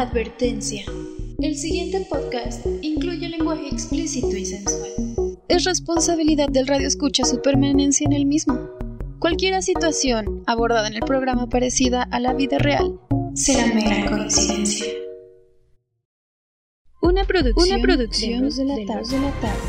Advertencia. 0.00 0.84
El 1.38 1.56
siguiente 1.56 2.04
podcast 2.10 2.66
incluye 2.82 3.28
lenguaje 3.28 3.68
explícito 3.68 4.36
y 4.36 4.44
sensual. 4.44 4.90
Es 5.46 5.62
responsabilidad 5.62 6.48
del 6.48 6.66
radio 6.66 6.88
escucha 6.88 7.24
su 7.24 7.40
permanencia 7.40 8.04
en 8.04 8.12
el 8.12 8.26
mismo. 8.26 8.70
Cualquier 9.20 9.62
situación 9.62 10.42
abordada 10.48 10.88
en 10.88 10.94
el 10.94 11.02
programa 11.02 11.48
parecida 11.48 12.02
a 12.10 12.18
la 12.18 12.34
vida 12.34 12.58
real 12.58 12.98
será 13.34 13.72
mera 13.72 14.10
coincidencia. 14.10 14.92
Una 17.00 17.22
producción, 17.22 17.78
Una 17.78 17.82
producción 17.82 18.48
de, 18.48 18.64
la 18.64 18.74
de 18.74 18.84
la 18.84 19.30
tarde. 19.40 19.60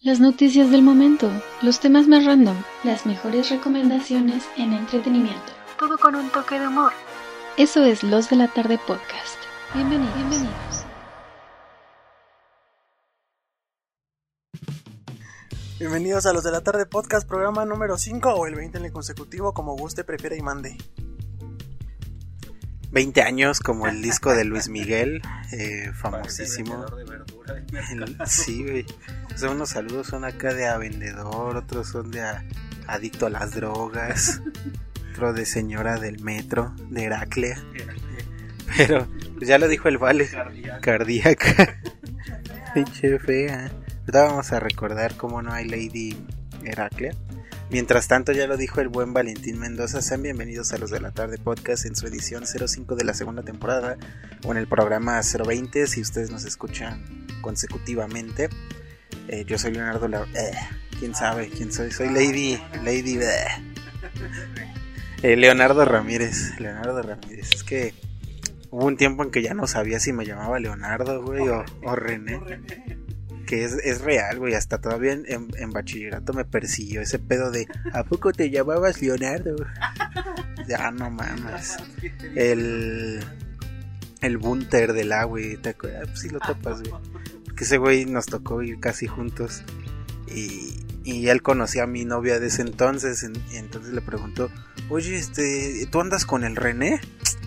Las 0.00 0.18
noticias 0.18 0.70
del 0.70 0.80
momento, 0.80 1.30
los 1.60 1.78
temas 1.78 2.08
más 2.08 2.24
random, 2.24 2.56
las 2.84 3.04
mejores 3.04 3.50
recomendaciones 3.50 4.44
en 4.56 4.72
entretenimiento. 4.72 5.61
Todo 5.82 5.98
con 5.98 6.14
un 6.14 6.30
toque 6.30 6.60
de 6.60 6.68
humor. 6.68 6.92
Eso 7.56 7.82
es 7.82 8.04
Los 8.04 8.30
de 8.30 8.36
la 8.36 8.46
Tarde 8.46 8.78
Podcast. 8.86 9.36
Bienvenidos. 9.74 10.14
Bienvenidos. 10.14 10.84
Bienvenidos 15.80 16.26
a 16.26 16.32
Los 16.32 16.44
de 16.44 16.52
la 16.52 16.60
Tarde 16.60 16.86
Podcast, 16.86 17.26
programa 17.26 17.64
número 17.64 17.98
5 17.98 18.32
o 18.32 18.46
el 18.46 18.54
20 18.54 18.78
en 18.78 18.84
el 18.84 18.92
consecutivo, 18.92 19.54
como 19.54 19.76
guste, 19.76 20.04
prefiera 20.04 20.36
y 20.36 20.40
mande. 20.40 20.78
20 22.92 23.22
años 23.22 23.58
como 23.58 23.88
el 23.88 24.02
disco 24.02 24.32
de 24.36 24.44
Luis 24.44 24.68
Miguel, 24.68 25.20
eh, 25.50 25.90
famosísimo. 25.94 26.86
sí, 28.26 28.62
güey. 28.62 28.86
O 29.34 29.36
sea, 29.36 29.50
unos 29.50 29.70
saludos 29.70 30.06
son 30.06 30.24
acá 30.24 30.54
de 30.54 30.68
a 30.68 30.78
vendedor, 30.78 31.56
otros 31.56 31.88
son 31.88 32.12
de 32.12 32.22
adicto 32.86 33.26
a 33.26 33.30
las 33.30 33.50
drogas, 33.50 34.42
de 35.12 35.46
señora 35.46 36.00
del 36.00 36.20
metro, 36.20 36.74
de 36.90 37.04
Heraclea. 37.04 37.62
Pero 38.76 39.06
pues 39.36 39.46
ya 39.46 39.58
lo 39.58 39.68
dijo 39.68 39.88
el 39.88 39.98
Vale, 39.98 40.28
cardíaca. 40.80 41.80
Pinche 42.74 43.18
fea. 43.20 43.70
Ahorita 44.00 44.24
vamos 44.24 44.52
a 44.52 44.58
recordar 44.58 45.16
cómo 45.16 45.40
no 45.40 45.52
hay 45.52 45.68
Lady 45.68 46.16
Heraclea. 46.64 47.12
Mientras 47.70 48.08
tanto, 48.08 48.32
ya 48.32 48.48
lo 48.48 48.56
dijo 48.56 48.80
el 48.80 48.88
buen 48.88 49.12
Valentín 49.12 49.58
Mendoza, 49.58 50.02
sean 50.02 50.22
bienvenidos 50.22 50.72
a 50.72 50.78
los 50.78 50.90
de 50.90 51.00
la 51.00 51.12
tarde 51.12 51.38
podcast 51.38 51.86
en 51.86 51.94
su 51.94 52.06
edición 52.06 52.44
05 52.46 52.96
de 52.96 53.04
la 53.04 53.14
segunda 53.14 53.42
temporada 53.42 53.98
o 54.44 54.50
en 54.50 54.58
el 54.58 54.66
programa 54.66 55.20
020 55.20 55.86
si 55.86 56.00
ustedes 56.00 56.30
nos 56.30 56.44
escuchan 56.44 57.26
consecutivamente. 57.42 58.48
Eh, 59.28 59.44
yo 59.46 59.56
soy 59.56 59.72
Leonardo 59.72 60.08
La... 60.08 60.22
Eh, 60.22 60.52
¿Quién 60.98 61.14
sabe 61.14 61.48
quién 61.48 61.72
soy? 61.72 61.92
Soy 61.92 62.08
Lady... 62.08 62.58
Lady... 62.82 63.20
Eh, 65.22 65.36
Leonardo 65.36 65.84
Ramírez. 65.84 66.58
Leonardo 66.58 67.00
Ramírez. 67.02 67.50
Es 67.54 67.62
que 67.62 67.94
hubo 68.70 68.86
un 68.86 68.96
tiempo 68.96 69.22
en 69.22 69.30
que 69.30 69.42
ya 69.42 69.54
no 69.54 69.66
sabía 69.66 70.00
si 70.00 70.12
me 70.12 70.26
llamaba 70.26 70.58
Leonardo, 70.58 71.22
güey, 71.22 71.48
o, 71.48 71.64
René 71.94 72.40
que 73.46 73.64
es, 73.64 73.74
es 73.84 74.00
real, 74.00 74.38
güey. 74.38 74.54
Hasta 74.54 74.80
todavía 74.80 75.12
en, 75.12 75.70
bachillerato 75.72 76.32
me 76.32 76.44
persiguió 76.44 77.02
ese 77.02 77.18
pedo 77.18 77.50
de 77.50 77.68
¿A 77.92 78.02
poco 78.04 78.32
te 78.32 78.48
llamabas 78.50 79.02
Leonardo? 79.02 79.56
ya 80.66 80.90
no 80.90 81.10
mames. 81.10 81.76
El. 82.34 83.20
El 84.22 84.38
bunter 84.38 84.92
del 84.92 85.12
agua, 85.12 85.32
güey. 85.32 85.56
¿Te 85.56 85.70
acuerdas? 85.70 86.06
Pues 86.06 86.20
sí 86.20 86.30
lo 86.30 86.38
topas, 86.40 86.80
güey. 86.80 86.94
Porque 87.44 87.64
ese 87.64 87.76
güey 87.76 88.06
nos 88.06 88.26
tocó 88.26 88.62
ir 88.62 88.80
casi 88.80 89.06
juntos. 89.06 89.62
Y, 90.34 90.81
y 91.04 91.28
él 91.28 91.42
conocía 91.42 91.84
a 91.84 91.86
mi 91.86 92.04
novia 92.04 92.38
de 92.38 92.48
ese 92.48 92.62
entonces. 92.62 93.26
Y 93.50 93.56
entonces 93.56 93.92
le 93.92 94.00
preguntó: 94.00 94.50
Oye, 94.88 95.16
este, 95.16 95.86
¿tú 95.90 96.00
andas 96.00 96.24
con 96.24 96.44
el 96.44 96.56
René? 96.56 97.00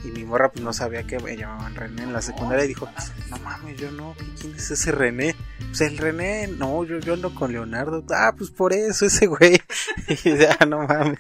Y 0.04 0.10
mi 0.10 0.24
morra 0.24 0.52
pues 0.52 0.64
no 0.64 0.72
sabía 0.72 1.04
que 1.04 1.20
me 1.20 1.36
llamaban 1.36 1.76
René 1.76 2.04
en 2.04 2.14
la 2.14 2.22
secundaria 2.22 2.66
y 2.66 2.68
dijo, 2.68 2.88
no 3.30 3.40
mames, 3.40 3.76
yo 3.78 3.92
no, 3.92 4.16
¿quién 4.40 4.54
es 4.56 4.70
ese 4.70 4.92
René? 4.92 5.36
Pues 5.58 5.82
el 5.82 5.98
René, 5.98 6.48
no, 6.48 6.84
yo, 6.84 7.00
yo 7.00 7.16
ando 7.16 7.34
con 7.34 7.52
Leonardo. 7.52 8.04
Ah, 8.12 8.34
pues 8.38 8.52
por 8.52 8.72
eso 8.72 9.08
ese 9.08 9.26
güey. 9.26 9.60
y 10.24 10.38
ya, 10.38 10.60
no 10.68 10.88
mames. 10.88 11.20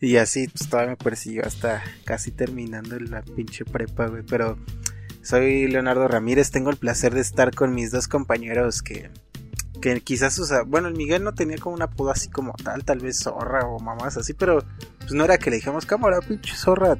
Y 0.00 0.16
así, 0.16 0.48
pues 0.48 0.68
todavía 0.68 0.92
me 0.92 0.96
persiguió 0.96 1.44
hasta 1.46 1.82
casi 2.04 2.30
terminando 2.32 2.98
la 2.98 3.22
pinche 3.22 3.64
prepa, 3.64 4.06
güey. 4.06 4.22
Pero 4.22 4.58
soy 5.22 5.68
Leonardo 5.68 6.08
Ramírez, 6.08 6.50
tengo 6.50 6.70
el 6.70 6.78
placer 6.78 7.14
de 7.14 7.20
estar 7.20 7.54
con 7.54 7.74
mis 7.74 7.90
dos 7.90 8.08
compañeros 8.08 8.82
que 8.82 9.10
que 9.80 10.00
quizás, 10.00 10.38
o 10.38 10.46
sea, 10.46 10.62
bueno, 10.62 10.88
el 10.88 10.94
Miguel 10.94 11.24
no 11.24 11.34
tenía 11.34 11.56
como 11.58 11.74
un 11.74 11.82
apodo 11.82 12.10
así 12.10 12.28
como 12.28 12.52
tal, 12.52 12.84
tal 12.84 12.98
vez 12.98 13.18
zorra 13.20 13.66
o 13.66 13.78
mamás 13.78 14.16
así, 14.16 14.34
pero 14.34 14.62
pues 14.98 15.12
no 15.12 15.24
era 15.24 15.38
que 15.38 15.50
le 15.50 15.56
dijéramos 15.56 15.86
cámara, 15.86 16.20
pinche 16.20 16.54
zorra, 16.54 16.96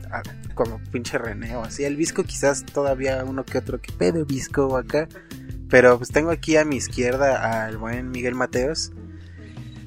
como 0.55 0.81
pinche 0.91 1.19
René 1.19 1.57
o 1.57 1.63
así. 1.63 1.85
El 1.85 1.97
Visco 1.97 2.25
quizás 2.25 2.65
todavía 2.65 3.23
uno 3.25 3.45
que 3.45 3.59
otro, 3.59 3.81
que 3.81 3.93
pedo 3.93 4.25
Visco 4.25 4.77
acá. 4.77 5.09
Pero 5.69 5.99
pues 5.99 6.11
tengo 6.11 6.31
aquí 6.31 6.57
a 6.57 6.65
mi 6.65 6.77
izquierda 6.77 7.65
al 7.65 7.79
buen 7.79 8.11
Miguel 8.11 8.35
Mateos, 8.35 8.91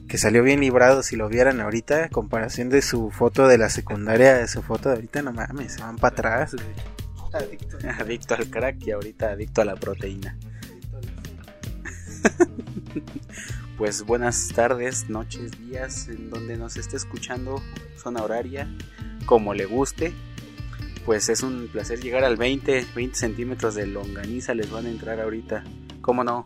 que 0.08 0.18
salió 0.18 0.42
bien 0.42 0.62
librado 0.62 1.04
si 1.04 1.18
lo 1.18 1.28
vieran 1.28 1.60
ahorita, 1.60 2.08
comparación 2.08 2.70
de 2.70 2.82
su 2.82 3.12
foto 3.12 3.50
de 3.50 3.58
la 3.58 3.70
secundaria, 3.70 4.36
de 4.36 4.48
su 4.48 4.62
foto 4.62 4.88
de 4.90 4.96
ahorita, 4.96 5.22
no 5.22 5.34
mames, 5.34 5.74
se 5.74 5.82
van 5.82 5.98
para 5.98 6.14
atrás. 6.14 6.56
Adicto. 7.34 7.78
adicto 8.00 8.36
al 8.36 8.50
crack 8.50 8.78
y 8.88 8.92
ahorita 8.92 9.32
adicto 9.32 9.62
a 9.62 9.66
la 9.66 9.76
proteína. 9.76 10.38
pues 13.78 14.04
buenas 14.04 14.50
tardes, 14.50 15.10
noches, 15.10 15.52
días, 15.60 16.08
en 16.08 16.30
donde 16.30 16.58
nos 16.58 16.78
esté 16.78 16.98
escuchando, 16.98 17.62
zona 17.98 18.24
horaria, 18.24 18.68
como 19.26 19.54
le 19.54 19.66
guste. 19.66 20.14
Pues 21.06 21.28
es 21.28 21.44
un 21.44 21.68
placer 21.68 22.00
llegar 22.00 22.24
al 22.24 22.38
20, 22.38 22.86
20 22.96 23.18
centímetros 23.18 23.76
de 23.76 23.88
longaniza, 23.88 24.54
les 24.54 24.72
van 24.72 24.86
a 24.86 24.90
entrar 24.90 25.20
ahorita, 25.20 25.64
¿cómo 26.02 26.24
no? 26.24 26.46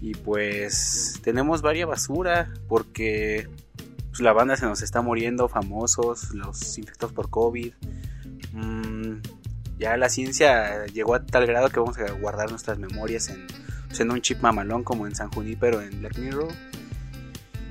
Y 0.00 0.14
pues 0.14 1.20
tenemos 1.22 1.60
varias 1.60 1.88
basura 1.88 2.50
porque 2.66 3.48
pues, 4.08 4.20
la 4.20 4.32
banda 4.32 4.56
se 4.56 4.64
nos 4.64 4.80
está 4.80 5.02
muriendo, 5.02 5.48
famosos, 5.48 6.32
los 6.34 6.78
infectados 6.78 7.12
por 7.12 7.28
COVID. 7.28 7.74
Mm, 8.52 9.16
ya 9.78 9.96
la 9.98 10.08
ciencia 10.08 10.86
llegó 10.86 11.14
a 11.14 11.26
tal 11.26 11.46
grado 11.46 11.68
que 11.68 11.78
vamos 11.78 11.98
a 11.98 12.10
guardar 12.12 12.50
nuestras 12.50 12.78
memorias 12.78 13.28
en 13.28 13.46
siendo 13.90 14.14
un 14.14 14.20
chip 14.20 14.40
mamalón 14.40 14.84
como 14.84 15.06
en 15.06 15.14
San 15.14 15.30
Junípero 15.30 15.80
en 15.80 16.00
Black 16.00 16.18
Mirror. 16.18 16.48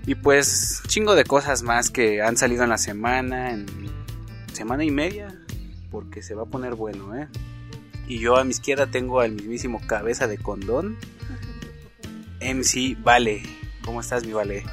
Y 0.05 0.15
pues 0.15 0.81
chingo 0.87 1.15
de 1.15 1.25
cosas 1.25 1.63
más 1.63 1.89
que 1.89 2.21
han 2.21 2.37
salido 2.37 2.63
en 2.63 2.69
la 2.69 2.77
semana, 2.77 3.51
en 3.51 3.65
semana 4.53 4.83
y 4.85 4.91
media, 4.91 5.37
porque 5.91 6.21
se 6.21 6.33
va 6.33 6.43
a 6.43 6.45
poner 6.45 6.75
bueno, 6.75 7.15
¿eh? 7.15 7.27
Y 8.07 8.19
yo 8.19 8.37
a 8.37 8.45
mi 8.45 8.51
izquierda 8.51 8.87
tengo 8.87 9.19
al 9.19 9.33
mismísimo 9.33 9.81
cabeza 9.85 10.27
de 10.27 10.37
condón, 10.37 10.97
MC 12.39 12.97
Vale. 13.03 13.43
¿Cómo 13.83 13.99
estás, 13.99 14.25
mi 14.25 14.31
Vale? 14.31 14.63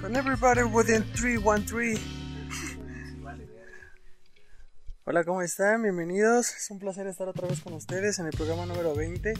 Con 0.00 0.16
everybody 0.16 0.62
within 0.64 1.04
313. 1.12 2.13
Hola, 5.06 5.22
¿cómo 5.22 5.42
están? 5.42 5.82
Bienvenidos. 5.82 6.56
Es 6.56 6.70
un 6.70 6.78
placer 6.78 7.06
estar 7.06 7.28
otra 7.28 7.46
vez 7.46 7.60
con 7.60 7.74
ustedes 7.74 8.18
en 8.20 8.24
el 8.24 8.32
programa 8.32 8.64
número 8.64 8.94
20. 8.94 9.34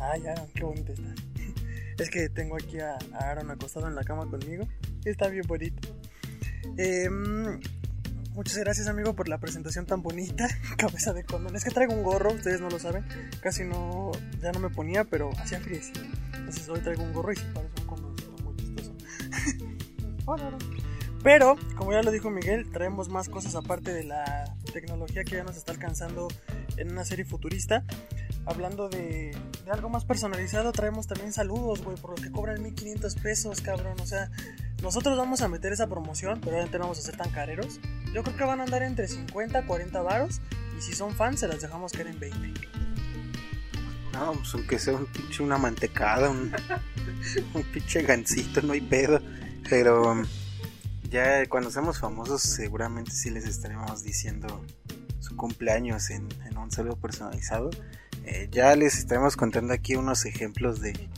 Ay, 0.00 0.26
Aaron, 0.26 0.48
qué 0.54 0.64
bonito 0.64 0.94
está. 0.94 1.14
Es 2.02 2.08
que 2.08 2.30
tengo 2.30 2.56
aquí 2.56 2.80
a, 2.80 2.96
Aaron 3.12 3.50
acostado 3.50 3.86
en 3.86 3.96
la 3.96 4.02
cama 4.02 4.24
conmigo. 4.30 4.66
Está 5.04 5.28
bien 5.28 5.46
bonito. 5.46 5.94
Em, 6.78 7.60
muchas 8.32 8.56
gracias, 8.56 8.86
amigo, 8.86 9.14
por 9.14 9.28
la 9.28 9.36
presentación 9.36 9.84
tan 9.84 10.00
bonita. 10.00 10.48
Cabeza 10.78 11.12
de 11.12 11.22
condón. 11.22 11.54
Es 11.54 11.64
que 11.64 11.70
traigo 11.70 11.92
un 11.92 12.02
gorro, 12.02 12.32
ustedes 12.32 12.62
no 12.62 12.70
lo 12.70 12.78
saben. 12.78 13.04
Casi 13.42 13.62
no, 13.62 14.10
ya 14.40 14.52
no 14.52 14.58
me 14.58 14.70
ponía, 14.70 15.04
pero 15.04 15.32
hacía 15.36 15.60
frío. 15.60 15.80
Entonces 16.32 16.66
hoy 16.66 16.80
traigo 16.80 17.02
un 17.02 17.12
gorro 17.12 17.30
y 17.30 17.36
sí 17.36 17.44
parece 17.52 17.74
un 17.78 17.86
condoncito 17.86 18.42
muy 18.42 18.56
chistoso. 18.56 18.94
Hola, 20.24 20.46
Aaron. 20.46 20.60
Pero, 21.22 21.56
como 21.76 21.92
ya 21.92 22.02
lo 22.02 22.10
dijo 22.10 22.30
Miguel, 22.30 22.70
traemos 22.70 23.10
más 23.10 23.28
cosas 23.28 23.54
aparte 23.54 23.92
de 23.92 24.04
la 24.04 24.56
tecnología 24.74 25.24
que 25.24 25.36
ya 25.36 25.44
nos 25.44 25.56
está 25.56 25.72
alcanzando 25.72 26.28
en 26.76 26.92
una 26.92 27.04
serie 27.04 27.24
futurista. 27.24 27.84
Hablando 28.44 28.90
de, 28.90 29.34
algo 29.70 29.88
más 29.88 30.04
personalizado, 30.04 30.72
traemos 30.72 31.06
también 31.06 31.32
saludos, 31.32 31.82
güey, 31.82 31.96
por 31.96 32.10
los 32.10 32.20
que 32.20 32.30
cobran 32.30 32.62
1500 32.62 33.14
pesos, 33.16 33.60
cabrón. 33.60 33.98
O 34.00 34.06
sea, 34.06 34.30
nosotros 34.82 35.16
vamos 35.16 35.40
a 35.40 35.48
meter 35.48 35.72
esa 35.72 35.86
promoción, 35.86 36.40
pero 36.40 36.52
obviamente 36.52 36.76
no 36.78 36.84
vamos 36.84 36.98
a 36.98 37.02
ser 37.02 37.16
tan 37.16 37.30
careros. 37.30 37.80
Yo 38.12 38.22
creo 38.22 38.36
que 38.36 38.44
van 38.44 38.60
a 38.60 38.64
andar 38.64 38.82
entre 38.82 39.08
50 39.08 39.60
y 39.60 39.64
40 39.64 40.02
varos. 40.02 40.40
Y 40.76 40.82
si 40.82 40.92
son 40.92 41.14
fans, 41.14 41.40
se 41.40 41.48
las 41.48 41.62
dejamos 41.62 41.92
caer 41.92 42.08
en 42.08 42.18
20. 42.18 42.68
No, 44.12 44.32
pues 44.32 44.54
aunque 44.54 44.78
sea 44.78 44.94
un 44.94 45.06
pinche 45.06 45.42
una 45.42 45.56
mantecada, 45.56 46.28
un, 46.30 46.52
un 47.54 47.62
pinche 47.62 48.02
gancito, 48.02 48.60
no 48.62 48.72
hay 48.72 48.80
pedo. 48.80 49.20
Pero 49.70 50.24
ya 51.14 51.46
cuando 51.46 51.70
seamos 51.70 52.00
famosos 52.00 52.42
seguramente 52.42 53.12
sí 53.12 53.30
les 53.30 53.46
estaremos 53.46 54.02
diciendo 54.02 54.64
su 55.20 55.36
cumpleaños 55.36 56.10
en, 56.10 56.26
un 56.58 56.72
saludo 56.72 56.96
personalizado. 56.96 57.70
Eh, 58.24 58.48
ya 58.50 58.74
les 58.74 58.98
estaremos 58.98 59.36
contando 59.36 59.72
aquí 59.72 59.94
unos 59.94 60.24
ejemplos 60.24 60.80
de 60.80 61.08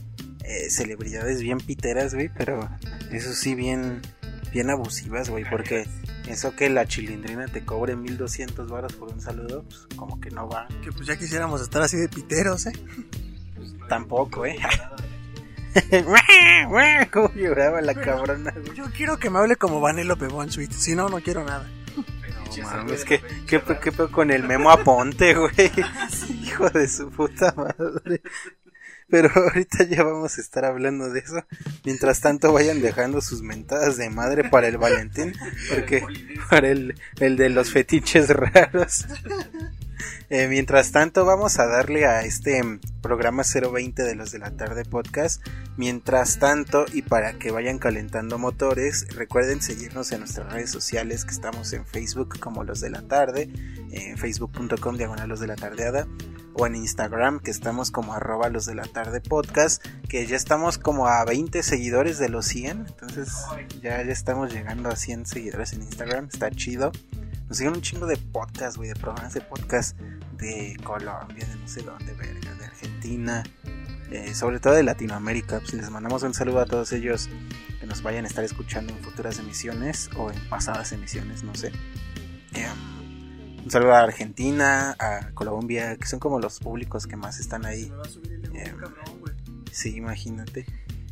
eh, 0.44 0.68
celebridades 0.68 1.40
bien 1.40 1.58
piteras, 1.58 2.14
güey, 2.14 2.28
pero 2.28 2.68
eso 3.10 3.32
sí 3.32 3.54
bien, 3.54 4.02
bien 4.52 4.68
abusivas, 4.68 5.30
güey, 5.30 5.48
porque 5.48 5.86
Eso 6.28 6.54
que 6.54 6.68
la 6.68 6.86
chilindrina 6.86 7.46
te 7.46 7.64
cobre 7.64 7.96
1200 7.96 8.68
varos 8.68 8.92
por 8.94 9.12
un 9.12 9.20
saludo, 9.22 9.62
pues 9.62 9.86
como 9.96 10.20
que 10.20 10.30
no 10.30 10.46
va. 10.46 10.68
Que 10.84 10.92
pues 10.92 11.06
ya 11.06 11.16
quisiéramos 11.16 11.62
estar 11.62 11.80
así 11.80 11.96
de 11.96 12.08
piteros, 12.08 12.66
¿eh? 12.66 12.72
Tampoco, 13.88 14.44
¿eh? 14.44 14.58
¿Cómo 17.12 17.32
lloraba 17.34 17.80
la 17.80 17.94
cabrona? 17.94 18.52
güey? 18.52 18.76
Yo 18.76 18.86
quiero 18.96 19.18
que 19.18 19.30
me 19.30 19.38
hable 19.38 19.56
como 19.56 19.80
Vanellope 19.80 20.26
Von 20.28 20.50
Sweet, 20.50 20.72
si 20.72 20.94
no, 20.94 21.08
no 21.08 21.20
quiero 21.20 21.44
nada. 21.44 21.68
No 22.56 22.62
mames, 22.62 23.04
¿qué, 23.04 23.20
qué, 23.46 23.60
qué 23.82 23.92
pedo 23.92 24.10
con 24.10 24.30
el 24.30 24.42
Memo 24.44 24.70
Aponte, 24.70 25.34
güey? 25.34 25.72
Hijo 26.42 26.70
de 26.70 26.88
su 26.88 27.10
puta 27.10 27.52
madre. 27.56 28.22
Pero 29.08 29.30
ahorita 29.34 29.84
ya 29.84 30.02
vamos 30.02 30.36
a 30.38 30.40
estar 30.40 30.64
hablando 30.64 31.10
de 31.10 31.20
eso. 31.20 31.44
Mientras 31.84 32.20
tanto, 32.20 32.52
vayan 32.52 32.80
dejando 32.80 33.20
sus 33.20 33.42
mentadas 33.42 33.96
de 33.96 34.10
madre 34.10 34.48
para 34.48 34.68
el 34.68 34.78
Valentín. 34.78 35.32
Porque 35.68 36.04
para 36.50 36.68
el, 36.68 36.94
el 37.20 37.36
de 37.36 37.50
los 37.50 37.70
fetiches 37.70 38.30
raros. 38.30 39.06
Eh, 40.28 40.48
mientras 40.48 40.90
tanto, 40.90 41.24
vamos 41.24 41.60
a 41.60 41.66
darle 41.66 42.04
a 42.04 42.22
este 42.22 42.60
programa 43.00 43.44
020 43.44 44.02
de 44.02 44.14
los 44.16 44.32
de 44.32 44.40
la 44.40 44.50
tarde 44.50 44.84
podcast. 44.84 45.40
Mientras 45.76 46.40
tanto, 46.40 46.84
y 46.92 47.02
para 47.02 47.34
que 47.34 47.52
vayan 47.52 47.78
calentando 47.78 48.36
motores, 48.36 49.06
recuerden 49.14 49.62
seguirnos 49.62 50.10
en 50.10 50.20
nuestras 50.20 50.52
redes 50.52 50.70
sociales 50.70 51.24
que 51.24 51.30
estamos 51.30 51.72
en 51.72 51.86
Facebook 51.86 52.40
como 52.40 52.64
los 52.64 52.80
de 52.80 52.90
la 52.90 53.02
tarde, 53.02 53.50
en 53.92 54.18
facebook.com 54.18 54.96
diagonal 54.96 55.28
los 55.28 55.38
de 55.38 55.46
la 55.46 55.54
tardeada, 55.54 56.08
o 56.54 56.66
en 56.66 56.74
Instagram 56.74 57.38
que 57.38 57.50
estamos 57.50 57.92
como 57.92 58.14
arroba 58.14 58.48
los 58.48 58.66
de 58.66 58.74
la 58.74 58.84
tarde 58.84 59.20
podcast, 59.20 59.84
que 60.08 60.26
ya 60.26 60.36
estamos 60.36 60.78
como 60.78 61.06
a 61.06 61.24
20 61.24 61.62
seguidores 61.62 62.18
de 62.18 62.30
los 62.30 62.46
100, 62.46 62.86
entonces 62.88 63.28
ya, 63.80 64.02
ya 64.02 64.12
estamos 64.12 64.52
llegando 64.52 64.88
a 64.88 64.96
100 64.96 65.26
seguidores 65.26 65.72
en 65.72 65.82
Instagram, 65.82 66.28
está 66.32 66.50
chido. 66.50 66.90
Nos 67.48 67.58
siguen 67.58 67.74
un 67.74 67.82
chingo 67.82 68.06
de 68.06 68.16
podcast, 68.16 68.76
güey, 68.76 68.88
de 68.88 68.96
programas 68.96 69.34
de 69.34 69.40
podcast 69.40 69.96
de 70.38 70.76
Colombia, 70.82 71.46
de 71.46 71.56
no 71.56 71.68
sé 71.68 71.82
dónde, 71.82 72.12
verga, 72.14 72.54
de 72.54 72.64
Argentina, 72.64 73.42
eh, 74.10 74.34
sobre 74.34 74.60
todo 74.60 74.74
de 74.74 74.82
Latinoamérica. 74.82 75.60
Pues 75.60 75.74
les 75.74 75.90
mandamos 75.90 76.22
un 76.22 76.34
saludo 76.34 76.60
a 76.60 76.66
todos 76.66 76.92
ellos 76.92 77.28
que 77.80 77.86
nos 77.86 78.02
vayan 78.02 78.24
a 78.24 78.28
estar 78.28 78.44
escuchando 78.44 78.92
en 78.92 78.98
futuras 79.00 79.38
emisiones 79.38 80.10
o 80.16 80.30
en 80.30 80.40
pasadas 80.48 80.92
emisiones, 80.92 81.42
no 81.42 81.54
sé. 81.54 81.72
Eh, 82.54 82.66
un 83.64 83.70
saludo 83.70 83.94
a 83.94 84.00
Argentina, 84.00 84.94
a 84.98 85.30
Colombia, 85.34 85.96
que 85.96 86.06
son 86.06 86.20
como 86.20 86.38
los 86.38 86.60
públicos 86.60 87.06
que 87.06 87.16
más 87.16 87.40
están 87.40 87.66
ahí. 87.66 87.90
Me 87.90 87.96
va 87.96 88.02
a 88.02 88.08
subir 88.08 88.32
el 88.32 88.44
ego, 88.44 88.56
Eh. 88.56 88.74
Sí, 89.72 89.96
imagínate. 89.96 90.64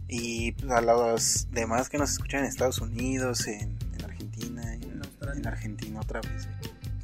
Y 0.08 0.52
pues, 0.52 0.70
a 0.70 0.80
los 0.80 1.48
demás 1.50 1.88
que 1.88 1.98
nos 1.98 2.12
escuchan 2.12 2.40
en 2.40 2.46
Estados 2.46 2.78
Unidos, 2.78 3.46
en, 3.46 3.76
en 3.92 4.04
Argentina, 4.04 4.62
en 4.74 5.46
Argentina 5.46 6.00
otra 6.00 6.20
vez. 6.20 6.48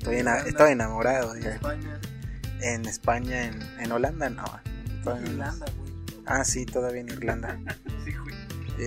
Estoy, 0.00 0.24
estoy 0.46 0.72
enamorado. 0.72 1.34
En 1.34 1.42
ya. 1.42 1.50
España, 1.50 2.00
En 2.60 2.84
España, 2.86 3.44
en, 3.44 3.62
en 3.80 3.92
Holanda, 3.92 4.30
no. 4.30 4.44
En. 5.06 5.26
Irlanda, 5.26 5.66
güey. 5.76 5.92
Ah, 6.26 6.44
sí, 6.44 6.66
todavía 6.66 7.00
en 7.02 7.08
Irlanda. 7.08 7.58
Sí, 8.04 8.12
güey. 8.14 8.34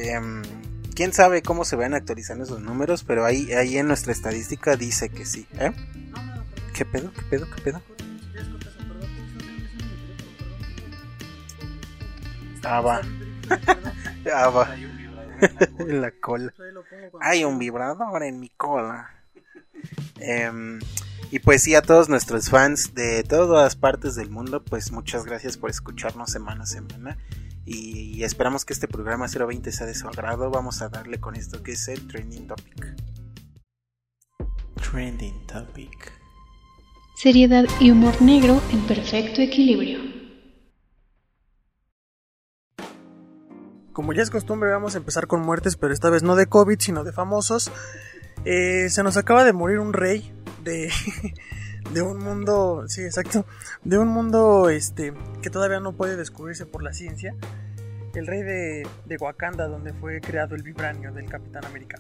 Em, 0.10 0.42
Quién 0.95 1.12
sabe 1.12 1.42
cómo 1.42 1.65
se 1.65 1.75
van 1.75 1.95
actualizando 1.95 2.44
esos 2.44 2.62
números, 2.62 3.04
pero 3.04 3.25
ahí, 3.25 3.51
ahí 3.54 3.77
en 3.77 3.88
nuestra 3.88 4.12
estadística 4.12 4.75
dice 4.75 5.10
que 5.10 5.25
sí. 5.25 5.48
¿eh? 5.57 5.71
¿Qué 6.74 6.86
pedo? 6.86 7.12
¿Qué 7.12 7.21
pedo? 7.24 7.48
¿Qué 7.56 7.62
pedo? 7.62 7.81
Ah, 12.63 12.81
va. 12.81 13.01
Ah, 14.33 14.48
va. 14.48 14.74
En 15.80 16.00
la 16.01 16.12
cola. 16.12 16.54
En 16.57 17.12
Hay 17.19 17.44
un 17.44 17.60
vibrador 17.60 18.24
en 18.24 18.39
mi 18.39 18.50
cola. 18.50 19.12
Em, 20.20 20.80
y 21.32 21.40
pues 21.40 21.64
sí, 21.64 21.76
a 21.76 21.82
todos 21.82 22.10
nuestros 22.10 22.50
fans 22.50 22.94
de 22.94 23.24
todas 23.24 23.76
partes 23.76 24.16
del 24.16 24.30
mundo, 24.30 24.64
pues 24.64 24.92
muchas 24.92 25.26
gracias 25.26 25.58
por 25.58 25.70
escucharnos 25.70 26.32
semana 26.32 26.64
a 26.64 26.68
semana. 26.68 27.18
Y, 27.66 28.16
y 28.16 28.24
esperamos 28.24 28.66
que 28.66 28.74
este 28.74 28.88
programa 28.88 29.28
020 29.28 29.72
sea 29.72 29.88
de 29.88 29.96
su 29.96 30.08
agrado. 30.08 30.50
Vamos 30.50 30.82
a 30.82 30.90
darle 30.90 31.20
con 31.20 31.36
esto 31.36 31.64
que 31.64 31.74
es 31.74 31.88
el 31.88 32.08
Trending 32.08 32.48
Topic. 32.48 32.96
Trending 34.76 35.48
Topic. 35.48 36.12
Seriedad 37.16 37.66
y 37.80 37.90
humor 37.92 38.22
negro 38.22 38.62
en 38.72 38.82
perfecto 38.82 39.42
equilibrio. 39.42 40.14
Como 43.94 44.12
ya 44.12 44.24
es 44.24 44.32
costumbre, 44.32 44.72
vamos 44.72 44.96
a 44.96 44.98
empezar 44.98 45.28
con 45.28 45.42
muertes, 45.42 45.78
pero 45.78 45.94
esta 45.94 46.10
vez 46.10 46.24
no 46.24 46.36
de 46.36 46.48
COVID, 46.48 46.80
sino 46.80 47.04
de 47.04 47.14
famosos. 47.14 47.72
Eh, 48.45 48.90
se 48.90 49.04
nos 49.04 49.18
acaba 49.18 49.44
de 49.44 49.54
morir 49.54 49.80
un 49.80 49.94
rey 49.94 50.34
de, 50.63 50.92
de 51.94 52.01
un 52.01 52.19
mundo, 52.19 52.86
sí, 52.88 53.01
exacto, 53.01 53.45
de 53.84 53.98
un 53.98 54.10
mundo 54.10 54.69
este, 54.69 55.13
que 55.42 55.50
todavía 55.50 55.80
no 55.80 55.94
puede 55.94 56.16
descubrirse 56.16 56.66
por 56.66 56.84
la 56.84 56.94
ciencia. 56.94 57.36
El 58.13 58.28
rey 58.28 58.44
de, 58.44 58.88
de 59.06 59.18
Wakanda, 59.18 59.68
donde 59.68 59.92
fue 59.94 60.22
creado 60.22 60.56
el 60.56 60.62
vibranio 60.62 61.12
del 61.12 61.25
Capitán 61.25 61.66
América. 61.66 61.98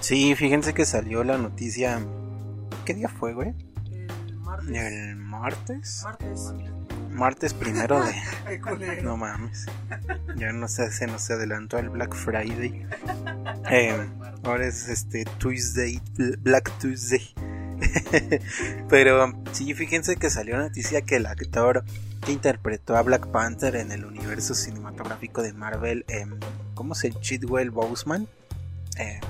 Sí, 0.00 0.34
fíjense 0.34 0.74
que 0.74 0.84
salió 0.84 1.24
la 1.24 1.38
noticia. 1.38 1.98
¿Qué 2.84 2.92
día 2.92 3.08
fue, 3.08 3.32
güey? 3.32 3.54
El 3.90 4.36
martes. 4.36 4.76
El 4.76 5.16
martes. 5.16 6.00
Martes. 6.04 6.52
Martes 7.14 7.54
primero 7.54 8.02
de. 8.04 8.14
No 9.02 9.16
mames. 9.16 9.66
Ya 10.36 10.52
no 10.52 10.68
sé, 10.68 10.90
se 10.90 11.06
nos 11.06 11.30
adelantó 11.30 11.78
el 11.78 11.88
Black 11.88 12.14
Friday. 12.14 12.86
Eh, 13.70 14.10
ahora 14.42 14.66
es 14.66 14.88
este 14.88 15.24
Tuesday, 15.38 16.00
Black 16.40 16.70
Tuesday. 16.78 17.34
Pero 18.88 19.32
sí, 19.52 19.74
fíjense 19.74 20.16
que 20.16 20.28
salió 20.28 20.56
noticia 20.56 21.02
que 21.02 21.16
el 21.16 21.26
actor 21.26 21.84
que 22.24 22.32
interpretó 22.32 22.96
a 22.96 23.02
Black 23.02 23.28
Panther 23.28 23.76
en 23.76 23.92
el 23.92 24.04
universo 24.04 24.54
cinematográfico 24.54 25.42
de 25.42 25.52
Marvel, 25.52 26.04
em, 26.08 26.38
¿cómo 26.74 26.94
se 26.94 27.12
Chidwell 27.12 27.70
Boseman? 27.70 28.26
Eh, 28.98 29.20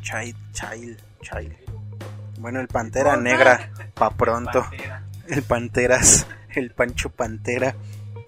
Child, 0.00 0.36
Child, 0.52 0.98
Child. 1.20 1.54
Bueno, 2.38 2.60
el 2.60 2.68
Pantera 2.68 3.16
Negra, 3.16 3.70
pa' 3.94 4.10
pronto 4.10 4.66
el 5.28 5.42
Panteras, 5.42 6.26
el 6.60 6.70
Pancho 6.70 7.10
Pantera, 7.10 7.76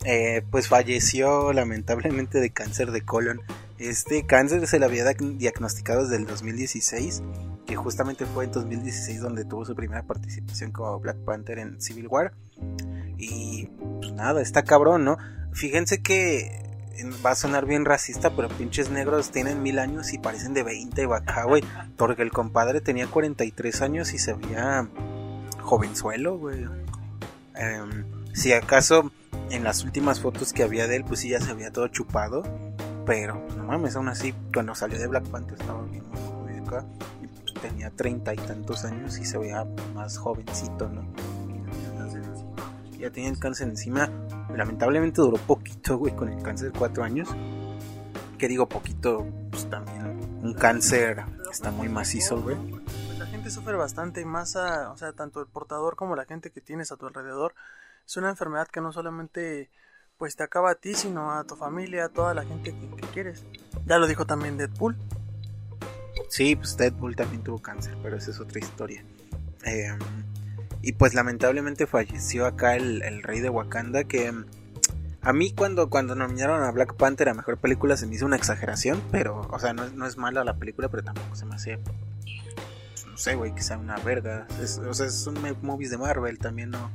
eh, 0.05 0.43
pues 0.51 0.69
falleció 0.69 1.53
lamentablemente 1.53 2.41
de 2.41 2.51
cáncer 2.51 2.91
de 2.93 3.03
colon. 3.03 3.41
Este 3.79 4.25
cáncer 4.27 4.67
se 4.67 4.79
le 4.79 4.87
había 4.87 5.05
diag- 5.05 5.37
diagnosticado 5.37 6.03
desde 6.03 6.17
el 6.17 6.27
2016, 6.27 7.23
que 7.67 7.77
justamente 7.77 8.25
fue 8.27 8.45
en 8.45 8.53
2016 8.53 9.21
donde 9.21 9.45
tuvo 9.45 9.65
su 9.65 9.75
primera 9.75 10.03
participación 10.03 10.73
como 10.73 10.99
Black 11.01 11.17
Panther 11.19 11.59
en 11.59 11.81
Civil 11.81 12.07
War. 12.09 12.33
Y 13.19 13.67
pues 14.01 14.13
nada, 14.13 14.41
está 14.41 14.63
cabrón, 14.63 15.05
¿no? 15.05 15.19
Fíjense 15.53 16.03
que 16.03 16.63
va 17.25 17.33
a 17.33 17.35
sonar 17.35 17.67
bien 17.67 17.85
racista, 17.85 18.35
pero 18.35 18.49
pinches 18.49 18.91
negros 18.91 19.31
tienen 19.31 19.63
mil 19.63 19.79
años 19.79 20.13
y 20.15 20.19
parecen 20.19 20.55
de 20.55 20.63
20 20.63 21.05
acá, 21.15 21.45
güey. 21.45 21.63
Porque 21.97 22.23
el 22.23 22.31
compadre 22.31 22.81
tenía 22.81 23.07
43 23.07 23.83
años 23.83 24.15
y 24.15 24.19
se 24.19 24.33
veía 24.35 24.89
jovenzuelo, 25.61 26.39
güey. 26.39 26.65
Em, 27.55 28.05
si 28.37 28.53
acaso 28.53 29.11
en 29.51 29.65
las 29.65 29.83
últimas 29.83 30.21
fotos 30.21 30.53
que 30.53 30.63
había 30.63 30.87
de 30.87 30.97
él, 30.97 31.05
pues 31.05 31.21
sí 31.21 31.31
ya 31.31 31.41
se 31.41 31.51
había 31.51 31.73
todo 31.73 31.89
chupado. 31.89 32.43
Pero 33.07 33.43
pues, 33.47 33.57
no 33.57 33.65
mames, 33.65 33.97
aún 33.97 34.09
así, 34.09 34.35
cuando 34.53 34.75
salió 34.75 34.99
de 34.99 35.07
Black 35.07 35.27
Panther 35.29 35.59
estaba 35.59 35.83
bien 35.85 36.05
acá. 36.67 36.85
Y 37.23 37.27
pues, 37.29 37.55
tenía 37.63 37.91
treinta 37.91 38.35
y 38.35 38.37
tantos 38.37 38.85
años 38.85 39.19
y 39.19 39.25
se 39.25 39.39
veía 39.39 39.65
más 39.95 40.19
jovencito, 40.19 40.89
¿no? 40.89 41.07
Ya 42.99 43.11
tenía 43.11 43.31
el 43.31 43.39
cáncer 43.39 43.69
encima. 43.69 44.11
Lamentablemente 44.55 45.23
duró 45.23 45.39
poquito, 45.39 45.97
güey, 45.97 46.15
con 46.15 46.29
el 46.29 46.43
cáncer, 46.43 46.73
cuatro 46.77 47.05
años. 47.05 47.29
Que 48.39 48.49
digo 48.49 48.69
poquito, 48.69 49.27
pues 49.51 49.69
también 49.71 50.41
un 50.43 50.53
cáncer 50.53 51.25
está 51.51 51.71
muy 51.71 51.89
macizo, 51.89 52.41
güey. 52.43 52.57
Pues 53.07 53.19
la 53.19 53.27
gente 53.27 53.51
sufre 53.51 53.77
bastante 53.77 54.25
más 54.27 54.57
a, 54.57 54.91
o 54.91 54.97
sea, 54.97 55.13
tanto 55.13 55.41
el 55.41 55.47
portador 55.47 55.97
como 55.97 56.17
la 56.17 56.27
gente 56.27 56.51
que 56.51 56.61
tienes 56.61 56.93
a 56.93 56.97
tu 56.97 57.07
alrededor. 57.07 57.55
Es 58.07 58.17
una 58.17 58.31
enfermedad 58.31 58.69
que 58.69 58.81
no 58.81 58.93
solamente 58.93 59.69
pues 60.17 60.37
te 60.37 60.45
acaba 60.45 60.71
a 60.71 60.75
ti, 60.77 60.95
sino 60.95 61.33
a 61.33 61.45
tu 61.45 61.57
familia, 61.57 62.07
a 62.07 62.09
toda 62.09 62.35
la 62.35 62.45
gente 62.45 62.73
que, 62.73 63.07
quieres. 63.09 63.45
Ya 63.85 63.99
lo 63.99 64.07
dijo 64.07 64.25
también 64.27 64.57
Deadpool. 64.57 64.97
Sí, 66.29 66.57
pues 66.57 66.77
Deadpool 66.77 67.17
también 67.17 67.43
tuvo 67.43 67.61
cáncer, 67.61 67.97
pero 68.03 68.17
esa 68.17 68.31
es 68.31 68.41
otra 68.41 68.61
historia. 68.61 69.05
Eh, 69.65 69.91
y 70.83 70.93
pues 70.93 71.15
lamentablemente 71.15 71.87
falleció 71.87 72.47
acá 72.47 72.77
el, 72.77 73.23
rey 73.23 73.41
de 73.41 73.51
Wakanda 73.51 74.05
que 74.05 74.31
mm, 74.31 74.47
a 75.23 75.33
mí 75.33 75.53
cuando, 75.53 75.91
cuando 75.91 76.15
nominaron 76.15 76.63
a 76.63 76.71
Black 76.71 76.95
Panther 76.95 77.29
a 77.29 77.35
Mejor 77.35 77.59
Película 77.59 77.97
se 77.97 78.07
me 78.07 78.15
hizo 78.15 78.25
una 78.25 78.37
exageración, 78.37 79.03
pero, 79.11 79.41
o 79.51 79.59
sea, 79.59 79.73
no, 79.73 79.85
es- 79.85 79.93
no 79.95 80.07
es 80.07 80.17
mala 80.17 80.45
la 80.45 80.57
película, 80.57 80.89
pero 80.89 81.03
tampoco 81.03 81.35
se 81.35 81.45
me 81.45 81.57
hace, 81.57 81.79
pues, 81.79 83.07
no 83.07 83.17
sé, 83.17 83.35
güey, 83.35 83.55
que 83.55 83.63
sea 83.63 83.79
una 83.79 83.97
verga. 83.97 84.47
O 84.89 84.95
sea, 84.95 85.11
son 85.11 85.35
movies 85.63 85.91
de 85.91 85.99
Marvel, 85.99 86.39
también 86.39 86.71
no, 86.71 86.91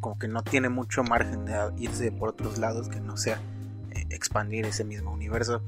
como 0.00 0.18
que 0.18 0.28
no 0.28 0.42
tiene 0.42 0.68
mucho 0.68 1.02
margen 1.02 1.44
de 1.44 1.54
irse 1.78 2.12
por 2.12 2.30
otros 2.30 2.58
lados 2.58 2.88
que 2.88 3.00
no 3.00 3.16
sea 3.16 3.40
eh, 3.90 4.06
expandir 4.10 4.66
ese 4.66 4.84
mismo 4.84 5.12
universo. 5.12 5.62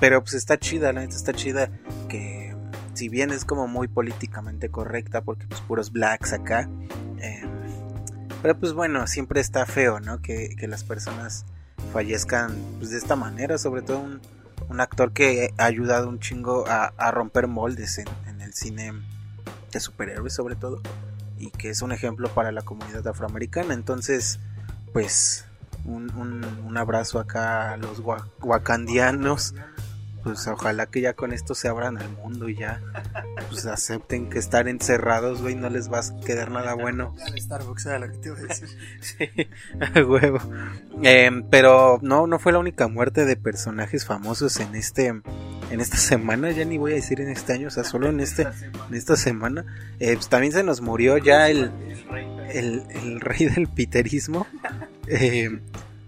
Pero 0.00 0.22
pues 0.22 0.34
está 0.34 0.58
chida, 0.58 0.92
la 0.92 1.00
neta 1.00 1.14
está 1.14 1.32
chida 1.32 1.70
que 2.08 2.54
si 2.94 3.08
bien 3.08 3.30
es 3.30 3.44
como 3.44 3.68
muy 3.68 3.88
políticamente 3.88 4.70
correcta, 4.70 5.22
porque 5.22 5.46
pues 5.46 5.60
puros 5.60 5.92
blacks 5.92 6.32
acá, 6.32 6.68
eh, 7.18 7.42
pero 8.42 8.58
pues 8.58 8.72
bueno, 8.72 9.06
siempre 9.06 9.40
está 9.40 9.66
feo, 9.66 10.00
¿no? 10.00 10.20
Que, 10.22 10.50
que 10.56 10.66
las 10.66 10.84
personas 10.84 11.44
fallezcan 11.92 12.56
pues, 12.78 12.90
de 12.90 12.98
esta 12.98 13.16
manera, 13.16 13.58
sobre 13.58 13.82
todo 13.82 13.98
un, 14.00 14.20
un 14.68 14.80
actor 14.80 15.12
que 15.12 15.52
ha 15.58 15.64
ayudado 15.64 16.08
un 16.08 16.20
chingo 16.20 16.66
a, 16.66 16.92
a 16.96 17.10
romper 17.10 17.48
moldes 17.48 17.98
en, 17.98 18.06
en, 18.26 18.40
el 18.40 18.54
cine 18.54 18.92
de 19.72 19.80
superhéroes 19.80 20.32
sobre 20.32 20.56
todo, 20.56 20.80
y 21.38 21.50
que 21.50 21.70
es 21.70 21.82
un 21.82 21.92
ejemplo 21.92 22.28
para 22.28 22.52
la 22.52 22.62
comunidad 22.62 23.06
afroamericana, 23.06 23.74
entonces 23.74 24.40
pues 24.92 25.44
un, 25.84 26.10
un, 26.16 26.44
un 26.64 26.76
abrazo 26.76 27.18
acá 27.18 27.72
a 27.72 27.76
los 27.76 28.02
wakandianos 28.40 29.54
pues 30.26 30.44
ojalá 30.48 30.86
que 30.86 31.00
ya 31.00 31.12
con 31.12 31.32
esto 31.32 31.54
se 31.54 31.68
abran 31.68 31.98
al 31.98 32.10
mundo 32.10 32.48
y 32.48 32.56
ya 32.56 32.82
pues 33.48 33.64
acepten 33.66 34.28
que 34.28 34.40
estar 34.40 34.66
encerrados, 34.66 35.40
güey, 35.40 35.54
no 35.54 35.70
les 35.70 35.88
va 35.88 36.00
a 36.00 36.20
quedar 36.24 36.50
nada 36.50 36.74
bueno. 36.74 37.14
Starbucks 37.38 37.86
era 37.86 38.00
lo 38.00 38.10
que 38.10 38.18
te 38.18 38.28
iba 38.30 38.36
a 38.36 38.40
decir. 38.40 38.68
sí, 39.00 39.28
a 39.80 40.02
huevo. 40.02 40.40
Eh, 41.04 41.30
pero 41.48 42.00
no, 42.02 42.26
no 42.26 42.40
fue 42.40 42.50
la 42.50 42.58
única 42.58 42.88
muerte 42.88 43.24
de 43.24 43.36
personajes 43.36 44.04
famosos 44.04 44.58
en 44.58 44.74
este 44.74 45.14
en 45.70 45.80
esta 45.80 45.96
semana, 45.96 46.50
ya 46.50 46.64
ni 46.64 46.78
voy 46.78 46.92
a 46.92 46.94
decir 46.96 47.20
en 47.20 47.28
este 47.28 47.52
año, 47.52 47.68
o 47.68 47.70
sea, 47.70 47.84
solo 47.84 48.08
en 48.08 48.20
este 48.20 48.42
en 48.42 48.94
esta 48.94 49.16
semana. 49.16 49.64
Eh, 49.98 50.14
pues 50.14 50.28
también 50.28 50.52
se 50.52 50.62
nos 50.62 50.80
murió 50.80 51.18
ya 51.18 51.48
el 51.48 51.70
el, 52.52 53.20
rey 53.20 53.46
del 53.46 53.68
piterismo. 53.68 54.46
Eh, 55.08 55.60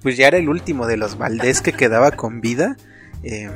pues 0.03 0.17
ya 0.17 0.29
era 0.29 0.39
el 0.39 0.49
último 0.49 0.87
de 0.87 0.97
los 0.97 1.19
Valdés 1.19 1.61
que 1.61 1.73
quedaba 1.73 2.13
con 2.13 2.41
vida. 2.41 2.77
Eh, 3.23 3.51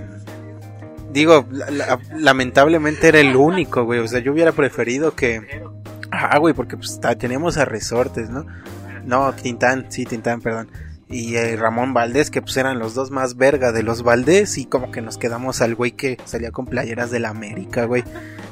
digo, 1.12 1.47
la, 1.50 1.71
la, 1.71 2.00
lamentablemente 2.16 3.09
era 3.09 3.21
el 3.21 3.37
único, 3.37 3.85
güey. 3.85 4.00
O 4.00 4.09
sea, 4.09 4.21
yo 4.21 4.32
hubiera 4.32 4.52
preferido 4.52 5.14
que. 5.14 5.62
Ah, 6.11 6.38
güey, 6.38 6.54
porque 6.54 6.76
pues 6.76 7.00
teníamos 7.18 7.56
a 7.56 7.64
resortes, 7.64 8.28
¿no? 8.28 8.47
No, 9.04 9.32
Tintán, 9.32 9.87
sí, 9.88 10.04
Tintán, 10.04 10.40
perdón. 10.40 10.68
Y 11.12 11.37
eh, 11.37 11.57
Ramón 11.57 11.92
Valdés, 11.92 12.31
que 12.31 12.40
pues 12.40 12.57
eran 12.57 12.78
los 12.78 12.95
dos 12.95 13.11
más 13.11 13.37
verga 13.37 13.71
de 13.71 13.83
los 13.83 14.02
Valdés. 14.02 14.57
Y 14.57 14.64
como 14.64 14.90
que 14.90 15.02
nos 15.02 15.19
quedamos 15.19 15.61
al 15.61 15.75
güey 15.75 15.92
que 15.92 16.16
salía 16.25 16.50
con 16.50 16.66
playeras 16.66 17.11
de 17.11 17.21
la 17.21 17.28
América, 17.28 17.85
güey. 17.85 18.02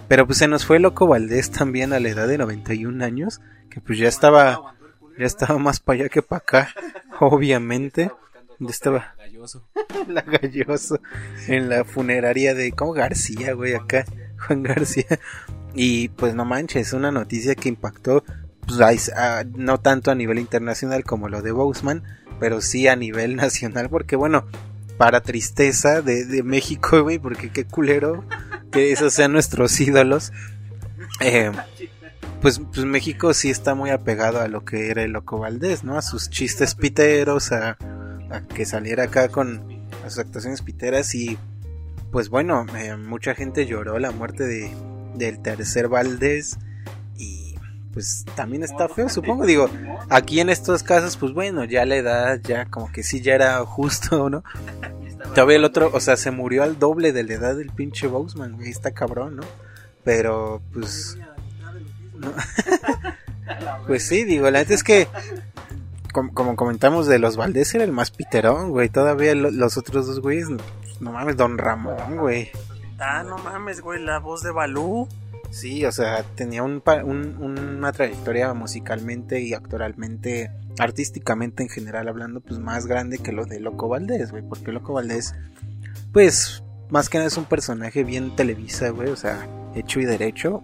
Pero 0.08 0.26
pues 0.26 0.38
se 0.38 0.46
nos 0.46 0.66
fue 0.66 0.78
loco 0.78 1.06
Valdés 1.06 1.50
también 1.50 1.94
a 1.94 2.00
la 2.00 2.10
edad 2.10 2.28
de 2.28 2.36
91 2.36 3.02
años. 3.02 3.40
Que 3.70 3.80
pues 3.80 3.98
ya 3.98 4.08
estaba. 4.08 4.76
Ya 5.18 5.26
estaba 5.26 5.58
más 5.58 5.80
para 5.80 6.00
allá 6.00 6.08
que 6.10 6.22
para 6.22 6.38
acá, 6.38 6.68
obviamente. 7.20 8.10
Ya 8.58 8.70
estaba. 8.70 9.14
Galloso. 9.16 9.66
la 10.08 10.20
Galloso. 10.20 11.00
En 11.48 11.70
la 11.70 11.84
funeraria 11.84 12.54
de. 12.54 12.72
¿Cómo 12.72 12.92
García, 12.92 13.54
güey? 13.54 13.74
Acá. 13.74 14.04
Juan 14.46 14.62
García. 14.62 15.18
Y 15.74 16.08
pues 16.10 16.34
no 16.34 16.44
manches, 16.44 16.92
una 16.92 17.10
noticia 17.10 17.54
que 17.54 17.70
impactó. 17.70 18.22
Pues, 18.66 19.10
a, 19.10 19.44
no 19.44 19.80
tanto 19.80 20.10
a 20.10 20.14
nivel 20.14 20.38
internacional 20.38 21.04
como 21.04 21.28
lo 21.28 21.40
de 21.42 21.52
Bousman. 21.52 22.02
Pero 22.40 22.60
sí 22.60 22.88
a 22.88 22.96
nivel 22.96 23.36
nacional. 23.36 23.88
Porque 23.88 24.16
bueno. 24.16 24.46
Para 24.98 25.22
tristeza 25.22 26.02
de, 26.02 26.26
de 26.26 26.42
México, 26.42 27.02
güey. 27.02 27.18
Porque 27.18 27.50
qué 27.50 27.64
culero. 27.64 28.24
Que 28.70 28.92
esos 28.92 29.14
sean 29.14 29.32
nuestros 29.32 29.80
ídolos. 29.80 30.32
Eh, 31.20 31.50
pues, 32.40 32.58
pues 32.72 32.86
México 32.86 33.34
sí 33.34 33.50
está 33.50 33.74
muy 33.74 33.90
apegado 33.90 34.40
a 34.40 34.48
lo 34.48 34.64
que 34.64 34.90
era 34.90 35.02
el 35.02 35.12
Loco 35.12 35.38
Valdés, 35.38 35.84
¿no? 35.84 35.96
A 35.96 36.02
sus 36.02 36.30
chistes 36.30 36.74
piteros, 36.74 37.52
a, 37.52 37.76
que 38.54 38.64
saliera 38.64 39.04
acá 39.04 39.28
con 39.28 39.62
sus 40.08 40.18
actuaciones 40.18 40.62
piteras 40.62 41.14
y 41.14 41.38
pues 42.10 42.28
bueno, 42.28 42.66
eh, 42.76 42.96
mucha 42.96 43.34
gente 43.34 43.66
lloró 43.66 43.98
la 43.98 44.10
muerte 44.10 44.44
de, 44.44 44.70
del 45.14 45.42
tercer 45.42 45.88
Valdés 45.88 46.58
pues 47.92 48.24
también 48.34 48.62
está 48.62 48.88
feo, 48.88 49.08
supongo, 49.08 49.46
digo, 49.46 49.68
aquí 50.08 50.40
en 50.40 50.48
estos 50.48 50.82
casos 50.82 51.16
pues 51.16 51.32
bueno, 51.32 51.64
ya 51.64 51.84
la 51.84 51.96
edad 51.96 52.40
ya 52.42 52.66
como 52.66 52.90
que 52.92 53.02
sí 53.02 53.20
ya 53.20 53.34
era 53.34 53.58
justo, 53.64 54.30
¿no? 54.30 54.44
Todavía 55.34 55.56
el 55.56 55.64
otro, 55.64 55.90
o 55.92 56.00
sea, 56.00 56.16
se 56.16 56.30
murió 56.30 56.62
al 56.62 56.78
doble 56.78 57.12
de 57.12 57.24
la 57.24 57.34
edad 57.34 57.56
del 57.56 57.70
pinche 57.70 58.06
Bousman, 58.06 58.52
güey, 58.56 58.70
está 58.70 58.92
cabrón, 58.92 59.36
¿no? 59.36 59.42
Pero 60.04 60.62
pues... 60.72 61.18
No. 62.14 62.32
pues 63.86 64.06
sí, 64.06 64.24
digo, 64.24 64.50
la 64.50 64.60
neta 64.60 64.74
es 64.74 64.82
que 64.82 65.08
como, 66.12 66.34
como, 66.34 66.56
comentamos 66.56 67.06
de 67.06 67.18
los 67.18 67.36
Valdés 67.36 67.74
era 67.74 67.84
el 67.84 67.92
más 67.92 68.10
piterón, 68.10 68.70
güey. 68.70 68.88
Todavía 68.88 69.34
lo, 69.34 69.50
los 69.50 69.76
otros 69.76 70.06
dos 70.06 70.20
güeyes, 70.20 70.48
no 71.00 71.12
mames, 71.12 71.36
Don 71.36 71.58
Ramón, 71.58 72.16
güey. 72.16 72.50
Ah, 72.98 73.22
no 73.22 73.38
mames, 73.38 73.80
güey, 73.80 74.02
la 74.02 74.18
voz 74.18 74.42
de 74.42 74.50
Balú. 74.50 75.08
Sí, 75.50 75.84
o 75.84 75.92
sea, 75.92 76.22
tenía 76.22 76.62
un, 76.62 76.82
un, 77.04 77.38
una 77.38 77.92
trayectoria 77.92 78.54
musicalmente 78.54 79.40
y 79.40 79.52
actoralmente, 79.52 80.52
artísticamente 80.78 81.64
en 81.64 81.68
general 81.68 82.08
hablando, 82.08 82.40
pues 82.40 82.60
más 82.60 82.86
grande 82.86 83.18
que 83.18 83.32
lo 83.32 83.46
de 83.46 83.60
Loco 83.60 83.88
Valdés, 83.88 84.30
güey. 84.30 84.44
Porque 84.48 84.70
Loco 84.70 84.92
Valdés, 84.92 85.34
pues, 86.12 86.62
más 86.88 87.08
que 87.08 87.18
nada 87.18 87.28
es 87.28 87.36
un 87.36 87.46
personaje 87.46 88.04
bien 88.04 88.36
televisa, 88.36 88.90
güey, 88.90 89.08
o 89.08 89.16
sea, 89.16 89.48
hecho 89.74 90.00
y 90.00 90.04
derecho. 90.04 90.62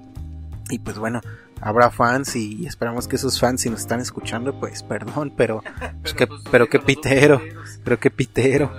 Y 0.71 0.79
pues 0.79 0.99
bueno, 0.99 1.21
habrá 1.61 1.91
fans 1.91 2.37
y 2.37 2.67
esperamos 2.67 3.09
que 3.09 3.17
esos 3.17 3.41
fans 3.41 3.63
si 3.63 3.71
nos 3.71 3.81
están 3.81 4.01
escuchando 4.01 4.59
pues 4.59 4.83
perdón 4.83 5.33
pero 5.37 5.63
pues 6.03 6.15
que, 6.15 6.29
pero 6.51 6.69
qué 6.69 6.79
pitero 6.79 7.41
pero 7.85 7.99
qué 7.99 8.11
pitero 8.11 8.73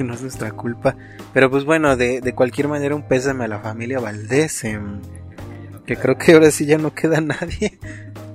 no 0.00 0.14
es 0.14 0.22
nuestra 0.22 0.50
culpa 0.52 0.96
pero 1.32 1.50
pues 1.50 1.64
bueno 1.64 1.96
de, 1.96 2.20
de 2.20 2.34
cualquier 2.34 2.68
manera 2.68 2.96
un 2.96 3.06
pésame 3.06 3.44
a 3.44 3.48
la 3.48 3.60
familia 3.60 4.00
Valdés 4.00 4.64
eh, 4.64 4.80
que 5.90 5.96
creo 5.96 6.16
que 6.16 6.34
ahora 6.34 6.52
sí 6.52 6.66
ya 6.66 6.78
no 6.78 6.94
queda 6.94 7.20
nadie 7.20 7.76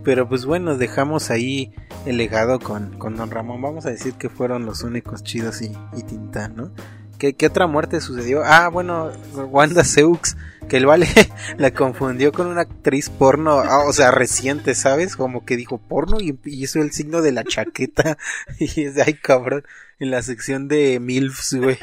pero 0.04 0.28
pues 0.28 0.46
bueno 0.46 0.78
dejamos 0.78 1.32
ahí 1.32 1.74
el 2.06 2.18
legado 2.18 2.60
con, 2.60 3.00
con 3.00 3.16
Don 3.16 3.32
Ramón 3.32 3.62
vamos 3.62 3.86
a 3.86 3.92
decir 3.92 4.16
que 4.16 4.28
fueron 4.28 4.66
los 4.66 4.84
únicos 4.84 5.24
chidos 5.24 5.62
y, 5.62 5.72
y 5.96 6.04
Tintán 6.04 6.58
no 6.58 6.72
¿Qué, 7.18 7.34
¿Qué, 7.34 7.46
otra 7.46 7.66
muerte 7.66 8.02
sucedió? 8.02 8.44
Ah, 8.44 8.68
bueno, 8.68 9.10
Wanda 9.36 9.86
Seux, 9.86 10.36
que 10.68 10.76
el 10.76 10.86
vale 10.86 11.08
la 11.58 11.72
confundió 11.72 12.34
con 12.34 12.48
una 12.48 12.64
actriz 12.64 13.10
porno, 13.10 13.60
ah, 13.60 13.86
o 13.88 13.94
sea, 13.94 14.12
reciente, 14.12 14.76
¿sabes? 14.76 15.16
Como 15.16 15.46
que 15.46 15.56
dijo 15.56 15.78
porno 15.78 16.20
y, 16.20 16.38
y 16.44 16.62
hizo 16.62 16.82
el 16.82 16.92
signo 16.92 17.22
de 17.22 17.32
la 17.32 17.46
chaqueta. 17.46 18.18
Y 18.60 18.82
es 18.84 18.96
de, 18.96 19.04
ay, 19.04 19.14
cabrón, 19.14 19.64
en 19.98 20.12
la 20.12 20.22
sección 20.24 20.68
de 20.68 21.00
MILFs, 21.00 21.54
güey. 21.54 21.78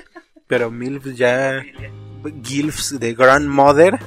Pero 0.49 0.71
MILFs 0.71 1.17
ya... 1.17 1.63
GILFs 2.43 3.01
de 3.01 3.15
Grandmother. 3.15 3.99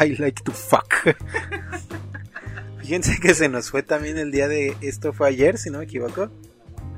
I 0.00 0.16
like 0.18 0.42
to 0.44 0.52
fuck. 0.52 0.92
Fíjense 2.80 3.20
que 3.20 3.34
se 3.34 3.48
nos 3.48 3.70
fue 3.70 3.82
también 3.82 4.18
el 4.18 4.30
día 4.30 4.48
de... 4.48 4.76
Esto 4.80 5.12
fue 5.12 5.28
ayer, 5.28 5.58
si 5.58 5.70
no 5.70 5.78
me 5.78 5.84
equivoco. 5.84 6.30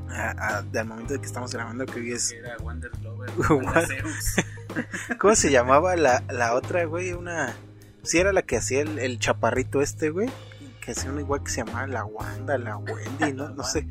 A, 0.09 0.31
a, 0.31 0.59
al 0.59 0.87
momento 0.87 1.15
de 1.15 1.21
que 1.21 1.27
estamos 1.27 1.53
grabando 1.53 1.87
que 1.87 2.01
hoy 2.01 2.13
es 2.13 2.33
Era 2.33 2.57
Wonder 2.59 2.91
Lover, 3.03 3.31
¿Cómo 5.19 5.35
se 5.35 5.51
llamaba 5.51 5.97
la, 5.97 6.23
la 6.31 6.55
otra, 6.55 6.85
güey? 6.85 7.13
Una 7.13 7.55
sí 8.03 8.19
era 8.19 8.33
la 8.33 8.43
que 8.43 8.57
hacía 8.57 8.83
el, 8.83 8.99
el 8.99 9.19
chaparrito 9.19 9.81
este, 9.81 10.11
güey, 10.11 10.29
que 10.81 10.93
hacía 10.93 11.11
una 11.11 11.21
igual 11.21 11.43
que 11.43 11.51
se 11.51 11.65
llamaba 11.65 11.87
la 11.87 12.05
Wanda, 12.05 12.59
la 12.59 12.77
Wendy, 12.77 13.33
no, 13.33 13.49
no 13.55 13.65
sé. 13.65 13.87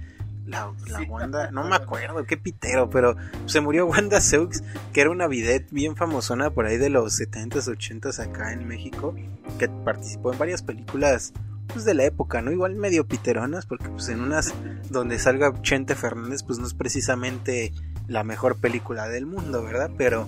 La, 0.51 0.72
la 0.88 1.01
Wanda, 1.03 1.50
no 1.51 1.63
me 1.63 1.75
acuerdo, 1.75 2.25
qué 2.25 2.38
pitero, 2.38 2.89
pero 2.89 3.15
se 3.46 3.62
murió 3.62 3.88
Wanda 3.88 4.20
Seux, 4.20 4.63
que 4.93 5.01
era 5.01 5.10
una 5.10 5.27
vidette 5.27 5.67
bien 5.72 5.96
famosona 5.96 6.50
por 6.51 6.65
ahí 6.65 6.77
de 6.77 6.89
los 6.89 7.20
70s, 7.20 7.67
80s 7.67 8.20
acá 8.20 8.53
en 8.53 8.67
México, 8.67 9.15
que 9.58 9.70
participó 9.70 10.34
en 10.34 10.39
varias 10.39 10.62
películas 10.62 11.34
pues 11.67 11.86
de 11.86 11.93
la 11.93 12.03
época, 12.03 12.41
¿no? 12.41 12.51
Igual 12.51 12.75
medio 12.75 13.08
piteronas, 13.08 13.65
porque 13.65 13.88
pues 13.88 14.10
en 14.10 14.20
unas 14.20 14.53
donde 14.89 15.17
salga 15.20 15.62
Chente 15.62 15.96
Fernández, 15.96 16.43
pues 16.43 16.60
no 16.60 16.67
es 16.67 16.74
precisamente 16.74 17.72
la 18.08 18.24
mejor 18.24 18.58
película 18.58 19.08
del 19.08 19.25
mundo, 19.25 19.63
¿verdad? 19.63 19.89
Pero 19.98 20.27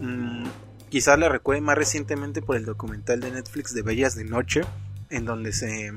mmm, 0.00 0.44
quizás 0.88 1.18
la 1.18 1.28
recuerde 1.28 1.62
más 1.62 1.78
recientemente 1.78 2.42
por 2.42 2.56
el 2.56 2.64
documental 2.64 3.20
de 3.20 3.30
Netflix 3.30 3.74
de 3.74 3.82
Bellas 3.82 4.14
de 4.14 4.24
Noche, 4.24 4.62
en 5.10 5.24
donde 5.24 5.52
se, 5.52 5.92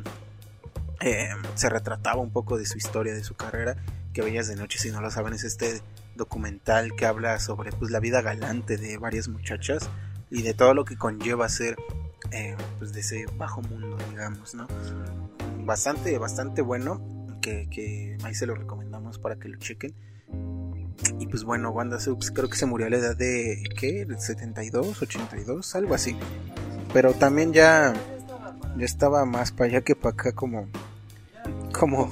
eh, 1.02 1.30
se 1.56 1.70
retrataba 1.70 2.22
un 2.22 2.32
poco 2.32 2.58
de 2.58 2.66
su 2.66 2.78
historia, 2.78 3.14
de 3.14 3.24
su 3.24 3.36
carrera, 3.36 3.76
que 4.14 4.22
Bellas 4.22 4.48
de 4.48 4.56
Noche, 4.56 4.80
si 4.80 4.92
no 4.92 5.02
lo 5.02 5.10
saben, 5.12 5.34
es 5.34 5.44
este 5.44 5.82
documental 6.16 6.96
que 6.96 7.06
habla 7.06 7.40
sobre 7.40 7.72
pues 7.72 7.92
la 7.92 8.00
vida 8.00 8.22
galante 8.22 8.78
de 8.78 8.98
varias 8.98 9.28
muchachas 9.28 9.90
y 10.30 10.42
de 10.42 10.54
todo 10.54 10.74
lo 10.74 10.86
que 10.86 10.98
conlleva 10.98 11.48
ser 11.50 11.78
eh, 12.32 12.56
pues 12.80 12.94
de 12.94 13.00
ese 13.00 13.26
bajo 13.38 13.62
mundo, 13.62 13.98
digamos, 14.10 14.54
¿no? 14.56 14.68
Bastante, 15.66 16.18
bastante 16.18 16.62
bueno, 16.62 17.02
que, 17.42 17.68
que 17.70 18.18
ahí 18.24 18.36
se 18.36 18.46
lo 18.46 18.56
recomendamos 18.56 19.18
para 19.20 19.36
que 19.36 19.50
lo 19.50 19.58
chequen. 19.58 19.94
Y 21.20 21.28
pues 21.28 21.44
bueno, 21.44 21.72
Wanda 21.72 22.00
Seux 22.00 22.32
creo 22.32 22.50
que 22.50 22.58
se 22.58 22.66
murió 22.66 22.88
a 22.88 22.90
la 22.90 22.98
edad 22.98 23.18
de, 23.18 23.64
¿qué? 23.78 24.08
72, 24.18 25.02
82, 25.02 25.76
algo 25.76 25.96
así. 25.96 26.16
Pero 26.94 27.14
también 27.14 27.54
ya, 27.54 27.94
ya 28.78 28.86
estaba 28.86 29.26
más 29.26 29.52
para 29.52 29.70
allá 29.70 29.82
que 29.82 29.96
para 29.96 30.14
acá 30.14 30.32
como, 30.34 30.68
como, 31.72 32.10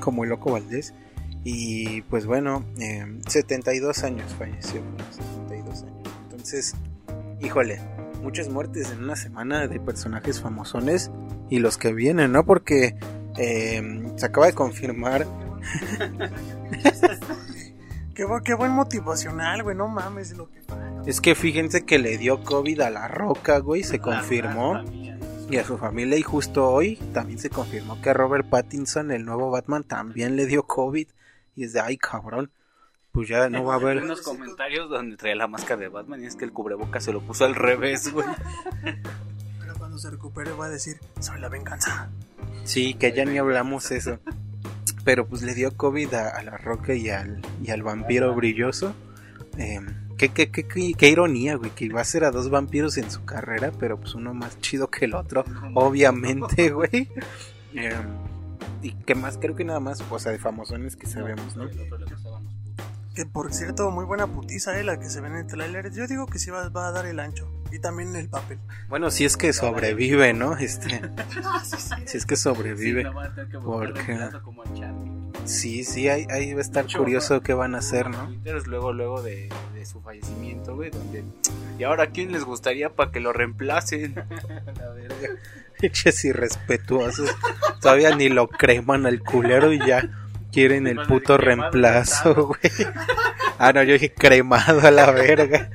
como 0.00 0.24
el 0.24 0.30
loco 0.30 0.52
Valdés. 0.52 0.94
Y 1.44 2.02
pues 2.02 2.26
bueno, 2.26 2.64
eh, 2.80 3.06
72 3.28 4.02
años 4.04 4.34
falleció, 4.38 4.80
72 5.10 5.82
años. 5.82 6.08
Entonces, 6.30 6.74
híjole, 7.40 7.80
muchas 8.22 8.48
muertes 8.48 8.90
en 8.90 9.04
una 9.04 9.16
semana 9.16 9.68
de 9.68 9.78
personajes 9.78 10.40
famosones 10.40 11.10
y 11.50 11.58
los 11.58 11.76
que 11.76 11.92
vienen, 11.92 12.32
¿no? 12.32 12.46
Porque 12.46 12.96
eh, 13.36 14.12
se 14.16 14.26
acaba 14.26 14.46
de 14.46 14.54
confirmar. 14.54 15.26
qué, 18.14 18.26
qué 18.44 18.54
buen 18.54 18.72
motivacional, 18.72 19.62
güey, 19.62 19.76
no 19.76 19.88
mames 19.88 20.36
lo 20.36 20.48
que 20.50 20.62
Es 21.06 21.20
que 21.20 21.34
fíjense 21.34 21.84
que 21.84 21.98
le 21.98 22.16
dio 22.16 22.42
COVID 22.42 22.80
a 22.80 22.90
la 22.90 23.08
roca, 23.08 23.58
güey, 23.58 23.82
se 23.84 23.98
confirmó. 23.98 24.82
Y 25.50 25.58
a 25.58 25.64
su 25.64 25.76
familia, 25.78 26.16
y 26.18 26.22
justo 26.22 26.68
hoy 26.68 26.96
también 27.12 27.38
se 27.38 27.50
confirmó 27.50 28.00
que 28.00 28.10
a 28.10 28.14
Robert 28.14 28.48
Pattinson, 28.48 29.10
el 29.10 29.24
nuevo 29.24 29.50
Batman, 29.50 29.84
también 29.84 30.36
le 30.36 30.46
dio 30.46 30.64
COVID. 30.64 31.06
Y 31.54 31.64
es 31.64 31.72
de, 31.74 31.80
ay, 31.80 31.96
cabrón, 31.98 32.50
pues 33.12 33.28
ya 33.28 33.48
no 33.48 33.64
va 33.64 33.74
a 33.74 33.76
Hay 33.76 33.82
haber. 33.82 34.02
unos 34.02 34.22
comentarios 34.22 34.88
donde 34.90 35.16
traía 35.16 35.36
la 35.36 35.46
máscara 35.46 35.80
de 35.80 35.88
Batman 35.88 36.22
y 36.22 36.26
es 36.26 36.34
que 36.34 36.44
el 36.44 36.52
cubrebocas 36.52 37.04
se 37.04 37.12
lo 37.12 37.20
puso 37.20 37.44
al 37.44 37.54
revés, 37.54 38.10
güey. 38.12 38.26
Pero 39.60 39.74
cuando 39.78 39.98
se 39.98 40.10
recupere 40.10 40.52
va 40.52 40.66
a 40.66 40.70
decir, 40.70 40.96
soy 41.20 41.38
la 41.40 41.48
venganza. 41.48 42.10
Sí, 42.64 42.94
que 42.94 43.12
ya 43.12 43.24
ni 43.24 43.38
hablamos 43.38 43.90
eso. 43.92 44.18
Pero 45.04 45.26
pues 45.26 45.42
le 45.42 45.54
dio 45.54 45.76
COVID 45.76 46.12
a, 46.14 46.30
a 46.30 46.42
la 46.42 46.56
roca 46.56 46.94
y 46.94 47.10
al, 47.10 47.42
y 47.62 47.70
al 47.70 47.82
vampiro 47.82 48.34
brilloso. 48.34 48.94
Eh, 49.58 49.80
qué, 50.16 50.28
qué, 50.30 50.50
qué, 50.50 50.66
qué- 50.66 50.94
qué 50.96 51.08
ironía, 51.08 51.56
güey, 51.56 51.70
que 51.70 51.84
iba 51.86 52.00
a 52.00 52.04
ser 52.04 52.24
a 52.24 52.30
dos 52.30 52.50
vampiros 52.50 52.96
en 52.98 53.10
su 53.10 53.24
carrera, 53.24 53.72
pero 53.78 53.98
pues 53.98 54.14
uno 54.14 54.32
más 54.34 54.58
chido 54.60 54.88
que 54.90 55.04
el 55.06 55.14
otro, 55.14 55.44
obviamente, 55.74 56.70
güey. 56.70 57.08
Eh, 57.74 57.92
y 58.82 58.92
que 58.92 59.14
más, 59.14 59.38
creo 59.38 59.54
que 59.56 59.64
nada 59.64 59.80
más, 59.80 60.02
o 60.10 60.18
sea, 60.18 60.32
de 60.32 60.38
famosones 60.38 60.96
que 60.96 61.06
sabemos, 61.06 61.56
¿no? 61.56 61.64
Que 63.14 63.24
por 63.26 63.52
cierto, 63.54 63.90
muy 63.92 64.04
buena 64.04 64.26
putiza, 64.26 64.78
eh, 64.78 64.82
la 64.84 64.98
que 64.98 65.08
se 65.08 65.20
ve 65.20 65.28
en 65.28 65.36
el 65.36 65.46
trailer. 65.46 65.92
Yo 65.92 66.06
digo 66.08 66.26
que 66.26 66.38
sí 66.40 66.50
va, 66.50 66.68
va 66.70 66.88
a 66.88 66.92
dar 66.92 67.06
el 67.06 67.20
ancho. 67.20 67.48
Y 67.70 67.78
también 67.78 68.14
el 68.16 68.28
papel. 68.28 68.58
Bueno, 68.88 69.10
si 69.10 69.24
es 69.24 69.36
que 69.36 69.52
sobrevive, 69.52 70.32
¿no? 70.32 70.56
Este, 70.56 71.00
si 72.06 72.16
es 72.18 72.26
que 72.26 72.36
sobrevive. 72.36 73.06
porque- 73.64 74.18
Sí, 75.44 75.84
sí, 75.84 76.08
ahí, 76.08 76.26
ahí 76.30 76.52
va 76.52 76.58
a 76.58 76.62
estar 76.62 76.86
curioso 76.86 77.42
qué 77.42 77.54
van 77.54 77.74
a 77.74 77.78
hacer, 77.78 78.08
¿no? 78.08 78.32
Luego, 78.66 78.92
luego 78.92 79.22
de, 79.22 79.50
de 79.74 79.86
su 79.86 80.00
fallecimiento, 80.00 80.74
güey, 80.74 80.90
donde... 80.90 81.24
¿Y 81.78 81.84
ahora 81.84 82.08
quién 82.08 82.32
les 82.32 82.44
gustaría 82.44 82.90
para 82.90 83.10
que 83.10 83.20
lo 83.20 83.32
reemplacen? 83.32 84.14
La 84.78 84.88
verga. 84.90 85.28
Pinches 85.80 86.24
irrespetuosos. 86.24 87.34
Todavía 87.80 88.14
ni 88.14 88.28
lo 88.28 88.48
creman 88.48 89.06
al 89.06 89.20
culero 89.20 89.72
y 89.72 89.78
ya 89.78 90.08
quieren 90.52 90.86
el 90.86 91.02
puto 91.02 91.36
reemplazo, 91.36 92.46
güey. 92.46 92.88
Ah, 93.58 93.72
no, 93.72 93.82
yo 93.82 93.94
dije 93.94 94.14
cremado 94.14 94.86
a 94.86 94.90
la 94.90 95.10
verga. 95.10 95.70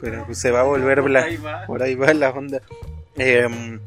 Pero 0.00 0.26
pues 0.26 0.38
se 0.38 0.50
va 0.50 0.60
a 0.60 0.64
volver 0.64 1.02
bla. 1.02 1.22
Ahí 1.22 1.36
va. 1.36 1.64
Por 1.66 1.82
ahí 1.82 1.94
va 1.94 2.12
la 2.12 2.30
onda. 2.30 2.60
Em, 3.16 3.80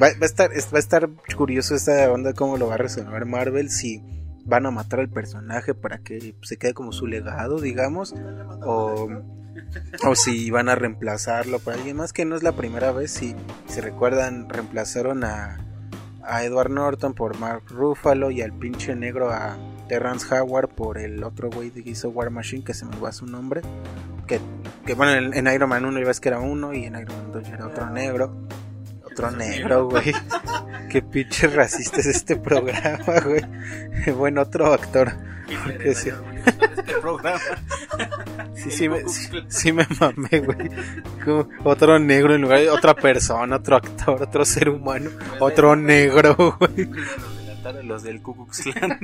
va, 0.00 0.08
va 0.08 0.22
a 0.22 0.26
estar, 0.26 0.52
es- 0.52 0.72
va 0.72 0.76
a 0.76 0.80
estar 0.80 1.08
curioso 1.36 1.74
esta 1.74 2.10
onda 2.12 2.32
cómo 2.32 2.56
lo 2.56 2.66
va 2.68 2.74
a 2.74 2.78
resolver 2.78 3.24
Marvel 3.26 3.70
si 3.70 4.02
van 4.44 4.64
a 4.66 4.70
matar 4.70 5.00
al 5.00 5.08
personaje 5.10 5.74
para 5.74 5.98
que 5.98 6.34
se 6.42 6.56
quede 6.56 6.72
como 6.74 6.92
su 6.92 7.06
legado, 7.06 7.60
digamos, 7.60 8.14
o, 8.64 9.08
o 10.06 10.14
si 10.14 10.50
van 10.50 10.68
a 10.70 10.74
reemplazarlo 10.74 11.58
por 11.58 11.74
alguien 11.74 11.96
más, 11.98 12.12
que 12.14 12.24
no 12.24 12.34
es 12.36 12.42
la 12.42 12.52
primera 12.52 12.90
vez, 12.92 13.10
si 13.10 13.34
se 13.66 13.80
recuerdan, 13.82 14.48
reemplazaron 14.48 15.22
a, 15.24 15.58
a 16.22 16.44
Edward 16.44 16.70
Norton 16.70 17.12
por 17.12 17.38
Mark 17.38 17.64
Ruffalo 17.68 18.30
y 18.30 18.40
al 18.40 18.52
pinche 18.54 18.94
negro 18.94 19.30
a 19.30 19.58
Terrence 19.88 20.26
Howard 20.34 20.68
por 20.70 20.96
el 20.98 21.22
otro 21.24 21.50
güey 21.50 21.70
que 21.70 21.80
hizo 21.90 22.08
War 22.10 22.30
Machine, 22.30 22.64
que 22.64 22.72
se 22.72 22.86
me 22.86 22.96
va 22.98 23.12
su 23.12 23.26
nombre, 23.26 23.60
que, 24.26 24.40
que 24.86 24.94
bueno, 24.94 25.12
en, 25.12 25.34
en 25.46 25.54
Iron 25.54 25.68
Man 25.68 25.84
1 25.84 26.00
ya 26.00 26.06
ves 26.06 26.20
que 26.20 26.28
era 26.30 26.40
uno 26.40 26.72
y 26.72 26.84
en 26.84 26.94
Iron 26.94 27.16
Man 27.16 27.32
2 27.32 27.42
ya 27.48 27.54
era 27.54 27.66
otro 27.66 27.90
negro. 27.90 28.46
Otro 29.18 29.32
negro, 29.32 29.88
güey. 29.88 30.14
Qué 30.90 31.02
pinche 31.02 31.48
racista 31.48 31.98
es 31.98 32.06
este 32.06 32.36
programa, 32.36 33.20
güey. 33.24 33.44
Bueno, 34.16 34.42
otro 34.42 34.72
actor. 34.72 35.12
Porque 35.64 35.92
sí, 35.96 36.10
Este 36.46 36.94
programa. 37.00 37.40
sí, 38.54 38.70
sí 38.70 38.88
me, 38.88 39.08
sí, 39.08 39.28
sí 39.48 39.72
me 39.72 39.84
mamé, 39.98 40.38
güey. 40.38 40.70
Como 41.24 41.48
Otro 41.64 41.98
negro 41.98 42.32
en 42.32 42.42
lugar 42.42 42.60
de 42.60 42.70
otra 42.70 42.94
persona, 42.94 43.56
otro 43.56 43.74
actor, 43.76 44.22
otro 44.22 44.44
ser 44.44 44.68
humano. 44.68 45.10
Otro 45.40 45.74
negro, 45.74 46.56
güey. 46.60 46.88
Los 47.82 48.04
del 48.04 48.22
Ku 48.22 48.36
Klux 48.36 48.62
Klan. 48.62 48.98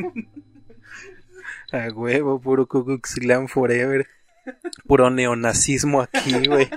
A 1.72 1.88
huevo, 1.92 2.40
puro 2.40 2.66
Ku 2.68 2.84
Klux 2.84 3.16
Klan 3.16 3.48
forever. 3.48 4.06
Puro 4.86 5.10
neonazismo 5.10 6.02
aquí, 6.02 6.46
güey. 6.46 6.70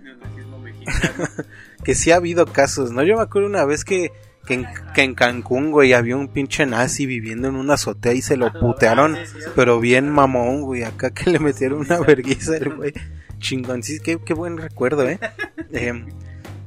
Neonazismo 0.00 0.58
mexicano. 0.60 1.28
Que 1.84 1.94
sí 1.94 2.10
ha 2.10 2.16
habido 2.16 2.46
casos, 2.46 2.92
¿no? 2.92 3.02
Yo 3.02 3.16
me 3.16 3.22
acuerdo 3.22 3.48
una 3.48 3.64
vez 3.64 3.84
que, 3.84 4.12
que, 4.46 4.54
en, 4.54 4.66
que 4.94 5.02
en 5.02 5.14
Cancún, 5.14 5.70
güey, 5.70 5.92
había 5.92 6.16
un 6.16 6.28
pinche 6.28 6.66
nazi 6.66 7.06
viviendo 7.06 7.48
en 7.48 7.56
una 7.56 7.74
azotea 7.74 8.12
y 8.12 8.22
se 8.22 8.36
lo 8.36 8.52
putearon, 8.52 9.16
pero 9.54 9.80
bien 9.80 10.10
mamón, 10.10 10.62
güey. 10.62 10.84
Acá 10.84 11.10
que 11.10 11.30
le 11.30 11.38
metieron 11.38 11.80
una 11.80 12.00
vergüenza 12.00 12.56
el 12.56 12.74
güey. 12.74 12.92
Chingón, 13.38 13.82
sí, 13.82 13.98
qué, 14.00 14.18
qué 14.24 14.34
buen 14.34 14.56
recuerdo, 14.56 15.08
¿eh? 15.08 15.18
Em, 15.72 16.06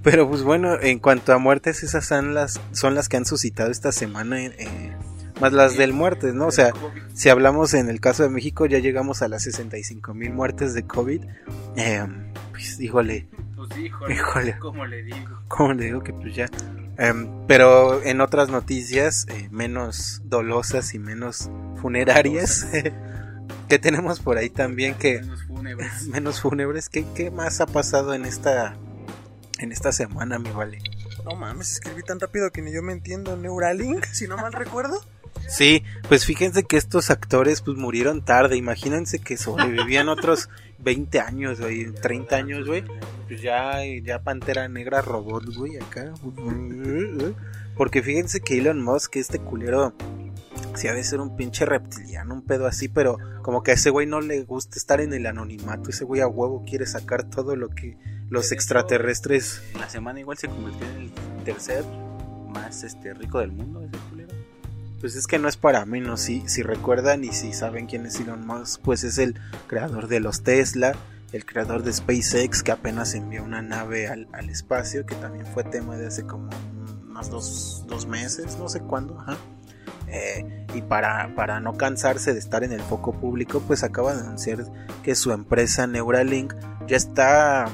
pero 0.03 0.29
pues 0.29 0.43
bueno, 0.43 0.79
en 0.81 0.99
cuanto 0.99 1.33
a 1.33 1.37
muertes, 1.37 1.83
esas 1.83 2.05
son 2.05 2.33
las, 2.33 2.59
son 2.71 2.93
las 2.93 3.09
que 3.09 3.17
han 3.17 3.25
suscitado 3.25 3.71
esta 3.71 3.91
semana, 3.91 4.41
eh, 4.41 4.95
más 5.41 5.53
las 5.53 5.77
del 5.77 5.93
muertes, 5.93 6.33
¿no? 6.33 6.47
O 6.47 6.51
sea, 6.51 6.71
si 7.13 7.29
hablamos 7.29 7.73
en 7.73 7.89
el 7.89 7.99
caso 7.99 8.23
de 8.23 8.29
México, 8.29 8.65
ya 8.65 8.79
llegamos 8.79 9.21
a 9.21 9.27
las 9.27 9.43
65 9.43 10.13
mil 10.13 10.33
muertes 10.33 10.73
de 10.73 10.83
COVID. 10.83 11.23
Em, 11.75 12.31
pues, 12.51 12.79
híjole, 12.79 13.27
Pues 13.57 13.77
híjole, 13.77 14.13
Híjole. 14.13 14.57
¿cómo 14.59 14.85
le 14.85 15.03
digo? 15.03 15.41
como 15.47 15.73
le 15.73 15.85
digo 15.85 16.03
que 16.03 16.13
pues 16.13 16.33
ya. 16.35 16.45
Em, 16.97 17.27
pero 17.47 18.01
en 18.03 18.21
otras 18.21 18.49
noticias 18.49 19.25
eh, 19.29 19.49
menos 19.51 20.21
dolosas 20.25 20.93
y 20.93 20.99
menos 20.99 21.49
funerarias 21.81 22.67
que 23.69 23.79
tenemos 23.79 24.19
por 24.19 24.37
ahí 24.37 24.49
también 24.49 24.93
que 24.95 25.21
Menos 25.21 25.43
fúnebres. 25.45 26.03
menos 26.07 26.39
fúnebres. 26.41 26.89
¿Qué, 26.89 27.05
qué 27.15 27.31
más 27.31 27.59
ha 27.59 27.65
pasado 27.65 28.13
en 28.13 28.25
esta 28.25 28.77
en 29.59 29.71
esta 29.71 29.91
semana, 29.91 30.37
mi 30.39 30.51
vale? 30.51 30.77
No 31.25 31.35
mames, 31.35 31.71
escribí 31.73 32.03
tan 32.03 32.19
rápido 32.19 32.51
que 32.51 32.61
ni 32.61 32.71
yo 32.71 32.81
me 32.83 32.93
entiendo. 32.93 33.35
Neuralink, 33.35 34.05
si 34.05 34.27
no 34.27 34.37
mal 34.37 34.53
recuerdo. 34.53 35.03
Sí, 35.47 35.83
pues 36.09 36.25
fíjense 36.25 36.63
que 36.63 36.77
estos 36.77 37.09
actores 37.09 37.61
pues 37.61 37.77
murieron 37.77 38.23
tarde. 38.23 38.57
Imagínense 38.57 39.19
que 39.19 39.37
sobrevivían 39.37 40.09
otros 40.09 40.49
20 40.79 41.19
años, 41.19 41.59
güey, 41.59 41.91
30 41.91 42.35
años, 42.35 42.67
güey. 42.67 42.83
Pues 43.27 43.41
ya, 43.41 43.79
ya 44.03 44.21
Pantera 44.21 44.67
Negra 44.67 45.01
robot, 45.01 45.45
güey, 45.55 45.77
acá. 45.77 46.13
Porque 47.75 48.03
fíjense 48.03 48.41
que 48.41 48.57
Elon 48.57 48.83
Musk, 48.83 49.15
este 49.15 49.39
culero, 49.39 49.93
sí 50.75 50.87
ha 50.87 50.93
de 50.93 51.03
ser 51.03 51.19
un 51.19 51.35
pinche 51.35 51.65
reptiliano, 51.65 52.33
un 52.33 52.41
pedo 52.41 52.67
así, 52.67 52.89
pero 52.89 53.17
como 53.41 53.63
que 53.63 53.71
a 53.71 53.73
ese 53.75 53.89
güey 53.89 54.05
no 54.05 54.19
le 54.19 54.43
gusta 54.43 54.77
estar 54.77 54.99
en 54.99 55.13
el 55.13 55.25
anonimato. 55.25 55.89
Ese 55.89 56.03
güey 56.03 56.21
a 56.21 56.27
huevo 56.27 56.65
quiere 56.67 56.85
sacar 56.85 57.29
todo 57.29 57.55
lo 57.55 57.69
que 57.69 57.97
los 58.29 58.51
extraterrestres 58.51 59.63
la 59.79 59.89
semana 59.89 60.19
igual 60.19 60.37
se 60.37 60.49
convirtió 60.49 60.85
en 60.89 61.03
el 61.03 61.11
tercer 61.45 61.85
más 62.49 62.83
este 62.83 63.13
rico 63.13 63.39
del 63.39 63.53
mundo, 63.53 63.81
ese 63.81 63.97
culero. 64.09 64.36
Pues 64.99 65.15
es 65.15 65.27
que 65.27 65.37
no 65.37 65.47
es 65.47 65.57
para 65.57 65.85
menos, 65.85 66.21
si, 66.21 66.47
si 66.47 66.63
recuerdan 66.63 67.23
y 67.23 67.31
si 67.31 67.53
saben 67.53 67.85
quién 67.85 68.05
es 68.05 68.19
Elon 68.19 68.45
Musk, 68.47 68.81
pues 68.81 69.03
es 69.03 69.19
el 69.19 69.39
creador 69.67 70.07
de 70.07 70.19
los 70.19 70.41
Tesla, 70.41 70.95
el 71.33 71.45
creador 71.45 71.83
de 71.83 71.93
SpaceX, 71.93 72.63
que 72.63 72.71
apenas 72.71 73.13
envió 73.13 73.43
una 73.43 73.61
nave 73.61 74.07
al, 74.07 74.27
al 74.33 74.49
espacio, 74.49 75.05
que 75.05 75.15
también 75.15 75.45
fue 75.45 75.63
tema 75.63 75.97
de 75.97 76.07
hace 76.07 76.23
como 76.23 76.49
unos 77.07 77.29
dos, 77.29 77.83
dos 77.87 78.07
meses, 78.07 78.57
no 78.57 78.69
sé 78.69 78.79
cuándo, 78.79 79.19
ajá. 79.19 79.37
Eh, 80.07 80.65
y 80.73 80.81
para, 80.81 81.35
para 81.35 81.59
no 81.59 81.73
cansarse 81.73 82.33
de 82.33 82.39
estar 82.39 82.63
en 82.63 82.71
el 82.71 82.81
foco 82.81 83.13
público, 83.13 83.61
pues 83.67 83.83
acaba 83.83 84.15
de 84.15 84.21
anunciar 84.21 84.65
que 85.03 85.15
su 85.15 85.31
empresa 85.31 85.85
Neuralink 85.85 86.53
ya 86.87 86.95
está 86.95 87.65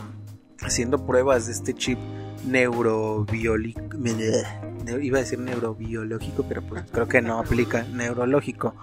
haciendo 0.62 1.06
pruebas 1.06 1.46
de 1.46 1.54
este 1.54 1.74
chip 1.74 2.00
neurobiológico. 2.46 3.98
Iba 5.02 5.18
a 5.18 5.22
decir 5.22 5.40
neurobiológico, 5.40 6.44
pero 6.48 6.62
pues 6.62 6.84
creo 6.92 7.08
que 7.08 7.22
no 7.22 7.40
aplica. 7.40 7.84
Neurológico. 7.84 8.76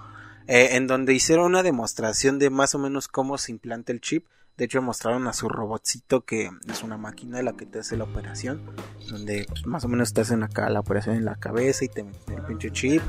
eh, 0.47 0.69
en 0.75 0.87
donde 0.87 1.13
hicieron 1.13 1.45
una 1.45 1.63
demostración 1.63 2.39
de 2.39 2.49
más 2.49 2.75
o 2.75 2.79
menos 2.79 3.07
cómo 3.07 3.37
se 3.37 3.51
implanta 3.51 3.91
el 3.91 4.01
chip. 4.01 4.25
De 4.57 4.65
hecho, 4.65 4.81
mostraron 4.81 5.27
a 5.27 5.33
su 5.33 5.47
robotcito 5.49 6.25
que 6.25 6.49
es 6.69 6.83
una 6.83 6.97
máquina 6.97 7.41
la 7.41 7.53
que 7.53 7.65
te 7.65 7.79
hace 7.79 7.95
la 7.97 8.03
operación. 8.03 8.61
Donde 9.09 9.45
pues, 9.47 9.65
más 9.65 9.85
o 9.85 9.87
menos 9.87 10.13
te 10.13 10.21
hacen 10.21 10.43
acá 10.43 10.69
la 10.69 10.81
operación 10.81 11.15
en 11.15 11.25
la 11.25 11.35
cabeza 11.37 11.85
y 11.85 11.87
te 11.89 12.03
meten 12.03 12.37
el 12.37 12.43
pinche 12.45 12.71
chip. 12.71 13.01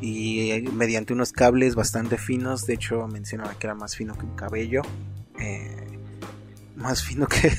Y 0.00 0.50
eh, 0.52 0.62
mediante 0.72 1.12
unos 1.12 1.32
cables 1.32 1.74
bastante 1.74 2.16
finos. 2.16 2.66
De 2.66 2.74
hecho, 2.74 3.06
mencionaba 3.08 3.54
que 3.58 3.66
era 3.66 3.74
más 3.74 3.94
fino 3.94 4.16
que 4.16 4.24
un 4.24 4.34
cabello. 4.34 4.82
eh, 5.38 5.86
más 6.76 7.02
fino 7.04 7.26
que. 7.26 7.52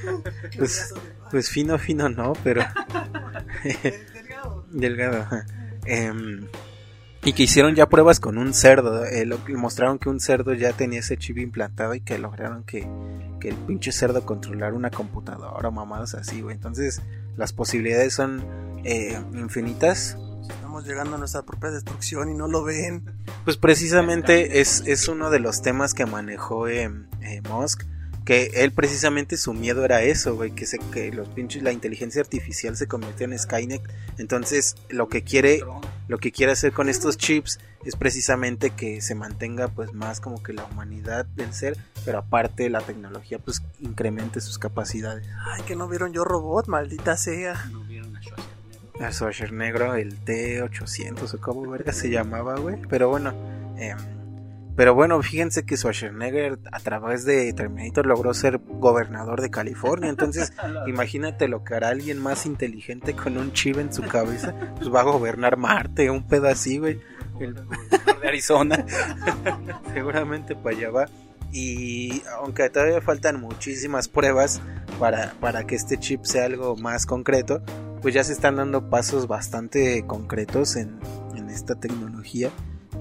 pues, 0.56 0.94
pues 1.30 1.50
fino, 1.50 1.78
fino 1.78 2.08
no, 2.08 2.32
pero. 2.42 2.62
Delgado. 4.72 5.26
Em, 5.84 6.46
Y 7.24 7.34
que 7.34 7.44
hicieron 7.44 7.74
ya 7.76 7.88
pruebas 7.88 8.18
con 8.18 8.36
un 8.36 8.52
cerdo. 8.52 9.04
eh, 9.04 9.24
lo 9.26 9.38
mostraron 9.56 9.98
que 9.98 10.08
un 10.08 10.18
cerdo 10.18 10.54
ya 10.54 10.72
tenía 10.72 11.00
ese 11.00 11.16
chip 11.16 11.38
implantado 11.38 11.94
y 11.94 12.00
que 12.00 12.18
lograron 12.18 12.64
que, 12.64 12.88
que 13.40 13.48
el 13.50 13.56
pinche 13.56 13.92
cerdo 13.92 14.26
controlara 14.26 14.74
una 14.74 14.90
computadora 14.90 15.68
o 15.68 15.72
mamadas 15.72 16.14
así, 16.14 16.40
güey. 16.40 16.56
Entonces, 16.56 17.00
las 17.36 17.52
posibilidades 17.52 18.14
son 18.14 18.44
eh, 18.84 19.20
infinitas. 19.34 20.16
Estamos 20.50 20.84
llegando 20.84 21.14
a 21.14 21.18
nuestra 21.18 21.42
propia 21.42 21.70
destrucción 21.70 22.28
y 22.28 22.34
no 22.34 22.48
lo 22.48 22.64
ven. 22.64 23.04
Pues 23.44 23.56
precisamente 23.56 24.60
es, 24.60 24.82
es 24.86 25.06
uno 25.06 25.30
de 25.30 25.38
los 25.38 25.62
temas 25.62 25.94
que 25.94 26.06
manejó 26.06 26.66
eh, 26.66 26.90
eh, 27.20 27.40
Musk. 27.48 27.84
Que 28.24 28.50
él 28.54 28.72
precisamente 28.72 29.36
su 29.36 29.52
miedo 29.52 29.84
era 29.84 30.02
eso, 30.02 30.36
güey, 30.36 30.52
que, 30.52 30.66
se, 30.66 30.78
que 30.78 31.12
los 31.12 31.28
pinches, 31.28 31.62
la 31.62 31.72
inteligencia 31.72 32.20
artificial 32.20 32.76
se 32.76 32.86
convirtió 32.86 33.26
en 33.26 33.38
Skynet. 33.38 33.82
Entonces, 34.18 34.76
lo 34.88 35.08
que 35.08 35.24
quiere, 35.24 35.62
lo 36.08 36.18
que 36.18 36.30
quiere 36.30 36.52
hacer 36.52 36.72
con 36.72 36.88
estos 36.88 37.16
chips 37.16 37.58
es 37.84 37.96
precisamente 37.96 38.70
que 38.70 39.00
se 39.00 39.14
mantenga 39.14 39.68
pues 39.68 39.92
más 39.92 40.20
como 40.20 40.42
que 40.42 40.52
la 40.52 40.64
humanidad 40.64 41.24
del 41.26 41.52
ser, 41.52 41.76
pero 42.04 42.18
aparte 42.18 42.70
la 42.70 42.80
tecnología 42.80 43.38
pues 43.38 43.62
incremente 43.80 44.40
sus 44.40 44.58
capacidades. 44.58 45.26
Ay, 45.46 45.62
que 45.62 45.74
no 45.74 45.88
vieron 45.88 46.12
yo 46.12 46.24
robot, 46.24 46.68
maldita 46.68 47.16
sea. 47.16 47.54
No 47.70 47.80
vieron 47.80 48.16
a 48.16 48.22
Schwarzenegger. 48.22 48.52
El 49.00 49.12
Schwarzenegger, 49.12 49.82
el 49.98 50.24
T800 50.24 51.34
o 51.34 51.40
como 51.40 51.68
verga 51.68 51.92
se 51.92 52.10
llamaba, 52.10 52.56
güey. 52.58 52.76
Pero 52.88 53.08
bueno, 53.08 53.34
em, 53.76 53.96
pero 54.76 54.94
bueno, 54.94 55.20
fíjense 55.22 55.64
que 55.64 55.76
Schwarzenegger 55.76 56.58
a 56.72 56.80
través 56.80 57.24
de 57.24 57.52
Terminator 57.52 58.06
logró 58.06 58.32
ser 58.34 58.58
gobernador 58.58 59.40
de 59.40 59.50
California. 59.50 60.08
Entonces, 60.08 60.52
imagínate 60.86 61.48
lo 61.48 61.62
que 61.64 61.74
hará 61.74 61.88
alguien 61.88 62.18
más 62.18 62.46
inteligente 62.46 63.14
con 63.14 63.36
un 63.36 63.52
chip 63.52 63.78
en 63.78 63.92
su 63.92 64.02
cabeza. 64.02 64.54
Pues 64.76 64.92
va 64.92 65.00
a 65.00 65.04
gobernar 65.04 65.56
Marte, 65.56 66.10
un 66.10 66.26
así, 66.46 66.78
güey. 66.78 67.00
El- 67.38 67.54
de 67.54 68.28
Arizona. 68.28 68.84
seguramente 69.94 70.54
para 70.56 70.76
allá 70.76 70.90
va. 70.90 71.06
Y 71.52 72.22
aunque 72.38 72.70
todavía 72.70 73.00
faltan 73.02 73.40
muchísimas 73.40 74.08
pruebas 74.08 74.62
para, 74.98 75.34
para 75.40 75.64
que 75.64 75.74
este 75.74 75.98
chip 75.98 76.24
sea 76.24 76.46
algo 76.46 76.76
más 76.76 77.04
concreto, 77.04 77.62
pues 78.00 78.14
ya 78.14 78.24
se 78.24 78.32
están 78.32 78.56
dando 78.56 78.88
pasos 78.88 79.26
bastante 79.28 80.06
concretos 80.06 80.76
en, 80.76 80.98
en 81.36 81.50
esta 81.50 81.74
tecnología. 81.74 82.50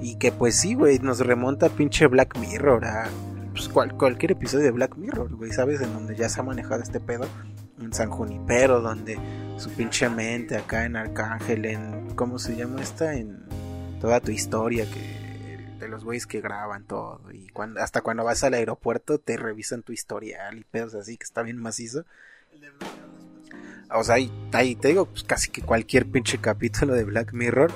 Y 0.01 0.15
que 0.15 0.31
pues 0.31 0.55
sí, 0.55 0.73
güey, 0.73 0.99
nos 0.99 1.19
remonta 1.19 1.67
a 1.67 1.69
pinche 1.69 2.07
Black 2.07 2.37
Mirror, 2.37 2.85
a 2.85 3.09
pues, 3.53 3.69
cual- 3.69 3.95
cualquier 3.95 4.31
episodio 4.31 4.65
de 4.65 4.71
Black 4.71 4.95
Mirror, 4.97 5.35
güey, 5.35 5.51
¿sabes? 5.51 5.81
En 5.81 5.93
donde 5.93 6.15
ya 6.15 6.27
se 6.29 6.39
ha 6.39 6.43
manejado 6.43 6.81
este 6.81 6.99
pedo. 6.99 7.27
En 7.79 7.93
San 7.93 8.11
Junipero, 8.11 8.79
donde 8.81 9.17
su 9.57 9.71
pinche 9.71 10.07
mente 10.07 10.55
acá 10.55 10.85
en 10.85 10.95
Arcángel, 10.95 11.65
en... 11.65 12.09
¿Cómo 12.15 12.37
se 12.37 12.55
llama 12.55 12.79
esta? 12.81 13.15
En 13.15 13.43
toda 13.99 14.19
tu 14.19 14.31
historia 14.31 14.85
que 14.85 15.21
de 15.79 15.87
los 15.87 16.03
güeyes 16.03 16.27
que 16.27 16.41
graban 16.41 16.83
todo 16.83 17.21
y 17.33 17.49
cuando, 17.49 17.81
hasta 17.81 18.01
cuando 18.01 18.23
vas 18.23 18.43
al 18.43 18.53
aeropuerto 18.53 19.17
te 19.17 19.35
revisan 19.35 19.81
tu 19.81 19.93
historial 19.93 20.59
y 20.59 20.63
pedos 20.63 20.93
así 20.93 21.17
que 21.17 21.23
está 21.23 21.41
bien 21.41 21.57
macizo. 21.57 22.05
O 23.93 24.03
sea, 24.03 24.15
ahí, 24.15 24.31
ahí 24.53 24.75
te 24.75 24.89
digo, 24.89 25.05
pues 25.07 25.23
casi 25.23 25.49
que 25.49 25.61
cualquier 25.63 26.05
pinche 26.05 26.37
capítulo 26.37 26.93
de 26.93 27.03
Black 27.03 27.33
Mirror 27.33 27.71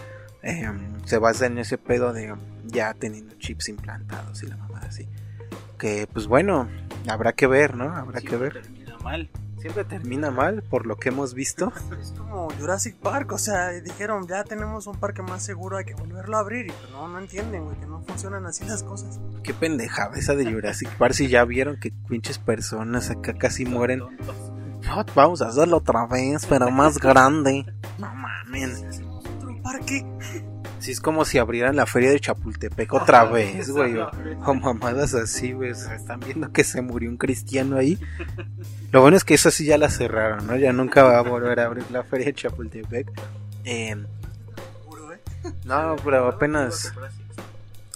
eh, 0.45 0.71
se 1.05 1.17
basa 1.17 1.47
en 1.47 1.57
ese 1.57 1.77
pedo 1.77 2.13
de 2.13 2.35
ya 2.65 2.93
teniendo 2.93 3.35
chips 3.35 3.67
implantados 3.67 4.43
y 4.43 4.47
la 4.47 4.57
mamada 4.57 4.87
así. 4.87 5.07
Que 5.79 6.07
pues 6.11 6.27
bueno, 6.27 6.69
habrá 7.09 7.33
que 7.33 7.47
ver, 7.47 7.75
¿no? 7.75 7.95
Habrá 7.95 8.21
que 8.21 8.37
ver. 8.37 8.53
Termina 8.61 8.97
mal. 8.99 9.29
Siempre 9.57 9.83
termina 9.83 10.29
mal 10.29 10.61
por 10.61 10.85
lo 10.85 10.97
que 10.97 11.09
hemos 11.09 11.33
visto. 11.33 11.73
Es 11.99 12.11
como 12.11 12.49
Jurassic 12.51 12.95
Park, 12.97 13.31
o 13.31 13.39
sea, 13.39 13.69
dijeron, 13.69 14.27
ya 14.27 14.43
tenemos 14.43 14.85
un 14.85 14.95
parque 14.99 15.23
más 15.23 15.41
seguro, 15.41 15.77
hay 15.77 15.85
que 15.85 15.95
volverlo 15.95 16.37
a 16.37 16.41
abrir. 16.41 16.67
Y 16.67 16.71
pues 16.71 16.91
no, 16.91 17.07
no 17.07 17.17
entienden, 17.17 17.63
güey, 17.63 17.79
que 17.79 17.87
no 17.87 18.01
funcionan 18.01 18.45
así 18.45 18.63
las 18.65 18.83
cosas. 18.83 19.19
Qué 19.41 19.55
pendejada 19.55 20.15
esa 20.17 20.35
de 20.35 20.45
Jurassic 20.45 20.89
Park. 20.97 21.15
Si 21.15 21.27
ya 21.27 21.43
vieron 21.45 21.79
que 21.79 21.91
pinches 22.07 22.37
personas 22.37 23.09
acá 23.09 23.33
casi 23.33 23.65
mueren. 23.65 23.99
No, 23.99 25.05
vamos 25.15 25.41
a 25.41 25.47
hacerlo 25.47 25.77
otra 25.77 26.05
vez, 26.05 26.45
pero 26.45 26.69
más 26.69 26.99
grande. 26.99 27.65
No 27.97 28.13
mames. 28.13 29.01
Parque. 29.65 30.05
Si 30.79 30.91
es 30.91 31.01
como 31.01 31.25
si 31.25 31.39
abrieran 31.39 31.75
la 31.75 31.87
feria 31.87 32.11
de 32.11 32.19
Chapultepec 32.19 32.93
otra 32.93 33.23
vez, 33.25 33.71
güey. 33.71 33.97
O, 33.97 34.11
o 34.45 34.53
mamadas 34.53 35.15
así, 35.15 35.53
güey. 35.53 35.71
Están 35.71 36.19
viendo 36.19 36.51
que 36.51 36.63
se 36.63 36.83
murió 36.83 37.09
un 37.09 37.17
cristiano 37.17 37.75
ahí. 37.75 37.97
Lo 38.91 39.01
bueno 39.01 39.17
es 39.17 39.23
que 39.23 39.33
eso 39.33 39.49
sí 39.49 39.65
ya 39.65 39.79
la 39.79 39.89
cerraron, 39.89 40.45
¿no? 40.45 40.55
Ya 40.55 40.71
nunca 40.71 41.01
va 41.01 41.17
a 41.17 41.23
volver 41.23 41.59
a 41.59 41.65
abrir 41.65 41.89
la 41.89 42.03
feria 42.03 42.27
de 42.27 42.35
Chapultepec. 42.35 43.11
Eh, 43.63 43.95
no, 45.63 45.95
pero 46.03 46.27
apenas. 46.27 46.93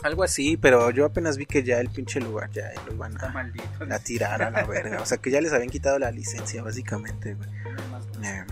Algo 0.02 0.24
así, 0.24 0.58
pero 0.58 0.90
yo 0.90 1.06
apenas 1.06 1.38
vi 1.38 1.46
que 1.46 1.62
ya 1.62 1.80
el 1.80 1.90
pinche 1.90 2.20
lugar 2.20 2.50
ya 2.52 2.72
lo 2.88 2.96
iban 2.96 3.16
a, 3.20 4.00
tirar 4.00 4.42
a 4.42 4.50
la 4.50 4.64
verga. 4.64 5.02
O 5.02 5.06
sea, 5.06 5.20
que 5.20 5.30
ya 5.30 5.40
les 5.40 5.54
habían 5.54 5.70
quitado 5.70 6.00
la 6.00 6.10
licencia, 6.10 6.64
básicamente, 6.64 7.36
güey. 7.36 7.50
Eh, 8.24 8.44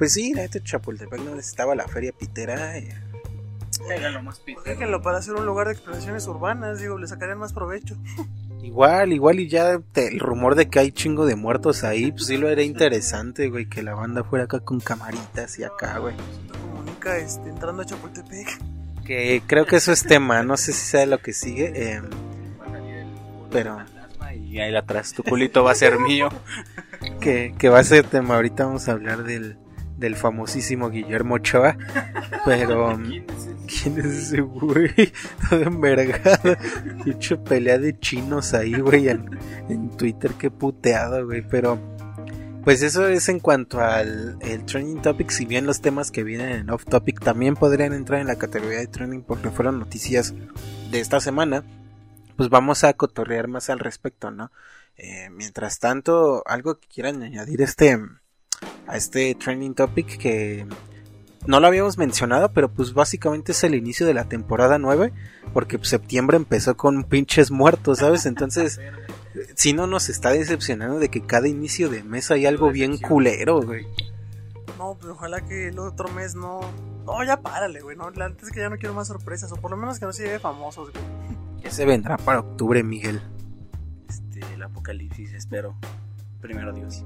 pues 0.00 0.14
sí, 0.14 0.32
la 0.34 0.40
neta 0.42 0.58
Chapultepec 0.64 1.20
no 1.20 1.36
necesitaba 1.36 1.74
la 1.76 1.86
feria 1.86 2.10
pitera. 2.10 2.76
eh. 2.78 2.88
Era 3.88 4.10
lo 4.10 4.22
más 4.22 4.40
pito. 4.40 4.62
Déjenlo 4.62 5.00
para 5.02 5.18
hacer 5.18 5.34
un 5.34 5.44
lugar 5.46 5.66
de 5.68 5.74
exploraciones 5.74 6.26
urbanas, 6.26 6.80
digo, 6.80 6.98
le 6.98 7.06
sacarían 7.06 7.38
más 7.38 7.52
provecho. 7.52 7.96
Igual, 8.62 9.12
igual 9.14 9.40
y 9.40 9.48
ya 9.48 9.78
te- 9.92 10.08
el 10.08 10.18
rumor 10.20 10.54
de 10.54 10.68
que 10.68 10.78
hay 10.80 10.92
chingo 10.92 11.24
de 11.24 11.34
muertos 11.36 11.82
ahí, 11.84 12.12
pues 12.12 12.26
sí 12.26 12.36
lo 12.36 12.48
era 12.50 12.62
interesante, 12.62 13.48
güey, 13.48 13.66
que 13.66 13.82
la 13.82 13.94
banda 13.94 14.22
fuera 14.24 14.44
acá 14.44 14.60
con 14.60 14.80
camaritas 14.80 15.58
y 15.58 15.64
acá, 15.64 15.98
güey. 15.98 16.14
Se 16.14 16.58
comunica 16.58 17.16
este, 17.18 17.48
entrando 17.48 17.80
a 17.82 17.86
Chapultepec. 17.86 18.60
Que 19.06 19.42
creo 19.46 19.64
que 19.66 19.76
eso 19.76 19.92
es 19.92 20.02
tema, 20.02 20.42
no 20.42 20.56
sé 20.58 20.72
si 20.74 20.80
sea 20.86 21.06
lo 21.06 21.18
que 21.20 21.32
sigue, 21.32 21.72
eh, 21.74 22.02
pero 23.50 23.78
Y 24.44 24.58
ahí 24.60 24.74
atrás, 24.76 25.12
tu 25.14 25.22
culito 25.22 25.64
va 25.64 25.72
a 25.72 25.74
ser 25.74 25.98
mío. 25.98 26.28
que, 27.20 27.54
que 27.58 27.68
va 27.70 27.78
a 27.78 27.84
ser 27.84 28.06
tema. 28.06 28.34
Ahorita 28.36 28.66
vamos 28.66 28.88
a 28.88 28.92
hablar 28.92 29.22
del, 29.24 29.56
del 30.00 30.16
famosísimo 30.16 30.90
Guillermo 30.90 31.36
Ochoa, 31.36 31.76
pero... 32.44 32.88
um, 32.94 33.04
¿Quién 33.70 33.98
es 34.00 34.06
ese 34.06 34.40
güey? 34.40 35.12
Todo 35.48 35.62
envergado. 35.62 36.56
Dicho 37.04 37.42
pelea 37.44 37.78
de 37.78 37.96
chinos 38.00 38.52
ahí, 38.52 38.74
güey, 38.74 39.08
en, 39.08 39.38
en 39.68 39.96
Twitter. 39.96 40.32
Qué 40.32 40.50
puteado, 40.50 41.24
güey. 41.24 41.42
Pero, 41.42 41.78
pues 42.64 42.82
eso 42.82 43.06
es 43.06 43.28
en 43.28 43.38
cuanto 43.38 43.80
al 43.80 44.38
el 44.40 44.64
trending 44.64 45.02
topic. 45.02 45.30
Si 45.30 45.46
bien 45.46 45.66
los 45.66 45.80
temas 45.80 46.10
que 46.10 46.24
vienen 46.24 46.48
en 46.50 46.70
off 46.70 46.84
topic 46.84 47.20
también 47.20 47.54
podrían 47.54 47.92
entrar 47.92 48.20
en 48.20 48.26
la 48.26 48.36
categoría 48.36 48.80
de 48.80 48.88
trending 48.88 49.22
porque 49.22 49.50
fueron 49.50 49.78
noticias 49.78 50.34
de 50.90 50.98
esta 50.98 51.20
semana, 51.20 51.62
pues 52.36 52.48
vamos 52.48 52.82
a 52.82 52.92
cotorrear 52.94 53.46
más 53.46 53.70
al 53.70 53.78
respecto, 53.78 54.32
¿no? 54.32 54.50
Eh, 54.96 55.30
mientras 55.30 55.78
tanto, 55.78 56.42
algo 56.46 56.78
que 56.78 56.88
quieran 56.88 57.22
añadir 57.22 57.62
este 57.62 57.98
a 58.86 58.96
este 58.96 59.34
trending 59.34 59.74
topic 59.74 60.18
que 60.18 60.66
no 61.46 61.60
lo 61.60 61.66
habíamos 61.66 61.96
mencionado, 61.96 62.52
pero 62.52 62.70
pues 62.70 62.92
básicamente 62.92 63.52
es 63.52 63.64
el 63.64 63.74
inicio 63.74 64.06
de 64.06 64.14
la 64.14 64.24
temporada 64.24 64.78
9, 64.78 65.12
porque 65.52 65.78
pues, 65.78 65.88
septiembre 65.88 66.36
empezó 66.36 66.76
con 66.76 67.04
pinches 67.04 67.50
muertos, 67.50 67.98
¿sabes? 67.98 68.26
Entonces, 68.26 68.80
si 69.54 69.72
no 69.72 69.86
nos 69.86 70.08
está 70.08 70.30
decepcionando 70.30 70.98
de 70.98 71.08
que 71.08 71.22
cada 71.22 71.48
inicio 71.48 71.88
de 71.88 72.02
mes 72.02 72.30
hay 72.30 72.46
algo 72.46 72.70
bien 72.70 72.98
culero, 72.98 73.62
güey. 73.62 73.86
No, 74.78 74.94
pues 74.94 75.12
ojalá 75.12 75.40
que 75.42 75.68
el 75.68 75.78
otro 75.78 76.08
mes 76.08 76.34
no. 76.34 76.60
No, 77.04 77.24
ya 77.24 77.40
párale, 77.40 77.80
güey. 77.80 77.96
No, 77.96 78.10
la 78.10 78.30
neta 78.30 78.46
es 78.46 78.52
que 78.52 78.60
ya 78.60 78.70
no 78.70 78.76
quiero 78.78 78.94
más 78.94 79.08
sorpresas. 79.08 79.52
O 79.52 79.56
por 79.56 79.70
lo 79.70 79.76
menos 79.76 79.98
que 79.98 80.06
no 80.06 80.12
se 80.12 80.24
lleve 80.24 80.38
famosos, 80.38 80.90
güey. 80.90 81.04
Ya 81.62 81.70
se 81.70 81.84
vendrá 81.84 82.16
para 82.16 82.40
octubre, 82.40 82.82
Miguel. 82.82 83.20
Este, 84.08 84.40
el 84.54 84.62
apocalipsis, 84.62 85.34
espero. 85.34 85.76
Primero 86.40 86.72
Dios. 86.72 87.04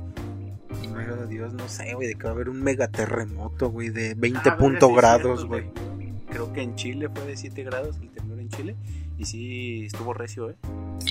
Primero 0.80 1.16
de 1.16 1.26
Dios, 1.26 1.52
no 1.54 1.68
sé, 1.68 1.94
güey, 1.94 2.08
de 2.08 2.14
que 2.14 2.24
va 2.24 2.30
a 2.30 2.32
haber 2.32 2.48
un 2.48 2.62
mega 2.62 2.88
terremoto, 2.88 3.70
güey, 3.70 3.88
de 3.90 4.14
20 4.14 4.48
Ah, 4.50 4.56
punto 4.56 4.88
sí, 4.88 4.94
grados, 4.94 5.44
güey. 5.46 5.70
Creo 6.30 6.52
que 6.52 6.62
en 6.62 6.74
Chile 6.74 7.08
fue 7.14 7.24
de 7.26 7.36
7 7.36 7.62
grados 7.64 7.96
el 8.00 8.10
temblor 8.10 8.40
en 8.40 8.48
Chile. 8.48 8.76
Y 9.16 9.24
sí, 9.26 9.84
estuvo 9.86 10.12
recio, 10.12 10.50
¿eh? 10.50 10.56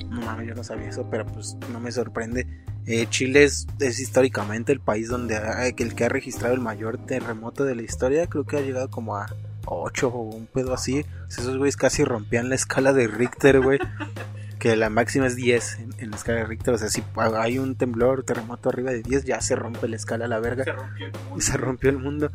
No 0.10 0.20
mames, 0.22 0.48
yo 0.50 0.56
no 0.56 0.64
sabía 0.64 0.90
eso, 0.90 1.08
pero 1.10 1.26
pues 1.26 1.56
no 1.72 1.80
me 1.80 1.92
sorprende. 1.92 2.46
Eh, 2.86 3.08
Chile 3.10 3.44
es, 3.46 3.66
es 3.80 4.00
históricamente 4.02 4.74
el 4.74 4.82
país 4.82 5.08
donde 5.08 5.38
ha- 5.38 5.66
el 5.68 5.96
que 5.96 6.04
ha 6.04 6.10
registrado 6.10 6.54
el 6.54 6.60
mayor 6.60 6.98
terremoto 7.06 7.64
de 7.64 7.76
la 7.76 7.84
historia. 7.84 8.28
Creo 8.28 8.44
que 8.46 8.58
ha 8.58 8.62
llegado 8.62 8.90
como 8.90 9.16
a 9.16 9.28
8 9.66 10.10
o 10.10 10.22
un 10.36 10.48
pedo 10.48 10.74
así. 10.74 11.06
Esos 11.30 11.58
güeyes 11.58 11.78
casi 11.78 12.04
rompían 12.04 12.50
la 12.50 12.56
escala 12.56 12.92
de 12.92 13.08
Richter, 13.08 13.62
güey. 13.62 13.80
que 14.64 14.78
la 14.78 14.90
máxima 14.90 15.28
es 15.28 15.36
10 15.36 15.80
en, 15.80 15.94
en 15.98 16.12
la 16.12 16.16
escala 16.16 16.38
de 16.38 16.46
Richter. 16.46 16.74
O 16.74 16.78
sea, 16.78 16.88
si 16.88 17.04
hay 17.18 17.60
un 17.60 17.76
temblor, 17.76 18.24
terremoto 18.24 18.70
arriba 18.70 18.92
de 18.92 19.04
10, 19.04 19.26
ya 19.26 19.42
se 19.42 19.58
rompe 19.58 19.90
la 19.90 19.98
escala 19.98 20.24
a 20.24 20.28
la 20.30 20.40
verga. 20.40 20.64
rompió 20.64 21.08
el 21.08 21.14
Y 21.36 21.42
se 21.42 21.58
rompió 21.58 21.90
el 21.90 21.98
mundo. 21.98 22.32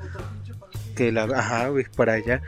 Que 0.94 1.10
la, 1.10 1.22
ajá, 1.22 1.68
güey, 1.68 1.86
para 1.96 2.12
allá. 2.12 2.42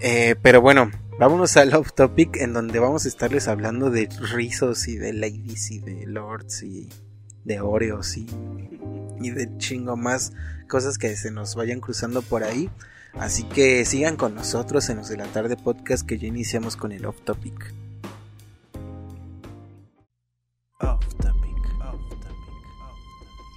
Eh, 0.00 0.36
pero 0.40 0.62
bueno, 0.62 0.90
vámonos 1.18 1.58
al 1.58 1.74
off 1.74 1.92
topic 1.92 2.38
en 2.38 2.54
donde 2.54 2.78
vamos 2.78 3.04
a 3.04 3.08
estarles 3.08 3.46
hablando 3.46 3.90
de 3.90 4.08
rizos 4.32 4.88
y 4.88 4.96
de 4.96 5.12
ladies 5.12 5.70
y 5.70 5.80
de 5.80 6.06
lords 6.06 6.62
y, 6.62 6.88
de 7.44 7.60
Oreos 7.60 8.16
y, 8.16 8.26
y 9.20 9.32
de 9.32 9.54
chingo 9.58 9.98
más 9.98 10.32
cosas 10.66 10.96
que 10.96 11.14
se 11.16 11.30
nos 11.30 11.56
vayan 11.56 11.80
cruzando 11.80 12.22
por 12.22 12.42
ahí. 12.42 12.70
Así 13.12 13.44
que 13.44 13.84
sigan 13.84 14.16
con 14.16 14.34
nosotros 14.34 14.88
en 14.88 14.96
los 14.96 15.10
de 15.10 15.18
la 15.18 15.26
tarde 15.26 15.58
podcast 15.58 16.06
que 16.06 16.16
ya 16.16 16.26
iniciamos 16.26 16.74
con 16.74 16.92
el 16.92 17.04
off 17.04 17.20
topic. 17.22 17.74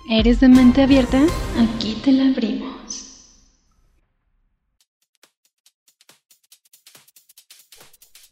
¿Eres 0.09 0.41
de 0.41 0.49
mente 0.49 0.83
abierta? 0.83 1.21
Aquí 1.57 1.99
te 2.03 2.11
la 2.11 2.25
abrimos. 2.25 2.73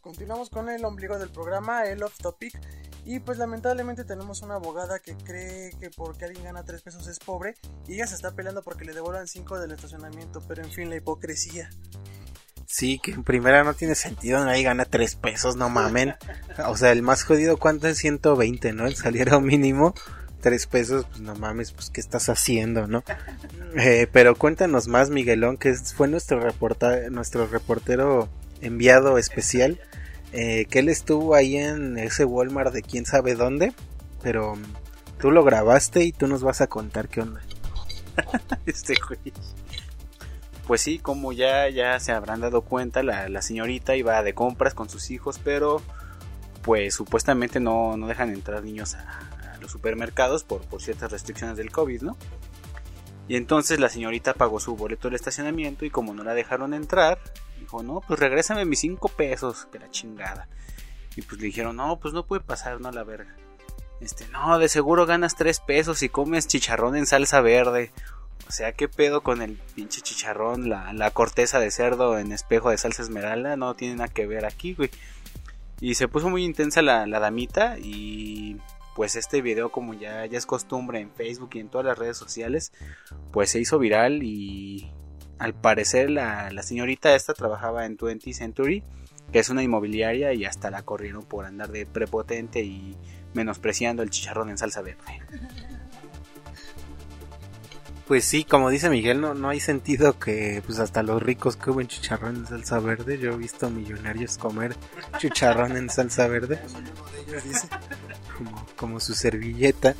Continuamos 0.00 0.50
con 0.50 0.68
el 0.68 0.84
ombligo 0.84 1.18
del 1.18 1.30
programa, 1.30 1.86
el 1.86 2.02
off 2.02 2.18
topic. 2.18 2.60
Y 3.04 3.18
pues 3.18 3.38
lamentablemente 3.38 4.04
tenemos 4.04 4.42
una 4.42 4.54
abogada 4.54 5.00
que 5.00 5.16
cree 5.16 5.70
que 5.80 5.90
porque 5.90 6.26
alguien 6.26 6.44
gana 6.44 6.62
3 6.62 6.82
pesos 6.82 7.08
es 7.08 7.18
pobre 7.18 7.56
y 7.88 7.94
ella 7.94 8.06
se 8.06 8.14
está 8.14 8.30
peleando 8.30 8.62
porque 8.62 8.84
le 8.84 8.92
devuelvan 8.92 9.26
5 9.26 9.58
del 9.58 9.72
estacionamiento, 9.72 10.40
pero 10.46 10.62
en 10.62 10.70
fin, 10.70 10.88
la 10.88 10.96
hipocresía. 10.96 11.68
Sí, 12.72 12.98
que 12.98 13.10
en 13.10 13.22
primera 13.22 13.64
no 13.64 13.74
tiene 13.74 13.94
sentido, 13.94 14.42
nadie 14.42 14.62
gana 14.62 14.86
3 14.86 15.16
pesos, 15.16 15.56
no 15.56 15.68
mamen. 15.68 16.14
O 16.66 16.74
sea, 16.74 16.90
el 16.92 17.02
más 17.02 17.22
jodido, 17.22 17.58
¿cuánto 17.58 17.86
es? 17.86 17.98
120, 17.98 18.72
¿no? 18.72 18.86
El 18.86 18.96
salario 18.96 19.42
mínimo, 19.42 19.94
3 20.40 20.66
pesos, 20.68 21.04
pues 21.04 21.20
no 21.20 21.34
mames, 21.34 21.72
pues 21.72 21.90
¿qué 21.90 22.00
estás 22.00 22.30
haciendo, 22.30 22.86
no? 22.86 23.04
Eh, 23.76 24.06
pero 24.10 24.36
cuéntanos 24.36 24.88
más, 24.88 25.10
Miguelón, 25.10 25.58
que 25.58 25.74
fue 25.74 26.08
nuestro, 26.08 26.40
reporta 26.40 27.10
nuestro 27.10 27.46
reportero 27.46 28.30
enviado 28.62 29.18
especial 29.18 29.78
eh, 30.32 30.64
que 30.70 30.78
él 30.78 30.88
estuvo 30.88 31.34
ahí 31.34 31.58
en 31.58 31.98
ese 31.98 32.24
Walmart 32.24 32.72
de 32.72 32.80
quién 32.80 33.04
sabe 33.04 33.34
dónde, 33.34 33.74
pero 34.22 34.56
tú 35.20 35.30
lo 35.30 35.44
grabaste 35.44 36.04
y 36.04 36.12
tú 36.12 36.26
nos 36.26 36.42
vas 36.42 36.62
a 36.62 36.68
contar 36.68 37.10
qué 37.10 37.20
onda. 37.20 37.42
este 38.64 38.94
güey. 39.06 39.34
Pues 40.66 40.80
sí, 40.80 40.98
como 40.98 41.32
ya, 41.32 41.68
ya 41.68 41.98
se 41.98 42.12
habrán 42.12 42.40
dado 42.40 42.62
cuenta, 42.62 43.02
la, 43.02 43.42
señorita 43.42 43.96
iba 43.96 44.22
de 44.22 44.34
compras 44.34 44.74
con 44.74 44.88
sus 44.88 45.10
hijos, 45.10 45.40
pero 45.42 45.82
pues 46.62 46.94
supuestamente 46.94 47.58
no, 47.58 47.96
no 47.96 48.06
dejan 48.06 48.30
entrar 48.30 48.62
niños 48.62 48.94
a, 48.94 49.28
los 49.60 49.70
supermercados 49.70 50.42
por, 50.42 50.62
por 50.62 50.82
ciertas 50.82 51.12
restricciones 51.12 51.56
del 51.56 51.70
COVID, 51.70 52.02
¿no? 52.02 52.16
Y 53.28 53.36
entonces 53.36 53.78
la 53.78 53.88
señorita 53.88 54.34
pagó 54.34 54.58
su 54.60 54.76
boleto 54.76 55.08
del 55.08 55.14
estacionamiento 55.14 55.84
y 55.84 55.90
como 55.90 56.14
no 56.14 56.24
la 56.24 56.34
dejaron 56.34 56.74
entrar, 56.74 57.18
dijo, 57.60 57.82
no, 57.82 58.00
pues 58.00 58.18
regrésame 58.18 58.64
mis 58.64 58.80
cinco 58.80 59.08
pesos, 59.08 59.66
que 59.70 59.78
la 59.78 59.90
chingada. 59.90 60.48
Y 61.16 61.22
pues 61.22 61.40
le 61.40 61.46
dijeron, 61.46 61.76
no, 61.76 61.98
pues 62.00 62.14
no 62.14 62.26
puede 62.26 62.42
pasar, 62.42 62.80
no, 62.80 62.90
la 62.90 63.04
verga. 63.04 63.34
Este, 64.00 64.26
no, 64.28 64.58
de 64.58 64.68
seguro 64.68 65.06
ganas 65.06 65.36
tres 65.36 65.60
pesos 65.60 66.02
y 66.02 66.08
comes 66.08 66.48
chicharrón 66.48 66.96
en 66.96 67.06
salsa 67.06 67.40
verde. 67.40 67.92
O 68.48 68.52
sea, 68.52 68.72
¿qué 68.72 68.88
pedo 68.88 69.22
con 69.22 69.40
el 69.42 69.56
pinche 69.74 70.00
chicharrón? 70.00 70.68
La, 70.68 70.92
la 70.92 71.10
corteza 71.10 71.58
de 71.58 71.70
cerdo 71.70 72.18
en 72.18 72.32
espejo 72.32 72.70
de 72.70 72.78
salsa 72.78 73.02
esmeralda 73.02 73.56
no 73.56 73.74
tiene 73.74 73.96
nada 73.96 74.08
que 74.08 74.26
ver 74.26 74.44
aquí, 74.44 74.74
güey. 74.74 74.90
Y 75.80 75.94
se 75.94 76.06
puso 76.08 76.28
muy 76.28 76.44
intensa 76.44 76.82
la, 76.82 77.06
la 77.06 77.18
damita 77.18 77.76
y 77.78 78.56
pues 78.94 79.16
este 79.16 79.42
video 79.42 79.70
como 79.70 79.94
ya, 79.94 80.24
es 80.24 80.46
costumbre 80.46 81.00
en 81.00 81.10
Facebook 81.10 81.50
y 81.54 81.60
en 81.60 81.68
todas 81.68 81.86
las 81.86 81.98
redes 81.98 82.16
sociales, 82.16 82.72
pues 83.30 83.50
se 83.50 83.60
hizo 83.60 83.78
viral 83.78 84.22
y 84.22 84.90
al 85.38 85.54
parecer 85.54 86.10
la, 86.10 86.50
señorita 86.62 87.14
esta 87.14 87.34
trabajaba 87.34 87.86
en 87.86 87.96
20 87.96 88.32
Century, 88.32 88.84
que 89.32 89.38
es 89.38 89.48
una 89.48 89.62
inmobiliaria 89.62 90.32
y 90.34 90.44
hasta 90.44 90.70
la 90.70 90.82
corrieron 90.82 91.24
por 91.24 91.46
andar 91.46 91.70
de 91.70 91.86
prepotente 91.86 92.62
y 92.62 92.96
menospreciando 93.34 94.02
el 94.02 94.10
chicharrón 94.10 94.50
en 94.50 94.58
salsa 94.58 94.82
verde. 94.82 95.20
Pues 98.06 98.24
sí, 98.24 98.44
como 98.44 98.68
dice 98.68 98.90
Miguel, 98.90 99.20
no, 99.20 99.34
no 99.34 99.48
hay 99.48 99.60
sentido 99.60 100.18
que 100.18 100.62
pues 100.66 100.78
hasta 100.78 101.02
los 101.02 101.22
ricos 101.22 101.56
comen 101.56 101.86
chicharrón 101.86 102.36
en 102.36 102.46
salsa 102.46 102.78
verde. 102.80 103.18
Yo 103.18 103.32
he 103.32 103.36
visto 103.36 103.70
millonarios 103.70 104.38
comer 104.38 104.74
chicharrón 105.18 105.76
en 105.76 105.88
salsa 105.88 106.26
verde. 106.26 106.60
Como, 108.36 108.66
como 108.76 109.00
su 109.00 109.14
servilleta. 109.14 109.94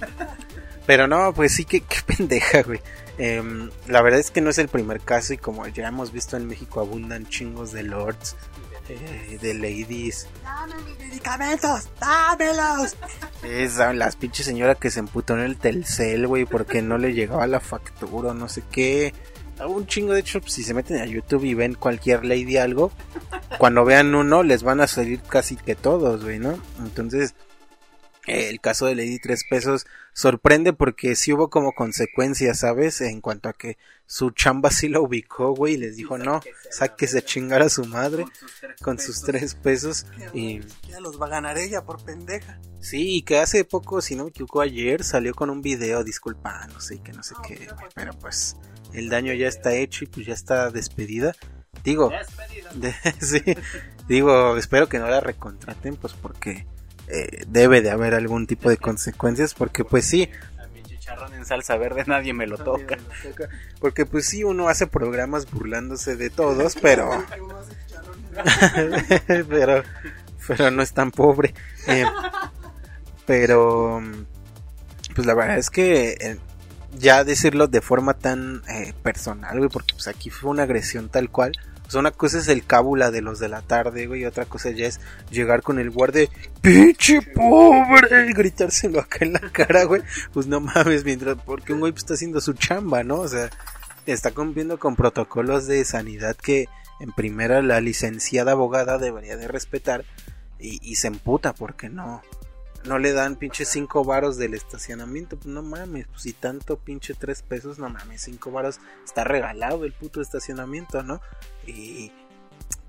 Pero 0.86 1.06
no, 1.06 1.32
pues 1.32 1.54
sí, 1.54 1.64
que 1.64 1.80
qué 1.80 1.98
pendeja, 2.04 2.62
güey. 2.62 2.80
Em, 3.18 3.70
la 3.86 4.02
verdad 4.02 4.20
es 4.20 4.30
que 4.30 4.40
no 4.40 4.50
es 4.50 4.58
el 4.58 4.68
primer 4.68 5.00
caso 5.00 5.34
y 5.34 5.36
como 5.36 5.66
ya 5.68 5.86
hemos 5.86 6.12
visto 6.12 6.36
en 6.36 6.46
México 6.46 6.80
abundan 6.80 7.26
chingos 7.26 7.72
de 7.72 7.82
lords, 7.82 8.36
eh, 8.88 9.38
de 9.40 9.54
ladies. 9.54 10.26
¡Dame 10.42 10.74
mis 10.86 10.98
medicamentos! 10.98 11.88
¡Dámelos! 12.00 12.96
Es 13.42 13.76
la 13.76 14.10
pinche 14.18 14.42
señora 14.42 14.74
que 14.74 14.90
se 14.90 15.00
emputó 15.00 15.34
en 15.34 15.40
el 15.40 15.56
Telcel, 15.56 16.26
güey, 16.26 16.44
porque 16.44 16.82
no 16.82 16.98
le 16.98 17.12
llegaba 17.12 17.46
la 17.46 17.60
factura, 17.60 18.34
no 18.34 18.48
sé 18.48 18.62
qué. 18.70 19.14
Un 19.66 19.86
chingo, 19.86 20.12
de 20.12 20.20
hecho, 20.20 20.40
pues, 20.40 20.54
si 20.54 20.64
se 20.64 20.74
meten 20.74 21.00
a 21.00 21.06
YouTube 21.06 21.44
y 21.44 21.54
ven 21.54 21.74
cualquier 21.74 22.24
lady 22.24 22.56
algo, 22.56 22.90
cuando 23.58 23.84
vean 23.84 24.14
uno 24.14 24.42
les 24.42 24.62
van 24.62 24.80
a 24.80 24.86
salir 24.86 25.20
casi 25.22 25.56
que 25.56 25.74
todos, 25.74 26.24
güey, 26.24 26.38
¿no? 26.38 26.58
Entonces, 26.80 27.34
el 28.26 28.60
caso 28.60 28.86
de 28.86 28.94
Lady 28.94 29.18
Tres 29.18 29.44
Pesos 29.48 29.86
sorprende 30.12 30.72
porque 30.72 31.16
sí 31.16 31.32
hubo 31.32 31.50
como 31.50 31.72
consecuencias, 31.72 32.60
¿sabes? 32.60 33.00
En 33.00 33.20
cuanto 33.20 33.48
a 33.48 33.52
que 33.52 33.78
su 34.12 34.30
chamba 34.30 34.70
sí 34.70 34.90
la 34.90 35.00
ubicó, 35.00 35.54
güey, 35.54 35.72
y 35.72 35.76
les 35.78 35.96
dijo, 35.96 36.18
no, 36.18 36.42
sáquese 36.70 37.16
a 37.16 37.24
chingar 37.24 37.62
a 37.62 37.70
su 37.70 37.86
madre 37.86 38.26
con 38.82 38.98
sus 38.98 39.22
tres 39.22 39.54
pesos 39.54 40.04
y... 40.34 40.60
Ya 40.86 41.00
los 41.00 41.18
va 41.18 41.24
a 41.24 41.30
ganar 41.30 41.56
ella 41.56 41.86
por 41.86 42.04
pendeja. 42.04 42.60
Sí, 42.78 43.16
y 43.16 43.22
que 43.22 43.38
hace 43.38 43.64
poco, 43.64 44.02
si 44.02 44.14
no 44.14 44.24
me 44.24 44.28
equivoco, 44.28 44.60
ayer 44.60 45.02
salió 45.02 45.34
con 45.34 45.48
un 45.48 45.62
video 45.62 46.04
disculpándose 46.04 46.96
y 46.96 46.98
que 46.98 47.14
no 47.14 47.22
sé 47.22 47.34
qué, 47.48 47.66
pero 47.94 48.12
pues 48.12 48.58
el 48.92 49.08
daño 49.08 49.32
ya 49.32 49.48
está 49.48 49.72
hecho 49.72 50.04
y 50.04 50.08
pues 50.08 50.26
ya 50.26 50.34
está 50.34 50.68
despedida. 50.68 51.34
Digo, 51.82 52.10
sí, 53.18 53.40
digo, 54.08 54.58
espero 54.58 54.90
que 54.90 54.98
no 54.98 55.08
la 55.08 55.20
recontraten, 55.20 55.96
pues 55.96 56.12
porque 56.12 56.66
eh, 57.08 57.44
debe 57.48 57.80
de 57.80 57.90
haber 57.90 58.14
algún 58.14 58.46
tipo 58.46 58.70
de 58.70 58.76
consecuencias 58.76 59.54
porque 59.54 59.84
pues 59.84 60.04
sí 60.04 60.28
chicharrón 61.02 61.34
en 61.34 61.44
salsa 61.44 61.76
verde 61.76 62.04
nadie 62.06 62.32
me 62.32 62.46
lo 62.46 62.58
toca. 62.58 62.96
porque 63.80 64.06
pues 64.06 64.26
sí 64.26 64.44
uno 64.44 64.68
hace 64.68 64.86
programas 64.86 65.50
burlándose 65.50 66.16
de 66.16 66.30
todos 66.30 66.76
pero 66.80 67.10
pero 69.48 69.82
pero 70.46 70.70
no 70.72 70.82
es 70.82 70.92
tan 70.92 71.12
pobre. 71.12 71.54
Eh, 71.86 72.04
pero 73.26 74.02
pues 75.14 75.26
la 75.26 75.34
verdad 75.34 75.58
es 75.58 75.70
que 75.70 76.16
eh, 76.20 76.38
ya 76.98 77.22
decirlo 77.22 77.68
de 77.68 77.80
forma 77.80 78.14
tan 78.14 78.62
personal 79.02 79.58
güey 79.58 79.70
porque 79.70 79.94
pues 79.94 80.08
aquí 80.08 80.30
fue 80.30 80.50
una 80.50 80.64
agresión 80.64 81.08
tal 81.10 81.30
cual 81.30 81.52
una 81.94 82.10
cosa 82.10 82.38
es 82.38 82.48
el 82.48 82.64
cábula 82.64 83.10
de 83.10 83.22
los 83.22 83.38
de 83.38 83.48
la 83.48 83.62
tarde, 83.62 84.06
güey, 84.06 84.22
y 84.22 84.24
otra 84.24 84.44
cosa 84.44 84.70
ya 84.70 84.86
es 84.86 85.00
llegar 85.30 85.62
con 85.62 85.78
el 85.78 85.90
guardia, 85.90 86.28
pinche 86.60 87.20
pobre, 87.22 88.30
y 88.30 88.32
gritárselo 88.32 89.00
acá 89.00 89.24
en 89.24 89.34
la 89.34 89.40
cara, 89.52 89.84
güey. 89.84 90.02
Pues 90.32 90.46
no 90.46 90.60
mames, 90.60 91.04
mientras, 91.04 91.36
porque 91.44 91.72
un 91.72 91.80
güey 91.80 91.92
pues, 91.92 92.04
está 92.04 92.14
haciendo 92.14 92.40
su 92.40 92.54
chamba, 92.54 93.04
¿no? 93.04 93.16
O 93.16 93.28
sea, 93.28 93.50
está 94.06 94.32
cumpliendo 94.32 94.78
con 94.78 94.96
protocolos 94.96 95.66
de 95.66 95.84
sanidad 95.84 96.36
que 96.36 96.68
en 97.00 97.12
primera 97.12 97.62
la 97.62 97.80
licenciada 97.80 98.52
abogada 98.52 98.98
debería 98.98 99.36
de 99.36 99.48
respetar 99.48 100.04
y, 100.58 100.78
y 100.82 100.96
se 100.96 101.08
emputa 101.08 101.52
porque 101.52 101.88
no, 101.88 102.22
no 102.84 102.98
le 102.98 103.12
dan 103.12 103.36
pinche 103.36 103.64
5 103.64 104.04
varos 104.04 104.36
del 104.36 104.54
estacionamiento. 104.54 105.36
Pues 105.36 105.46
no 105.46 105.62
mames, 105.62 106.06
pues 106.08 106.22
si 106.22 106.32
tanto 106.32 106.76
pinche 106.78 107.14
3 107.14 107.42
pesos, 107.42 107.78
no 107.78 107.88
mames, 107.88 108.22
5 108.22 108.50
varos 108.50 108.80
está 109.04 109.24
regalado 109.24 109.84
el 109.84 109.92
puto 109.92 110.20
estacionamiento, 110.20 111.02
¿no? 111.02 111.20
Y 111.66 112.12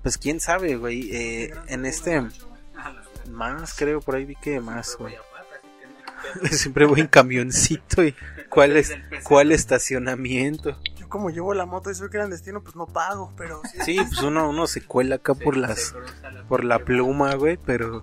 pues 0.02 0.18
quién 0.18 0.40
sabe, 0.40 0.76
güey. 0.76 1.10
Eh, 1.14 1.54
en 1.68 1.86
este 1.86 2.28
más 3.30 3.74
creo 3.74 4.00
por 4.00 4.16
ahí 4.16 4.24
vi 4.24 4.36
que 4.36 4.60
más, 4.60 4.96
güey. 4.98 5.14
Siempre 6.50 6.86
voy 6.86 7.00
en 7.00 7.06
camioncito 7.06 8.04
y 8.04 8.14
cuál 8.48 8.76
es 8.76 8.92
cuál 9.24 9.52
estacionamiento. 9.52 10.78
Yo 10.96 11.08
como 11.08 11.30
llevo 11.30 11.54
la 11.54 11.66
moto 11.66 11.90
y 11.90 11.94
soy 11.94 12.08
clandestino, 12.08 12.62
pues 12.62 12.76
no 12.76 12.86
pago, 12.86 13.32
pero 13.36 13.60
sí, 13.84 13.96
pues 13.96 14.20
uno 14.22 14.48
uno 14.48 14.66
se 14.66 14.82
cuela 14.82 15.16
acá 15.16 15.34
por 15.34 15.56
las 15.56 15.94
por 16.48 16.64
la 16.64 16.78
pluma, 16.80 17.34
güey, 17.34 17.56
pero 17.56 18.02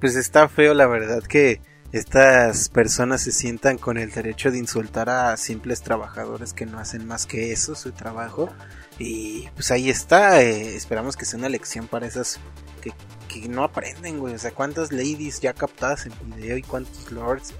pues 0.00 0.16
está 0.16 0.48
feo 0.48 0.74
la 0.74 0.86
verdad 0.86 1.22
que 1.22 1.60
estas 1.90 2.68
personas 2.68 3.22
se 3.22 3.32
sientan 3.32 3.78
con 3.78 3.96
el 3.96 4.10
derecho 4.10 4.50
de 4.50 4.58
insultar 4.58 5.08
a 5.08 5.36
simples 5.38 5.80
trabajadores 5.80 6.52
que 6.52 6.66
no 6.66 6.78
hacen 6.78 7.06
más 7.06 7.24
que 7.24 7.50
eso, 7.52 7.74
su 7.74 7.92
trabajo. 7.92 8.50
Y 8.98 9.48
pues 9.54 9.70
ahí 9.70 9.88
está, 9.88 10.42
eh, 10.42 10.74
esperamos 10.74 11.16
que 11.16 11.24
sea 11.24 11.38
una 11.38 11.48
lección 11.48 11.86
para 11.86 12.06
esas 12.06 12.40
que, 12.82 12.92
que, 13.28 13.48
no 13.48 13.64
aprenden, 13.64 14.18
güey. 14.18 14.34
O 14.34 14.38
sea, 14.38 14.50
cuántas 14.50 14.92
ladies 14.92 15.40
ya 15.40 15.54
captadas 15.54 16.04
en 16.04 16.12
video 16.36 16.58
y 16.58 16.62
cuántos 16.62 17.10
lords 17.10 17.54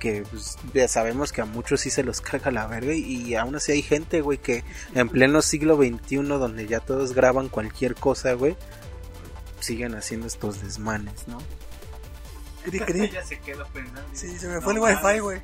que 0.00 0.24
pues, 0.28 0.56
ya 0.74 0.88
sabemos 0.88 1.32
que 1.32 1.42
a 1.42 1.44
muchos 1.44 1.80
sí 1.80 1.90
se 1.90 2.02
los 2.02 2.20
carga 2.20 2.50
la 2.50 2.66
verga 2.66 2.94
y, 2.94 3.22
y 3.22 3.34
aún 3.36 3.54
así 3.56 3.72
hay 3.72 3.82
gente, 3.82 4.22
güey, 4.22 4.38
que 4.38 4.64
en 4.94 5.08
pleno 5.08 5.42
siglo 5.42 5.76
XXI 5.76 6.16
donde 6.16 6.66
ya 6.66 6.80
todos 6.80 7.14
graban 7.14 7.48
cualquier 7.48 7.94
cosa, 7.94 8.32
güey, 8.32 8.56
siguen 9.60 9.94
haciendo 9.94 10.26
estos 10.26 10.62
desmanes, 10.62 11.28
¿no? 11.28 11.38
Cri, 12.70 12.80
cri. 12.86 13.10
Ya 13.10 13.24
se 13.24 13.38
quedó 13.40 13.66
pensando. 13.68 14.02
Sí, 14.12 14.38
se 14.38 14.48
me 14.48 14.60
fue 14.60 14.74
el 14.74 14.78
wifi, 14.80 15.18
güey. 15.20 15.40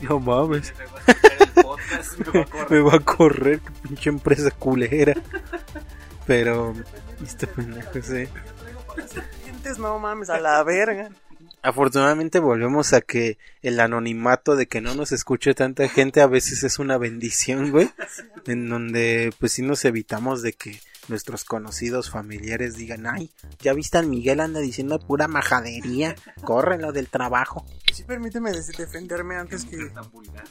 No 0.00 0.20
mames. 0.20 0.72
Me 2.70 2.80
va 2.80 2.96
a 2.96 3.00
correr. 3.00 3.60
Qué 3.60 3.70
pinche 3.82 4.10
empresa 4.10 4.50
culera. 4.50 5.14
Pero, 6.26 6.74
este 7.24 7.46
pendejo, 7.46 8.02
sí. 8.02 8.28
No 9.78 9.98
mames, 9.98 10.30
a 10.30 10.38
la 10.38 10.62
verga. 10.62 11.10
Afortunadamente 11.62 12.38
volvemos 12.38 12.92
a 12.92 13.00
que 13.00 13.36
el 13.62 13.80
anonimato 13.80 14.56
de 14.56 14.66
que 14.66 14.80
no 14.80 14.94
nos 14.94 15.12
escuche 15.12 15.54
tanta 15.54 15.88
gente 15.88 16.20
a 16.20 16.26
veces 16.26 16.62
es 16.62 16.78
una 16.78 16.98
bendición, 16.98 17.70
güey. 17.70 17.90
En 18.46 18.68
donde 18.70 19.34
pues 19.38 19.52
sí 19.52 19.62
nos 19.62 19.84
evitamos 19.84 20.40
de 20.40 20.54
que 20.54 20.80
nuestros 21.08 21.44
conocidos 21.44 22.10
familiares 22.10 22.76
digan, 22.76 23.06
ay, 23.06 23.30
ya 23.60 23.72
viste 23.72 23.98
al 23.98 24.06
Miguel 24.06 24.40
anda 24.40 24.60
diciendo 24.60 24.98
pura 24.98 25.28
majadería, 25.28 26.14
córrelo 26.42 26.92
del 26.92 27.08
trabajo. 27.08 27.64
Sí, 27.92 28.04
permíteme 28.04 28.52
defenderme 28.52 29.36
antes 29.36 29.64
que. 29.64 29.76
Tan 29.86 30.10
vulgar. 30.12 30.44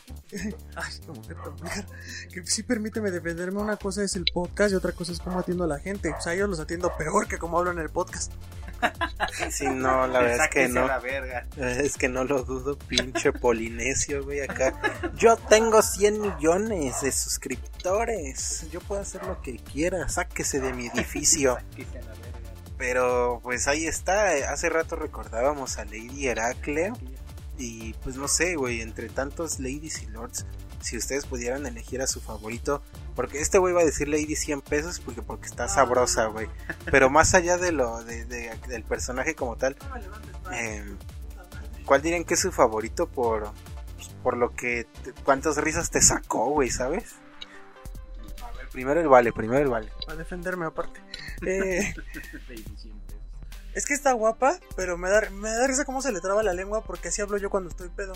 Ay, 0.76 0.94
tan 1.06 1.16
vulgar. 1.16 1.86
Que 2.34 2.46
sí, 2.46 2.64
permíteme 2.64 3.12
defenderme. 3.12 3.62
Una 3.62 3.78
cosa 3.78 4.04
es 4.04 4.16
el 4.16 4.26
podcast 4.34 4.74
y 4.74 4.76
otra 4.76 4.92
cosa 4.92 5.12
es 5.12 5.20
cómo 5.20 5.40
atiendo 5.40 5.64
a 5.64 5.68
la 5.68 5.80
gente. 5.80 6.14
O 6.18 6.22
sea, 6.22 6.36
yo 6.36 6.48
los 6.48 6.60
atiendo 6.60 6.92
peor 6.98 7.28
que 7.28 7.38
como 7.38 7.58
hablo 7.58 7.72
en 7.72 7.80
el 7.80 7.90
podcast. 7.90 8.34
Sí, 9.52 9.68
no, 9.68 10.08
la 10.08 10.20
verdad 10.20 10.46
es 10.46 10.52
que 10.52 10.68
no. 10.68 10.88
la 10.88 11.00
verga. 11.00 11.46
Es 11.58 11.98
que 11.98 12.10
no 12.10 12.24
lo 12.24 12.44
dudo, 12.44 12.78
pinche 12.78 13.32
polinesio, 13.32 14.24
güey, 14.24 14.42
acá. 14.42 14.74
Yo 15.16 15.38
tengo 15.38 15.82
100 15.82 16.22
millones 16.22 17.02
de 17.02 17.12
suscriptores. 17.12 18.68
Yo 18.72 18.80
puedo 18.82 19.02
hacer 19.02 19.24
lo 19.26 19.42
que 19.42 19.58
quiera. 19.58 20.08
Sáquese 20.10 20.60
de 20.60 20.74
mi 20.74 20.88
edificio. 20.94 21.58
Pero 22.78 23.40
pues 23.44 23.68
ahí 23.68 23.86
está. 23.88 24.30
Hace 24.52 24.70
rato 24.70 24.96
recordábamos 24.96 25.78
a 25.78 25.86
Lady 25.86 26.28
Heraclea. 26.28 26.94
Y 27.58 27.94
pues 28.04 28.16
no 28.16 28.28
sé, 28.28 28.56
güey, 28.56 28.82
entre 28.82 29.10
tantos 29.10 29.60
ladies 29.60 30.04
y 30.04 30.08
lords, 30.08 30.46
si 30.88 30.98
ustedes 30.98 31.26
pudieran 31.26 31.66
elegir 31.66 32.02
a 32.02 32.08
su 32.08 32.22
favorito. 32.22 32.82
Porque 33.16 33.40
este 33.42 33.58
güey 33.58 33.74
va 33.74 33.82
a 33.82 33.86
decir 33.86 34.08
Lady 34.08 34.36
100 34.36 34.62
pesos 34.62 35.00
porque, 35.00 35.22
porque 35.22 35.48
está 35.48 35.68
sabrosa, 35.68 36.26
güey. 36.28 36.48
Pero 36.92 37.10
más 37.10 37.34
allá 37.34 37.58
de 37.58 37.72
lo 37.72 38.04
de, 38.04 38.26
de- 38.26 38.56
del 38.68 38.84
personaje 38.84 39.36
como 39.36 39.56
tal, 39.58 39.76
eh, 40.54 40.86
¿cuál 41.86 42.02
dirían 42.02 42.24
que 42.24 42.36
es 42.36 42.40
su 42.40 42.52
favorito 42.52 43.08
por, 43.08 43.52
por 44.24 44.38
lo 44.38 44.54
que, 44.56 44.88
cuántas 45.24 45.58
risas 45.58 45.90
te 45.90 46.02
sacó, 46.02 46.50
güey, 46.52 46.70
¿sabes? 46.70 47.16
A 48.44 48.52
ver, 48.52 48.70
primero 48.70 49.02
el 49.02 49.08
vale, 49.08 49.34
primero 49.34 49.62
el 49.62 49.70
vale. 49.70 49.92
Para 50.06 50.18
defenderme 50.18 50.66
aparte. 50.66 51.00
Eh, 51.46 51.94
Lady 52.50 52.64
100 52.78 53.00
pesos. 53.00 53.22
es 53.74 53.86
que 53.86 53.94
está 53.96 54.12
guapa, 54.14 54.60
pero 54.76 54.98
me 54.98 55.10
da, 55.10 55.30
me 55.32 55.50
da 55.50 55.66
risa 55.68 55.86
cómo 55.86 56.02
se 56.02 56.12
le 56.12 56.20
traba 56.22 56.44
la 56.44 56.54
lengua 56.54 56.84
porque 56.84 57.08
así 57.10 57.22
hablo 57.22 57.38
yo 57.38 57.50
cuando 57.50 57.70
estoy 57.70 57.90
pedo. 57.90 58.14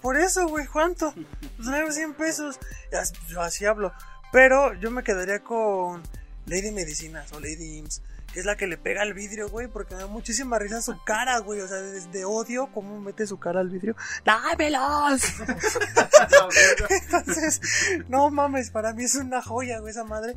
Por 0.00 0.16
eso, 0.18 0.48
güey, 0.48 0.66
¿cuánto? 0.66 1.12
Pues 1.12 1.68
traigo 1.68 1.92
100 1.92 2.14
pesos. 2.14 2.58
Yo 3.28 3.40
así 3.40 3.64
hablo. 3.64 3.92
Pero 4.32 4.74
yo 4.74 4.90
me 4.90 5.02
quedaría 5.02 5.40
con 5.44 6.02
Lady 6.46 6.70
Medicinas 6.72 7.32
o 7.32 7.40
Lady 7.40 7.78
Ims, 7.78 8.02
que 8.32 8.40
es 8.40 8.46
la 8.46 8.56
que 8.56 8.66
le 8.66 8.78
pega 8.78 9.02
al 9.02 9.12
vidrio, 9.12 9.48
güey, 9.48 9.68
porque 9.68 9.94
me 9.94 10.02
da 10.02 10.06
muchísima 10.06 10.58
risa 10.58 10.80
su 10.80 11.02
cara, 11.04 11.38
güey. 11.38 11.60
O 11.60 11.68
sea, 11.68 11.78
desde 11.78 12.24
odio, 12.24 12.70
cómo 12.72 13.00
mete 13.00 13.26
su 13.26 13.38
cara 13.38 13.60
al 13.60 13.68
vidrio. 13.68 13.94
¡Dámelos! 14.24 15.22
Entonces, 16.90 17.60
no 18.08 18.30
mames, 18.30 18.70
para 18.70 18.92
mí 18.92 19.04
es 19.04 19.14
una 19.16 19.42
joya, 19.42 19.80
güey, 19.80 19.90
esa 19.90 20.04
madre. 20.04 20.34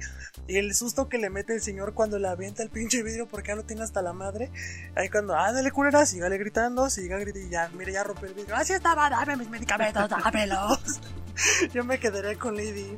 Y 0.48 0.58
el 0.58 0.76
susto 0.76 1.08
que 1.08 1.18
le 1.18 1.30
mete 1.30 1.54
el 1.54 1.62
señor 1.62 1.94
cuando 1.94 2.20
le 2.20 2.28
avienta 2.28 2.64
el 2.64 2.70
pinche 2.70 3.02
vidrio 3.02 3.28
porque 3.28 3.50
ya 3.50 3.56
lo 3.56 3.64
tiene 3.64 3.84
hasta 3.84 4.02
la 4.02 4.14
madre. 4.14 4.52
Ahí 4.96 5.10
cuando, 5.10 5.36
ándale, 5.36 5.72
culera, 5.72 6.06
sígale 6.06 6.38
gritando, 6.38 6.90
siga 6.90 7.18
gritando 7.18 7.48
y 7.48 7.50
ya, 7.50 7.70
mire, 7.74 7.94
ya 7.94 8.04
rompe 8.04 8.28
el 8.28 8.34
vidrio. 8.34 8.56
Así 8.56 8.74
estaba, 8.74 9.10
dame 9.10 9.38
mis 9.38 9.50
medicamentos, 9.50 10.10
dámelos. 10.10 11.02
Yo 11.74 11.84
me 11.84 12.00
quedaré 12.00 12.38
con 12.38 12.56
Lady 12.56 12.96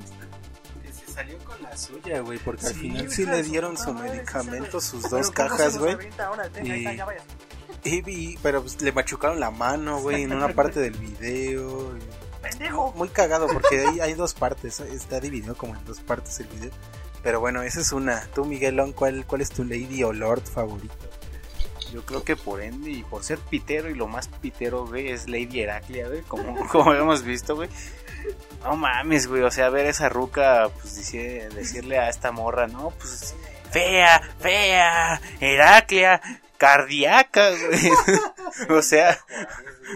salió 1.18 1.38
con 1.40 1.62
la 1.64 1.76
suya, 1.78 2.20
güey, 2.22 2.40
porque 2.40 2.68
al 2.68 2.74
final 2.74 3.12
sí 3.12 3.26
le 3.26 3.44
dieron 3.44 3.78
su 3.78 3.94
madre, 3.94 4.12
medicamento, 4.12 4.80
sí, 4.82 4.90
sus 4.92 5.04
Pero 5.04 5.18
dos 5.18 5.32
¿cómo 5.32 5.50
se 5.50 5.56
cajas, 5.56 5.78
güey. 5.78 5.98
Y- 6.64 6.96
ya 6.98 7.06
vaya. 7.06 7.22
Y 7.84 8.02
vi- 8.02 8.40
pero 8.42 8.62
pues, 8.62 8.82
le 8.82 8.92
machucaron 8.92 9.40
la 9.40 9.52
mano, 9.52 10.00
güey, 10.02 10.24
en 10.24 10.34
una 10.34 10.50
parte 10.54 10.80
del 10.80 10.94
video. 10.94 11.98
y- 11.98 12.02
¡Pendejo! 12.42 12.94
Muy 12.96 13.10
cagado, 13.10 13.48
porque 13.48 13.86
ahí 13.86 14.00
hay 14.00 14.14
dos 14.14 14.34
partes. 14.34 14.80
Está 14.80 15.20
dividido 15.20 15.56
como 15.56 15.76
en 15.76 15.84
dos 15.86 16.00
partes 16.02 16.40
el 16.40 16.48
video. 16.48 16.72
Pero 17.24 17.40
bueno, 17.40 17.62
esa 17.64 17.82
es 17.82 17.92
una. 17.92 18.22
Tú, 18.34 18.46
Miguelón, 18.46 18.94
¿cuál, 18.94 19.26
cuál 19.26 19.42
es 19.42 19.50
tu 19.50 19.64
Lady 19.64 20.04
o 20.04 20.14
Lord 20.14 20.44
favorito? 20.44 20.94
Yo 21.92 22.06
creo 22.06 22.24
que 22.24 22.36
por 22.36 22.62
ende 22.62 22.92
y 22.92 23.04
por 23.04 23.24
ser 23.24 23.40
pitero 23.40 23.90
y 23.90 23.96
lo 23.96 24.08
más 24.08 24.28
pitero, 24.28 24.86
güey, 24.86 25.08
es 25.10 25.28
Lady 25.30 25.62
Heraclea, 25.62 26.08
güey, 26.10 26.22
como, 26.24 26.68
como 26.70 26.94
hemos 26.94 27.24
visto, 27.24 27.56
güey. 27.56 27.70
No 28.64 28.76
mames, 28.76 29.28
güey, 29.28 29.44
o 29.44 29.52
sea, 29.52 29.70
ver 29.70 29.86
esa 29.86 30.10
ruca, 30.10 30.70
pues 30.82 30.96
decirle 30.96 32.00
a 32.00 32.10
esta 32.10 32.32
morra, 32.32 32.68
no, 32.68 32.92
pues 32.92 33.36
fea, 33.72 34.22
fea, 34.40 35.22
Heraclea, 35.40 36.22
cardíaca, 36.58 37.50
güey. 37.52 37.92
o 38.78 38.82
sea, 38.82 39.18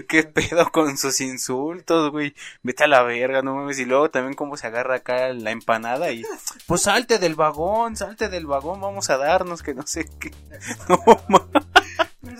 qué 0.07 0.23
pedo 0.23 0.71
con 0.71 0.97
sus 0.97 1.21
insultos, 1.21 2.11
güey. 2.11 2.35
Vete 2.63 2.83
a 2.83 2.87
la 2.87 3.03
verga, 3.03 3.41
no 3.41 3.55
mames. 3.55 3.79
Y 3.79 3.85
luego 3.85 4.09
también 4.09 4.35
cómo 4.35 4.57
se 4.57 4.67
agarra 4.67 4.95
acá 4.95 5.29
la 5.33 5.51
empanada 5.51 6.11
y, 6.11 6.23
pues 6.67 6.83
salte 6.83 7.17
del 7.17 7.35
vagón, 7.35 7.95
salte 7.95 8.29
del 8.29 8.45
vagón, 8.45 8.81
vamos 8.81 9.09
a 9.09 9.17
darnos, 9.17 9.63
que 9.63 9.73
no 9.73 9.85
sé 9.85 10.07
qué. 10.19 10.31
No 10.87 11.03
mames. 11.27 11.80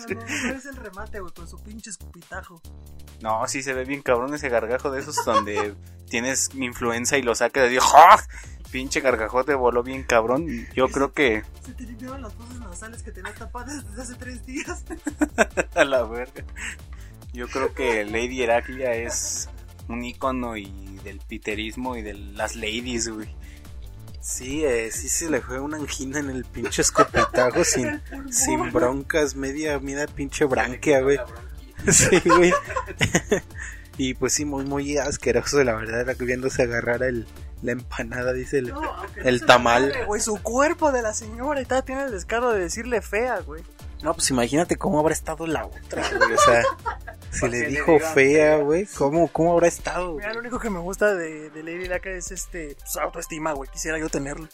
Pero 0.06 0.20
no, 0.20 0.26
no 0.26 0.54
es 0.54 0.66
el 0.66 0.76
remate, 0.76 1.20
güey, 1.20 1.32
con 1.32 1.48
su 1.48 1.58
pinche 1.62 1.90
escupitajo. 1.90 2.60
No, 3.20 3.46
sí 3.46 3.62
se 3.62 3.72
ve 3.72 3.84
bien 3.84 4.02
cabrón 4.02 4.34
ese 4.34 4.48
gargajo 4.48 4.90
de 4.90 5.00
esos 5.00 5.16
donde 5.24 5.74
tienes 6.10 6.50
influenza 6.54 7.16
y 7.18 7.22
lo 7.22 7.34
sacas 7.34 7.70
de 7.70 7.78
¡Ah! 7.80 8.20
Pinche 8.70 9.00
gargajote 9.00 9.54
voló 9.54 9.82
bien 9.82 10.02
cabrón. 10.02 10.46
Yo 10.74 10.88
creo 10.88 11.12
que 11.12 11.42
Se 11.64 11.74
te 11.74 11.84
limpiaban 11.84 12.22
las 12.22 12.32
fosas 12.32 12.58
nasales 12.58 13.02
que 13.02 13.12
tenías 13.12 13.34
tapadas 13.34 13.86
desde 13.86 14.02
hace 14.02 14.14
tres 14.14 14.46
días. 14.46 14.84
a 15.74 15.84
la 15.84 16.04
verga. 16.04 16.44
Yo 17.34 17.48
creo 17.48 17.74
que 17.74 18.04
Lady 18.04 18.42
Heraclea 18.42 18.94
es 18.94 19.50
un 19.88 20.04
icono 20.04 20.56
y 20.56 20.98
del 21.04 21.18
piterismo 21.20 21.96
y 21.96 22.02
de 22.02 22.14
las 22.14 22.56
ladies, 22.56 23.08
güey. 23.08 23.28
Sí, 24.22 24.64
eh, 24.64 24.90
sí 24.92 25.08
se 25.08 25.28
le 25.28 25.40
fue 25.40 25.58
una 25.58 25.76
angina 25.78 26.20
en 26.20 26.30
el 26.30 26.44
pinche 26.44 26.80
escopetajo 26.82 27.64
sin, 27.64 28.00
sin 28.30 28.72
broncas, 28.72 29.34
media, 29.34 29.78
media 29.80 30.06
pinche 30.06 30.44
branquia, 30.44 31.00
güey. 31.00 31.18
Sí, 31.90 32.20
güey. 32.24 32.52
y 33.98 34.14
pues 34.14 34.34
sí, 34.34 34.44
muy, 34.44 34.64
muy 34.64 34.96
asqueroso, 34.96 35.62
la 35.64 35.74
verdad, 35.74 36.02
era 36.02 36.14
que 36.14 36.24
viéndose 36.24 36.62
agarrar 36.62 37.02
el, 37.02 37.26
la 37.62 37.72
empanada, 37.72 38.32
dice 38.32 38.58
el, 38.58 38.68
No, 38.68 38.80
no 38.80 39.46
tamal. 39.46 39.88
madre, 39.88 40.04
Güey, 40.04 40.20
su 40.20 40.40
cuerpo 40.40 40.92
de 40.92 41.02
la 41.02 41.12
señora 41.12 41.60
y 41.60 41.64
todavía 41.64 41.84
tiene 41.84 42.02
el 42.04 42.12
descaro 42.12 42.52
de 42.52 42.60
decirle 42.60 43.02
fea, 43.02 43.40
güey. 43.40 43.64
No, 44.04 44.14
pues 44.14 44.30
imagínate 44.30 44.76
cómo 44.76 45.00
habrá 45.00 45.12
estado 45.12 45.46
la 45.48 45.64
otra, 45.66 46.08
güey. 46.16 46.32
O 46.32 46.38
sea, 46.38 46.62
si 47.40 47.48
le 47.48 47.66
dijo 47.66 47.98
fea, 47.98 48.58
güey, 48.58 48.86
¿cómo, 48.86 49.28
¿cómo 49.28 49.52
habrá 49.52 49.68
estado? 49.68 50.14
Mira, 50.16 50.34
lo 50.34 50.40
único 50.40 50.58
que 50.58 50.68
me 50.68 50.78
gusta 50.78 51.14
de, 51.14 51.50
de 51.50 51.62
Lady 51.62 51.88
Laca 51.88 52.10
es 52.10 52.30
este, 52.30 52.76
pues, 52.78 52.96
autoestima, 52.96 53.52
güey. 53.52 53.70
Quisiera 53.70 53.98
yo 53.98 54.08
tenerlo. 54.08 54.48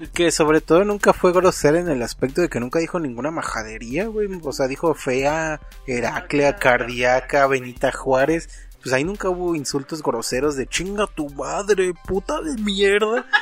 Y 0.00 0.08
que 0.08 0.30
sobre 0.32 0.60
todo 0.60 0.84
nunca 0.84 1.12
fue 1.12 1.32
grosera 1.32 1.78
en 1.78 1.88
el 1.88 2.02
aspecto 2.02 2.40
de 2.40 2.48
que 2.48 2.58
nunca 2.58 2.80
dijo 2.80 2.98
ninguna 2.98 3.30
majadería, 3.30 4.06
güey. 4.06 4.28
O 4.42 4.52
sea, 4.52 4.66
dijo 4.66 4.94
fea, 4.94 5.60
Heraclea, 5.86 6.56
cardíaca, 6.56 7.46
Benita 7.46 7.92
Juárez. 7.92 8.48
Pues 8.82 8.92
ahí 8.94 9.04
nunca 9.04 9.28
hubo 9.28 9.54
insultos 9.54 10.02
groseros 10.02 10.56
de 10.56 10.66
chinga 10.66 11.06
tu 11.06 11.28
madre, 11.30 11.92
puta 12.06 12.40
de 12.40 12.60
mierda. 12.62 13.26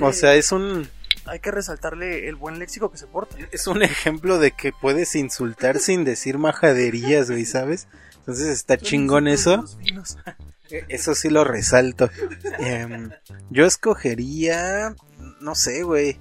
O 0.00 0.12
sea, 0.12 0.36
es 0.36 0.52
un, 0.52 0.88
Hay 1.26 1.40
que 1.40 1.50
resaltarle 1.50 2.28
el 2.28 2.36
buen 2.36 2.60
léxico 2.60 2.90
que 2.90 2.96
se 2.96 3.08
porta. 3.08 3.36
es 3.50 3.66
un 3.66 3.82
ejemplo 3.82 4.38
de 4.38 4.52
que 4.52 4.72
puedes 4.72 5.16
insultar 5.16 5.80
sin 5.80 6.04
decir 6.04 6.38
majaderías, 6.38 7.28
güey, 7.28 7.44
¿sabes? 7.44 7.88
Entonces 8.22 8.48
está 8.48 8.76
chingón 8.76 9.26
eso. 9.26 9.66
Finos. 9.84 10.16
Eso 10.88 11.14
sí 11.14 11.28
lo 11.28 11.44
resalto. 11.44 12.08
Em, 12.58 13.10
yo 13.50 13.66
escogería. 13.66 14.94
No 15.40 15.54
sé, 15.54 15.82
güey. 15.82 16.18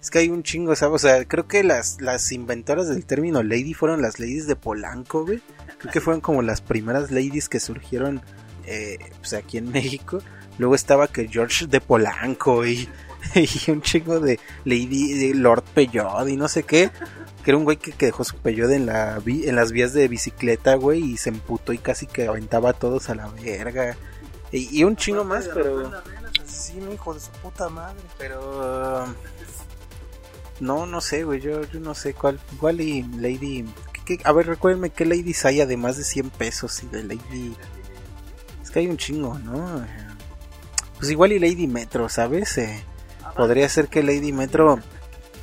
Es 0.00 0.10
que 0.10 0.18
hay 0.20 0.30
un 0.30 0.42
chingo, 0.42 0.74
¿sabes? 0.74 0.94
O 0.94 0.98
sea, 0.98 1.24
creo 1.26 1.46
que 1.46 1.62
las, 1.62 2.00
las 2.00 2.32
inventoras 2.32 2.88
del 2.88 3.06
término 3.06 3.42
lady 3.42 3.72
fueron 3.72 4.02
las 4.02 4.18
ladies 4.18 4.46
de 4.46 4.56
Polanco, 4.56 5.24
güey. 5.24 5.42
Creo 5.78 5.92
que 5.92 6.00
fueron 6.00 6.20
como 6.20 6.42
las 6.42 6.60
primeras 6.60 7.10
ladies 7.10 7.48
que 7.48 7.60
surgieron 7.60 8.22
eh, 8.66 8.98
pues 9.18 9.34
aquí 9.34 9.58
en 9.58 9.70
México. 9.70 10.20
Luego 10.58 10.74
estaba 10.74 11.08
que 11.08 11.28
George 11.28 11.66
de 11.66 11.80
Polanco 11.80 12.66
y, 12.66 12.88
y 13.34 13.70
un 13.70 13.82
chingo 13.82 14.20
de 14.20 14.38
Lady 14.64 15.14
de 15.14 15.34
Lord 15.34 15.64
Peyot 15.74 16.28
y 16.28 16.36
no 16.36 16.48
sé 16.48 16.62
qué. 16.62 16.90
Que 17.44 17.50
era 17.50 17.58
un 17.58 17.64
güey 17.64 17.76
que, 17.76 17.92
que 17.92 18.06
dejó 18.06 18.24
su 18.24 18.36
Peyot 18.38 18.70
en, 18.70 18.86
la, 18.86 19.18
vi- 19.18 19.46
en 19.48 19.56
las 19.56 19.70
vías 19.72 19.92
de 19.92 20.08
bicicleta, 20.08 20.76
güey, 20.76 21.02
y 21.12 21.16
se 21.18 21.28
emputó 21.28 21.72
y 21.74 21.78
casi 21.78 22.06
que 22.06 22.26
aventaba 22.26 22.70
a 22.70 22.72
todos 22.72 23.10
a 23.10 23.14
la 23.14 23.28
verga. 23.28 23.96
Y, 24.50 24.78
y 24.80 24.84
un 24.84 24.96
chingo 24.96 25.24
más, 25.24 25.48
pero... 25.52 25.92
Asesino, 26.42 26.92
hijo 26.92 27.12
de 27.12 27.20
su 27.20 27.30
puta 27.42 27.68
madre. 27.68 28.00
Pero... 28.18 29.04
um, 29.04 29.14
No, 30.60 30.86
no 30.86 31.00
sé, 31.00 31.24
güey, 31.24 31.40
yo, 31.40 31.62
yo 31.64 31.80
no 31.80 31.94
sé 31.94 32.14
cuál. 32.14 32.40
Igual 32.54 32.80
y 32.80 33.02
Lady... 33.02 33.64
qué- 34.06 34.20
a 34.24 34.32
ver, 34.32 34.46
recuérdenme 34.46 34.90
qué 34.90 35.04
ladies 35.04 35.44
hay 35.44 35.60
además 35.60 35.96
de 35.98 36.04
100 36.04 36.30
pesos 36.30 36.82
y 36.82 36.86
de 36.86 37.02
Lady. 37.02 37.54
Es 38.62 38.70
que 38.70 38.78
hay 38.80 38.86
un 38.86 38.96
chingo, 38.96 39.38
¿no? 39.40 39.82
Eh, 39.84 39.86
Pues 40.98 41.10
igual 41.10 41.32
y 41.32 41.38
Lady 41.38 41.66
Metro, 41.66 42.08
¿sabes? 42.08 42.56
Eh, 42.58 42.82
podría 43.34 43.68
ser 43.68 43.88
que 43.88 44.02
Lady 44.02 44.32
Metro. 44.32 44.78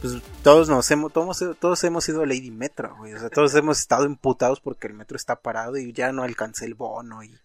Pues 0.02 0.16
todos 0.42 0.68
nos 0.68 0.90
hemos, 0.90 1.14
todos, 1.14 1.44
todos 1.60 1.84
hemos 1.84 2.10
ido 2.10 2.24
a 2.24 2.26
Lady 2.26 2.50
Metro, 2.50 2.96
güey. 2.98 3.14
O 3.14 3.20
sea, 3.20 3.30
todos 3.30 3.54
hemos 3.56 3.80
estado 3.80 4.06
imputados 4.06 4.60
porque 4.60 4.88
el 4.88 4.94
metro 4.94 5.16
está 5.16 5.36
parado 5.36 5.78
y 5.78 5.94
ya 5.94 6.12
no 6.12 6.24
alcancé 6.24 6.66
el 6.66 6.74
bono 6.74 7.24
y. 7.24 7.38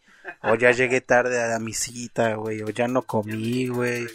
O 0.42 0.54
ya 0.54 0.72
llegué 0.72 1.00
tarde 1.00 1.54
a 1.54 1.58
mi 1.58 1.72
cita, 1.72 2.34
güey. 2.34 2.62
O 2.62 2.70
ya 2.70 2.88
no 2.88 3.02
comí, 3.02 3.68
güey. 3.68 4.06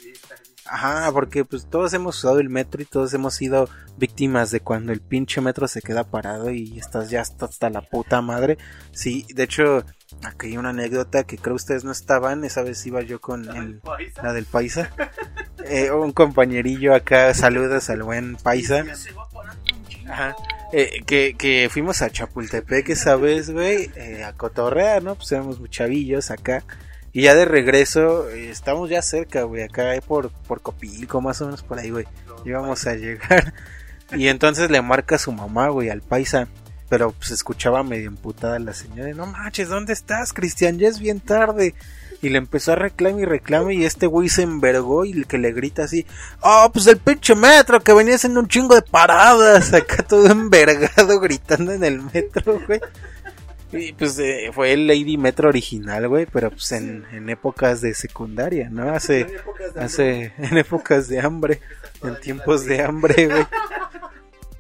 Ajá, 0.66 1.12
porque 1.12 1.44
pues 1.44 1.68
todos 1.68 1.94
hemos 1.94 2.18
usado 2.18 2.40
el 2.40 2.50
metro 2.50 2.82
y 2.82 2.86
todos 2.86 3.14
hemos 3.14 3.34
sido 3.34 3.68
víctimas 3.98 4.52
de 4.52 4.60
cuando 4.62 4.92
el 4.92 5.02
pinche 5.02 5.42
metro 5.42 5.68
se 5.68 5.82
queda 5.82 6.04
parado 6.04 6.52
y 6.52 6.78
estás 6.78 7.10
ya 7.10 7.22
hasta, 7.22 7.46
hasta 7.46 7.70
la 7.70 7.82
puta 7.82 8.22
madre. 8.22 8.58
Sí, 8.92 9.26
de 9.34 9.44
hecho, 9.44 9.84
aquí 10.24 10.48
hay 10.48 10.58
una 10.58 10.70
anécdota 10.70 11.24
que 11.24 11.38
creo 11.38 11.56
ustedes 11.56 11.84
no 11.84 11.92
estaban, 11.92 12.44
esa 12.44 12.62
vez 12.62 12.86
iba 12.86 13.02
yo 13.02 13.20
con 13.20 13.50
el, 13.56 13.82
la 14.22 14.34
del 14.34 14.46
paisa. 14.46 14.92
Eh, 15.64 15.92
un 15.92 16.12
compañerillo 16.12 16.94
acá, 16.94 17.34
saludos 17.36 17.90
al 17.92 18.02
buen 18.02 18.36
paisa. 18.36 18.84
Ajá. 20.10 20.36
Eh, 20.74 21.04
que, 21.06 21.36
que 21.38 21.70
fuimos 21.72 22.02
a 22.02 22.10
Chapultepec 22.10 22.90
esa 22.90 23.16
vez, 23.16 23.52
güey, 23.52 23.92
eh, 23.96 24.24
a 24.24 24.34
cotorrear, 24.34 25.04
¿no? 25.04 25.16
Pues 25.16 25.32
éramos 25.32 25.62
chavillos 25.70 26.32
acá. 26.32 26.64
Y 27.14 27.24
ya 27.24 27.36
de 27.36 27.46
regreso, 27.46 28.30
estamos 28.30 28.90
ya 28.90 29.02
cerca, 29.02 29.44
güey, 29.44 29.64
acá 29.64 29.94
por, 30.08 30.30
por 30.48 30.62
Copilco, 30.62 31.20
más 31.22 31.42
o 31.42 31.46
menos 31.46 31.62
por 31.62 31.78
ahí, 31.78 31.90
güey. 31.90 32.06
Íbamos 32.46 32.88
a 32.88 32.96
llegar. 32.96 33.54
Y 34.14 34.28
entonces 34.28 34.70
le 34.70 34.82
marca 34.82 35.16
a 35.16 35.20
su 35.20 35.32
mamá, 35.32 35.70
güey, 35.70 35.90
al 35.90 36.02
paisa. 36.02 36.50
Pero 36.90 37.14
pues 37.14 37.32
escuchaba 37.32 37.84
medio 37.84 38.08
emputada 38.08 38.60
la 38.60 38.74
señora. 38.74 39.14
No 39.14 39.26
manches, 39.26 39.70
¿dónde 39.70 39.94
estás, 39.94 40.34
Cristian? 40.34 40.78
Ya 40.78 40.90
es 40.90 41.00
bien 41.00 41.22
tarde. 41.22 41.74
Y 42.22 42.30
le 42.30 42.38
empezó 42.38 42.74
a 42.74 42.76
reclamar 42.76 43.22
y 43.22 43.26
reclame 43.26 43.74
y 43.74 43.86
este 43.86 44.06
güey 44.06 44.30
se 44.30 44.44
envergó 44.44 45.06
y 45.06 45.24
que 45.24 45.38
le 45.38 45.54
grita 45.54 45.86
así, 45.86 46.06
oh, 46.42 46.70
pues 46.72 46.86
el 46.88 46.98
pinche 46.98 47.34
metro 47.34 47.80
que 47.80 47.94
venía 47.94 48.16
haciendo 48.16 48.42
un 48.42 48.48
chingo 48.48 48.76
de 48.76 48.84
paradas, 48.84 49.74
acá 49.74 50.04
todo 50.04 50.28
envergado 50.28 51.20
gritando 51.20 51.72
en 51.72 51.84
el 51.84 52.02
metro, 52.02 52.62
güey. 52.68 52.80
Y 53.72 53.94
pues 53.94 54.18
eh, 54.20 54.52
fue 54.54 54.74
el 54.74 54.88
Lady 54.88 55.18
Metro 55.18 55.50
original, 55.50 56.08
güey, 56.08 56.26
pero 56.26 56.50
pues 56.50 56.72
en, 56.72 57.06
en 57.12 57.30
épocas 57.30 57.82
de 57.82 57.94
secundaria, 57.94 58.70
¿no? 58.70 58.92
Hace, 58.94 59.28
hace, 59.76 60.34
en 60.38 60.58
épocas 60.58 61.08
de 61.08 61.20
hambre, 61.20 61.62
en 62.04 62.20
tiempos 62.20 62.66
de 62.66 62.82
hambre, 62.82 63.28
güey. 63.28 63.46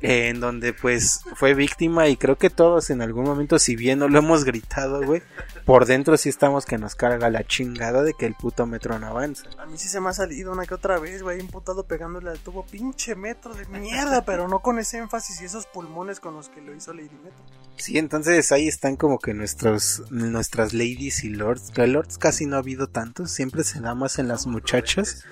Eh, 0.01 0.30
en 0.30 0.39
donde 0.39 0.74
pues 0.74 1.22
fue 1.36 1.53
víctima 1.53 2.07
y 2.07 2.18
creo 2.18 2.36
que 2.36 2.49
todos 2.49 2.89
en 2.89 3.03
algún 3.03 3.24
momento, 3.24 3.59
si 3.59 3.76
bien 3.76 3.99
no 3.99 4.07
lo 4.07 4.18
hemos 4.18 4.43
gritado, 4.45 5.05
güey, 5.05 5.22
por 5.64 5.86
dentro 5.86 6.18
sí 6.18 6.28
estamos 6.28 6.66
que 6.66 6.80
nos 6.80 6.95
carga 6.95 7.30
la 7.30 7.43
chingada 7.43 8.01
de 8.01 8.16
que 8.16 8.26
el 8.26 8.34
puto 8.34 8.66
metro 8.66 8.97
no 8.97 9.05
avanza. 9.05 9.45
A 9.59 9.68
mí 9.68 9.78
sí 9.78 9.88
se 9.88 9.99
me 9.99 10.09
ha 10.09 10.14
salido 10.14 10.51
una 10.51 10.66
que 10.66 10.74
otra 10.74 10.97
vez, 10.97 11.22
güey, 11.22 11.39
imputado 11.39 11.84
pegándole 11.84 12.32
al 12.32 12.39
tubo. 12.39 12.66
Pinche 12.66 13.14
metro 13.14 13.53
de 13.53 13.68
mierda, 13.68 14.26
pero 14.26 14.47
no 14.47 14.59
con 14.62 14.80
ese 14.80 14.97
énfasis 14.97 15.39
y 15.41 15.45
esos 15.45 15.68
pulmones 15.68 16.20
con 16.20 16.34
los 16.34 16.49
que 16.49 16.62
lo 16.62 16.74
hizo 16.74 16.93
Lady 16.93 17.20
Metro. 17.24 17.43
Sí, 17.82 17.97
entonces 17.97 18.51
ahí 18.51 18.67
están 18.67 18.95
como 18.95 19.17
que 19.17 19.34
nuestros, 19.34 20.03
nuestras 20.11 20.71
ladies 20.71 21.23
y 21.23 21.29
lords. 21.29 21.71
Que 21.71 21.88
lords 21.88 22.19
casi 22.19 22.45
no 22.45 22.57
ha 22.57 22.59
habido 22.59 22.86
tantos, 22.86 23.32
siempre 23.32 23.63
se 23.63 23.79
da 23.79 23.95
más 23.95 24.19
en 24.19 24.27
las 24.27 24.45
muchachas. 24.45 25.23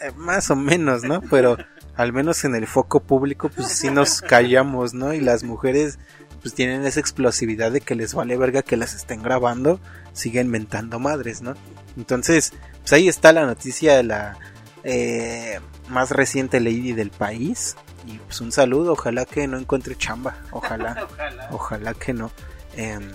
Eh, 0.00 0.10
más 0.16 0.50
o 0.50 0.56
menos, 0.56 1.02
¿no? 1.02 1.20
Pero 1.20 1.58
al 1.94 2.14
menos 2.14 2.42
en 2.46 2.54
el 2.54 2.66
foco 2.66 3.00
público, 3.00 3.50
pues 3.50 3.68
sí 3.68 3.90
nos 3.90 4.22
callamos, 4.22 4.94
¿no? 4.94 5.12
Y 5.12 5.20
las 5.20 5.44
mujeres, 5.44 5.98
pues 6.40 6.54
tienen 6.54 6.86
esa 6.86 7.00
explosividad 7.00 7.70
de 7.70 7.82
que 7.82 7.94
les 7.94 8.14
vale 8.14 8.38
verga 8.38 8.62
que 8.62 8.78
las 8.78 8.94
estén 8.94 9.22
grabando, 9.22 9.78
siguen 10.14 10.48
mentando 10.48 10.98
madres, 10.98 11.42
¿no? 11.42 11.52
Entonces, 11.98 12.54
pues 12.80 12.94
ahí 12.94 13.08
está 13.08 13.34
la 13.34 13.44
noticia 13.44 13.94
de 13.94 14.04
la 14.04 14.38
eh, 14.84 15.60
más 15.90 16.10
reciente 16.12 16.60
lady 16.60 16.94
del 16.94 17.10
país. 17.10 17.76
Y 18.06 18.18
pues 18.18 18.40
un 18.40 18.52
saludo, 18.52 18.92
ojalá 18.92 19.24
que 19.24 19.46
no 19.46 19.58
encuentre 19.58 19.96
chamba, 19.96 20.36
ojalá, 20.50 21.06
ojalá 21.50 21.94
que 21.94 22.12
no. 22.12 22.30
Em, 22.76 23.10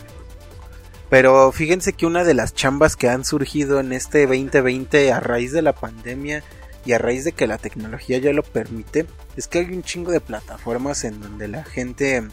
pero 1.09 1.51
fíjense 1.51 1.93
que 1.93 2.05
una 2.05 2.23
de 2.23 2.33
las 2.33 2.53
chambas 2.53 2.95
que 2.95 3.09
han 3.09 3.25
surgido 3.25 3.79
en 3.79 3.93
este 3.93 4.27
2020 4.27 5.11
a 5.11 5.19
raíz 5.19 5.51
de 5.51 5.61
la 5.61 5.73
pandemia 5.73 6.43
y 6.85 6.93
a 6.93 6.97
raíz 6.97 7.23
de 7.23 7.31
que 7.31 7.47
la 7.47 7.57
tecnología 7.57 8.19
ya 8.19 8.31
lo 8.31 8.43
permite, 8.43 9.05
es 9.35 9.47
que 9.47 9.59
hay 9.59 9.65
un 9.73 9.83
chingo 9.83 10.11
de 10.11 10.21
plataformas 10.21 11.03
en 11.03 11.19
donde 11.19 11.47
la 11.47 11.63
gente, 11.63 12.27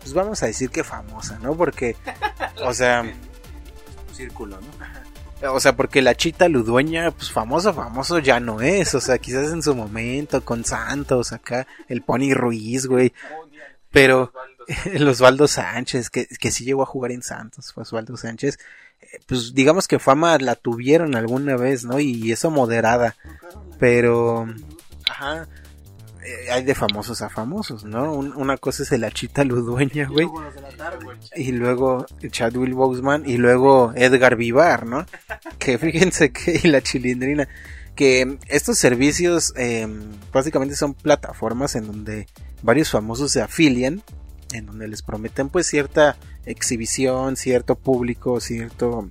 pues 0.00 0.14
vamos 0.14 0.42
a 0.42 0.46
decir 0.46 0.70
que 0.70 0.82
famosa, 0.82 1.38
¿no? 1.38 1.54
Porque, 1.56 1.96
o 2.64 2.72
sea, 2.72 3.04
Círculo, 4.12 4.58
¿no? 4.58 5.05
O 5.42 5.60
sea, 5.60 5.76
porque 5.76 6.02
la 6.02 6.14
chita 6.14 6.48
ludueña, 6.48 7.10
pues 7.10 7.30
famoso, 7.30 7.74
famoso 7.74 8.18
ya 8.18 8.40
no 8.40 8.60
es, 8.60 8.94
o 8.94 9.00
sea, 9.00 9.18
quizás 9.18 9.52
en 9.52 9.62
su 9.62 9.74
momento 9.74 10.44
con 10.44 10.64
Santos 10.64 11.32
acá, 11.32 11.66
el 11.88 12.02
Pony 12.02 12.32
Ruiz, 12.32 12.86
güey, 12.86 13.12
pero 13.90 14.32
el 14.86 15.06
Osvaldo 15.08 15.46
Sánchez, 15.46 16.10
que, 16.10 16.26
que 16.26 16.50
sí 16.50 16.64
llegó 16.64 16.82
a 16.82 16.86
jugar 16.86 17.12
en 17.12 17.22
Santos, 17.22 17.72
fue 17.72 17.82
Osvaldo 17.82 18.16
Sánchez, 18.16 18.58
eh, 19.00 19.20
pues 19.26 19.54
digamos 19.54 19.86
que 19.88 19.98
fama 19.98 20.38
la 20.38 20.54
tuvieron 20.54 21.14
alguna 21.14 21.56
vez, 21.56 21.84
¿no? 21.84 22.00
Y 22.00 22.32
eso 22.32 22.50
moderada, 22.50 23.16
pero, 23.78 24.48
ajá, 25.08 25.48
eh, 26.26 26.50
hay 26.50 26.64
de 26.64 26.74
famosos 26.74 27.22
a 27.22 27.28
famosos, 27.28 27.84
¿no? 27.84 28.12
Un- 28.12 28.34
una 28.34 28.56
cosa 28.56 28.82
es 28.82 28.92
el 28.92 29.04
Achita 29.04 29.44
Ludueña, 29.44 30.08
güey, 30.08 30.26
y 31.36 31.52
luego 31.52 32.06
Chadwick 32.30 32.74
Boseman 32.74 33.22
y 33.28 33.36
luego 33.36 33.92
Edgar 33.94 34.36
Vivar, 34.36 34.86
¿no? 34.86 35.06
Que 35.58 35.78
fíjense 35.78 36.32
que 36.32 36.60
y 36.64 36.68
la 36.68 36.80
chilindrina, 36.82 37.48
que 37.94 38.38
estos 38.48 38.76
servicios 38.78 39.52
eh, 39.56 39.86
básicamente 40.32 40.74
son 40.76 40.94
plataformas 40.94 41.74
en 41.76 41.86
donde 41.86 42.26
varios 42.62 42.90
famosos 42.90 43.30
se 43.32 43.40
afilian, 43.42 44.02
en 44.52 44.66
donde 44.66 44.88
les 44.88 45.02
prometen 45.02 45.48
pues 45.48 45.66
cierta 45.66 46.16
exhibición, 46.44 47.36
cierto 47.36 47.74
público, 47.76 48.40
cierto 48.40 49.10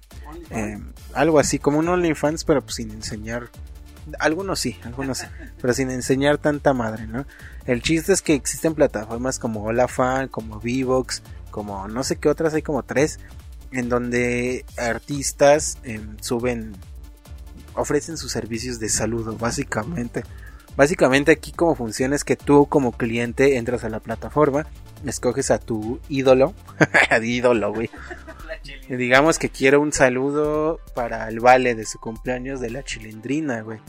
eh, 0.49 0.77
algo 1.13 1.39
así 1.39 1.59
como 1.59 1.79
un 1.79 1.87
OnlyFans, 1.89 2.43
pero 2.43 2.61
pues 2.61 2.75
sin 2.75 2.91
enseñar. 2.91 3.49
Algunos 4.19 4.59
sí, 4.59 4.77
algunos 4.83 5.19
sí, 5.19 5.25
pero 5.61 5.73
sin 5.73 5.89
enseñar 5.89 6.37
tanta 6.37 6.73
madre, 6.73 7.07
¿no? 7.07 7.25
El 7.65 7.81
chiste 7.81 8.13
es 8.13 8.21
que 8.21 8.33
existen 8.33 8.75
plataformas 8.75 9.39
como 9.39 9.63
OlaFan, 9.63 10.27
como 10.27 10.59
Vivox, 10.59 11.23
como 11.51 11.87
no 11.87 12.03
sé 12.03 12.17
qué 12.17 12.29
otras, 12.29 12.53
hay 12.53 12.61
como 12.61 12.83
tres, 12.83 13.19
en 13.71 13.89
donde 13.89 14.65
artistas 14.77 15.77
em, 15.83 16.17
suben, 16.21 16.73
ofrecen 17.73 18.17
sus 18.17 18.31
servicios 18.31 18.79
de 18.79 18.89
saludo, 18.89 19.37
básicamente. 19.37 20.23
Básicamente 20.75 21.31
aquí 21.31 21.51
como 21.51 21.75
funciona 21.75 22.15
es 22.15 22.23
que 22.23 22.35
tú 22.35 22.67
como 22.67 22.91
cliente 22.91 23.57
entras 23.57 23.83
a 23.83 23.89
la 23.89 23.99
plataforma, 23.99 24.67
escoges 25.05 25.51
a 25.51 25.59
tu 25.59 25.99
ídolo, 26.09 26.53
ídolo, 27.21 27.73
güey. 27.73 27.89
Digamos 28.89 29.39
que 29.39 29.49
quiero 29.49 29.79
un 29.81 29.93
saludo 29.93 30.79
para 30.93 31.27
el 31.29 31.39
vale 31.39 31.75
de 31.75 31.85
su 31.85 31.99
cumpleaños 31.99 32.59
de 32.59 32.71
la 32.71 32.83
chilindrina, 32.83 33.61
güey. 33.61 33.79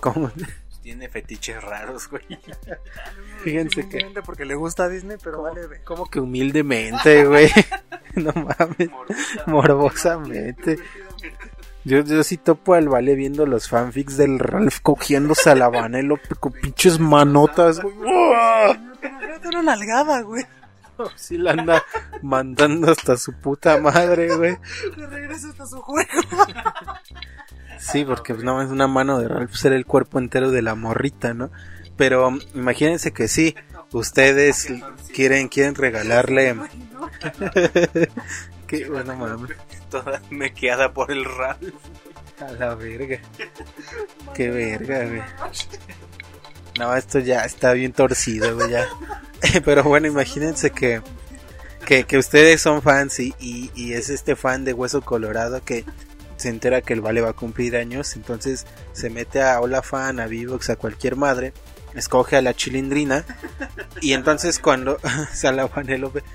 ¿Cómo? 0.00 0.30
Tiene 0.82 1.08
fetiches 1.08 1.62
raros, 1.62 2.08
güey. 2.08 2.22
Fíjense 3.44 3.76
que 3.76 3.82
Simplemente 3.82 4.22
porque 4.22 4.44
le 4.44 4.54
gusta 4.54 4.84
a 4.84 4.88
Disney, 4.88 5.16
pero 5.22 5.42
vale 5.42 5.66
ver. 5.66 5.82
como 5.84 6.06
que 6.06 6.20
humildemente, 6.20 7.24
güey. 7.24 7.50
no 8.14 8.32
mames, 8.32 8.90
morbosamente. 9.46 10.78
Yo, 11.88 12.04
yo 12.04 12.22
sí 12.22 12.36
topo 12.36 12.74
al 12.74 12.86
vale 12.90 13.14
viendo 13.14 13.46
los 13.46 13.70
fanfics 13.70 14.18
del 14.18 14.38
Ralph 14.38 14.80
cogiéndose 14.82 15.48
a 15.48 15.54
la 15.54 15.70
Vanellope 15.70 16.34
con 16.40 16.52
pinches 16.52 17.00
manotas, 17.00 17.80
güey. 17.80 17.94
Imagínate 19.02 19.48
una 19.48 19.62
nalgada, 19.62 20.20
güey. 20.20 20.44
Sí 21.16 21.38
la 21.38 21.52
anda 21.52 21.82
mandando 22.22 22.90
hasta 22.90 23.16
su 23.16 23.32
puta 23.32 23.80
madre, 23.80 24.36
güey. 24.36 24.58
Le 24.98 25.06
regresa 25.06 25.48
hasta 25.48 25.64
su 25.64 25.80
juego. 25.80 26.10
Sí, 27.78 28.04
porque 28.04 28.34
pues, 28.34 28.44
no 28.44 28.60
es 28.60 28.68
una 28.68 28.86
mano 28.86 29.18
de 29.18 29.28
Ralph 29.28 29.54
ser 29.54 29.72
el 29.72 29.86
cuerpo 29.86 30.18
entero 30.18 30.50
de 30.50 30.60
la 30.60 30.74
morrita, 30.74 31.32
¿no? 31.32 31.50
Pero 31.96 32.28
um, 32.28 32.38
imagínense 32.54 33.12
que 33.12 33.28
sí, 33.28 33.54
ustedes 33.92 34.68
quieren 35.14 35.48
quieren 35.48 35.74
regalarle 35.74 36.54
que 38.68 38.84
bueno, 38.88 39.16
mames, 39.16 39.56
Toda 39.90 40.22
mequeada 40.30 40.92
por 40.92 41.10
el 41.10 41.24
rap. 41.24 41.60
a 42.40 42.52
la 42.52 42.74
verga. 42.74 43.18
Qué 44.34 44.50
verga, 44.50 45.04
güey. 45.06 45.22
No, 46.78 46.94
esto 46.94 47.18
ya 47.18 47.44
está 47.44 47.72
bien 47.72 47.92
torcido, 47.92 48.54
güey, 48.54 48.70
ya. 48.70 48.88
Pero 49.64 49.82
bueno, 49.82 50.06
imagínense 50.06 50.70
que 50.70 51.02
que, 51.84 52.04
que 52.04 52.18
ustedes 52.18 52.60
son 52.60 52.82
fans 52.82 53.18
y, 53.18 53.34
y, 53.40 53.70
y 53.74 53.94
es 53.94 54.10
este 54.10 54.36
fan 54.36 54.64
de 54.64 54.74
Hueso 54.74 55.00
Colorado 55.00 55.64
que 55.64 55.86
se 56.36 56.50
entera 56.50 56.82
que 56.82 56.92
el 56.92 57.00
Vale 57.00 57.22
va 57.22 57.30
a 57.30 57.32
cumplir 57.32 57.76
años, 57.76 58.14
entonces 58.14 58.66
se 58.92 59.08
mete 59.08 59.40
a 59.42 59.58
Hola 59.58 59.80
Fan, 59.80 60.20
a 60.20 60.26
Vivox, 60.26 60.68
a 60.68 60.76
cualquier 60.76 61.16
madre 61.16 61.54
escoge 61.94 62.36
a 62.36 62.42
la 62.42 62.54
chilindrina 62.54 63.24
y 64.00 64.12
entonces 64.12 64.58
cuando 64.58 64.98
a 65.02 65.52
la 65.52 65.66
Vanellope, 65.66 66.20
ah, 66.20 66.30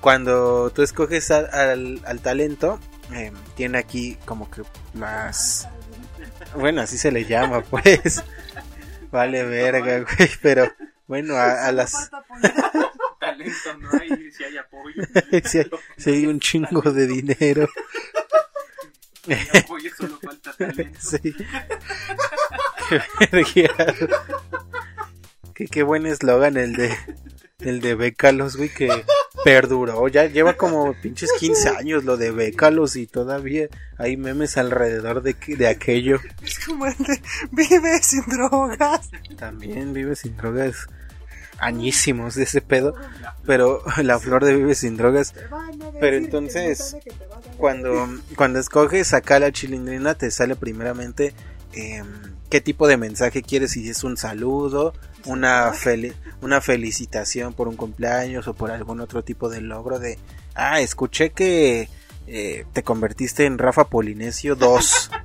cuando 0.00 0.70
tú 0.70 0.82
escoges 0.82 1.30
a- 1.30 1.48
al, 1.72 2.00
al 2.04 2.20
talento 2.20 2.78
eh, 3.12 3.32
tiene 3.56 3.78
aquí 3.78 4.16
como 4.24 4.50
que 4.50 4.62
las 4.94 5.68
bueno 6.56 6.82
así 6.82 6.98
se 6.98 7.10
le 7.10 7.24
llama 7.24 7.60
pues. 7.70 8.22
Vale 9.10 9.42
verga 9.44 10.00
güey 10.00 10.30
pero 10.42 10.70
bueno 11.06 11.34
a, 11.36 11.66
a 11.66 11.72
las 11.72 12.10
Talento 13.20 13.76
no 13.80 13.90
hay, 14.00 14.30
si 14.32 14.44
hay 14.44 14.56
apoyo. 14.56 15.02
si 15.44 15.58
hay, 15.58 15.70
si 15.98 16.10
hay 16.10 16.26
un 16.26 16.40
chingo 16.40 16.80
de 16.80 17.06
dinero. 17.06 17.68
Si 19.24 19.32
hay 19.34 19.48
apoyo, 19.62 19.90
solo 19.94 20.18
falta 20.22 20.52
talento. 20.54 20.98
sí. 21.00 21.34
Qué, 25.54 25.66
qué 25.66 25.82
buen 25.82 26.06
eslogan 26.06 26.56
el 26.56 26.72
de 26.74 26.96
el 27.62 27.80
de 27.80 27.94
Bécalos 27.94 28.56
güey 28.56 28.68
que 28.68 28.88
perduró 29.44 30.06
ya 30.08 30.26
lleva 30.26 30.54
como 30.54 30.92
pinches 30.94 31.30
15 31.38 31.68
años 31.70 32.04
lo 32.04 32.16
de 32.16 32.30
Bécalos 32.30 32.96
y 32.96 33.06
todavía 33.06 33.68
hay 33.98 34.16
memes 34.16 34.56
alrededor 34.56 35.22
de, 35.22 35.34
que- 35.34 35.56
de 35.56 35.66
aquello 35.68 36.18
Es 36.42 36.58
como 36.66 36.86
el 36.86 36.94
de 36.96 37.20
vive 37.52 38.02
sin 38.02 38.22
drogas. 38.26 39.10
También 39.38 39.92
vive 39.92 40.16
sin 40.16 40.36
drogas 40.36 40.86
añísimos 41.58 42.34
de 42.34 42.44
ese 42.44 42.60
pedo, 42.62 42.94
pero 43.44 43.82
la 44.02 44.18
flor 44.18 44.44
de 44.44 44.56
vive 44.56 44.74
sin 44.74 44.96
drogas. 44.96 45.34
Pero 46.00 46.16
entonces, 46.16 46.96
cuando, 47.58 48.08
cuando 48.36 48.58
escoges 48.58 49.12
acá 49.12 49.38
la 49.38 49.52
chilindrina, 49.52 50.14
te 50.14 50.30
sale 50.30 50.56
primeramente 50.56 51.34
em, 51.74 52.06
qué 52.48 52.60
tipo 52.60 52.88
de 52.88 52.96
mensaje 52.96 53.42
quieres, 53.42 53.72
si 53.72 53.88
es 53.88 54.02
un 54.04 54.16
saludo, 54.16 54.94
una, 55.26 55.72
una 56.40 56.60
felicitación 56.60 57.52
por 57.52 57.68
un 57.68 57.76
cumpleaños 57.76 58.48
o 58.48 58.54
por 58.54 58.70
algún 58.70 59.00
otro 59.00 59.22
tipo 59.22 59.48
de 59.48 59.60
logro 59.60 59.98
de, 59.98 60.18
ah, 60.54 60.80
escuché 60.80 61.30
que 61.30 61.88
eh, 62.26 62.64
te 62.72 62.82
convertiste 62.82 63.44
en 63.44 63.58
Rafa 63.58 63.84
Polinesio 63.84 64.56
2. 64.56 65.10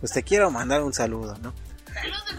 Pues 0.00 0.12
te 0.12 0.22
quiero 0.22 0.50
mandar 0.50 0.82
un 0.82 0.94
saludo, 0.94 1.36
¿no? 1.42 1.52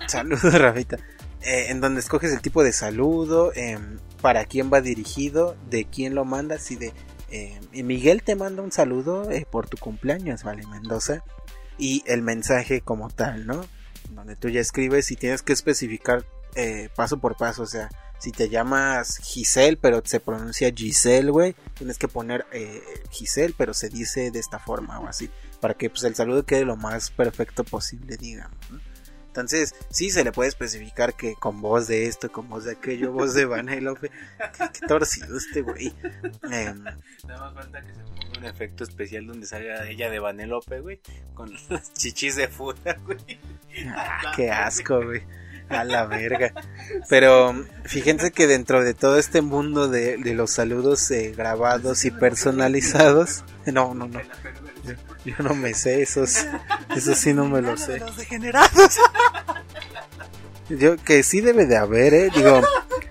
Saludos, 0.08 0.52
Rafita. 0.60 0.98
Eh, 1.44 1.68
en 1.70 1.80
donde 1.80 2.00
escoges 2.00 2.32
el 2.32 2.42
tipo 2.42 2.64
de 2.64 2.74
saludo, 2.74 3.52
em, 3.54 4.00
para 4.20 4.46
quién 4.46 4.74
va 4.74 4.82
dirigido, 4.82 5.56
de 5.70 5.86
quién 5.86 6.16
lo 6.16 6.26
mandas 6.26 6.72
y 6.72 6.76
de... 6.76 6.92
em, 7.30 7.62
y 7.72 7.84
Miguel 7.84 8.24
te 8.24 8.36
manda 8.36 8.64
un 8.64 8.72
saludo 8.72 9.30
eh, 9.30 9.46
por 9.48 9.70
tu 9.70 9.78
cumpleaños, 9.78 10.44
¿vale? 10.44 10.66
Mendoza. 10.66 11.24
Y 11.78 12.04
el 12.08 12.24
mensaje 12.24 12.82
como 12.82 13.12
tal, 13.12 13.46
¿no? 13.46 13.64
Donde 14.10 14.36
tú 14.36 14.50
ya 14.50 14.60
escribes 14.60 15.12
y 15.12 15.16
tienes 15.16 15.44
que 15.44 15.54
especificar 15.54 16.26
eh, 16.56 16.90
paso 16.96 17.18
por 17.18 17.38
paso, 17.38 17.64
o 17.64 17.68
sea, 17.68 17.90
si 18.20 18.32
te 18.32 18.50
llamas 18.50 19.18
Giselle, 19.18 19.78
pero 19.78 20.02
se 20.06 20.20
pronuncia 20.20 20.72
Giselle, 20.76 21.32
güey, 21.32 21.56
tienes 21.74 21.98
que 21.98 22.08
poner 22.08 22.46
eh, 22.52 22.82
Giselle, 23.10 23.56
pero 23.58 23.74
se 23.74 23.90
dice 23.90 24.32
de 24.32 24.40
esta 24.40 24.60
forma 24.60 25.00
o 25.00 25.08
así, 25.08 25.30
para 25.60 25.74
que 25.74 25.90
pues, 25.90 26.04
el 26.04 26.16
saludo 26.16 26.46
quede 26.46 26.66
lo 26.66 26.76
más 26.76 27.10
perfecto 27.12 27.64
posible, 27.64 28.18
digamos. 28.18 28.58
¿no? 28.70 28.80
Entonces, 29.32 29.74
sí 29.90 30.12
se 30.12 30.26
le 30.26 30.34
puede 30.34 30.50
especificar 30.50 31.16
que 31.16 31.36
con 31.36 31.62
voz 31.62 31.88
de 31.88 32.06
esto, 32.06 32.30
con 32.30 32.50
voz 32.50 32.66
de 32.66 32.74
aquello, 32.74 33.12
voz 33.14 33.34
de 33.34 33.46
Vanellope. 33.46 34.10
Qué, 34.10 34.70
qué 34.74 34.88
torcido 34.88 35.38
este 35.38 35.62
güey. 35.62 35.94
Em, 36.52 36.84
Nada 36.84 37.40
más 37.40 37.54
falta 37.54 37.82
que 37.82 37.94
se 37.94 38.02
ponga 38.02 38.40
un 38.40 38.46
efecto 38.46 38.84
especial 38.84 39.26
donde 39.26 39.48
salga 39.48 39.88
ella 39.88 40.10
de 40.10 40.20
Vanelope, 40.20 40.82
güey, 40.82 41.00
con 41.34 41.50
las 41.70 41.94
chichis 41.94 42.36
de 42.36 42.50
fuera, 42.50 43.00
güey. 43.06 43.40
ah, 43.88 44.34
qué 44.36 44.52
asco, 44.52 45.02
güey. 45.02 45.24
A 45.78 45.84
la 45.84 46.06
verga. 46.06 46.54
Pero 47.10 47.66
fíjense 47.86 48.32
que 48.32 48.48
dentro 48.48 48.84
de 48.84 48.94
todo 48.94 49.18
este 49.18 49.42
mundo 49.42 49.88
de, 49.88 50.18
de 50.18 50.34
los 50.34 50.52
saludos 50.52 51.10
eh, 51.12 51.34
grabados 51.36 52.06
y 52.06 52.12
personalizados, 52.12 53.44
no, 53.66 53.94
no, 53.94 54.08
no. 54.08 54.20
Yo, 54.84 54.94
yo 55.26 55.36
no 55.40 55.54
me 55.56 55.74
sé 55.74 56.02
esos, 56.02 56.46
eso 56.96 57.16
sí 57.16 57.34
no 57.34 57.46
me 57.46 57.62
lo 57.62 57.78
sé. 57.78 58.00
Los 58.00 58.18
degenerados. 58.18 58.98
Yo 60.70 60.96
que 60.96 61.22
sí 61.24 61.42
debe 61.42 61.66
de 61.66 61.76
haber, 61.76 62.14
eh. 62.14 62.30
Digo, 62.34 62.62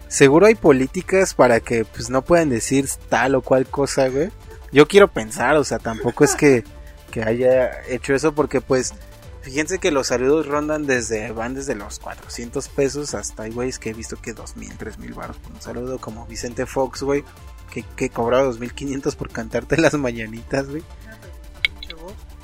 seguro 0.08 0.46
hay 0.46 0.54
políticas 0.54 1.34
para 1.34 1.60
que 1.60 1.84
pues 1.84 2.08
no 2.08 2.22
puedan 2.22 2.48
decir 2.48 2.88
tal 3.10 3.34
o 3.34 3.42
cual 3.42 3.66
cosa, 3.66 4.08
güey. 4.08 4.30
Yo 4.72 4.88
quiero 4.88 5.08
pensar, 5.08 5.56
o 5.56 5.64
sea, 5.64 5.78
tampoco 5.78 6.24
es 6.24 6.34
que, 6.34 6.64
que 7.10 7.22
haya 7.22 7.82
hecho 7.86 8.14
eso 8.14 8.34
porque 8.34 8.62
pues 8.62 8.94
fíjense 9.42 9.78
que 9.78 9.90
los 9.90 10.08
saludos 10.08 10.46
rondan 10.46 10.86
desde 10.86 11.32
van 11.32 11.54
desde 11.54 11.74
los 11.74 11.98
400 11.98 12.68
pesos 12.68 13.14
hasta 13.14 13.44
hay 13.44 13.52
güeyes 13.52 13.78
que 13.78 13.90
he 13.90 13.94
visto 13.94 14.16
que 14.16 14.32
2000, 14.32 14.76
3000 14.76 15.14
baros 15.14 15.36
por 15.38 15.52
un 15.52 15.60
saludo 15.60 15.98
como 15.98 16.26
Vicente 16.26 16.66
Fox, 16.66 17.02
güey, 17.02 17.24
que 17.70 17.82
que 17.82 18.10
cobraba 18.10 18.44
2500 18.44 19.16
por 19.16 19.30
cantarte 19.30 19.76
las 19.76 19.94
mañanitas, 19.94 20.68
güey. 20.68 20.82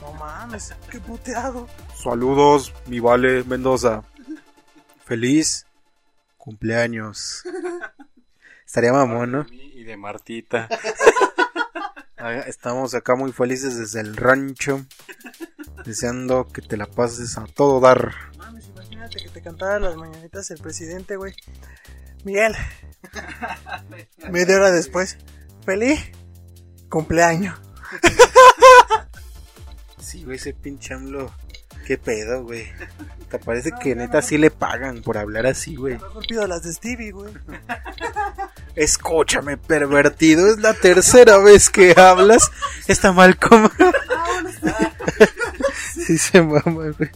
No 0.00 0.12
mames, 0.12 0.74
qué 0.90 1.00
puteado. 1.00 1.68
Saludos, 1.94 2.72
mi 2.86 3.00
vale 3.00 3.42
Mendoza. 3.44 4.02
Feliz 5.04 5.66
cumpleaños. 6.36 7.42
Estaría 8.64 8.92
mamón, 8.92 9.32
¿no? 9.32 9.46
Y 9.50 9.82
de 9.84 9.96
Martita. 9.96 10.68
Estamos 12.46 12.94
acá 12.94 13.14
muy 13.14 13.32
felices 13.32 13.76
desde 13.76 14.00
el 14.00 14.16
rancho. 14.16 14.84
Deseando 15.86 16.48
que 16.48 16.62
te 16.62 16.76
la 16.76 16.86
pases 16.86 17.38
a 17.38 17.46
todo 17.46 17.80
dar. 17.80 18.12
Mames, 18.36 18.66
imagínate 18.68 19.22
que 19.22 19.28
te 19.28 19.40
cantara 19.40 19.78
las 19.78 19.96
mañanitas 19.96 20.50
el 20.50 20.58
presidente, 20.58 21.16
güey. 21.16 21.32
Miguel. 22.24 22.56
Media 24.30 24.56
hora 24.56 24.72
después. 24.72 25.16
Feliz 25.64 26.00
cumpleaños. 26.88 27.58
Sí, 30.00 30.24
güey, 30.24 30.36
ese 30.36 30.54
pinche 30.54 30.94
AMLO. 30.94 31.32
Qué 31.86 31.98
pedo, 31.98 32.42
güey. 32.42 32.66
Te 33.30 33.38
parece 33.38 33.70
que 33.80 33.94
neta 33.94 34.20
sí 34.22 34.38
le 34.38 34.50
pagan 34.50 35.02
por 35.02 35.18
hablar 35.18 35.46
así, 35.46 35.76
güey. 35.76 35.94
Mejor 35.94 36.26
pido 36.26 36.46
las 36.48 36.62
de 36.64 36.72
Stevie, 36.72 37.12
güey. 37.12 37.32
Escúchame, 38.74 39.56
pervertido. 39.56 40.48
Es 40.50 40.58
la 40.58 40.74
tercera 40.74 41.38
vez 41.38 41.70
que 41.70 41.94
hablas. 41.96 42.50
Está 42.88 43.12
mal 43.12 43.38
como. 43.38 43.70
sí, 46.06 46.18
se 46.18 46.42
mama, 46.42 46.62
güey. 46.64 47.10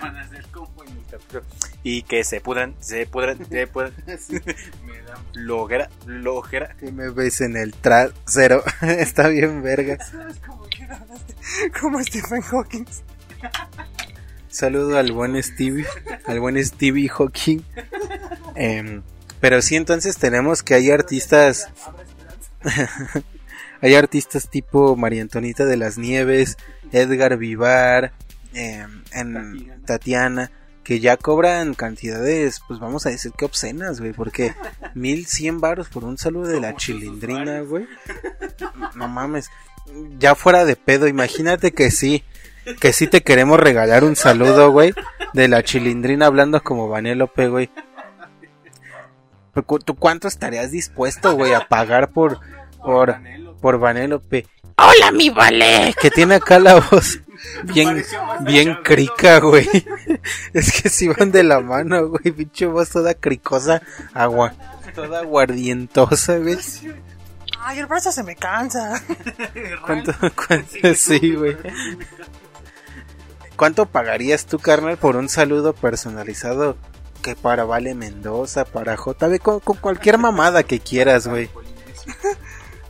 Van 0.00 0.16
a 0.16 0.28
ser 0.28 0.46
como 0.46 0.84
en 0.84 0.96
el 0.96 1.04
capítulo. 1.10 1.42
Y 1.82 2.02
que 2.02 2.24
se 2.24 2.40
pudan, 2.40 2.74
se 2.80 3.06
pudan, 3.06 3.44
se 3.48 3.66
pudan. 3.66 3.92
Me 4.86 5.02
dan 5.02 5.18
logra, 5.34 5.90
logra. 6.06 6.74
Que 6.78 6.92
me 6.92 7.10
ves 7.10 7.40
en 7.40 7.56
el 7.56 7.74
trasero. 7.74 8.62
Está 8.82 9.28
bien, 9.28 9.62
verga. 9.62 9.98
¿Sabes 10.04 10.38
cómo 10.46 10.64
hablaste? 10.64 11.34
Como 11.80 12.02
Stephen 12.02 12.42
Hawking. 12.42 12.84
Saludo 14.48 14.98
al 14.98 15.12
buen 15.12 15.40
Stevie, 15.42 15.86
al 16.26 16.40
buen 16.40 16.62
Stevie 16.64 17.08
Hawking. 17.08 17.62
Em, 18.54 19.02
pero 19.40 19.62
sí, 19.62 19.76
entonces 19.76 20.16
tenemos 20.16 20.62
que 20.62 20.74
hay 20.74 20.90
artistas, 20.90 21.68
hay 23.80 23.94
artistas 23.94 24.48
tipo 24.50 24.96
María 24.96 25.22
Antonita 25.22 25.64
de 25.64 25.76
las 25.76 25.98
Nieves, 25.98 26.56
Edgar 26.92 27.36
Vivar, 27.36 28.12
em, 28.52 29.02
en 29.12 29.82
Tatiana, 29.84 30.50
que 30.82 31.00
ya 31.00 31.16
cobran 31.16 31.74
cantidades, 31.74 32.62
pues 32.66 32.80
vamos 32.80 33.04
a 33.06 33.10
decir 33.10 33.32
que 33.36 33.44
obscenas, 33.44 34.00
güey, 34.00 34.12
porque 34.12 34.54
1100 34.94 35.60
varos 35.60 35.88
por 35.88 36.04
un 36.04 36.18
saludo 36.18 36.48
de 36.48 36.60
la 36.60 36.76
chilindrina, 36.76 37.60
güey. 37.60 37.86
No 38.94 39.06
mames, 39.06 39.50
ya 40.18 40.34
fuera 40.34 40.64
de 40.64 40.76
pedo, 40.76 41.06
imagínate 41.06 41.72
que 41.72 41.90
sí, 41.90 42.24
que 42.80 42.92
sí 42.92 43.06
te 43.06 43.22
queremos 43.22 43.60
regalar 43.60 44.04
un 44.04 44.16
saludo, 44.16 44.70
güey, 44.70 44.94
de 45.34 45.48
la 45.48 45.62
chilindrina 45.62 46.26
hablando 46.26 46.62
como 46.62 46.88
Vanélope, 46.88 47.48
güey. 47.48 47.70
¿Tú 49.84 49.96
cuánto 49.96 50.28
estarías 50.28 50.70
dispuesto, 50.70 51.34
güey, 51.34 51.52
a 51.52 51.66
pagar 51.68 52.10
por, 52.10 52.40
por, 52.82 53.16
por 53.60 53.78
Vanélope? 53.78 54.46
¡Hola, 54.76 55.12
mi 55.12 55.30
vale! 55.30 55.94
Que 56.00 56.10
tiene 56.10 56.36
acá 56.36 56.58
la 56.58 56.76
voz 56.76 57.20
bien, 57.64 58.04
bien 58.40 58.76
crica, 58.82 59.40
güey. 59.40 59.68
Es 60.52 60.72
que 60.72 60.88
si 60.88 61.08
van 61.08 61.30
de 61.30 61.42
la 61.42 61.60
mano, 61.60 62.08
güey, 62.08 62.32
pinche 62.32 62.66
voz 62.66 62.90
toda 62.90 63.14
cricosa, 63.14 63.82
agua, 64.14 64.54
toda 64.94 65.20
aguardientosa, 65.20 66.38
güey. 66.38 66.58
Ay, 67.60 67.80
el 67.80 67.86
brazo 67.86 68.12
se 68.12 68.22
me 68.22 68.36
cansa. 68.36 69.02
¿Cuánto, 69.84 70.12
cuánto, 70.34 70.94
sí, 70.94 71.34
güey. 71.34 71.56
¿Cuánto 73.56 73.86
pagarías 73.86 74.46
tú, 74.46 74.58
carnal, 74.58 74.96
por 74.96 75.16
un 75.16 75.28
saludo 75.28 75.72
personalizado 75.72 76.76
que 77.22 77.34
para 77.34 77.64
Vale 77.64 77.94
Mendoza, 77.94 78.64
para 78.64 78.94
JB, 78.94 79.40
con, 79.40 79.60
con 79.60 79.76
cualquier 79.76 80.18
mamada 80.18 80.62
que 80.62 80.78
quieras, 80.78 81.26
güey? 81.26 81.50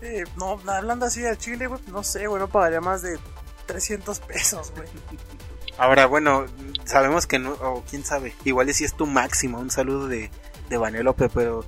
Eh, 0.00 0.24
no, 0.36 0.58
hablando 0.66 1.06
así 1.06 1.24
al 1.26 1.38
chile, 1.38 1.66
güey, 1.66 1.80
no 1.88 2.02
sé, 2.02 2.26
güey, 2.26 2.40
no 2.40 2.48
pagaría 2.48 2.80
más 2.80 3.02
de 3.02 3.18
300 3.66 4.20
pesos, 4.20 4.72
güey. 4.76 4.88
Ahora, 5.76 6.06
bueno, 6.06 6.46
sabemos 6.84 7.26
que 7.26 7.38
no, 7.38 7.52
o 7.52 7.84
quién 7.88 8.04
sabe, 8.04 8.34
igual 8.44 8.72
si 8.74 8.84
es 8.84 8.94
tu 8.94 9.06
máximo, 9.06 9.58
un 9.58 9.70
saludo 9.70 10.08
de, 10.08 10.30
de 10.68 10.76
Vanélope, 10.76 11.28
pero 11.28 11.64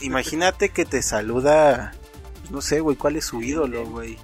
imagínate 0.00 0.70
que 0.70 0.84
te 0.84 1.02
saluda, 1.02 1.92
pues, 2.40 2.50
no 2.50 2.60
sé, 2.60 2.80
güey, 2.80 2.96
¿cuál 2.96 3.16
es 3.16 3.24
su 3.26 3.42
ídolo, 3.42 3.86
güey? 3.86 4.18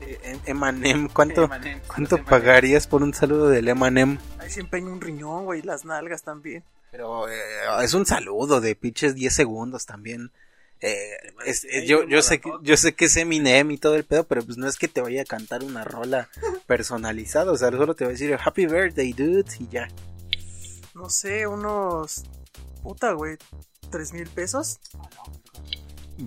Eh, 0.00 0.18
em- 0.24 0.40
Emanem, 0.46 1.08
¿cuánto, 1.08 1.44
Emanem, 1.44 1.80
¿cuánto 1.86 2.16
Emanem. 2.16 2.30
pagarías 2.30 2.86
por 2.86 3.02
un 3.02 3.14
saludo 3.14 3.48
del 3.48 3.68
Emanem? 3.68 4.18
Ahí 4.38 4.50
se 4.50 4.60
empeña 4.60 4.88
un 4.90 5.00
riñón, 5.00 5.44
güey, 5.44 5.62
las 5.62 5.84
nalgas 5.84 6.22
también. 6.22 6.64
Pero 6.90 7.28
eh, 7.28 7.38
es 7.82 7.94
un 7.94 8.04
saludo 8.04 8.60
de 8.60 8.74
pinches 8.74 9.14
10 9.14 9.32
segundos 9.34 9.86
también. 9.86 10.30
Eh, 10.82 11.16
es- 11.46 11.64
yo, 11.86 12.02
yo, 12.08 12.22
sé 12.22 12.40
que, 12.40 12.50
yo 12.62 12.76
sé 12.76 12.94
que 12.94 13.04
es 13.04 13.16
Eminem 13.16 13.70
y 13.70 13.78
todo 13.78 13.94
el 13.94 14.04
pedo, 14.04 14.24
pero 14.24 14.42
pues 14.44 14.58
no 14.58 14.66
es 14.66 14.76
que 14.78 14.88
te 14.88 15.00
vaya 15.00 15.22
a 15.22 15.24
cantar 15.24 15.62
una 15.62 15.84
rola 15.84 16.28
personalizada, 16.66 17.52
o 17.52 17.56
sea, 17.56 17.70
solo 17.70 17.94
te 17.94 18.04
va 18.04 18.08
a 18.10 18.12
decir 18.12 18.36
Happy 18.44 18.66
Birthday, 18.66 19.12
dude, 19.12 19.44
y 19.60 19.68
ya. 19.68 19.88
No 20.94 21.08
sé, 21.08 21.46
unos. 21.46 22.24
Puta, 22.82 23.12
güey. 23.12 23.36
¿Tres 23.90 24.12
mil 24.12 24.28
pesos? 24.28 24.80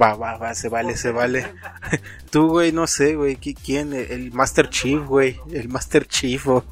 Va, 0.02 0.16
va, 0.16 0.38
va, 0.38 0.56
se 0.56 0.70
vale, 0.70 0.96
se 0.98 1.12
vale. 1.12 1.54
Tú, 2.32 2.48
güey, 2.48 2.72
no 2.72 2.88
sé, 2.88 3.16
güey, 3.16 3.36
¿qui- 3.38 3.58
¿quién? 3.62 3.94
El 3.94 4.32
Master 4.32 4.70
Chief, 4.70 5.04
güey, 5.06 5.40
el 5.52 5.68
Master 5.70 6.08
Chief. 6.08 6.48
o- 6.48 6.64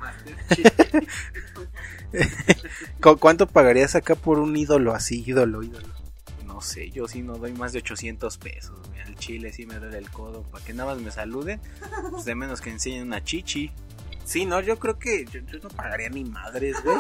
¿Cu- 3.02 3.18
¿Cuánto 3.18 3.48
pagarías 3.48 3.96
acá 3.96 4.16
por 4.16 4.40
un 4.40 4.56
ídolo 4.56 4.94
así, 4.94 5.24
ídolo, 5.26 5.64
ídolo? 5.64 5.93
Sé, 6.64 6.90
yo 6.92 7.08
sí 7.08 7.22
no 7.22 7.38
doy 7.38 7.54
más 7.54 7.74
de 7.74 7.80
800 7.80 8.38
pesos. 8.38 8.80
Al 9.06 9.16
chile 9.16 9.52
sí 9.52 9.66
me 9.66 9.76
duele 9.76 9.98
el 9.98 10.10
codo. 10.10 10.44
Para 10.44 10.64
que 10.64 10.74
nada 10.74 10.94
más 10.94 11.04
me 11.04 11.12
saluden. 11.12 11.60
Pues 12.12 12.26
de 12.26 12.36
menos 12.36 12.62
que 12.62 12.70
enseñen 12.70 13.08
una 13.08 13.24
chichi. 13.24 13.72
Sí, 14.26 14.46
no, 14.46 14.62
yo 14.62 14.80
creo 14.80 14.98
que 14.98 15.26
yo, 15.26 15.42
yo 15.42 15.60
no 15.62 15.70
pagaría 15.70 16.10
ni 16.10 16.24
madres, 16.24 16.82
güey. 16.84 16.98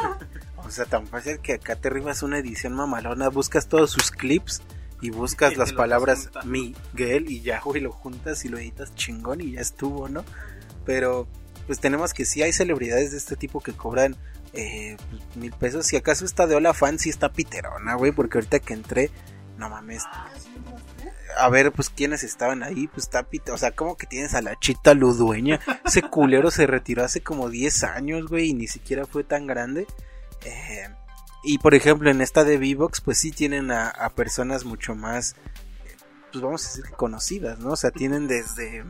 O 0.57 0.70
sea, 0.70 0.86
tan 0.86 1.07
fácil 1.07 1.39
que 1.39 1.53
acá 1.53 1.76
te 1.76 1.89
ribas 1.89 2.24
una 2.24 2.38
edición 2.38 2.74
mamalona, 2.74 3.30
buscas 3.30 3.68
todos 3.68 3.91
sus 3.91 4.11
clips 4.11 4.61
y 5.01 5.09
buscas 5.09 5.57
las 5.57 5.74
palabras. 5.74 6.30
Miguel 6.45 7.30
y 7.30 7.41
ya, 7.41 7.59
güey, 7.59 7.82
lo 7.82 7.91
juntas 7.91 8.45
y 8.45 8.49
lo 8.49 8.57
editas 8.57 8.95
chingón 8.95 9.41
y 9.41 9.51
ya 9.53 9.61
estuvo, 9.61 10.07
¿no? 10.07 10.24
Pero, 10.86 11.28
pues 11.68 11.80
tenemos 11.80 12.14
que 12.14 12.26
sí 12.26 12.41
hay 12.41 12.53
celebridades 12.53 13.11
de 13.11 13.18
este 13.18 13.36
tipo 13.36 13.61
que 13.61 13.74
cobran 13.74 14.16
eh, 14.53 14.95
mil 15.36 15.51
pesos. 15.51 15.86
Si 15.86 15.97
acaso 15.97 16.24
esta 16.24 16.47
de 16.47 16.55
Hola 16.55 16.74
Fan 16.74 16.99
sí 16.99 17.09
está 17.09 17.32
piterona, 17.32 17.95
güey, 17.95 18.11
porque 18.11 18.38
ahorita 18.38 18.59
que 18.59 18.74
entré, 18.74 19.11
no 19.64 19.70
mames. 19.70 20.03
A 21.38 21.49
ver, 21.49 21.72
pues 21.72 21.89
quiénes 21.89 22.24
estaban 22.24 22.64
ahí, 22.64 22.88
pues 22.88 23.05
está 23.05 23.24
pite- 23.24 23.51
o 23.51 23.57
sea, 23.57 23.72
como 23.72 23.97
que 23.97 24.05
tienes 24.05 24.34
a 24.36 24.41
la 24.41 24.55
chita 24.59 24.93
ludueña. 24.93 25.59
Ese 25.86 26.01
culero 26.09 26.51
se 26.51 26.68
retiró 26.68 27.03
hace 27.03 27.22
como 27.22 27.49
10 27.49 27.84
años, 27.86 28.28
güey, 28.28 28.49
y 28.49 28.53
ni 28.53 28.68
siquiera 28.68 29.05
fue 29.05 29.24
tan 29.24 29.47
grande. 29.47 29.88
Eh, 30.45 30.88
y 31.43 31.57
por 31.59 31.74
ejemplo, 31.76 32.11
en 32.11 32.22
esta 32.22 32.43
de 32.43 32.57
V-Box, 32.57 33.01
pues 33.01 33.18
sí 33.18 33.32
tienen 33.32 33.72
a, 33.72 33.88
a 33.89 34.09
personas 34.09 34.66
mucho 34.66 34.95
más, 34.95 35.36
pues 36.32 36.43
vamos 36.43 36.66
a 36.66 36.70
decir 36.70 36.91
conocidas, 36.95 37.59
¿no? 37.59 37.72
O 37.72 37.76
sea, 37.78 37.91
tienen 37.91 38.28
desde, 38.28 38.84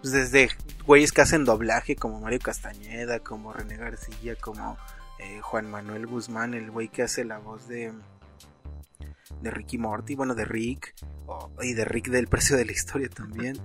pues 0.00 0.12
desde 0.12 0.50
güeyes 0.86 1.12
que 1.12 1.20
hacen 1.22 1.44
doblaje 1.44 1.96
como 1.96 2.20
Mario 2.20 2.40
Castañeda, 2.40 3.20
como 3.20 3.52
René 3.52 3.76
García, 3.76 4.36
como 4.40 4.76
eh, 5.18 5.40
Juan 5.40 5.70
Manuel 5.70 6.06
Guzmán, 6.06 6.54
el 6.54 6.70
güey 6.70 6.88
que 6.88 7.02
hace 7.02 7.24
la 7.24 7.38
voz 7.38 7.68
de 7.68 7.92
de 9.40 9.50
Ricky 9.50 9.78
Morty, 9.78 10.14
bueno, 10.14 10.34
de 10.34 10.44
Rick, 10.44 10.94
o- 11.26 11.50
y 11.62 11.72
de 11.74 11.84
Rick 11.84 12.08
del 12.08 12.26
precio 12.28 12.56
de 12.56 12.64
la 12.64 12.72
historia 12.72 13.08
también, 13.08 13.58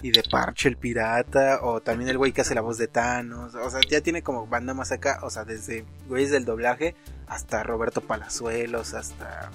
y 0.00 0.10
de 0.10 0.22
Parche 0.28 0.68
el 0.68 0.76
pirata, 0.76 1.60
o 1.62 1.80
también 1.80 2.08
el 2.10 2.18
güey 2.18 2.32
que 2.32 2.40
hace 2.40 2.54
la 2.54 2.60
voz 2.60 2.78
de 2.78 2.88
Thanos, 2.88 3.54
o 3.54 3.70
sea, 3.70 3.80
ya 3.88 4.00
tiene 4.00 4.22
como 4.22 4.46
banda 4.46 4.74
más 4.74 4.90
acá, 4.92 5.20
o 5.22 5.30
sea, 5.30 5.44
desde 5.44 5.84
güeyes 6.08 6.30
del 6.30 6.44
doblaje 6.44 6.96
hasta 7.28 7.62
Roberto 7.62 8.00
Palazuelos, 8.00 8.94
hasta 8.94 9.50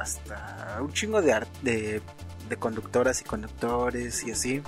hasta 0.00 0.78
un 0.80 0.90
chingo 0.92 1.20
de, 1.20 1.46
de, 1.62 2.00
de 2.48 2.56
conductoras 2.56 3.20
y 3.20 3.24
conductores 3.24 4.24
y 4.24 4.30
así. 4.30 4.62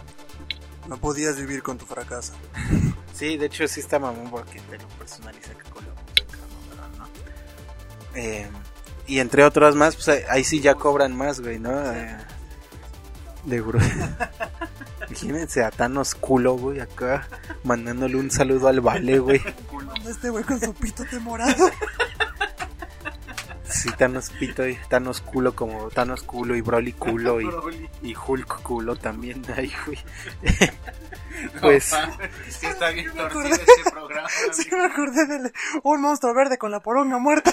No 0.86 0.98
podías 0.98 1.36
vivir 1.38 1.62
con 1.62 1.78
tu 1.78 1.86
fracaso. 1.86 2.34
Sí, 3.14 3.36
de 3.36 3.46
hecho 3.46 3.66
sí 3.66 3.80
está 3.80 3.98
mamón 3.98 4.30
porque 4.30 4.60
te 4.60 4.78
lo 4.78 4.86
personaliza 4.90 5.50
acá 5.50 5.68
con 5.70 5.84
no. 5.84 5.90
Eh, 8.14 8.48
y 9.08 9.18
entre 9.20 9.42
otros 9.44 9.74
más, 9.74 9.96
pues 9.96 10.08
ahí- 10.08 10.22
ahí 10.30 10.44
sí 10.44 10.60
ya 10.60 10.74
cobran 10.76 11.16
más, 11.16 11.40
güey, 11.40 11.58
¿no? 11.58 11.70
Eh, 11.92 12.16
de 13.44 13.60
bro. 13.60 13.78
Imagínense 15.08 15.64
a 15.64 15.70
Thanos 15.70 16.14
culo, 16.14 16.54
güey, 16.54 16.80
acá 16.80 17.26
mandándole 17.64 18.16
un 18.16 18.30
saludo 18.30 18.68
al 18.68 18.80
vale, 18.82 19.18
güey. 19.18 19.40
Este 20.08 20.28
güey 20.30 20.44
con 20.44 20.60
su 20.60 20.74
pito 20.74 21.04
temorado. 21.06 21.70
Sí, 23.64 23.90
Thanos 23.98 24.30
pito 24.30 24.66
y 24.66 24.76
Thanos 24.88 25.20
culo 25.20 25.54
como 25.54 25.88
Thanos 25.90 26.22
culo 26.22 26.56
y 26.56 26.60
Broly 26.62 26.92
culo 26.94 27.40
y, 27.40 27.48
y 28.02 28.14
Hulk 28.16 28.62
culo 28.62 28.96
también 28.96 29.42
ahí, 29.56 29.72
güey. 29.86 29.98
pues 31.60 31.94
Sí, 32.48 32.66
está 32.66 32.90
bien 32.90 33.06
me 33.08 33.12
torcido 33.14 33.40
acordé. 33.40 33.50
este 33.52 33.90
programa. 33.90 34.28
Sí, 34.52 34.68
me 34.72 34.84
acordé 34.84 35.26
de 35.26 35.52
un 35.84 36.00
monstruo 36.02 36.34
verde 36.34 36.58
con 36.58 36.70
la 36.70 36.80
poronga 36.80 37.18
muerta. 37.18 37.52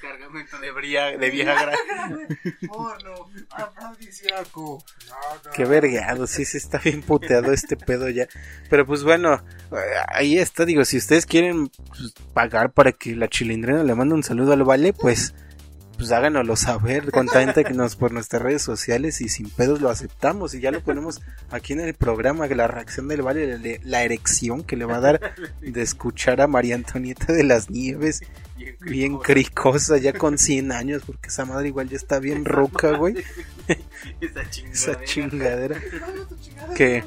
Cargamento 0.00 0.58
de, 0.58 0.70
bría, 0.72 1.16
de 1.16 1.30
vieja 1.30 1.52
granja. 1.52 1.76
Oh, 2.70 2.92
no. 3.04 3.30
Afrodisíaco. 3.50 4.82
Qué 5.54 5.64
vergueado, 5.64 6.26
sí, 6.26 6.44
sí 6.44 6.56
está 6.56 6.78
bien 6.78 7.02
puteado 7.02 7.52
este 7.52 7.76
pedo 7.76 8.08
ya. 8.08 8.28
Pero 8.68 8.86
pues 8.86 9.02
bueno, 9.02 9.42
ahí 10.08 10.38
está, 10.38 10.64
digo, 10.64 10.84
si 10.84 10.96
ustedes 10.96 11.26
quieren 11.26 11.68
pues, 11.68 12.12
pagar 12.32 12.72
para 12.72 12.92
que 12.92 13.16
la 13.16 13.28
chilindrina 13.28 13.82
le 13.82 13.94
mande 13.94 14.14
un 14.14 14.22
saludo 14.22 14.52
al 14.52 14.64
Vale, 14.64 14.92
pues 14.92 15.34
pues 16.00 16.12
háganoslo 16.12 16.56
saber, 16.56 17.10
contáctenos 17.10 17.94
por 17.94 18.10
nuestras 18.10 18.40
redes 18.40 18.62
sociales 18.62 19.20
y 19.20 19.28
sin 19.28 19.50
pedos 19.50 19.82
lo 19.82 19.90
aceptamos 19.90 20.54
y 20.54 20.60
ya 20.60 20.70
lo 20.70 20.82
ponemos 20.82 21.20
aquí 21.50 21.74
en 21.74 21.80
el 21.80 21.92
programa, 21.92 22.46
la 22.46 22.66
reacción 22.66 23.06
del 23.06 23.20
Vale, 23.20 23.58
la, 23.58 23.78
la 23.82 24.02
erección 24.02 24.64
que 24.64 24.76
le 24.76 24.86
va 24.86 24.96
a 24.96 25.00
dar 25.00 25.34
de 25.60 25.82
escuchar 25.82 26.40
a 26.40 26.46
María 26.46 26.74
Antonieta 26.74 27.34
de 27.34 27.44
las 27.44 27.68
Nieves, 27.68 28.22
bien 28.80 29.18
cricosa, 29.18 29.98
ya 29.98 30.12
con 30.12 30.38
100 30.38 30.72
años, 30.72 31.02
porque 31.06 31.28
esa 31.28 31.44
madre 31.44 31.68
igual 31.68 31.88
ya 31.88 31.96
está 31.96 32.18
bien 32.18 32.44
roca, 32.44 32.96
güey, 32.96 33.14
Esa 34.20 34.48
chingadera. 34.50 34.72
esa 34.72 35.04
chingadera. 35.04 35.80
Que, 36.74 37.04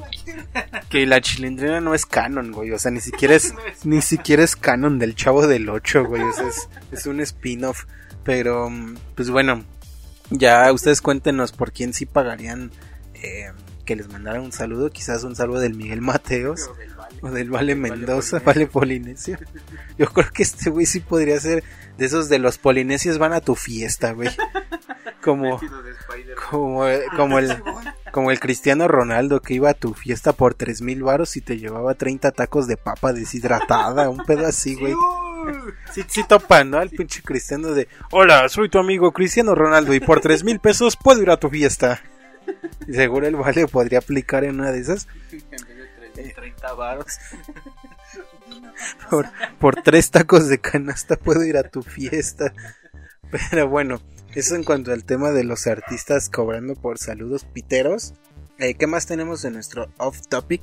que 0.88 1.06
la 1.06 1.20
chilindrina 1.20 1.80
no 1.80 1.94
es 1.94 2.06
canon, 2.06 2.52
güey. 2.52 2.70
O 2.72 2.78
sea, 2.78 2.90
ni 2.90 3.00
siquiera 3.00 3.34
es, 3.36 3.54
ni 3.84 4.02
siquiera 4.02 4.42
es 4.42 4.56
canon 4.56 4.98
del 4.98 5.14
chavo 5.14 5.46
del 5.46 5.68
8, 5.68 6.04
güey. 6.04 6.22
O 6.22 6.32
sea, 6.32 6.48
es, 6.48 6.68
es 6.92 7.06
un 7.06 7.20
spin-off. 7.20 7.84
Pero, 8.24 8.70
mm, 8.70 8.96
pues 9.14 9.30
bueno, 9.30 9.64
ya 10.30 10.72
ustedes 10.72 11.00
cuéntenos 11.00 11.52
por 11.52 11.72
quién 11.72 11.92
sí 11.92 12.06
pagarían 12.06 12.70
eh, 13.14 13.52
que 13.84 13.96
les 13.96 14.08
mandaran 14.08 14.42
un 14.42 14.52
saludo. 14.52 14.90
Quizás 14.90 15.24
un 15.24 15.36
saludo 15.36 15.60
del 15.60 15.74
Miguel 15.74 16.00
Mateos 16.00 16.70
o 17.24 17.30
del 17.30 17.50
Vale 17.50 17.74
Mendoza, 17.74 18.38
Vale 18.44 18.66
Polinesio. 18.66 19.38
Yo 19.96 20.06
creo 20.08 20.30
que 20.30 20.42
este 20.42 20.68
güey 20.68 20.84
sí 20.84 21.00
podría 21.00 21.40
ser 21.40 21.64
de 21.96 22.04
esos 22.04 22.28
de 22.28 22.38
los 22.38 22.58
polinesios 22.58 23.16
van 23.16 23.32
a 23.32 23.40
tu 23.40 23.54
fiesta, 23.54 24.12
güey. 24.12 24.28
Como, 25.22 25.58
como, 26.50 26.84
como 27.16 27.38
el, 27.38 27.62
como 28.12 28.30
el 28.30 28.40
Cristiano 28.40 28.88
Ronaldo 28.88 29.40
que 29.40 29.54
iba 29.54 29.70
a 29.70 29.74
tu 29.74 29.94
fiesta 29.94 30.34
por 30.34 30.52
tres 30.52 30.82
mil 30.82 31.02
varos 31.02 31.38
y 31.38 31.40
te 31.40 31.56
llevaba 31.56 31.94
30 31.94 32.30
tacos 32.32 32.66
de 32.66 32.76
papa 32.76 33.14
deshidratada, 33.14 34.10
un 34.10 34.18
pedo 34.18 34.46
así, 34.46 34.74
güey. 34.74 34.92
Sí, 35.94 36.04
sí 36.08 36.24
topan, 36.28 36.68
¿no? 36.68 36.82
El 36.82 36.90
pinche 36.90 37.22
Cristiano 37.22 37.68
de, 37.68 37.88
hola, 38.10 38.50
soy 38.50 38.68
tu 38.68 38.78
amigo 38.78 39.12
Cristiano 39.12 39.54
Ronaldo 39.54 39.94
y 39.94 40.00
por 40.00 40.20
tres 40.20 40.44
mil 40.44 40.60
pesos 40.60 40.98
puedo 41.02 41.22
ir 41.22 41.30
a 41.30 41.38
tu 41.38 41.48
fiesta. 41.48 42.02
Y 42.86 42.92
seguro 42.92 43.26
el 43.26 43.36
vale 43.36 43.66
podría 43.66 44.00
aplicar 44.00 44.44
en 44.44 44.60
una 44.60 44.72
de 44.72 44.80
esas. 44.80 45.08
En 46.16 46.24
vez 46.24 46.26
de 46.28 46.34
30 46.34 46.72
varos. 46.74 47.06
Por, 49.10 49.26
por 49.58 49.82
tres 49.82 50.10
tacos 50.10 50.48
de 50.48 50.58
canasta 50.58 51.16
puedo 51.16 51.42
ir 51.44 51.56
a 51.56 51.68
tu 51.68 51.82
fiesta. 51.82 52.52
Pero 53.50 53.68
bueno, 53.68 54.00
eso 54.34 54.54
en 54.54 54.64
cuanto 54.64 54.92
al 54.92 55.04
tema 55.04 55.30
de 55.30 55.44
los 55.44 55.66
artistas 55.66 56.28
cobrando 56.28 56.74
por 56.74 56.98
saludos 56.98 57.44
piteros. 57.44 58.14
Eh, 58.58 58.74
¿Qué 58.74 58.86
más 58.86 59.06
tenemos 59.06 59.44
en 59.44 59.54
nuestro 59.54 59.88
off 59.98 60.20
topic? 60.28 60.62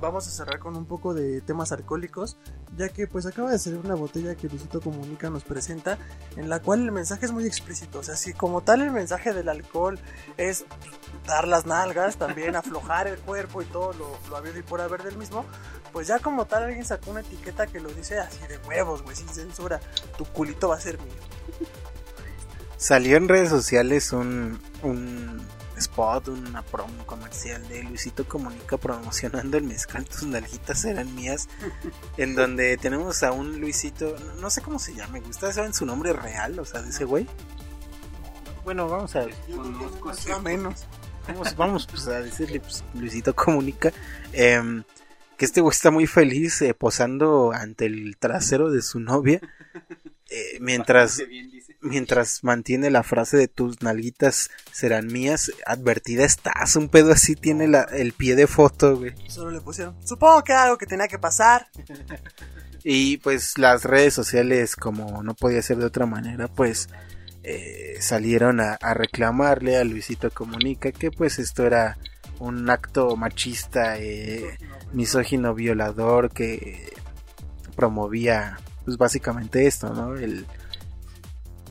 Vamos 0.00 0.28
a 0.28 0.30
cerrar 0.30 0.60
con 0.60 0.76
un 0.76 0.86
poco 0.86 1.12
de 1.12 1.40
temas 1.40 1.72
alcohólicos, 1.72 2.36
ya 2.76 2.88
que 2.88 3.08
pues 3.08 3.26
acaba 3.26 3.50
de 3.50 3.58
salir 3.58 3.80
una 3.80 3.96
botella 3.96 4.36
que 4.36 4.48
Luisito 4.48 4.80
Comunica 4.80 5.28
nos 5.28 5.42
presenta, 5.42 5.98
en 6.36 6.48
la 6.48 6.60
cual 6.60 6.82
el 6.82 6.92
mensaje 6.92 7.26
es 7.26 7.32
muy 7.32 7.46
explícito. 7.46 7.98
O 7.98 8.02
sea, 8.04 8.14
si 8.14 8.32
como 8.32 8.60
tal 8.60 8.82
el 8.82 8.92
mensaje 8.92 9.32
del 9.32 9.48
alcohol 9.48 9.98
es 10.36 10.64
dar 11.26 11.48
las 11.48 11.66
nalgas, 11.66 12.16
también 12.16 12.54
aflojar 12.56 13.08
el 13.08 13.18
cuerpo 13.18 13.60
y 13.60 13.64
todo 13.64 13.92
lo, 13.94 14.16
lo 14.30 14.36
habido 14.36 14.58
y 14.58 14.62
por 14.62 14.80
haber 14.80 15.02
del 15.02 15.16
mismo, 15.16 15.44
pues 15.92 16.06
ya 16.06 16.20
como 16.20 16.46
tal 16.46 16.64
alguien 16.64 16.84
sacó 16.84 17.10
una 17.10 17.20
etiqueta 17.20 17.66
que 17.66 17.80
lo 17.80 17.88
dice 17.90 18.20
así 18.20 18.38
de 18.46 18.58
huevos, 18.68 19.02
güey, 19.02 19.16
sin 19.16 19.28
censura. 19.28 19.80
Tu 20.16 20.24
culito 20.26 20.68
va 20.68 20.76
a 20.76 20.80
ser 20.80 20.98
mío. 20.98 21.14
Salió 22.76 23.16
en 23.16 23.28
redes 23.28 23.48
sociales 23.48 24.12
un, 24.12 24.60
un 24.84 25.44
spot, 25.78 26.28
una 26.28 26.62
promo 26.62 27.06
comercial 27.06 27.66
de 27.68 27.82
Luisito 27.82 28.26
Comunica 28.26 28.76
promocionando 28.76 29.56
el 29.56 29.64
mezcal, 29.64 30.04
tus 30.04 30.24
nalguitas 30.24 30.84
eran 30.84 31.14
mías, 31.14 31.48
en 32.16 32.34
donde 32.34 32.76
tenemos 32.76 33.22
a 33.22 33.32
un 33.32 33.60
Luisito, 33.60 34.16
no 34.40 34.50
sé 34.50 34.60
cómo 34.62 34.78
se 34.78 34.94
llama, 34.94 35.18
¿ustedes 35.28 35.54
saben 35.54 35.74
su 35.74 35.86
nombre 35.86 36.12
real, 36.12 36.58
o 36.58 36.64
sea, 36.64 36.82
de 36.82 36.90
ese 36.90 37.04
güey? 37.04 37.26
Bueno, 38.64 38.88
vamos 38.88 39.16
a 39.16 39.24
ver. 39.24 39.34
Conozco 40.00 40.40
menos. 40.40 40.86
Vamos, 41.28 41.56
vamos 41.56 41.86
pues, 41.86 42.08
a 42.08 42.22
decirle, 42.22 42.58
pues, 42.58 42.82
Luisito 42.94 43.36
Comunica, 43.36 43.92
em, 44.32 44.82
que 45.36 45.44
este 45.44 45.60
güey 45.60 45.72
está 45.72 45.90
muy 45.90 46.06
feliz 46.06 46.62
eh, 46.62 46.72
posando 46.72 47.52
ante 47.52 47.84
el 47.84 48.16
trasero 48.16 48.70
de 48.70 48.80
su 48.80 48.98
novia, 48.98 49.38
eh, 50.30 50.58
mientras 50.60 51.20
mientras 51.80 52.42
mantiene 52.42 52.90
la 52.90 53.02
frase 53.02 53.36
de 53.36 53.48
tus 53.48 53.82
nalguitas 53.82 54.50
serán 54.72 55.06
mías, 55.06 55.52
advertida 55.66 56.24
estás, 56.24 56.76
un 56.76 56.88
pedo 56.88 57.12
así 57.12 57.34
tiene 57.34 57.68
la, 57.68 57.82
el 57.82 58.12
pie 58.12 58.36
de 58.36 58.46
foto, 58.46 58.96
güey. 58.96 59.14
Solo 59.28 59.50
le 59.50 59.60
pusieron, 59.60 59.96
supongo 60.04 60.42
que 60.44 60.52
algo 60.52 60.78
que 60.78 60.86
tenía 60.86 61.08
que 61.08 61.18
pasar. 61.18 61.68
Y 62.84 63.16
pues 63.18 63.58
las 63.58 63.82
redes 63.82 64.14
sociales, 64.14 64.76
como 64.76 65.22
no 65.24 65.34
podía 65.34 65.60
ser 65.60 65.78
de 65.78 65.84
otra 65.84 66.06
manera, 66.06 66.46
pues 66.46 66.88
eh, 67.42 67.96
salieron 68.00 68.60
a, 68.60 68.74
a, 68.74 68.94
reclamarle 68.94 69.76
a 69.76 69.84
Luisito 69.84 70.30
Comunica 70.30 70.92
que 70.92 71.10
pues 71.10 71.40
esto 71.40 71.66
era 71.66 71.98
un 72.38 72.70
acto 72.70 73.16
machista, 73.16 73.98
eh, 73.98 74.56
misógino, 74.92 75.54
violador 75.54 76.30
que 76.30 76.92
promovía 77.74 78.58
pues 78.84 78.96
básicamente 78.96 79.66
esto, 79.66 79.92
¿no? 79.92 80.16
El, 80.16 80.46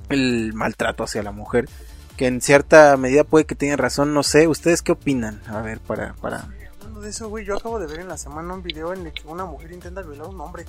el 0.10 0.54
maltrato 0.54 1.04
hacia 1.04 1.24
la 1.24 1.32
mujer. 1.32 1.70
Que 2.16 2.28
en 2.28 2.42
cierta 2.42 2.98
medida 2.98 3.24
puede 3.24 3.46
que 3.46 3.56
tengan 3.56 3.78
razón, 3.78 4.14
no 4.14 4.24
sé. 4.24 4.48
¿Ustedes 4.48 4.82
qué 4.82 4.94
opinan? 4.94 5.42
A 5.48 5.62
ver, 5.62 5.80
para. 5.80 6.14
para... 6.16 6.48
Hablando 6.80 7.02
de 7.02 7.10
eso, 7.10 7.30
güey, 7.30 7.46
yo 7.46 7.58
acabo 7.58 7.80
de 7.80 7.86
ver 7.86 8.00
en 8.00 8.08
la 8.08 8.18
semana 8.18 8.54
un 8.54 8.64
video 8.64 8.94
en 8.94 9.06
el 9.06 9.14
que 9.14 9.28
una 9.28 9.46
mujer 9.46 9.72
intenta 9.72 10.02
violar 10.02 10.26
a 10.26 10.30
un 10.30 10.42
hombre. 10.42 10.66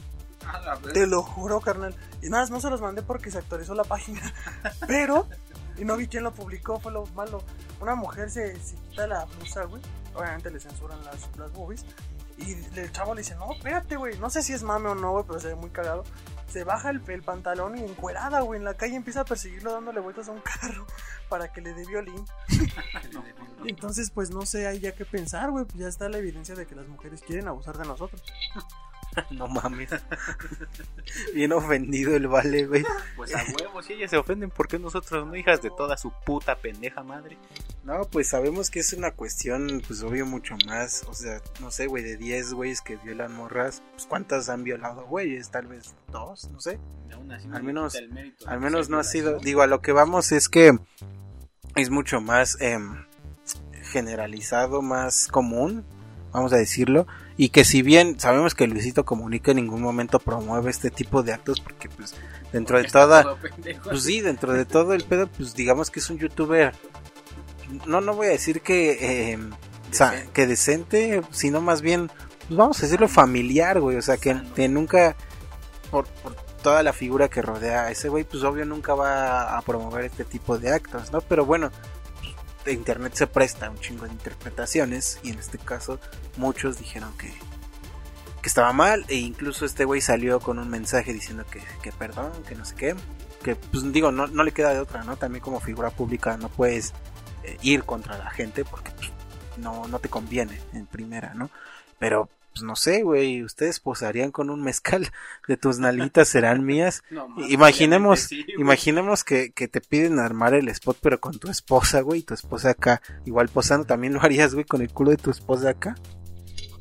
Te 0.93 1.07
lo 1.07 1.23
juro, 1.23 1.61
carnal. 1.61 1.95
Y 2.23 2.29
nada, 2.29 2.47
no 2.47 2.61
se 2.61 2.71
los 2.71 2.81
mandé 2.81 3.03
porque 3.03 3.31
se 3.31 3.39
actualizó 3.39 3.75
la 3.75 3.85
página. 3.85 4.21
Pero, 4.87 5.27
y 5.77 5.85
no 5.85 5.97
vi 5.97 6.07
quién 6.07 6.25
lo 6.25 6.33
publicó, 6.33 6.79
fue 6.81 6.93
lo 6.93 7.07
malo. 7.09 7.43
Una 7.81 7.95
mujer 7.95 8.31
se, 8.31 8.57
se 8.61 8.77
quita 8.77 9.07
la 9.07 9.25
blusa, 9.25 9.65
güey. 9.65 9.83
Obviamente 10.15 10.51
le 10.51 10.61
censuran 10.61 11.03
las, 11.05 11.29
las 11.37 11.53
boobies. 11.53 11.85
Y 12.37 12.53
el 12.79 12.93
chavo 12.93 13.15
le 13.15 13.23
dice, 13.23 13.35
no, 13.37 13.53
espérate, 13.53 13.97
güey. 13.97 14.19
No 14.19 14.31
sé 14.31 14.43
si 14.43 14.53
es 14.53 14.63
mame 14.63 14.89
o 14.89 14.95
no, 14.95 15.13
güey, 15.13 15.25
pero 15.27 15.41
se 15.41 15.49
ve 15.49 15.55
muy 15.55 15.71
cagado 15.71 16.05
se 16.49 16.65
baja 16.65 16.91
el, 16.91 17.03
el, 17.09 17.23
pantalón 17.23 17.77
y 17.77 17.83
encuerada, 17.83 18.41
güey, 18.41 18.59
en 18.59 18.65
la 18.65 18.75
calle 18.75 18.97
empieza 18.97 19.21
a 19.21 19.25
perseguirlo 19.25 19.73
dándole 19.73 20.01
vueltas 20.01 20.29
a 20.29 20.33
un 20.33 20.41
carro 20.41 20.87
para 21.29 21.53
que 21.53 21.61
le 21.61 21.75
dé 21.75 21.87
violín. 21.87 22.25
Entonces, 23.67 24.11
pues 24.11 24.31
no 24.31 24.47
sé, 24.47 24.67
hay 24.67 24.81
ya 24.81 24.93
que 24.93 25.05
pensar, 25.05 25.51
güey, 25.51 25.65
pues 25.65 25.79
ya 25.79 25.89
está 25.89 26.09
la 26.09 26.19
evidencia 26.19 26.55
de 26.55 26.67
que 26.67 26.75
las 26.75 26.89
mujeres 26.89 27.21
quieren 27.23 27.49
abusar 27.49 27.77
de 27.77 27.87
nosotros. 27.87 28.23
no 29.31 29.49
mames. 29.49 29.91
Bien 31.35 31.53
ofendido 31.53 32.15
el 32.17 32.29
vale, 32.29 32.67
güey. 32.67 32.85
Pues 33.17 33.35
a 33.35 33.45
huevos, 33.45 33.87
si 33.87 33.95
ellas 33.95 34.11
se 34.11 34.17
ofenden, 34.17 34.51
¿por 34.51 34.69
qué 34.69 34.79
nosotros 34.79 35.27
no, 35.27 35.37
hijas 35.37 35.63
de 35.63 35.71
toda 35.71 35.97
su 35.97 36.13
puta 36.25 36.57
pendeja 36.57 37.03
madre? 37.03 37.39
No, 37.85 38.03
pues 38.05 38.29
sabemos 38.29 38.71
que 38.71 38.81
es 38.81 38.93
una 38.93 39.13
cuestión, 39.13 39.83
pues 39.87 40.03
obvio, 40.03 40.27
mucho 40.27 40.57
más. 40.67 41.05
O 41.09 41.15
sea, 41.15 41.41
no 41.61 41.71
sé, 41.71 41.87
güey, 41.87 42.03
de 42.03 42.17
10 42.17 42.55
güeyes 42.55 42.81
que 42.81 42.97
violan 42.97 43.35
morras, 43.35 43.83
pues 43.93 44.07
¿cuántas 44.07 44.49
han 44.49 44.65
violado 44.65 45.07
güeyes? 45.07 45.51
Tal 45.51 45.67
vez 45.67 45.95
dos, 46.11 46.49
no 46.51 46.61
sé. 46.61 46.79
al 47.53 47.63
menos, 47.63 47.97
al 48.47 48.61
menos 48.61 48.89
no 48.89 48.99
ha 48.99 49.05
sido. 49.05 49.39
Digo, 49.39 49.63
a 49.63 49.67
lo 49.67 49.81
que 49.81 49.93
vamos 49.93 50.33
es 50.33 50.49
que 50.49 50.79
es 51.77 51.91
mucho 51.91 52.21
más 52.21 52.61
eh, 52.61 52.79
generalizado, 53.93 54.83
más 54.83 55.29
común, 55.29 55.85
vamos 56.33 56.53
a 56.53 56.57
decirlo 56.57 57.07
y 57.41 57.51
que 57.51 57.65
si 57.65 57.83
bien 57.83 58.19
sabemos 58.19 58.57
que 58.57 58.67
Luisito 58.67 59.05
Comunica 59.05 59.53
en 59.53 59.59
ningún 59.59 59.81
momento 59.81 60.19
promueve 60.19 60.71
este 60.71 60.91
tipo 60.91 61.23
de 61.23 61.33
actos 61.33 61.61
porque 61.61 61.89
pues 61.89 62.15
dentro 62.53 62.79
de 62.79 62.85
toda 62.93 63.39
pues 63.85 64.03
sí 64.03 64.21
dentro 64.21 64.53
de 64.53 64.67
todo 64.67 64.93
el 64.93 65.05
pedo 65.05 65.29
pues 65.29 65.55
digamos 65.55 65.91
que 65.91 66.01
es 66.01 66.11
un 66.11 66.19
youtuber 66.19 66.75
no 67.87 68.01
no 68.01 68.15
voy 68.15 68.27
a 68.27 68.31
decir 68.31 68.61
que 68.61 69.33
eh, 69.33 69.39
decente. 69.89 70.31
que 70.33 70.47
decente 70.49 71.23
sino 71.31 71.61
más 71.61 71.81
bien 71.81 72.11
pues 72.49 72.59
vamos 72.59 72.79
a 72.81 72.83
decirlo 72.83 73.07
familiar 73.07 73.81
güey 73.81 73.97
o 73.97 74.03
sea 74.03 74.17
que, 74.17 74.37
que 74.57 74.69
nunca 74.69 75.17
por, 75.93 76.07
por, 76.07 76.35
toda 76.61 76.83
la 76.83 76.93
figura 76.93 77.29
que 77.29 77.41
rodea 77.41 77.85
a 77.85 77.91
ese 77.93 78.09
güey 78.09 78.25
pues 78.25 78.43
obvio 78.43 78.65
nunca 78.65 78.95
va 78.95 79.57
a 79.57 79.63
promover 79.63 80.05
este 80.05 80.25
tipo 80.25 80.59
de 80.59 80.73
actos 80.73 81.13
no 81.13 81.21
pero 81.21 81.47
bueno 81.47 81.71
internet 82.67 83.15
se 83.15 83.27
presta 83.27 83.71
un 83.71 83.79
chingo 83.79 84.05
de 84.05 84.13
interpretaciones 84.13 85.19
y 85.23 85.31
en 85.31 85.39
este 85.39 85.59
caso 85.59 85.99
muchos 86.37 86.79
dijeron 86.79 87.17
que, 87.17 87.29
que 88.43 88.49
estaba 88.49 88.73
mal 88.73 89.05
e 89.09 89.17
incluso 89.17 89.65
este 89.65 89.85
güey 89.85 90.01
salió 90.01 90.41
con 90.41 90.59
un 90.59 90.69
mensaje 90.69 91.13
diciendo 91.13 91.45
que, 91.51 91.63
que 91.83 91.93
perdón, 91.93 92.33
que 92.47 92.55
no 92.55 92.65
sé 92.65 92.75
qué, 92.75 92.97
que 93.43 93.57
pues 93.57 93.91
digo, 93.93 94.13
no, 94.13 94.27
no 94.27 94.43
le 94.43 94.53
queda 94.53 94.75
de 94.75 94.81
otra, 94.81 95.05
¿no? 95.05 95.17
También 95.17 95.43
como 95.43 95.61
figura 95.61 95.91
pública 95.91 96.37
no 96.37 96.49
puedes 96.49 96.93
eh, 97.45 97.57
ir 97.63 97.85
contra 97.85 98.19
la 98.19 98.31
gente 98.31 98.65
porque 98.65 98.91
pues, 98.93 99.11
no, 99.57 99.87
no 99.89 99.99
te 99.99 100.09
conviene 100.09 100.61
en 100.73 100.87
primera, 100.87 101.35
¿no? 101.35 101.51
Pero 101.99 102.29
pues 102.59 102.65
no 102.65 102.75
sé, 102.75 103.05
güey, 103.05 103.45
ustedes 103.45 103.79
posarían 103.79 104.33
con 104.33 104.51
un 104.51 104.63
mezcal 104.63 105.09
de 105.49 105.57
tus 105.57 105.79
nalitas 105.79 106.29
serán 106.29 106.65
mías. 106.65 107.03
No, 107.19 107.27
imaginemos, 107.49 108.21
sí, 108.21 108.45
imaginemos 108.59 109.25
que, 109.25 109.51
que, 109.53 109.67
te 109.67 109.81
piden 109.81 110.19
armar 110.19 110.55
el 110.55 110.69
spot, 110.69 110.99
pero 111.01 111.21
con 111.21 111.39
tu 111.39 111.49
esposa, 111.49 112.01
güey, 112.01 112.21
y 112.21 112.23
tu 112.23 112.35
esposa 112.35 112.71
acá, 112.71 113.01
igual 113.25 113.49
posando, 113.49 113.87
también 113.87 114.13
lo 114.13 114.23
harías, 114.23 114.55
güey, 114.55 114.65
con 114.65 114.83
el 114.83 114.93
culo 114.93 115.11
de 115.11 115.17
tu 115.17 115.31
esposa 115.31 115.71
acá. 115.71 115.97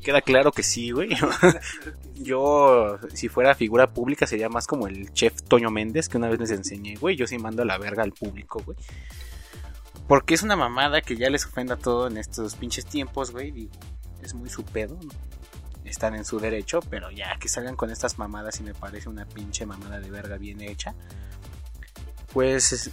Queda 0.02 0.20
claro 0.20 0.52
que 0.52 0.62
sí, 0.62 0.90
güey. 0.90 1.10
yo, 2.14 2.98
si 3.14 3.28
fuera 3.28 3.54
figura 3.54 3.92
pública, 3.92 4.26
sería 4.26 4.48
más 4.48 4.66
como 4.66 4.86
el 4.86 5.12
chef 5.12 5.42
Toño 5.42 5.70
Méndez, 5.70 6.08
que 6.08 6.18
una 6.18 6.28
vez 6.28 6.38
les 6.38 6.50
enseñé, 6.50 6.96
güey, 6.96 7.16
yo 7.16 7.26
sí 7.26 7.38
mando 7.38 7.62
a 7.62 7.66
la 7.66 7.78
verga 7.78 8.02
al 8.02 8.12
público, 8.12 8.62
güey. 8.64 8.76
Porque 10.06 10.34
es 10.34 10.42
una 10.42 10.56
mamada 10.56 11.00
que 11.00 11.16
ya 11.16 11.30
les 11.30 11.46
ofenda 11.46 11.76
todo 11.76 12.06
en 12.06 12.16
estos 12.16 12.54
pinches 12.54 12.86
tiempos, 12.86 13.30
güey, 13.30 13.50
digo, 13.50 13.72
es 14.22 14.34
muy 14.34 14.50
su 14.50 14.64
pedo, 14.64 14.98
¿no? 15.02 15.27
Están 15.88 16.14
en 16.14 16.24
su 16.24 16.38
derecho, 16.38 16.80
pero 16.90 17.10
ya 17.10 17.36
que 17.38 17.48
salgan 17.48 17.76
con 17.76 17.90
estas 17.90 18.18
mamadas 18.18 18.60
y 18.60 18.62
me 18.62 18.74
parece 18.74 19.08
una 19.08 19.26
pinche 19.26 19.66
mamada 19.66 20.00
de 20.00 20.10
verga 20.10 20.36
bien 20.36 20.60
hecha. 20.60 20.94
Pues 22.32 22.72
es, 22.72 22.90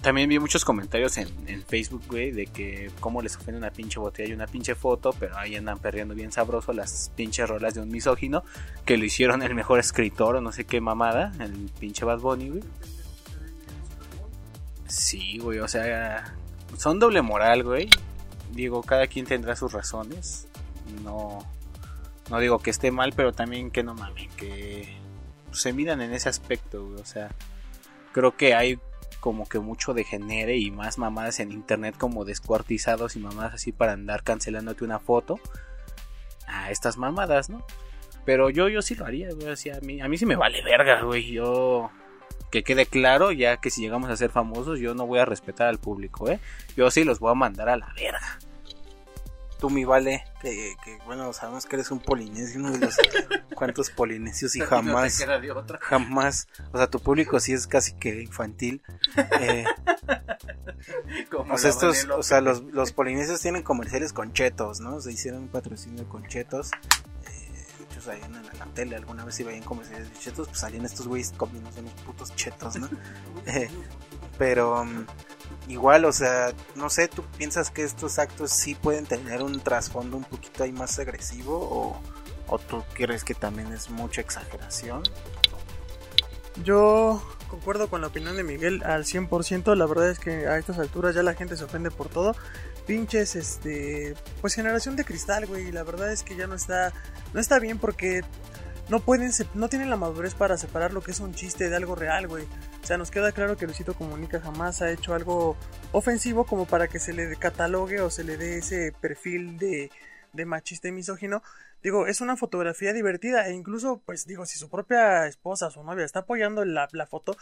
también 0.00 0.28
vi 0.28 0.38
muchos 0.38 0.64
comentarios 0.64 1.18
en, 1.18 1.28
en, 1.46 1.62
Facebook, 1.62 2.02
güey, 2.08 2.30
de 2.30 2.46
que 2.46 2.90
cómo 3.00 3.20
les 3.20 3.36
ofende 3.36 3.58
una 3.58 3.70
pinche 3.70 3.98
botella 3.98 4.30
y 4.30 4.32
una 4.32 4.46
pinche 4.46 4.74
foto, 4.74 5.12
pero 5.18 5.36
ahí 5.36 5.56
andan 5.56 5.78
perdiendo 5.78 6.14
bien 6.14 6.30
sabroso 6.30 6.72
las 6.72 7.10
pinches 7.16 7.48
rolas 7.48 7.74
de 7.74 7.80
un 7.80 7.88
misógino 7.88 8.44
que 8.84 8.96
lo 8.96 9.04
hicieron 9.04 9.42
el 9.42 9.54
mejor 9.54 9.80
escritor 9.80 10.36
o 10.36 10.40
no 10.40 10.52
sé 10.52 10.64
qué 10.64 10.80
mamada, 10.80 11.32
el 11.40 11.70
pinche 11.80 12.04
Bad 12.04 12.20
Bunny, 12.20 12.48
güey. 12.50 12.62
Sí, 14.86 15.38
güey, 15.38 15.58
o 15.58 15.68
sea, 15.68 16.34
son 16.76 16.98
doble 16.98 17.20
moral, 17.20 17.64
güey. 17.64 17.90
Digo, 18.52 18.82
cada 18.82 19.06
quien 19.06 19.26
tendrá 19.26 19.56
sus 19.56 19.72
razones. 19.72 20.46
No, 21.04 21.44
no 22.30 22.38
digo 22.38 22.58
que 22.58 22.70
esté 22.70 22.90
mal, 22.90 23.12
pero 23.14 23.32
también 23.32 23.70
que 23.70 23.82
no 23.82 23.94
mamen, 23.94 24.28
que 24.36 24.96
se 25.52 25.72
miran 25.72 26.00
en 26.00 26.12
ese 26.12 26.28
aspecto, 26.28 26.84
güey. 26.84 27.00
O 27.00 27.04
sea, 27.04 27.30
creo 28.12 28.36
que 28.36 28.54
hay 28.54 28.78
como 29.20 29.48
que 29.48 29.58
mucho 29.58 29.94
de 29.94 30.04
genere 30.04 30.58
y 30.58 30.70
más 30.70 30.98
mamadas 30.98 31.40
en 31.40 31.50
internet 31.52 31.96
como 31.98 32.24
descuartizados 32.24 33.16
y 33.16 33.18
mamadas 33.18 33.54
así 33.54 33.72
para 33.72 33.92
andar 33.92 34.22
cancelándote 34.22 34.84
una 34.84 35.00
foto 35.00 35.40
a 36.46 36.70
estas 36.70 36.96
mamadas, 36.96 37.50
¿no? 37.50 37.66
Pero 38.24 38.50
yo, 38.50 38.68
yo 38.68 38.82
sí 38.82 38.94
lo 38.94 39.06
haría, 39.06 39.30
güey. 39.32 39.48
A, 39.48 39.80
mí, 39.80 40.00
a 40.00 40.08
mí 40.08 40.18
sí 40.18 40.26
me 40.26 40.36
vale 40.36 40.62
verga, 40.62 41.02
güey. 41.02 41.32
Yo. 41.32 41.90
Que 42.50 42.62
quede 42.62 42.86
claro, 42.86 43.30
ya 43.32 43.58
que 43.58 43.70
si 43.70 43.82
llegamos 43.82 44.08
a 44.08 44.16
ser 44.16 44.30
famosos, 44.30 44.80
yo 44.80 44.94
no 44.94 45.06
voy 45.06 45.18
a 45.18 45.26
respetar 45.26 45.66
al 45.66 45.78
público, 45.78 46.30
¿eh? 46.30 46.38
Yo 46.76 46.90
sí 46.90 47.04
los 47.04 47.18
voy 47.18 47.30
a 47.30 47.34
mandar 47.34 47.68
a 47.68 47.76
la 47.76 47.92
verga 47.94 48.38
tú 49.58 49.70
mi 49.70 49.84
vale, 49.84 50.24
que, 50.40 50.76
que, 50.84 50.98
bueno, 51.04 51.32
sabemos 51.32 51.66
que 51.66 51.76
eres 51.76 51.90
un 51.90 51.98
polinesio, 51.98 52.60
uno 52.60 52.72
de 52.72 52.78
los 52.78 52.96
cuantos 53.54 53.90
polinesios 53.90 54.54
y 54.56 54.60
jamás, 54.60 55.24
jamás, 55.80 56.48
o 56.72 56.78
sea, 56.78 56.86
tu 56.86 57.00
público 57.00 57.40
sí 57.40 57.52
es 57.52 57.66
casi 57.66 57.92
que 57.92 58.22
infantil. 58.22 58.82
Eh, 59.40 59.64
o 61.50 61.58
sea, 61.58 61.70
estos, 61.70 62.04
o 62.04 62.22
sea, 62.22 62.40
los, 62.40 62.62
los 62.64 62.92
polinesios 62.92 63.40
tienen 63.40 63.62
comerciales 63.62 64.12
con 64.12 64.32
chetos, 64.32 64.80
¿no? 64.80 65.00
Se 65.00 65.12
hicieron 65.12 65.42
un 65.42 65.48
patrocinio 65.48 66.08
con 66.08 66.26
chetos. 66.26 66.70
Eh, 67.26 67.66
muchos 67.80 68.06
ahí 68.08 68.20
en 68.24 68.32
la, 68.32 68.38
en 68.38 68.58
la, 68.58 68.66
tele, 68.66 68.96
alguna 68.96 69.24
vez 69.24 69.34
si 69.34 69.42
veían 69.42 69.64
comerciales 69.64 70.08
de 70.10 70.18
chetos, 70.18 70.48
pues 70.48 70.60
salían 70.60 70.84
estos 70.84 71.08
güeyes 71.08 71.32
comiéndose 71.36 71.80
unos 71.80 71.92
putos 71.94 72.34
chetos, 72.36 72.76
¿no? 72.76 72.88
eh, 73.46 73.68
pero... 74.38 74.86
Igual, 75.68 76.06
o 76.06 76.12
sea, 76.12 76.52
no 76.74 76.88
sé, 76.88 77.08
¿tú 77.08 77.22
piensas 77.36 77.70
que 77.70 77.84
estos 77.84 78.18
actos 78.18 78.50
sí 78.50 78.74
pueden 78.74 79.04
tener 79.04 79.42
un 79.42 79.60
trasfondo 79.60 80.16
un 80.16 80.24
poquito 80.24 80.64
ahí 80.64 80.72
más 80.72 80.98
agresivo 80.98 81.58
o, 81.58 82.00
o 82.46 82.58
tú 82.58 82.82
crees 82.94 83.22
que 83.22 83.34
también 83.34 83.72
es 83.72 83.90
mucha 83.90 84.22
exageración? 84.22 85.02
Yo 86.64 87.22
concuerdo 87.48 87.88
con 87.88 88.00
la 88.00 88.08
opinión 88.08 88.36
de 88.36 88.44
Miguel 88.44 88.82
al 88.82 89.04
100%, 89.04 89.74
la 89.76 89.86
verdad 89.86 90.10
es 90.10 90.18
que 90.18 90.46
a 90.46 90.58
estas 90.58 90.78
alturas 90.78 91.14
ya 91.14 91.22
la 91.22 91.34
gente 91.34 91.56
se 91.56 91.64
ofende 91.64 91.90
por 91.90 92.08
todo, 92.08 92.34
pinches, 92.88 93.36
este, 93.36 94.14
pues 94.40 94.54
generación 94.54 94.96
de 94.96 95.04
cristal, 95.04 95.46
güey. 95.46 95.70
La 95.70 95.82
verdad 95.82 96.10
es 96.10 96.22
que 96.22 96.34
ya 96.34 96.46
no 96.46 96.54
está, 96.54 96.92
no 97.34 97.38
está 97.38 97.58
bien 97.58 97.78
porque 97.78 98.22
no 98.88 99.00
pueden, 99.00 99.30
no 99.54 99.68
tienen 99.68 99.90
la 99.90 99.96
madurez 99.96 100.34
para 100.34 100.56
separar 100.56 100.92
lo 100.94 101.02
que 101.02 101.10
es 101.10 101.20
un 101.20 101.34
chiste 101.34 101.68
de 101.68 101.76
algo 101.76 101.94
real, 101.94 102.26
güey. 102.26 102.46
O 102.82 102.86
sea, 102.88 102.96
nos 102.96 103.10
queda 103.10 103.32
claro 103.32 103.56
que 103.56 103.66
Luisito 103.66 103.94
Comunica 103.94 104.40
jamás 104.40 104.80
ha 104.80 104.90
hecho 104.90 105.14
algo 105.14 105.56
ofensivo 105.92 106.44
como 106.44 106.66
para 106.66 106.88
que 106.88 106.98
se 106.98 107.12
le 107.12 107.36
catalogue 107.36 108.00
o 108.00 108.10
se 108.10 108.24
le 108.24 108.36
dé 108.36 108.58
ese 108.58 108.92
perfil 108.92 109.58
de, 109.58 109.90
de 110.32 110.44
machista 110.46 110.88
y 110.88 110.92
misógino. 110.92 111.42
Digo, 111.82 112.06
es 112.06 112.20
una 112.20 112.36
fotografía 112.36 112.92
divertida 112.92 113.46
e 113.46 113.52
incluso, 113.52 114.00
pues 114.04 114.26
digo, 114.26 114.46
si 114.46 114.58
su 114.58 114.68
propia 114.68 115.26
esposa, 115.26 115.70
su 115.70 115.82
novia 115.82 116.04
está 116.04 116.20
apoyando 116.20 116.64
la, 116.64 116.88
la 116.92 117.06
foto, 117.06 117.36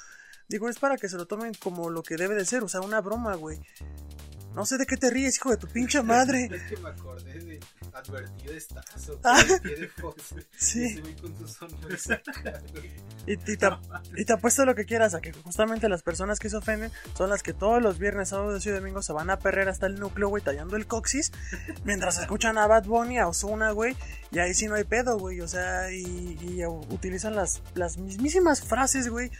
digo, 0.49 0.69
es 0.69 0.79
para 0.79 0.97
que 0.97 1.09
se 1.09 1.17
lo 1.17 1.27
tomen 1.27 1.55
como 1.55 1.91
lo 1.91 2.03
que 2.03 2.17
debe 2.17 2.35
de 2.35 2.45
ser, 2.45 2.63
o 2.63 2.69
sea, 2.69 2.81
una 2.81 3.01
broma, 3.01 3.35
güey. 3.37 3.61
No 4.57 4.65
sé 4.65 4.79
de 4.79 4.87
qué 4.87 4.97
te 4.97 5.11
ríes, 5.11 5.37
hijo 5.37 5.51
de 5.51 5.59
tu 5.59 5.69
pinche 5.69 6.03
madre. 6.15 6.49
es 6.51 6.63
que 6.63 6.79
me 6.79 6.89
acordé 6.89 7.39
de 7.41 7.61
advertido 7.93 8.55
estazo. 8.55 9.21
Ah. 9.23 9.43
de 9.63 9.91
Sí. 10.57 10.99
Con 11.21 11.35
tu 11.35 11.47
sonrisa, 11.47 12.23
y, 13.27 13.33
y, 13.35 13.37
te, 13.37 13.69
y 14.17 14.25
te 14.25 14.33
apuesto 14.33 14.65
lo 14.65 14.75
que 14.75 14.87
quieras 14.87 15.15
a 15.15 15.21
que 15.21 15.33
justamente 15.33 15.91
las 15.91 16.03
personas 16.03 16.39
que 16.39 16.49
se 16.49 16.57
ofenden 16.57 16.91
son 17.15 17.29
las 17.29 17.43
que 17.43 17.53
todos 17.53 17.83
los 17.83 17.99
viernes, 17.99 18.31
sábados 18.31 18.65
y 18.65 18.71
domingos 18.71 19.05
se 19.05 19.13
van 19.13 19.29
a 19.29 19.39
perrer 19.39 19.69
hasta 19.69 19.87
el 19.87 20.01
núcleo, 20.01 20.29
güey, 20.29 20.43
tallando 20.43 20.77
el 20.77 20.87
coxis, 20.87 21.33
mientras 21.85 22.19
escuchan 22.19 22.57
a 22.57 22.67
Bad 22.67 22.85
Bunny, 22.87 23.19
a 23.19 23.29
Ozuna, 23.29 23.73
güey, 23.73 23.95
y 24.31 24.39
ahí 24.39 24.55
sí 24.55 24.69
no 24.69 24.77
hay 24.77 24.85
pedo, 24.85 25.19
güey, 25.19 25.43
o 25.43 25.49
sea, 25.49 25.93
y, 25.93 26.39
y 26.41 26.65
utilizan 26.65 27.35
las, 27.35 27.61
las 27.75 27.99
mismísimas 27.99 28.63
frases, 28.63 29.11
güey, 29.11 29.31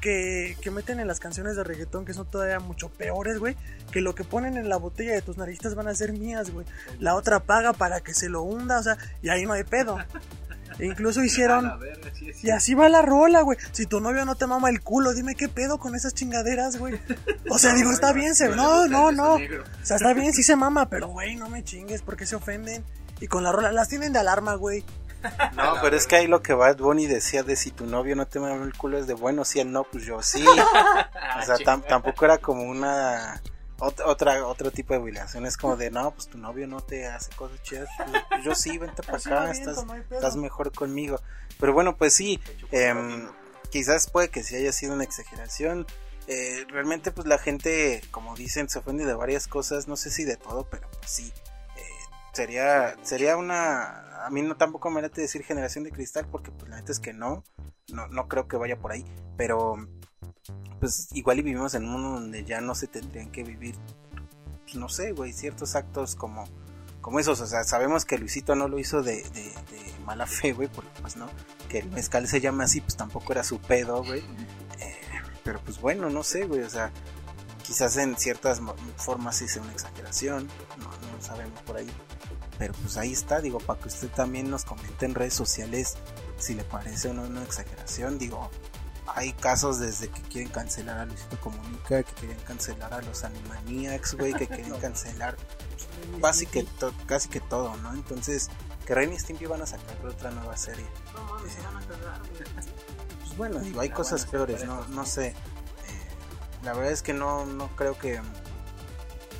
que, 0.00 0.56
que, 0.60 0.70
meten 0.70 1.00
en 1.00 1.08
las 1.08 1.20
canciones 1.20 1.56
de 1.56 1.64
reggaetón 1.64 2.04
que 2.04 2.14
son 2.14 2.30
todavía 2.30 2.60
mucho 2.60 2.88
peores, 2.88 3.38
güey, 3.38 3.56
que 3.90 4.00
lo 4.00 4.14
que 4.14 4.24
ponen 4.24 4.56
en 4.56 4.68
la 4.68 4.76
botella 4.76 5.12
de 5.12 5.22
tus 5.22 5.36
narices 5.36 5.74
van 5.74 5.88
a 5.88 5.94
ser 5.94 6.12
mías, 6.12 6.50
güey. 6.50 6.66
La 7.00 7.14
otra 7.14 7.40
paga 7.40 7.72
para 7.72 8.00
que 8.00 8.14
se 8.14 8.28
lo 8.28 8.42
hunda, 8.42 8.78
o 8.78 8.82
sea, 8.82 8.96
y 9.22 9.28
ahí 9.28 9.44
no 9.44 9.52
hay 9.52 9.64
pedo. 9.64 9.98
E 10.78 10.86
incluso 10.86 11.24
hicieron... 11.24 11.72
Y 12.42 12.50
así 12.50 12.74
va 12.74 12.88
la 12.88 13.02
rola, 13.02 13.42
güey. 13.42 13.58
Si 13.72 13.86
tu 13.86 14.00
novio 14.00 14.24
no 14.24 14.36
te 14.36 14.46
mama 14.46 14.70
el 14.70 14.80
culo, 14.80 15.12
dime 15.12 15.34
qué 15.34 15.48
pedo 15.48 15.78
con 15.78 15.94
esas 15.94 16.14
chingaderas, 16.14 16.76
güey. 16.76 17.00
O 17.50 17.58
sea, 17.58 17.74
digo, 17.74 17.90
está 17.90 18.12
bien, 18.12 18.34
se... 18.34 18.48
No, 18.50 18.86
no, 18.86 19.10
no. 19.10 19.34
O 19.34 19.38
sea, 19.82 19.96
está 19.96 20.12
bien, 20.14 20.32
sí 20.32 20.42
se 20.42 20.56
mama, 20.56 20.88
pero, 20.88 21.08
güey, 21.08 21.36
no 21.36 21.48
me 21.48 21.64
chingues, 21.64 22.02
porque 22.02 22.26
se 22.26 22.36
ofenden. 22.36 22.84
Y 23.20 23.26
con 23.26 23.42
la 23.42 23.50
rola, 23.50 23.72
las 23.72 23.88
tienen 23.88 24.12
de 24.12 24.20
alarma, 24.20 24.54
güey. 24.54 24.84
No, 25.54 25.74
pero 25.82 25.96
es 25.96 26.06
que 26.06 26.16
ahí 26.16 26.26
lo 26.26 26.42
que 26.42 26.54
Bad 26.54 26.78
Bunny 26.78 27.06
decía 27.06 27.42
de 27.42 27.56
si 27.56 27.70
tu 27.70 27.86
novio 27.86 28.14
no 28.16 28.26
te 28.26 28.38
mama 28.38 28.64
el 28.64 28.74
culo 28.74 28.98
es 28.98 29.06
de 29.06 29.14
bueno, 29.14 29.44
si 29.44 29.60
él 29.60 29.72
no, 29.72 29.84
pues 29.84 30.04
yo 30.04 30.22
sí. 30.22 30.44
o 31.38 31.42
sea, 31.42 31.56
tampoco 31.88 32.24
era 32.24 32.38
como 32.38 32.62
una 32.62 33.40
otra, 33.80 34.46
otro 34.46 34.70
tipo 34.70 34.94
de 34.94 35.00
violación. 35.00 35.46
Es 35.46 35.56
como 35.56 35.76
de, 35.76 35.90
no, 35.90 36.10
pues 36.12 36.28
tu 36.28 36.38
novio 36.38 36.66
no 36.66 36.80
te 36.80 37.06
hace 37.06 37.30
cosas 37.36 37.62
chidas. 37.62 37.88
Pues, 38.28 38.44
yo 38.44 38.54
sí, 38.54 38.76
vente 38.78 39.02
para 39.02 39.18
acá, 39.18 39.50
estás, 39.50 39.84
estás 40.10 40.36
mejor 40.36 40.72
conmigo. 40.72 41.20
Pero 41.60 41.72
bueno, 41.72 41.96
pues 41.96 42.14
sí, 42.14 42.40
eh, 42.72 42.94
quizás 43.70 44.10
puede 44.10 44.30
que 44.30 44.42
sí 44.42 44.56
haya 44.56 44.72
sido 44.72 44.94
una 44.94 45.04
exageración. 45.04 45.86
Eh, 46.26 46.66
realmente, 46.68 47.10
pues 47.12 47.26
la 47.26 47.38
gente, 47.38 48.02
como 48.10 48.34
dicen, 48.36 48.68
se 48.68 48.80
ofende 48.80 49.06
de 49.06 49.14
varias 49.14 49.46
cosas. 49.46 49.88
No 49.88 49.96
sé 49.96 50.10
si 50.10 50.24
de 50.24 50.36
todo, 50.36 50.64
pero 50.68 50.88
pues 50.90 51.10
sí. 51.10 51.32
Eh, 51.76 51.82
sería, 52.32 52.96
sería 53.02 53.36
una 53.36 54.07
a 54.24 54.30
mí 54.30 54.42
no 54.42 54.56
tampoco 54.56 54.90
me 54.90 55.02
late 55.02 55.20
decir 55.20 55.42
generación 55.42 55.84
de 55.84 55.90
cristal 55.90 56.26
porque 56.30 56.50
pues 56.50 56.68
la 56.70 56.76
neta 56.76 56.92
es 56.92 57.00
que 57.00 57.12
no, 57.12 57.44
no, 57.92 58.08
no 58.08 58.28
creo 58.28 58.48
que 58.48 58.56
vaya 58.56 58.78
por 58.78 58.92
ahí, 58.92 59.04
pero 59.36 59.76
pues 60.80 61.08
igual 61.12 61.38
y 61.38 61.42
vivimos 61.42 61.74
en 61.74 61.84
un 61.84 61.92
mundo 61.92 62.10
donde 62.20 62.44
ya 62.44 62.60
no 62.60 62.74
se 62.74 62.86
tendrían 62.86 63.30
que 63.30 63.42
vivir, 63.42 63.74
pues, 64.62 64.76
no 64.76 64.88
sé, 64.88 65.12
güey, 65.12 65.32
ciertos 65.32 65.74
actos 65.74 66.14
como, 66.14 66.44
como 67.00 67.18
esos, 67.18 67.40
o 67.40 67.46
sea, 67.46 67.64
sabemos 67.64 68.04
que 68.04 68.18
Luisito 68.18 68.54
no 68.54 68.68
lo 68.68 68.78
hizo 68.78 69.02
de, 69.02 69.22
de, 69.30 69.52
mala 70.04 70.26
fe, 70.26 70.52
güey, 70.52 70.68
porque 70.68 70.90
pues 71.00 71.16
no, 71.16 71.28
que 71.68 71.80
el 71.80 71.90
mezcal 71.90 72.26
se 72.28 72.40
llama 72.40 72.64
así, 72.64 72.80
pues 72.80 72.96
tampoco 72.96 73.32
era 73.32 73.44
su 73.44 73.58
pedo, 73.58 74.02
güey, 74.02 74.20
eh, 74.80 74.96
pero 75.44 75.60
pues 75.60 75.80
bueno, 75.80 76.08
no 76.08 76.22
sé, 76.22 76.46
güey, 76.46 76.62
o 76.62 76.70
sea, 76.70 76.90
quizás 77.62 77.96
en 77.98 78.16
ciertas 78.16 78.62
formas 78.96 79.36
sea 79.36 79.60
una 79.60 79.72
exageración, 79.72 80.48
no, 80.78 80.84
no 80.86 81.22
sabemos 81.22 81.60
por 81.62 81.76
ahí. 81.76 81.90
Pero 82.58 82.74
pues 82.74 82.96
ahí 82.96 83.12
está, 83.12 83.40
digo, 83.40 83.58
para 83.58 83.80
que 83.80 83.88
usted 83.88 84.08
también 84.08 84.50
nos 84.50 84.64
comente 84.64 85.06
en 85.06 85.14
redes 85.14 85.34
sociales 85.34 85.96
si 86.38 86.54
le 86.54 86.64
parece 86.64 87.08
o 87.08 87.14
no 87.14 87.22
una 87.22 87.42
exageración. 87.42 88.18
Digo, 88.18 88.50
hay 89.06 89.32
casos 89.32 89.78
desde 89.78 90.08
que 90.08 90.20
quieren 90.22 90.50
cancelar 90.50 90.98
a 90.98 91.04
Luisito 91.06 91.40
Comunica, 91.40 92.02
que 92.02 92.12
quieren 92.14 92.38
cancelar 92.40 92.92
a 92.92 93.02
los 93.02 93.24
Animaniacs, 93.24 94.14
güey, 94.14 94.34
que 94.34 94.46
quieren 94.46 94.74
cancelar 94.80 95.36
casi 96.20 96.46
que, 96.46 96.66
casi 97.06 97.28
que 97.28 97.40
todo, 97.40 97.76
¿no? 97.78 97.92
Entonces, 97.94 98.48
que 98.86 98.94
Ren 98.94 99.12
y 99.12 99.18
Stimpy 99.18 99.46
van 99.46 99.62
a 99.62 99.66
sacar 99.66 100.04
otra 100.04 100.30
nueva 100.30 100.56
serie. 100.56 100.86
No 101.14 101.22
mames, 101.24 101.52
se 101.52 101.60
van 101.60 101.76
a 101.76 101.80
cagar, 101.80 102.22
Pues 103.20 103.36
bueno, 103.36 103.60
digo, 103.60 103.80
hay 103.80 103.90
cosas 103.90 104.26
peores, 104.26 104.64
no, 104.64 104.84
no 104.88 105.06
sé. 105.06 105.28
Eh, 105.28 105.34
la 106.62 106.72
verdad 106.72 106.92
es 106.92 107.02
que 107.02 107.12
no, 107.12 107.46
no 107.46 107.68
creo 107.76 107.98
que 107.98 108.20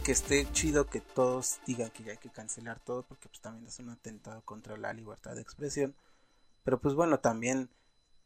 que 0.09 0.13
esté 0.13 0.51
chido 0.53 0.87
que 0.87 1.03
todos 1.03 1.61
digan 1.67 1.91
que 1.91 2.03
ya 2.03 2.13
hay 2.13 2.17
que 2.17 2.31
cancelar 2.31 2.81
todo 2.81 3.03
porque 3.03 3.29
pues 3.29 3.43
también 3.43 3.67
es 3.67 3.79
un 3.79 3.91
atentado 3.91 4.41
contra 4.41 4.79
la 4.79 4.95
libertad 4.95 5.35
de 5.35 5.43
expresión. 5.43 5.95
Pero 6.65 6.81
pues 6.81 6.95
bueno 6.95 7.21
también 7.21 7.69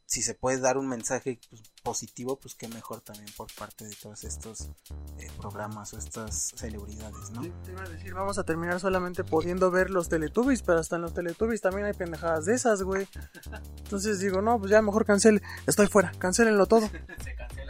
si 0.07 0.23
se 0.23 0.35
puede 0.35 0.61
dar 0.61 0.79
un 0.79 0.87
mensaje 0.87 1.41
pues, 1.51 1.61
positivo 1.83 2.39
pues 2.39 2.55
que 2.55 2.69
mejor 2.69 3.01
también 3.01 3.29
por 3.37 3.53
parte 3.53 3.85
de 3.85 3.97
todos 3.97 4.23
estos 4.23 4.71
eh, 5.19 5.29
programas 5.41 5.93
o 5.93 5.99
estas 5.99 6.53
celebridades 6.55 7.31
no 7.31 7.43
te 7.65 7.73
iba 7.73 7.83
a 7.83 7.89
decir 7.89 8.15
vamos 8.15 8.39
a 8.39 8.45
terminar 8.45 8.79
solamente 8.79 9.25
pudiendo 9.25 9.73
ver 9.73 9.91
los 9.91 10.09
Teletubbies 10.09 10.63
pero 10.63 10.79
hasta 10.79 10.95
en 10.95 11.03
los 11.03 11.15
Teletubbies 11.15 11.63
también 11.63 11.87
hay 11.87 11.95
pendejadas 11.95 12.45
de 12.45 12.55
esas 12.55 12.85
güey. 12.85 13.09
Entonces 13.79 14.21
digo 14.21 14.41
no 14.41 14.57
pues 14.61 14.71
ya 14.71 14.83
mejor 14.83 15.05
cancele 15.05 15.43
estoy 15.67 15.89
fuera 15.89 16.13
cancelenlo 16.21 16.67
todo. 16.67 16.89
Se 17.25 17.35
cancela. 17.35 17.49
todo 17.49 17.62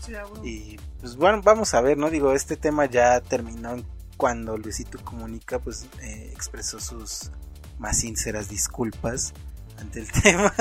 sí, 0.00 0.12
y 0.44 0.78
pues 1.00 1.16
bueno, 1.16 1.40
vamos 1.42 1.74
a 1.74 1.80
ver, 1.80 1.98
¿no? 1.98 2.10
Digo, 2.10 2.32
este 2.32 2.56
tema 2.56 2.86
ya 2.86 3.20
terminó 3.20 3.76
cuando 4.16 4.56
Luisito 4.58 5.02
Comunica 5.02 5.58
pues 5.58 5.86
eh, 6.02 6.30
expresó 6.32 6.78
sus 6.78 7.30
más 7.78 7.98
sinceras 7.98 8.48
disculpas 8.48 9.32
ante 9.78 10.00
el 10.00 10.12
tema. 10.22 10.52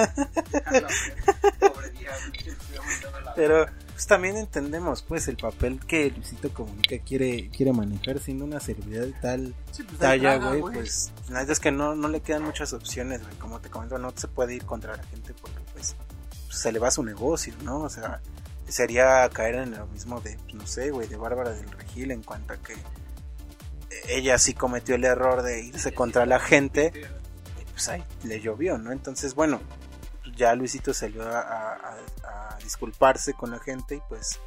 Pero 3.36 3.66
pues 3.90 4.08
también 4.08 4.38
entendemos 4.38 5.02
pues 5.02 5.28
el 5.28 5.36
papel 5.36 5.80
que 5.86 6.10
Luisito 6.12 6.54
Comunica 6.54 6.98
quiere 7.00 7.50
quiere 7.50 7.74
manejar 7.74 8.20
siendo 8.20 8.46
una 8.46 8.62
celebridad 8.62 9.02
de 9.02 9.12
tal 9.12 9.54
pues, 9.76 10.00
talla, 10.00 10.38
güey, 10.38 10.62
pues 10.62 11.12
la 11.28 11.40
verdad 11.40 11.52
es 11.52 11.60
que 11.60 11.72
no, 11.72 11.96
no 11.96 12.08
le 12.08 12.22
quedan 12.22 12.44
muchas 12.44 12.72
opciones, 12.72 13.22
güey, 13.22 13.36
como 13.36 13.60
te 13.60 13.70
comento, 13.70 13.98
no 13.98 14.14
se 14.16 14.30
puede 14.30 14.56
ir 14.56 14.66
contra 14.66 14.96
la 14.96 15.04
gente 15.04 15.34
porque 15.34 15.60
pues 15.74 15.96
se 16.50 16.72
le 16.72 16.80
va 16.80 16.92
su 16.92 17.04
negocio, 17.04 17.54
¿no? 17.64 17.82
O 17.82 17.90
sea, 17.90 18.22
sería 18.70 19.30
caer 19.30 19.56
en 19.56 19.72
lo 19.72 19.88
mismo 19.88 20.22
de, 20.22 20.38
pues, 20.38 20.54
no 20.54 20.68
sé, 20.68 20.92
güey, 20.92 21.08
de 21.08 21.18
Bárbara 21.18 21.52
del 21.52 21.70
Regil 21.72 22.12
en 22.12 22.24
cuanto 22.24 22.54
a 22.54 22.58
que 22.58 22.76
ella 24.08 24.38
sí 24.38 24.54
cometió 24.54 24.96
el 24.96 25.06
error 25.06 25.42
de 25.42 25.62
irse 25.62 25.94
contra 25.94 26.26
la 26.26 26.40
gente, 26.40 26.92
pues 27.72 27.90
ahí 27.90 28.04
le 28.24 28.40
llovió, 28.40 28.78
¿no? 28.78 28.92
Entonces, 28.92 29.36
bueno, 29.36 29.60
ya 30.36 30.56
Luisito 30.56 30.94
salió 30.94 31.24
a, 31.24 31.74
a, 31.74 32.58
disculparse 32.64 33.34
con 33.34 33.52
la 33.52 33.60
gente 33.60 33.96
y 33.96 34.02
pues 34.10 34.40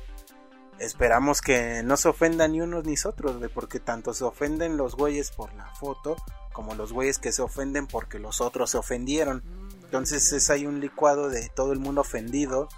esperamos 0.78 1.40
que 1.40 1.82
no 1.82 1.96
se 1.96 2.08
ofendan 2.08 2.52
ni 2.52 2.60
unos 2.60 2.84
ni 2.84 2.94
otros, 3.04 3.38
güey, 3.38 3.50
porque 3.50 3.80
tanto 3.80 4.14
se 4.14 4.24
ofenden 4.24 4.76
los 4.76 4.94
güeyes 4.94 5.32
por 5.32 5.52
la 5.54 5.66
foto 5.74 6.16
como 6.52 6.74
los 6.74 6.92
güeyes 6.92 7.18
que 7.18 7.32
se 7.32 7.42
ofenden 7.42 7.86
porque 7.86 8.18
los 8.18 8.40
otros 8.40 8.70
se 8.70 8.78
ofendieron. 8.78 9.42
Entonces 9.84 10.32
es 10.32 10.50
ahí 10.50 10.66
un 10.66 10.80
licuado 10.80 11.28
de 11.30 11.48
todo 11.48 11.72
el 11.72 11.78
mundo 11.78 12.02
ofendido 12.02 12.68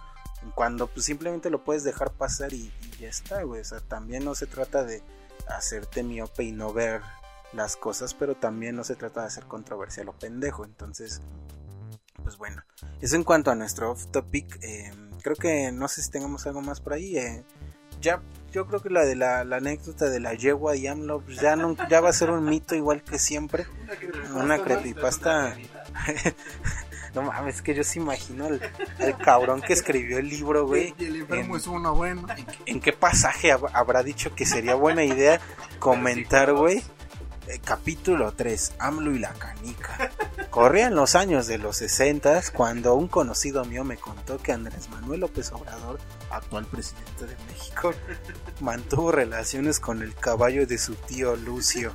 cuando 0.55 0.86
pues 0.86 1.07
simplemente 1.07 1.51
lo 1.51 1.64
puedes 1.64 1.84
dejar 1.84 2.12
pasar 2.12 2.53
y, 2.53 2.72
ya 3.01 3.09
está, 3.09 3.42
güey. 3.42 3.61
O 3.61 3.64
sea, 3.64 3.80
también 3.80 4.24
no 4.24 4.34
se 4.34 4.47
trata 4.47 4.84
de 4.84 5.03
hacerte 5.49 6.03
miope 6.03 6.45
y 6.45 6.53
no 6.53 6.72
ver 6.72 7.03
las 7.53 7.76
cosas, 7.76 8.14
pero 8.14 8.34
también 8.34 8.76
no 8.76 8.84
se 8.84 8.97
trata 8.97 9.22
de 9.22 9.28
hacer 9.28 9.45
controversia 9.45 10.05
lo 10.05 10.12
pendejo. 10.12 10.64
Entonces, 10.64 11.20
pues 12.22 12.36
bueno, 12.38 12.62
eso 13.01 13.16
en 13.16 13.24
cuanto 13.24 13.51
a 13.51 13.55
nuestro 13.55 13.90
off 13.92 14.07
topic. 14.07 14.59
Eh, 14.62 14.92
creo 15.22 15.36
que 15.36 15.72
no 15.72 15.88
sé 15.88 16.03
si 16.03 16.11
tengamos 16.11 16.47
algo 16.47 16.61
más 16.61 16.80
por 16.80 16.95
ahí. 16.95 17.16
Eh, 17.16 17.45
ya, 18.01 18.20
yo 18.53 18.66
creo 18.66 18.80
que 18.80 18.90
la 18.90 19.05
de 19.05 19.16
la, 19.16 19.40
anécdota 19.40 20.09
de 20.11 20.20
la 20.20 20.34
yegua 20.34 20.76
y 20.76 20.86
AMLO 20.86 21.20
pues 21.20 21.40
ya, 21.40 21.57
no, 21.57 21.76
ya 21.88 22.01
va 22.01 22.11
a 22.11 22.12
ser 22.12 22.30
un 22.30 22.45
mito 22.45 22.74
igual 22.74 23.03
que 23.03 23.18
siempre. 23.18 23.66
Una 24.34 24.62
creepypasta. 24.62 25.57
No 27.14 27.22
mames, 27.22 27.56
es 27.56 27.62
que 27.62 27.74
yo 27.74 27.84
se 27.84 28.00
imagino 28.00 28.46
al, 28.46 29.18
cabrón 29.18 29.62
que 29.62 29.72
escribió 29.72 30.18
el 30.18 30.28
libro, 30.28 30.66
güey. 30.66 30.94
Y 30.98 31.04
el 31.04 31.16
enfermo 31.16 31.56
es 31.56 31.66
uno 31.66 31.94
bueno. 31.94 32.26
En, 32.66 32.80
qué 32.80 32.92
pasaje 32.92 33.52
habrá 33.52 34.02
dicho 34.02 34.34
que 34.34 34.44
sería 34.44 34.74
buena 34.74 35.04
idea 35.04 35.40
comentar, 35.78 36.52
güey? 36.52 36.82
Eh, 37.46 37.60
capítulo 37.62 38.32
3, 38.32 38.76
AMLO 38.78 39.12
y 39.12 39.18
la 39.18 39.32
canica. 39.34 40.10
Corrían 40.48 40.94
los 40.94 41.14
años 41.14 41.46
de 41.46 41.58
los 41.58 41.76
60 41.76 42.40
cuando 42.54 42.94
un 42.94 43.06
conocido 43.06 43.64
mío 43.66 43.84
me 43.84 43.98
contó 43.98 44.38
que 44.38 44.52
Andrés 44.52 44.88
Manuel 44.88 45.20
López 45.20 45.52
Obrador, 45.52 46.00
actual 46.30 46.64
presidente 46.64 47.26
de 47.26 47.36
México, 47.48 47.92
mantuvo 48.60 49.12
relaciones 49.12 49.78
con 49.78 50.02
el 50.02 50.14
caballo 50.14 50.66
de 50.66 50.78
su 50.78 50.94
tío 50.94 51.36
Lucio, 51.36 51.92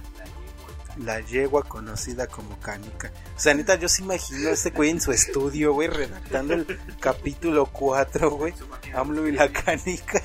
la 0.97 1.19
yegua 1.21 1.63
conocida 1.63 2.27
como 2.27 2.59
Canica. 2.59 3.11
O 3.35 3.39
sea, 3.39 3.53
neta, 3.53 3.75
yo 3.75 3.87
se 3.89 4.03
imagino 4.03 4.49
a 4.49 4.53
este 4.53 4.71
güey 4.71 4.89
en 4.89 5.01
su 5.01 5.11
estudio, 5.11 5.73
güey, 5.73 5.87
redactando 5.87 6.53
el 6.53 6.79
capítulo 6.99 7.65
4, 7.67 8.31
güey, 8.31 8.53
AMLO 8.93 9.27
y 9.27 9.31
la 9.31 9.51
Canica, 9.51 10.21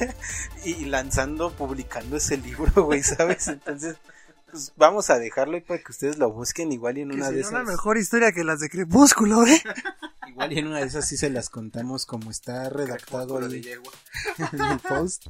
y 0.64 0.86
lanzando, 0.86 1.50
publicando 1.52 2.16
ese 2.16 2.36
libro, 2.36 2.84
güey, 2.84 3.02
¿sabes? 3.02 3.48
Entonces 3.48 3.96
pues 4.54 4.72
vamos 4.76 5.10
a 5.10 5.18
dejarlo 5.18 5.56
ahí 5.56 5.62
para 5.62 5.80
que 5.82 5.90
ustedes 5.90 6.16
lo 6.16 6.30
busquen 6.30 6.70
igual 6.70 6.96
y 6.96 7.00
en 7.00 7.10
una 7.10 7.28
de 7.28 7.40
esas. 7.40 7.50
una 7.50 7.64
mejor 7.64 7.98
historia 7.98 8.30
que 8.30 8.44
las 8.44 8.60
de 8.60 8.68
Crepúsculo, 8.68 9.44
¿eh? 9.44 9.60
igual 10.28 10.52
y 10.52 10.60
en 10.60 10.68
una 10.68 10.78
de 10.78 10.86
esas 10.86 11.08
sí 11.08 11.16
se 11.16 11.28
las 11.28 11.50
contamos 11.50 12.06
como 12.06 12.30
está 12.30 12.68
redactado 12.70 13.38
ahí 13.38 13.66
en 14.38 14.60
el 14.62 14.78
post. 14.78 15.26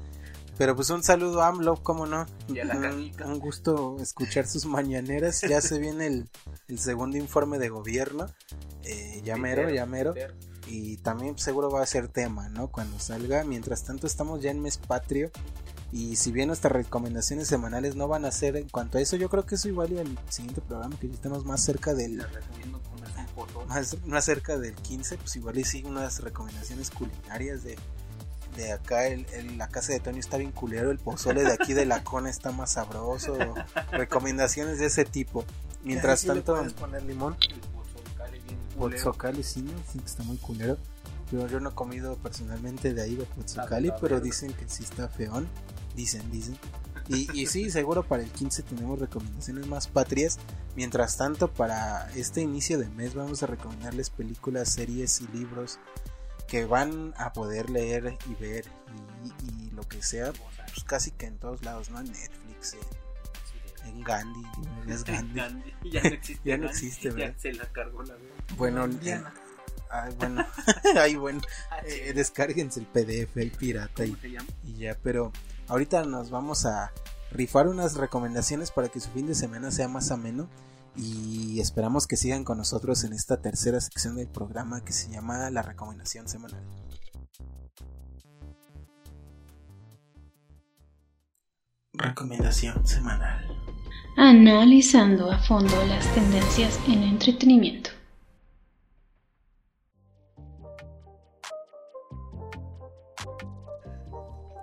Pero 0.57 0.76
pues 0.76 0.90
un 0.90 1.02
saludo 1.02 1.42
a 1.42 1.48
AMLO, 1.48 1.82
cómo 1.82 2.07
no. 2.07 2.26
un, 3.24 3.38
gusto 3.40 3.96
escuchar 4.00 4.46
sus 4.46 4.66
mañaneras. 4.66 5.40
Ya 5.42 5.61
se 5.61 5.78
viene 5.78 6.07
el, 6.07 6.30
el 6.68 6.78
segundo 6.78 7.16
informe 7.16 7.59
de 7.59 7.68
gobierno. 7.68 8.26
Eh, 8.84 9.20
llamero, 9.24 9.68
llamero. 9.70 10.14
Y 10.66 10.98
también 10.98 11.36
seguro 11.38 11.70
va 11.70 11.82
a 11.82 11.86
ser 11.86 12.09
tema, 12.09 12.48
¿no? 12.48 12.68
Cuando 12.68 12.98
salga. 13.00 13.42
Mientras 13.44 13.84
tanto 13.84 14.07
estamos 14.07 14.42
ya 14.42 14.50
en 14.50 14.61
mes 14.61 14.78
patrio. 14.78 15.30
Y 15.90 16.16
si 16.16 16.32
bien 16.32 16.48
nuestras 16.48 16.72
recomendaciones 16.72 17.46
semanales 17.46 17.94
no 17.94 18.09
van 18.09 18.24
a 18.24 18.32
ser 18.32 18.57
en 18.57 18.68
cuanto 18.68 18.98
a 18.98 19.00
eso, 19.00 19.16
yo 19.16 19.28
creo 19.28 19.46
que 19.46 19.55
eso 19.55 19.68
igual 19.68 19.92
y 19.92 19.98
el 19.98 20.18
siguiente 20.28 20.61
programa 20.61 20.98
que 20.98 21.07
estamos 21.07 21.44
más 21.44 21.62
cerca 21.62 21.94
del 21.94 22.24
más, 23.68 23.96
más 24.05 24.24
cerca 24.24 24.59
del 24.59 24.74
15, 24.74 25.18
pues 25.18 25.36
igual 25.36 25.59
y 25.59 25.64
sí 25.64 25.84
unas 25.86 26.20
recomendaciones 26.20 26.90
culinarias 26.90 27.62
de, 27.62 27.76
de 28.57 28.72
acá 28.72 29.07
el, 29.07 29.26
la 29.59 29.68
casa 29.68 29.92
de 29.92 30.00
Tony 30.00 30.18
está 30.18 30.36
bien 30.36 30.52
culero, 30.52 30.90
el 30.90 30.98
pozole 30.98 31.42
de 31.44 31.52
aquí 31.52 31.74
de 31.74 31.86
la 31.86 32.05
cona 32.05 32.30
está 32.30 32.52
más 32.52 32.72
sabroso, 32.72 33.36
recomendaciones 33.92 34.78
de 34.78 34.86
ese 34.86 35.05
tipo. 35.05 35.44
Mientras 35.82 36.24
tanto, 36.24 36.64
poner 36.78 37.02
limón. 37.02 37.36
El 38.80 38.90
pozocali 38.90 39.42
sí, 39.42 39.64
sí 39.92 39.98
que 39.98 40.07
está 40.07 40.22
muy 40.22 40.38
culero. 40.38 40.78
Yo, 41.30 41.46
yo 41.46 41.61
no 41.61 41.70
he 41.70 41.74
comido 41.74 42.16
personalmente 42.16 42.94
de 42.94 43.02
ahí 43.02 43.14
de 43.16 43.24
pozocali, 43.24 43.92
pero 44.00 44.20
dicen 44.20 44.52
que 44.52 44.68
sí 44.68 44.82
está 44.82 45.09
feón. 45.09 45.46
Dicen, 45.94 46.30
dicen. 46.30 46.59
Y, 47.09 47.30
y 47.38 47.46
sí, 47.46 47.70
seguro 47.70 48.02
para 48.02 48.22
el 48.22 48.30
15 48.30 48.62
tenemos 48.62 48.98
recomendaciones 48.98 49.66
más 49.66 49.86
patrias. 49.86 50.38
Mientras 50.74 51.16
tanto, 51.16 51.48
para 51.52 52.11
este 52.14 52.40
inicio 52.40 52.78
de 52.78 52.88
mes 52.88 53.14
vamos 53.14 53.42
a 53.42 53.46
recomendarles 53.46 54.11
películas, 54.11 54.72
series 54.72 55.20
y 55.20 55.28
libros 55.28 55.78
que 56.49 56.66
van 56.66 57.14
a 57.16 57.32
poder 57.32 57.70
leer 57.70 58.16
y 58.28 58.34
ver 58.34 58.64
y, 59.24 59.70
lo 59.70 59.82
que 59.88 60.03
sea, 60.03 60.32
pues 60.32 60.84
casi 60.84 61.11
que 61.11 61.26
en 61.26 61.38
todos 61.38 61.64
lados, 61.64 61.90
¿no? 61.90 62.01
En 62.01 62.07
Netflix, 62.07 62.76
en, 63.84 64.03
Gandhi, 64.03 64.42
es 64.88 65.05
Gandhi. 65.34 65.74
ya 65.90 66.03
no 66.03 66.09
existe. 66.09 66.49
ya 66.49 66.57
no 66.57 66.66
existe, 66.66 67.12
ya 67.16 67.34
se 67.38 67.53
la 67.53 67.64
cargó 67.72 68.03
la 68.03 68.14
Bueno, 68.57 68.88
Ay, 69.90 70.12
bueno, 70.18 70.45
ay, 70.99 71.14
bueno, 71.14 71.40
ah, 71.70 71.78
eh, 71.86 72.12
descárguense 72.14 72.80
el 72.80 72.86
PDF, 72.86 73.36
el 73.36 73.53
pirata 73.53 74.05
y, 74.05 74.16
y 74.64 74.78
ya, 74.78 74.97
pero 75.01 75.30
Ahorita 75.68 76.05
nos 76.05 76.30
vamos 76.30 76.66
a 76.66 76.92
rifar 77.30 77.68
unas 77.68 77.97
recomendaciones 77.97 78.70
para 78.70 78.88
que 78.88 79.01
su 79.01 79.11
fin 79.11 79.26
de 79.26 79.34
semana 79.34 79.70
sea 79.70 79.88
más 79.88 80.11
ameno 80.11 80.49
y 80.97 81.61
esperamos 81.61 82.07
que 82.07 82.16
sigan 82.16 82.45
con 82.45 82.59
nosotros 82.59 83.05
en 83.05 83.12
esta 83.12 83.40
tercera 83.40 83.80
sección 83.80 84.16
del 84.16 84.28
programa 84.28 84.84
que 84.84 84.92
se 84.92 85.11
llama 85.11 85.51
la 85.51 85.62
recomendación 85.62 86.28
semanal. 86.28 86.62
Recomendación 91.92 92.86
semanal. 92.86 93.47
Analizando 94.16 95.30
a 95.30 95.38
fondo 95.38 95.74
las 95.86 96.07
tendencias 96.14 96.78
en 96.88 97.03
entretenimiento. 97.03 97.90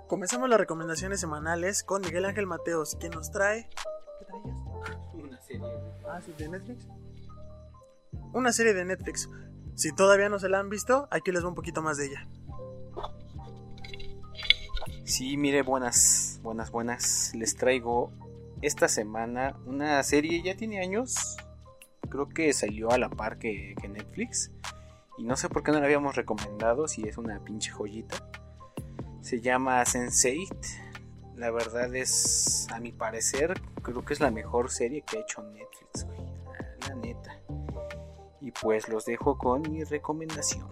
Comenzamos 0.08 0.48
las 0.50 0.58
recomendaciones 0.58 1.20
semanales 1.20 1.82
con 1.82 2.02
Miguel 2.02 2.26
Ángel 2.26 2.46
Mateos, 2.46 2.96
quien 3.00 3.12
nos 3.12 3.30
trae. 3.30 3.68
¿Qué 4.18 4.26
traías? 4.26 4.71
Una 5.58 5.68
serie. 5.68 6.04
Ah, 6.08 6.20
sí, 6.24 6.32
de 6.36 6.48
Netflix. 6.48 6.88
Una 8.32 8.52
serie 8.52 8.74
de 8.74 8.84
Netflix. 8.84 9.28
Si 9.74 9.92
todavía 9.92 10.28
no 10.28 10.38
se 10.38 10.48
la 10.48 10.58
han 10.58 10.68
visto, 10.68 11.08
aquí 11.10 11.32
les 11.32 11.44
va 11.44 11.48
un 11.48 11.54
poquito 11.54 11.82
más 11.82 11.96
de 11.96 12.06
ella. 12.06 12.28
Sí, 15.04 15.36
mire, 15.36 15.62
buenas, 15.62 16.40
buenas, 16.42 16.70
buenas. 16.70 17.34
Les 17.34 17.56
traigo 17.56 18.12
esta 18.60 18.88
semana 18.88 19.56
una 19.66 20.02
serie, 20.02 20.42
ya 20.42 20.56
tiene 20.56 20.80
años. 20.80 21.36
Creo 22.08 22.28
que 22.28 22.52
salió 22.52 22.90
a 22.90 22.98
la 22.98 23.08
par 23.08 23.38
que, 23.38 23.74
que 23.80 23.88
Netflix. 23.88 24.50
Y 25.18 25.24
no 25.24 25.36
sé 25.36 25.48
por 25.48 25.62
qué 25.62 25.72
no 25.72 25.78
la 25.78 25.84
habíamos 25.84 26.16
recomendado, 26.16 26.88
si 26.88 27.06
es 27.06 27.18
una 27.18 27.42
pinche 27.44 27.70
joyita 27.70 28.16
se 29.22 29.40
llama 29.40 29.82
Sense8. 29.82 30.91
La 31.42 31.50
verdad 31.50 31.92
es, 31.96 32.68
a 32.70 32.78
mi 32.78 32.92
parecer, 32.92 33.60
creo 33.82 34.04
que 34.04 34.14
es 34.14 34.20
la 34.20 34.30
mejor 34.30 34.70
serie 34.70 35.02
que 35.02 35.18
ha 35.18 35.20
hecho 35.22 35.42
Netflix, 35.42 36.04
güey. 36.04 36.20
La 36.88 36.94
neta. 36.94 37.36
Y 38.40 38.52
pues 38.52 38.88
los 38.88 39.06
dejo 39.06 39.36
con 39.36 39.62
mi 39.62 39.82
recomendación. 39.82 40.68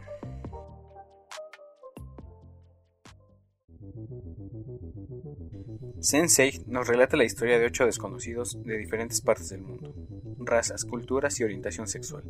Sensei 5.99 6.63
nos 6.69 6.87
relata 6.87 7.17
la 7.17 7.25
historia 7.25 7.59
de 7.59 7.67
ocho 7.67 7.85
desconocidos 7.85 8.57
de 8.63 8.79
diferentes 8.79 9.21
partes 9.23 9.49
del 9.49 9.63
mundo, 9.63 9.93
razas, 10.39 10.85
culturas 10.85 11.41
y 11.41 11.43
orientación 11.43 11.89
sexual. 11.89 12.23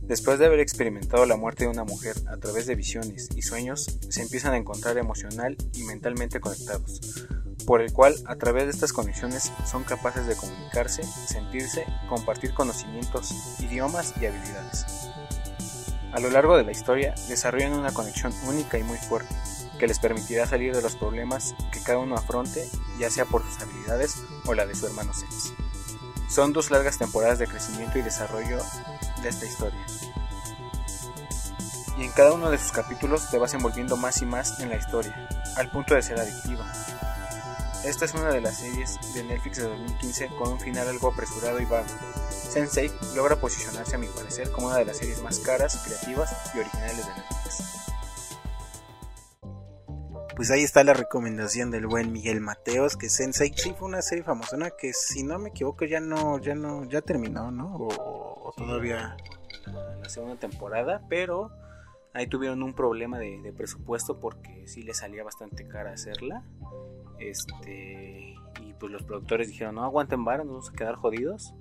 Después 0.00 0.38
de 0.38 0.46
haber 0.46 0.60
experimentado 0.60 1.26
la 1.26 1.36
muerte 1.36 1.64
de 1.64 1.70
una 1.70 1.84
mujer 1.84 2.16
a 2.26 2.38
través 2.38 2.66
de 2.66 2.74
visiones 2.74 3.28
y 3.36 3.42
sueños, 3.42 3.98
se 4.08 4.22
empiezan 4.22 4.54
a 4.54 4.56
encontrar 4.56 4.96
emocional 4.96 5.58
y 5.74 5.82
mentalmente 5.82 6.40
conectados, 6.40 7.26
por 7.64 7.80
el 7.80 7.92
cual 7.92 8.14
a 8.26 8.36
través 8.36 8.64
de 8.64 8.70
estas 8.70 8.92
conexiones 8.92 9.52
son 9.64 9.84
capaces 9.84 10.26
de 10.26 10.36
comunicarse, 10.36 11.02
sentirse, 11.02 11.86
compartir 12.08 12.54
conocimientos, 12.54 13.32
idiomas 13.60 14.14
y 14.20 14.26
habilidades. 14.26 14.86
A 16.12 16.20
lo 16.20 16.30
largo 16.30 16.56
de 16.56 16.64
la 16.64 16.72
historia 16.72 17.14
desarrollan 17.28 17.72
una 17.72 17.92
conexión 17.92 18.32
única 18.46 18.78
y 18.78 18.82
muy 18.82 18.98
fuerte, 18.98 19.34
que 19.78 19.86
les 19.86 19.98
permitirá 19.98 20.46
salir 20.46 20.74
de 20.74 20.82
los 20.82 20.96
problemas 20.96 21.54
que 21.72 21.82
cada 21.82 21.98
uno 21.98 22.14
afronte, 22.14 22.66
ya 22.98 23.10
sea 23.10 23.24
por 23.24 23.42
sus 23.44 23.60
habilidades 23.60 24.22
o 24.46 24.54
la 24.54 24.66
de 24.66 24.74
su 24.74 24.86
hermano 24.86 25.12
Sense. 25.12 25.52
Son 26.28 26.52
dos 26.52 26.70
largas 26.70 26.98
temporadas 26.98 27.38
de 27.38 27.46
crecimiento 27.46 27.98
y 27.98 28.02
desarrollo 28.02 28.58
de 29.22 29.28
esta 29.28 29.46
historia. 29.46 29.84
Y 31.98 32.04
en 32.04 32.12
cada 32.12 32.32
uno 32.32 32.50
de 32.50 32.58
sus 32.58 32.72
capítulos 32.72 33.30
te 33.30 33.38
vas 33.38 33.54
envolviendo 33.54 33.96
más 33.96 34.20
y 34.22 34.26
más 34.26 34.60
en 34.60 34.68
la 34.68 34.76
historia, 34.76 35.28
al 35.56 35.70
punto 35.70 35.94
de 35.94 36.02
ser 36.02 36.18
adictiva. 36.18 36.70
Esta 37.86 38.04
es 38.04 38.14
una 38.14 38.30
de 38.30 38.40
las 38.40 38.58
series 38.58 38.98
de 39.14 39.22
Netflix 39.24 39.58
de 39.58 39.68
2015 39.68 40.28
con 40.38 40.52
un 40.52 40.60
final 40.60 40.88
algo 40.88 41.08
apresurado 41.08 41.60
y 41.60 41.64
vago. 41.64 41.86
Sensei 42.30 42.90
logra 43.14 43.36
posicionarse 43.36 43.94
a 43.94 43.98
mi 43.98 44.08
parecer 44.08 44.50
como 44.50 44.66
una 44.66 44.78
de 44.78 44.86
las 44.86 44.96
series 44.98 45.22
más 45.22 45.38
caras, 45.38 45.82
creativas 45.86 46.52
y 46.54 46.58
originales 46.58 47.06
de 47.06 47.12
Netflix 47.14 47.76
pues 50.36 50.50
ahí 50.50 50.62
está 50.62 50.84
la 50.84 50.92
recomendación 50.92 51.70
del 51.70 51.86
buen 51.86 52.12
Miguel 52.12 52.42
Mateos, 52.42 52.98
que 52.98 53.08
Sensei 53.08 53.54
sí 53.56 53.72
fue 53.72 53.88
una 53.88 54.02
serie 54.02 54.22
famosona 54.22 54.70
que 54.70 54.92
si 54.92 55.22
no 55.22 55.38
me 55.38 55.48
equivoco 55.48 55.86
ya 55.86 55.98
no, 55.98 56.38
ya 56.38 56.54
no, 56.54 56.84
ya 56.84 57.00
terminó, 57.00 57.50
¿no? 57.50 57.74
O, 57.74 58.52
todavía 58.54 59.16
la, 59.66 60.08
segunda 60.10 60.36
temporada, 60.36 61.02
pero 61.08 61.50
ahí 62.12 62.26
tuvieron 62.26 62.62
un 62.62 62.74
problema 62.74 63.18
de, 63.18 63.52
presupuesto 63.56 64.20
porque 64.20 64.68
sí 64.68 64.82
le 64.82 64.92
salía 64.92 65.24
bastante 65.24 65.66
cara 65.66 65.92
hacerla. 65.92 66.44
Este 67.18 68.34
y 68.60 68.72
pues 68.78 68.92
los 68.92 69.02
productores 69.02 69.48
dijeron 69.48 69.76
no 69.76 69.84
aguanten 69.84 70.24
vara, 70.24 70.44
nos 70.44 70.52
vamos 70.52 70.70
a 70.70 70.72
quedar 70.72 70.96
jodidos. 70.96 71.54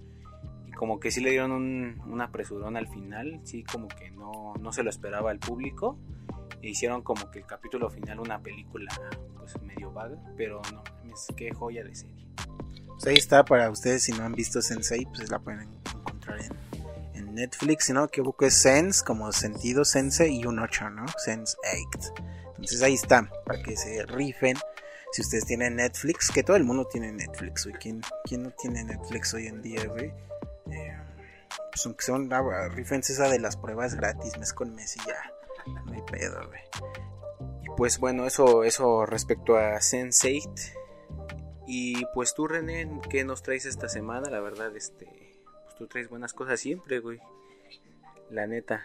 Y 0.68 0.72
como 0.72 1.00
que 1.00 1.12
sí 1.12 1.22
le 1.22 1.32
dieron 1.32 1.52
un, 1.52 2.02
un 2.08 2.22
apresurón 2.22 2.78
al 2.78 2.88
final, 2.88 3.40
sí 3.44 3.64
como 3.64 3.88
que 3.88 4.12
no, 4.12 4.54
no 4.60 4.72
se 4.72 4.84
lo 4.84 4.90
esperaba 4.90 5.32
el 5.32 5.40
público 5.40 5.98
hicieron 6.70 7.02
como 7.02 7.30
que 7.32 7.40
el 7.40 7.46
capítulo 7.46 7.90
final 7.90 8.20
una 8.20 8.42
película 8.42 8.92
pues 9.38 9.62
medio 9.62 9.92
vaga, 9.92 10.18
pero 10.38 10.62
no, 10.74 10.84
es 11.14 11.28
que 11.36 11.54
joya 11.54 11.84
de 11.84 11.96
serie. 11.96 12.26
Pues 12.88 13.08
ahí 13.08 13.16
está 13.16 13.44
para 13.44 13.70
ustedes 13.70 14.04
si 14.04 14.14
no 14.14 14.24
han 14.24 14.34
visto 14.34 14.62
Sensei, 14.62 15.06
pues 15.06 15.30
la 15.30 15.40
pueden 15.40 15.70
encontrar 15.96 16.40
en, 16.42 16.56
Netflix, 17.36 17.88
si 17.88 17.92
no 17.92 18.08
que 18.08 18.22
busco 18.22 18.46
es 18.46 18.54
Sense 18.54 19.04
como 19.04 19.30
sentido 19.34 19.84
Sense 19.84 20.30
y 20.30 20.46
un 20.46 20.58
8, 20.58 20.90
¿no? 20.92 21.06
Sense 21.18 21.58
8. 21.92 22.14
Entonces 22.52 22.82
ahí 22.82 22.94
está, 22.94 23.30
para 23.46 23.62
que 23.62 23.76
se 23.76 24.06
rifen. 24.06 24.56
Si 25.16 25.22
ustedes 25.22 25.46
tienen 25.46 25.78
Netflix, 25.78 26.30
que 26.30 26.44
todo 26.44 26.58
el 26.58 26.66
mundo 26.66 26.84
tiene 26.92 27.10
Netflix, 27.10 27.70
¿Quién, 27.80 28.02
¿Quién 28.26 28.44
no 28.44 28.52
tiene 28.52 28.84
Netflix 28.84 29.34
hoy 29.34 29.48
en 29.48 29.62
día, 29.62 29.86
güey? 29.86 30.08
Eh, 30.70 30.98
pues 31.72 31.86
aunque 31.86 32.04
sea 32.04 32.16
una 32.16 32.68
rifense 32.68 33.14
esa 33.14 33.30
de 33.30 33.40
las 33.40 33.56
pruebas 33.56 33.96
gratis, 33.96 34.38
mes 34.38 34.52
con 34.52 34.76
mes 34.76 34.98
y 34.98 35.00
ya. 35.08 35.32
No 35.86 35.94
hay 35.94 36.02
pedo, 36.02 36.46
güey. 36.50 36.60
Y 37.64 37.70
pues 37.78 37.98
bueno, 37.98 38.26
eso, 38.28 38.66
eso 38.66 39.06
respecto 39.06 39.56
a 39.56 39.76
Sense8. 39.76 40.74
Y 41.66 42.06
pues 42.08 42.34
tú, 42.34 42.46
René, 42.50 43.00
¿qué 43.10 43.24
nos 43.24 43.42
traes 43.42 43.66
esta 43.66 43.88
semana? 43.88 44.30
La 44.30 44.42
verdad, 44.42 44.76
este, 44.76 45.06
pues 45.64 45.76
tú 45.78 45.88
traes 45.88 46.10
buenas 46.10 46.34
cosas 46.34 46.60
siempre, 46.60 47.00
güey. 47.00 47.22
La 48.32 48.48
neta. 48.48 48.84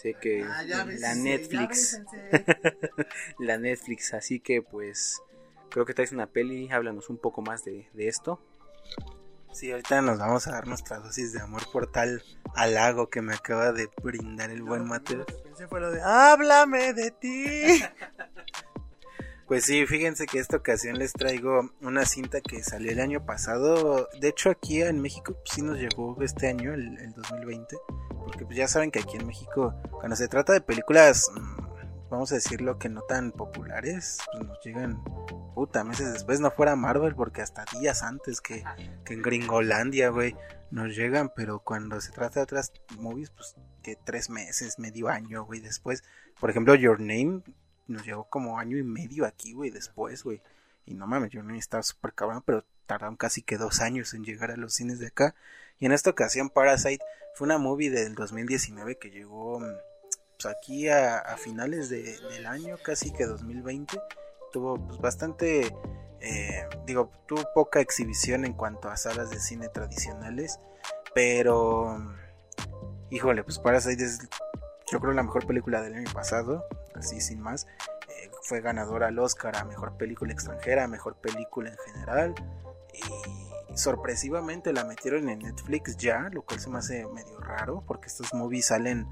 Sé 0.00 0.14
que 0.14 0.44
Ah, 0.44 0.62
ves, 0.86 1.00
la 1.00 1.14
sí, 1.14 1.22
Netflix. 1.22 2.00
ves, 2.30 2.42
la 3.40 3.58
Netflix, 3.58 4.14
así 4.14 4.38
que 4.38 4.62
pues 4.62 5.20
creo 5.70 5.84
que 5.84 5.94
traes 5.94 6.12
una 6.12 6.26
peli, 6.26 6.70
háblanos 6.70 7.10
un 7.10 7.18
poco 7.18 7.42
más 7.42 7.64
de, 7.64 7.88
de 7.92 8.08
esto. 8.08 8.40
Sí, 9.52 9.70
ahorita 9.70 10.02
nos 10.02 10.18
vamos 10.18 10.46
a 10.46 10.52
dar 10.52 10.66
nuestra 10.66 10.98
dosis 10.98 11.32
de 11.32 11.40
amor 11.40 11.62
por 11.72 11.90
tal 11.90 12.22
halago 12.54 13.08
que 13.08 13.22
me 13.22 13.32
acaba 13.32 13.72
de 13.72 13.88
brindar 14.02 14.50
el 14.50 14.62
buen 14.62 14.86
Mateo. 14.86 15.24
Pensé 15.44 15.66
fue 15.66 15.80
lo 15.80 15.90
de 15.90 16.02
háblame 16.02 16.92
de 16.92 17.10
ti. 17.10 17.82
Pues 19.46 19.64
sí, 19.64 19.86
fíjense 19.86 20.26
que 20.26 20.40
esta 20.40 20.56
ocasión 20.56 20.98
les 20.98 21.12
traigo 21.12 21.70
una 21.80 22.04
cinta 22.04 22.40
que 22.40 22.64
salió 22.64 22.90
el 22.90 22.98
año 22.98 23.24
pasado. 23.24 24.08
De 24.20 24.26
hecho, 24.26 24.50
aquí 24.50 24.82
en 24.82 25.00
México 25.00 25.34
pues, 25.34 25.50
sí 25.54 25.62
nos 25.62 25.78
llegó 25.78 26.20
este 26.20 26.48
año, 26.48 26.74
el, 26.74 26.98
el 26.98 27.12
2020. 27.12 27.76
Porque 28.24 28.44
pues 28.44 28.56
ya 28.56 28.66
saben 28.66 28.90
que 28.90 28.98
aquí 28.98 29.16
en 29.16 29.24
México, 29.24 29.72
cuando 29.92 30.16
se 30.16 30.26
trata 30.26 30.52
de 30.52 30.60
películas, 30.60 31.30
mm, 31.32 31.65
vamos 32.10 32.32
a 32.32 32.36
decirlo 32.36 32.78
que 32.78 32.88
no 32.88 33.02
tan 33.02 33.32
populares, 33.32 34.18
pues 34.32 34.46
nos 34.46 34.64
llegan, 34.64 35.02
puta, 35.54 35.84
meses 35.84 36.12
después, 36.12 36.40
no 36.40 36.50
fuera 36.50 36.76
Marvel, 36.76 37.14
porque 37.14 37.42
hasta 37.42 37.64
días 37.78 38.02
antes 38.02 38.40
que, 38.40 38.64
que 39.04 39.14
en 39.14 39.22
Gringolandia, 39.22 40.10
güey, 40.10 40.36
nos 40.70 40.94
llegan. 40.96 41.32
Pero 41.34 41.60
cuando 41.60 42.00
se 42.00 42.12
trata 42.12 42.40
de 42.40 42.44
otras 42.44 42.72
movies, 42.98 43.30
pues 43.30 43.56
que 43.82 43.96
tres 43.96 44.30
meses, 44.30 44.78
medio 44.78 45.08
año, 45.08 45.44
güey, 45.44 45.60
después. 45.60 46.04
Por 46.40 46.50
ejemplo, 46.50 46.74
Your 46.74 47.00
Name 47.00 47.42
nos 47.86 48.04
llegó 48.04 48.24
como 48.24 48.58
año 48.58 48.76
y 48.76 48.82
medio 48.82 49.24
aquí, 49.24 49.52
güey, 49.52 49.70
después, 49.70 50.24
güey. 50.24 50.42
Y 50.84 50.94
no 50.94 51.06
mames, 51.06 51.30
Your 51.30 51.44
Name 51.44 51.58
estaba 51.58 51.82
súper 51.82 52.12
cabrón, 52.12 52.42
pero 52.44 52.64
tardaron 52.86 53.16
casi 53.16 53.42
que 53.42 53.58
dos 53.58 53.80
años 53.80 54.14
en 54.14 54.24
llegar 54.24 54.50
a 54.50 54.56
los 54.56 54.74
cines 54.74 54.98
de 54.98 55.08
acá. 55.08 55.34
Y 55.78 55.86
en 55.86 55.92
esta 55.92 56.10
ocasión 56.10 56.50
Parasite 56.50 57.04
fue 57.34 57.46
una 57.46 57.58
movie 57.58 57.90
del 57.90 58.14
2019 58.14 58.98
que 58.98 59.10
llegó 59.10 59.60
mm, 59.60 59.66
pues, 60.40 60.54
aquí 60.54 60.88
a, 60.88 61.36
finales 61.38 61.88
de- 61.88 62.18
del 62.30 62.46
año, 62.46 62.76
casi 62.82 63.12
que 63.12 63.26
2020. 63.26 64.00
Tuvo 64.52 64.76
pues, 64.86 65.00
bastante, 65.00 65.74
eh, 66.20 66.68
digo, 66.86 67.10
tuvo 67.26 67.42
poca 67.54 67.80
exhibición 67.80 68.44
en 68.44 68.54
cuanto 68.54 68.88
a 68.88 68.96
salas 68.96 69.30
de 69.30 69.40
cine 69.40 69.68
tradicionales, 69.68 70.60
pero, 71.14 71.98
híjole, 73.10 73.42
pues 73.44 73.58
Parasite 73.58 74.04
es, 74.04 74.28
yo 74.90 75.00
creo, 75.00 75.12
la 75.12 75.22
mejor 75.22 75.46
película 75.46 75.82
del 75.82 75.94
año 75.94 76.12
pasado, 76.12 76.64
así 76.94 77.20
sin 77.20 77.40
más. 77.40 77.66
Eh, 78.08 78.30
fue 78.42 78.60
ganadora 78.60 79.08
al 79.08 79.18
Oscar 79.18 79.56
a 79.56 79.64
mejor 79.64 79.96
película 79.96 80.32
extranjera, 80.32 80.84
a 80.84 80.88
mejor 80.88 81.16
película 81.16 81.70
en 81.70 81.76
general. 81.92 82.34
Y 82.92 83.76
sorpresivamente 83.76 84.72
la 84.72 84.84
metieron 84.84 85.28
en 85.28 85.40
Netflix 85.40 85.96
ya, 85.96 86.28
lo 86.32 86.42
cual 86.42 86.60
se 86.60 86.70
me 86.70 86.78
hace 86.78 87.06
medio 87.08 87.38
raro, 87.40 87.82
porque 87.86 88.06
estos 88.06 88.32
movies 88.32 88.66
salen 88.66 89.06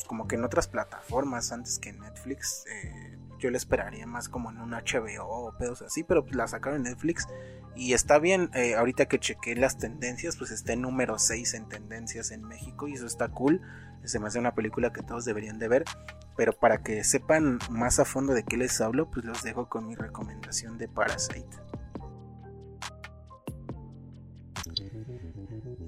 pues, 0.00 0.08
como 0.08 0.26
que 0.26 0.36
en 0.36 0.44
otras 0.44 0.66
plataformas 0.66 1.52
antes 1.52 1.78
que 1.78 1.90
en 1.90 2.00
Netflix. 2.00 2.64
Eh, 2.72 3.18
yo 3.38 3.50
le 3.50 3.56
esperaría 3.56 4.06
más 4.06 4.28
como 4.28 4.50
en 4.50 4.58
un 4.58 4.70
HBO 4.72 5.26
o 5.26 5.56
pedos 5.56 5.82
así, 5.82 6.04
pero 6.04 6.24
pues 6.24 6.36
la 6.36 6.46
sacaron 6.46 6.86
en 6.86 6.92
Netflix 6.92 7.26
y 7.74 7.92
está 7.94 8.18
bien. 8.18 8.50
eh, 8.54 8.74
ahorita 8.74 9.06
que 9.06 9.18
chequé 9.18 9.54
las 9.56 9.78
tendencias, 9.78 10.36
pues 10.36 10.50
está 10.50 10.72
en 10.72 10.82
número 10.82 11.18
6 11.18 11.54
en 11.54 11.68
tendencias 11.68 12.30
en 12.30 12.44
México 12.44 12.88
y 12.88 12.94
eso 12.94 13.06
está 13.06 13.28
cool. 13.28 13.60
Se 14.04 14.18
me 14.18 14.28
hace 14.28 14.38
una 14.38 14.54
película 14.54 14.92
que 14.92 15.02
todos 15.02 15.24
deberían 15.24 15.58
de 15.58 15.68
ver. 15.68 15.84
Pero 16.36 16.52
para 16.52 16.82
que 16.82 17.04
sepan 17.04 17.58
más 17.70 17.98
a 17.98 18.04
fondo 18.04 18.32
de 18.32 18.44
qué 18.44 18.56
les 18.56 18.80
hablo, 18.80 19.10
pues 19.10 19.24
los 19.26 19.42
dejo 19.42 19.68
con 19.68 19.86
mi 19.86 19.94
recomendación 19.94 20.78
de 20.78 20.88
Parasite. 20.88 21.69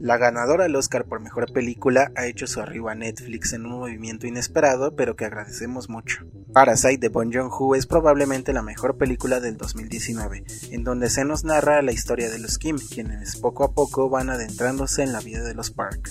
La 0.03 0.16
ganadora 0.16 0.64
al 0.64 0.74
Oscar 0.74 1.05
por 1.05 1.20
mejor 1.20 1.53
película 1.53 2.11
ha 2.16 2.26
hecho 2.26 2.48
su 2.48 2.61
arribo 2.61 2.88
a 2.88 2.96
Netflix 2.96 3.53
en 3.53 3.66
un 3.66 3.78
movimiento 3.78 4.26
inesperado, 4.26 4.96
pero 4.96 5.14
que 5.14 5.26
agradecemos 5.26 5.88
mucho. 5.88 6.26
Parasite 6.53 6.98
de 6.98 7.09
Bong 7.09 7.32
Joon-ho 7.32 7.76
es 7.76 7.86
probablemente 7.86 8.53
la 8.53 8.62
mejor 8.62 8.98
película 8.98 9.38
del 9.38 9.57
2019, 9.57 10.42
en 10.72 10.82
donde 10.82 11.09
se 11.09 11.24
nos 11.24 11.44
narra 11.44 11.82
la 11.82 11.92
historia 11.92 12.30
de 12.30 12.40
los 12.40 12.59
Kim, 12.59 12.78
quienes 12.78 13.36
poco 13.36 13.62
a 13.62 13.74
poco 13.74 14.11
van 14.11 14.28
adentrándose 14.28 15.05
en 15.05 15.12
la 15.12 15.20
vida 15.20 15.44
de 15.44 15.55
los 15.55 15.70
Park. 15.70 16.11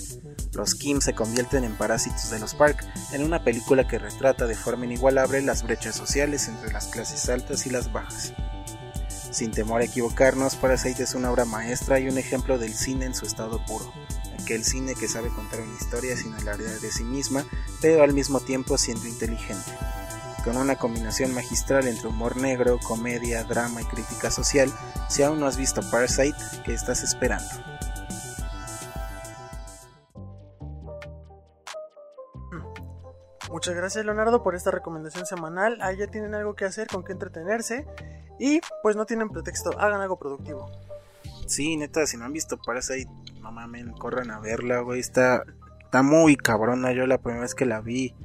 Los 0.54 0.74
Kim 0.74 1.02
se 1.02 1.12
convierten 1.12 1.62
en 1.62 1.76
parásitos 1.76 2.30
de 2.30 2.38
los 2.38 2.54
Park, 2.54 2.82
en 3.12 3.22
una 3.22 3.44
película 3.44 3.86
que 3.86 3.98
retrata 3.98 4.46
de 4.46 4.54
forma 4.54 4.86
inigualable 4.86 5.42
las 5.42 5.64
brechas 5.64 5.94
sociales 5.94 6.48
entre 6.48 6.72
las 6.72 6.86
clases 6.86 7.28
altas 7.28 7.66
y 7.66 7.70
las 7.70 7.92
bajas. 7.92 8.32
Sin 9.32 9.50
temor 9.50 9.80
a 9.80 9.84
equivocarnos, 9.84 10.56
Parasite 10.56 11.04
es 11.04 11.14
una 11.14 11.30
obra 11.30 11.46
maestra 11.46 11.98
y 11.98 12.06
un 12.06 12.18
ejemplo 12.18 12.58
del 12.58 12.74
cine 12.74 13.06
en 13.06 13.14
su 13.14 13.24
estado 13.24 13.64
puro. 13.64 13.90
Aquel 14.38 14.62
cine 14.62 14.94
que 14.94 15.08
sabe 15.08 15.30
contar 15.30 15.62
una 15.62 15.74
historia 15.74 16.14
sin 16.18 16.34
alardear 16.34 16.78
de 16.80 16.92
sí 16.92 17.02
misma, 17.02 17.46
pero 17.80 18.02
al 18.02 18.12
mismo 18.12 18.40
tiempo 18.40 18.76
siendo 18.76 19.08
inteligente. 19.08 19.72
Con 20.44 20.58
una 20.58 20.76
combinación 20.76 21.32
magistral 21.32 21.86
entre 21.86 22.08
humor 22.08 22.36
negro, 22.36 22.78
comedia, 22.86 23.42
drama 23.44 23.80
y 23.80 23.84
crítica 23.86 24.30
social, 24.30 24.70
si 25.08 25.22
aún 25.22 25.40
no 25.40 25.46
has 25.46 25.56
visto 25.56 25.80
Parasite, 25.90 26.36
¿qué 26.66 26.74
estás 26.74 27.02
esperando? 27.02 27.48
Muchas 33.50 33.74
gracias 33.74 34.04
Leonardo 34.04 34.42
por 34.42 34.54
esta 34.54 34.70
recomendación 34.70 35.24
semanal. 35.24 35.78
Ahí 35.80 35.96
ya 35.96 36.08
tienen 36.08 36.34
algo 36.34 36.54
que 36.54 36.66
hacer, 36.66 36.88
con 36.88 37.02
qué 37.02 37.12
entretenerse. 37.12 37.86
Y 38.44 38.60
pues 38.82 38.96
no 38.96 39.06
tienen 39.06 39.28
pretexto, 39.28 39.70
hagan 39.78 40.00
algo 40.00 40.18
productivo. 40.18 40.68
Sí, 41.46 41.76
neta, 41.76 42.04
si 42.06 42.16
no 42.16 42.24
han 42.24 42.32
visto 42.32 42.58
Parasite, 42.60 43.08
no 43.40 43.52
mamen, 43.52 43.92
corran 43.92 44.32
a 44.32 44.40
verla, 44.40 44.80
güey. 44.80 44.98
Está, 44.98 45.44
está 45.84 46.02
muy 46.02 46.34
cabrona. 46.34 46.90
Yo 46.90 47.06
la 47.06 47.18
primera 47.18 47.42
vez 47.42 47.54
que 47.54 47.66
la 47.66 47.80
vi, 47.80 48.16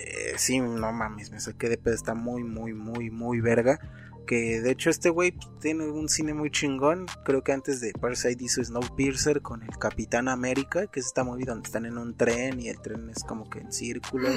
eh, 0.00 0.34
sí, 0.36 0.60
no 0.60 0.92
mames, 0.92 1.30
me 1.30 1.40
saqué 1.40 1.70
de 1.70 1.78
pedo. 1.78 1.94
Está 1.94 2.12
muy, 2.12 2.44
muy, 2.44 2.74
muy, 2.74 3.10
muy 3.10 3.40
verga. 3.40 3.80
Que 4.26 4.60
de 4.60 4.70
hecho, 4.70 4.90
este 4.90 5.08
güey 5.08 5.32
pues, 5.32 5.48
tiene 5.60 5.88
un 5.88 6.10
cine 6.10 6.34
muy 6.34 6.50
chingón. 6.50 7.06
Creo 7.24 7.42
que 7.42 7.52
antes 7.52 7.80
de 7.80 7.94
Parasite 7.94 8.44
hizo 8.44 8.62
Snowpiercer 8.62 9.40
con 9.40 9.62
el 9.62 9.78
Capitán 9.78 10.28
América, 10.28 10.88
que 10.88 11.00
es 11.00 11.06
esta 11.06 11.24
movie 11.24 11.46
donde 11.46 11.66
están 11.66 11.86
en 11.86 11.96
un 11.96 12.14
tren 12.18 12.60
y 12.60 12.68
el 12.68 12.82
tren 12.82 13.08
es 13.08 13.24
como 13.24 13.48
que 13.48 13.60
en 13.60 13.72
círculo. 13.72 14.28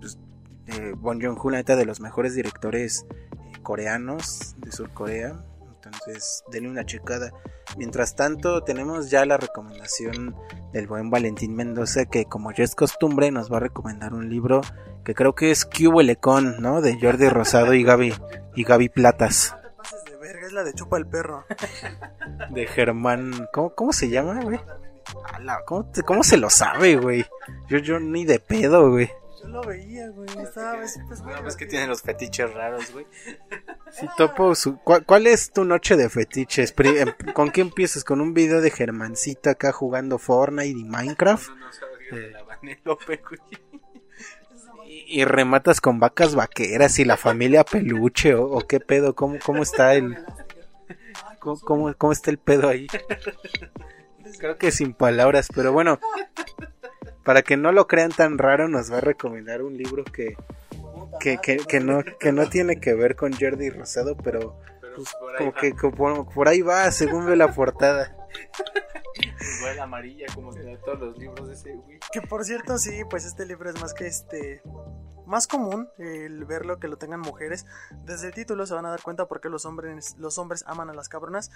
Pues, 0.00 0.18
eh, 0.66 0.94
Bon 0.96 1.20
Joon-ho, 1.20 1.50
neta, 1.52 1.76
de 1.76 1.84
los 1.84 2.00
mejores 2.00 2.34
directores 2.34 3.06
coreanos 3.62 4.54
de 4.58 4.72
Surcorea. 4.72 5.44
Entonces, 5.84 6.44
denle 6.50 6.70
una 6.70 6.86
checada. 6.86 7.32
Mientras 7.76 8.14
tanto, 8.14 8.62
tenemos 8.62 9.10
ya 9.10 9.26
la 9.26 9.36
recomendación 9.36 10.36
del 10.72 10.86
buen 10.86 11.10
Valentín 11.10 11.56
Mendoza, 11.56 12.04
que 12.04 12.24
como 12.26 12.52
ya 12.52 12.64
es 12.64 12.74
costumbre, 12.74 13.30
nos 13.30 13.52
va 13.52 13.56
a 13.56 13.60
recomendar 13.60 14.14
un 14.14 14.28
libro 14.28 14.60
que 15.04 15.14
creo 15.14 15.34
que 15.34 15.50
es 15.50 15.64
Cubo 15.64 16.02
Lecón, 16.02 16.60
¿no? 16.60 16.80
De 16.80 16.98
Jordi 17.00 17.28
Rosado 17.28 17.74
y 17.74 17.82
Gaby, 17.82 18.14
y 18.54 18.62
Gaby 18.62 18.88
Platas. 18.90 19.56
No 19.56 19.62
te 19.62 19.76
pases 19.76 20.04
de 20.04 20.16
verga, 20.16 20.46
es 20.46 20.52
la 20.52 20.64
de 20.64 20.74
Chupa 20.74 20.96
el 20.98 21.06
Perro. 21.06 21.44
De 22.50 22.66
Germán. 22.66 23.48
¿Cómo, 23.52 23.74
cómo 23.74 23.92
se 23.92 24.08
llama, 24.08 24.40
güey? 24.42 24.60
¿Cómo, 25.66 25.90
¿Cómo 26.04 26.22
se 26.22 26.36
lo 26.36 26.50
sabe, 26.50 26.96
güey? 26.96 27.24
Yo, 27.68 27.78
yo 27.78 27.98
ni 27.98 28.24
de 28.24 28.38
pedo, 28.38 28.90
güey. 28.90 29.10
Yo 29.42 29.48
lo 29.48 29.62
veía, 29.62 30.08
güey. 30.10 30.28
Estaba, 30.40 30.82
es, 30.84 30.98
pues, 31.08 31.20
muy 31.22 31.32
No, 31.32 31.38
es 31.38 31.56
que 31.56 31.64
divertido. 31.64 31.68
tiene 31.70 31.86
los 31.88 32.02
fetiches 32.02 32.52
raros, 32.54 32.92
güey. 32.92 33.06
Sí, 33.90 34.06
topo 34.16 34.54
su... 34.54 34.78
¿Cuál, 34.78 35.04
cuál 35.04 35.26
es 35.26 35.52
tu 35.52 35.64
noche 35.64 35.96
de 35.96 36.08
fetiches? 36.08 36.72
Em- 36.78 37.12
¿Con 37.34 37.50
qué 37.50 37.60
empiezas? 37.60 38.04
¿Con 38.04 38.20
un 38.20 38.34
video 38.34 38.60
de 38.60 38.70
Germancito 38.70 39.50
acá 39.50 39.72
jugando 39.72 40.18
Fortnite 40.18 40.68
y 40.78 40.84
Minecraft? 40.84 41.48
No, 41.48 41.56
no 41.56 41.72
sabía 41.72 42.20
de 42.20 42.30
la 42.30 42.42
Vanellope, 42.44 43.16
güey. 43.28 43.40
Y, 44.86 45.20
y 45.20 45.24
rematas 45.24 45.80
con 45.80 45.98
vacas 46.00 46.34
vaqueras 46.34 46.98
y 46.98 47.04
la 47.04 47.16
familia 47.16 47.64
peluche 47.64 48.34
o, 48.34 48.44
o 48.46 48.60
qué 48.66 48.78
pedo, 48.80 49.14
¿cómo, 49.14 49.38
cómo 49.44 49.62
está 49.62 49.94
el 49.94 50.16
cómo, 51.38 51.58
cómo- 51.60 51.94
cómo 51.96 52.12
está 52.12 52.30
el 52.30 52.38
pedo 52.38 52.68
ahí? 52.68 52.86
Creo 54.38 54.56
que 54.58 54.70
sin 54.70 54.92
palabras, 54.94 55.48
pero 55.54 55.72
bueno, 55.72 55.98
para 57.24 57.42
que 57.42 57.56
no 57.56 57.72
lo 57.72 57.86
crean 57.86 58.10
tan 58.10 58.38
raro 58.38 58.68
nos 58.68 58.92
va 58.92 58.98
a 58.98 59.00
recomendar 59.00 59.62
un 59.62 59.76
libro 59.76 60.04
que 60.04 60.36
que, 61.20 61.38
que, 61.38 61.58
que 61.58 61.80
no 61.80 62.02
que 62.18 62.32
no 62.32 62.48
tiene 62.48 62.80
que 62.80 62.94
ver 62.94 63.16
con 63.16 63.32
Jordi 63.32 63.70
Rosado, 63.70 64.16
pero 64.16 64.58
Pero 64.80 64.96
pues, 64.96 65.14
por 65.18 65.36
ahí 65.36 65.38
como 65.38 65.52
va. 65.52 65.60
que 65.60 65.72
como 65.74 66.30
por 66.30 66.48
ahí 66.48 66.62
va 66.62 66.90
según 66.90 67.26
ve 67.26 67.36
la 67.36 67.52
portada. 67.54 68.16
Igual 69.58 69.78
amarilla, 69.80 70.26
como 70.34 70.52
de 70.52 70.76
todos 70.78 70.98
los 71.00 71.18
libros 71.18 71.46
de 71.48 71.54
ese, 71.54 71.74
güey. 71.74 71.98
Que 72.12 72.22
por 72.22 72.44
cierto, 72.44 72.78
sí, 72.78 73.02
pues 73.10 73.24
este 73.24 73.44
libro 73.44 73.70
es 73.70 73.80
más 73.80 73.94
que 73.94 74.06
este. 74.06 74.62
Más 75.26 75.46
común 75.46 75.88
el 75.98 76.44
verlo 76.44 76.78
que 76.78 76.88
lo 76.88 76.96
tengan 76.98 77.20
mujeres. 77.20 77.64
Desde 78.04 78.28
el 78.28 78.34
título 78.34 78.66
se 78.66 78.74
van 78.74 78.86
a 78.86 78.90
dar 78.90 79.02
cuenta 79.02 79.28
por 79.28 79.40
qué 79.40 79.48
los 79.48 79.64
hombres, 79.64 80.16
los 80.18 80.36
hombres 80.38 80.64
aman 80.66 80.90
a 80.90 80.94
las 80.94 81.08
cabronas. 81.08 81.50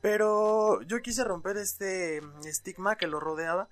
Pero 0.00 0.82
yo 0.82 1.00
quise 1.02 1.22
romper 1.22 1.56
este 1.56 2.20
estigma 2.44 2.96
que 2.96 3.06
lo 3.06 3.20
rodeaba. 3.20 3.68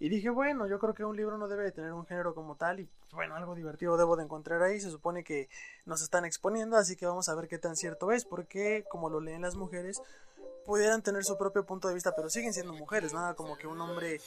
Y 0.00 0.08
dije, 0.08 0.30
bueno, 0.30 0.66
yo 0.66 0.78
creo 0.78 0.94
que 0.94 1.04
un 1.04 1.16
libro 1.16 1.38
no 1.38 1.48
debe 1.48 1.64
de 1.64 1.72
tener 1.72 1.92
un 1.92 2.06
género 2.06 2.34
como 2.34 2.56
tal 2.56 2.80
y 2.80 2.88
bueno, 3.12 3.36
algo 3.36 3.54
divertido 3.54 3.96
debo 3.96 4.16
de 4.16 4.24
encontrar 4.24 4.62
ahí. 4.62 4.80
Se 4.80 4.90
supone 4.90 5.24
que 5.24 5.48
nos 5.86 6.02
están 6.02 6.24
exponiendo, 6.24 6.76
así 6.76 6.96
que 6.96 7.06
vamos 7.06 7.28
a 7.28 7.34
ver 7.34 7.48
qué 7.48 7.58
tan 7.58 7.76
cierto 7.76 8.12
es, 8.12 8.24
porque 8.24 8.84
como 8.90 9.08
lo 9.08 9.20
leen 9.20 9.42
las 9.42 9.54
mujeres, 9.54 10.02
pudieran 10.64 11.02
tener 11.02 11.24
su 11.24 11.36
propio 11.36 11.64
punto 11.64 11.88
de 11.88 11.94
vista, 11.94 12.14
pero 12.16 12.28
siguen 12.28 12.52
siendo 12.52 12.72
mujeres, 12.72 13.12
nada 13.12 13.34
como 13.34 13.56
que 13.56 13.66
un 13.66 13.80
hombre 13.80 14.20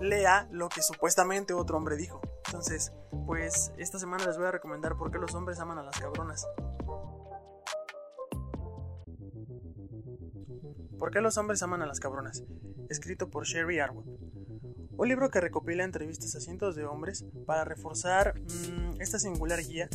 lea 0.00 0.48
lo 0.50 0.68
que 0.68 0.82
supuestamente 0.82 1.52
otro 1.52 1.76
hombre 1.76 1.96
dijo. 1.96 2.20
Entonces, 2.46 2.92
pues 3.26 3.72
esta 3.78 3.98
semana 3.98 4.26
les 4.26 4.38
voy 4.38 4.46
a 4.46 4.52
recomendar 4.52 4.96
por 4.96 5.10
qué 5.10 5.18
los 5.18 5.34
hombres 5.34 5.58
aman 5.60 5.78
a 5.78 5.82
las 5.82 5.98
cabronas. 5.98 6.46
¿Por 10.98 11.10
qué 11.10 11.20
los 11.20 11.36
hombres 11.36 11.62
aman 11.62 11.82
a 11.82 11.86
las 11.86 11.98
cabronas? 11.98 12.44
Escrito 12.88 13.28
por 13.28 13.44
Sherry 13.44 13.80
Arwood. 13.80 14.06
Un 14.96 15.08
libro 15.08 15.30
que 15.30 15.40
recopila 15.40 15.84
entrevistas 15.84 16.34
a 16.34 16.40
cientos 16.40 16.76
de 16.76 16.84
hombres 16.84 17.24
para 17.46 17.64
reforzar 17.64 18.38
mmm, 18.38 19.00
esta 19.00 19.18
singular 19.18 19.60
guía 19.64 19.88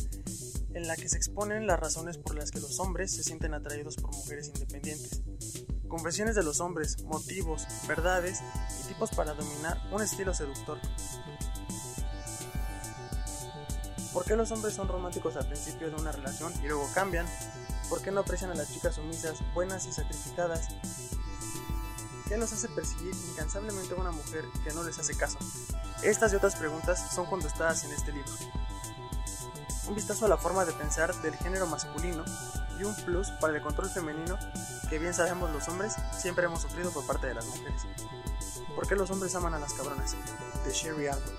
en 0.74 0.88
la 0.88 0.96
que 0.96 1.08
se 1.08 1.16
exponen 1.16 1.66
las 1.66 1.78
razones 1.78 2.18
por 2.18 2.34
las 2.34 2.50
que 2.50 2.60
los 2.60 2.78
hombres 2.80 3.14
se 3.14 3.22
sienten 3.22 3.54
atraídos 3.54 3.96
por 3.96 4.14
mujeres 4.14 4.48
independientes. 4.48 5.22
Confesiones 5.86 6.34
de 6.34 6.42
los 6.42 6.60
hombres, 6.60 7.02
motivos, 7.04 7.66
verdades 7.86 8.40
y 8.82 8.88
tipos 8.88 9.10
para 9.10 9.34
dominar 9.34 9.80
un 9.92 10.02
estilo 10.02 10.34
seductor. 10.34 10.78
¿Por 14.12 14.24
qué 14.24 14.36
los 14.36 14.50
hombres 14.50 14.74
son 14.74 14.88
románticos 14.88 15.36
al 15.36 15.46
principio 15.46 15.90
de 15.90 15.96
una 15.96 16.12
relación 16.12 16.52
y 16.62 16.66
luego 16.66 16.88
cambian? 16.92 17.26
¿Por 17.88 18.02
qué 18.02 18.10
no 18.10 18.20
aprecian 18.20 18.50
a 18.50 18.54
las 18.54 18.72
chicas 18.72 18.96
sumisas, 18.96 19.38
buenas 19.54 19.86
y 19.86 19.92
sacrificadas? 19.92 20.68
¿Qué 22.28 22.36
los 22.36 22.52
hace 22.52 22.68
perseguir 22.68 23.14
incansablemente 23.30 23.94
a 23.94 23.96
una 23.96 24.10
mujer 24.10 24.44
que 24.62 24.74
no 24.74 24.84
les 24.84 24.98
hace 24.98 25.16
caso? 25.16 25.38
Estas 26.02 26.30
y 26.32 26.36
otras 26.36 26.56
preguntas 26.56 27.10
son 27.14 27.24
contestadas 27.24 27.84
en 27.84 27.92
este 27.92 28.12
libro. 28.12 28.30
Un 29.88 29.94
vistazo 29.94 30.26
a 30.26 30.28
la 30.28 30.36
forma 30.36 30.66
de 30.66 30.72
pensar 30.74 31.14
del 31.22 31.34
género 31.36 31.66
masculino 31.66 32.24
y 32.78 32.84
un 32.84 32.94
plus 32.96 33.30
para 33.40 33.56
el 33.56 33.62
control 33.62 33.88
femenino 33.88 34.38
que 34.90 34.98
bien 34.98 35.14
sabemos 35.14 35.50
los 35.50 35.66
hombres 35.68 35.96
siempre 36.12 36.44
hemos 36.44 36.60
sufrido 36.60 36.90
por 36.90 37.06
parte 37.06 37.28
de 37.28 37.34
las 37.34 37.46
mujeres. 37.46 37.86
¿Por 38.74 38.86
qué 38.86 38.94
los 38.94 39.10
hombres 39.10 39.34
aman 39.34 39.54
a 39.54 39.58
las 39.58 39.72
cabronas? 39.72 40.14
De 40.64 40.70
Sherry 40.70 41.06
Arnold. 41.08 41.38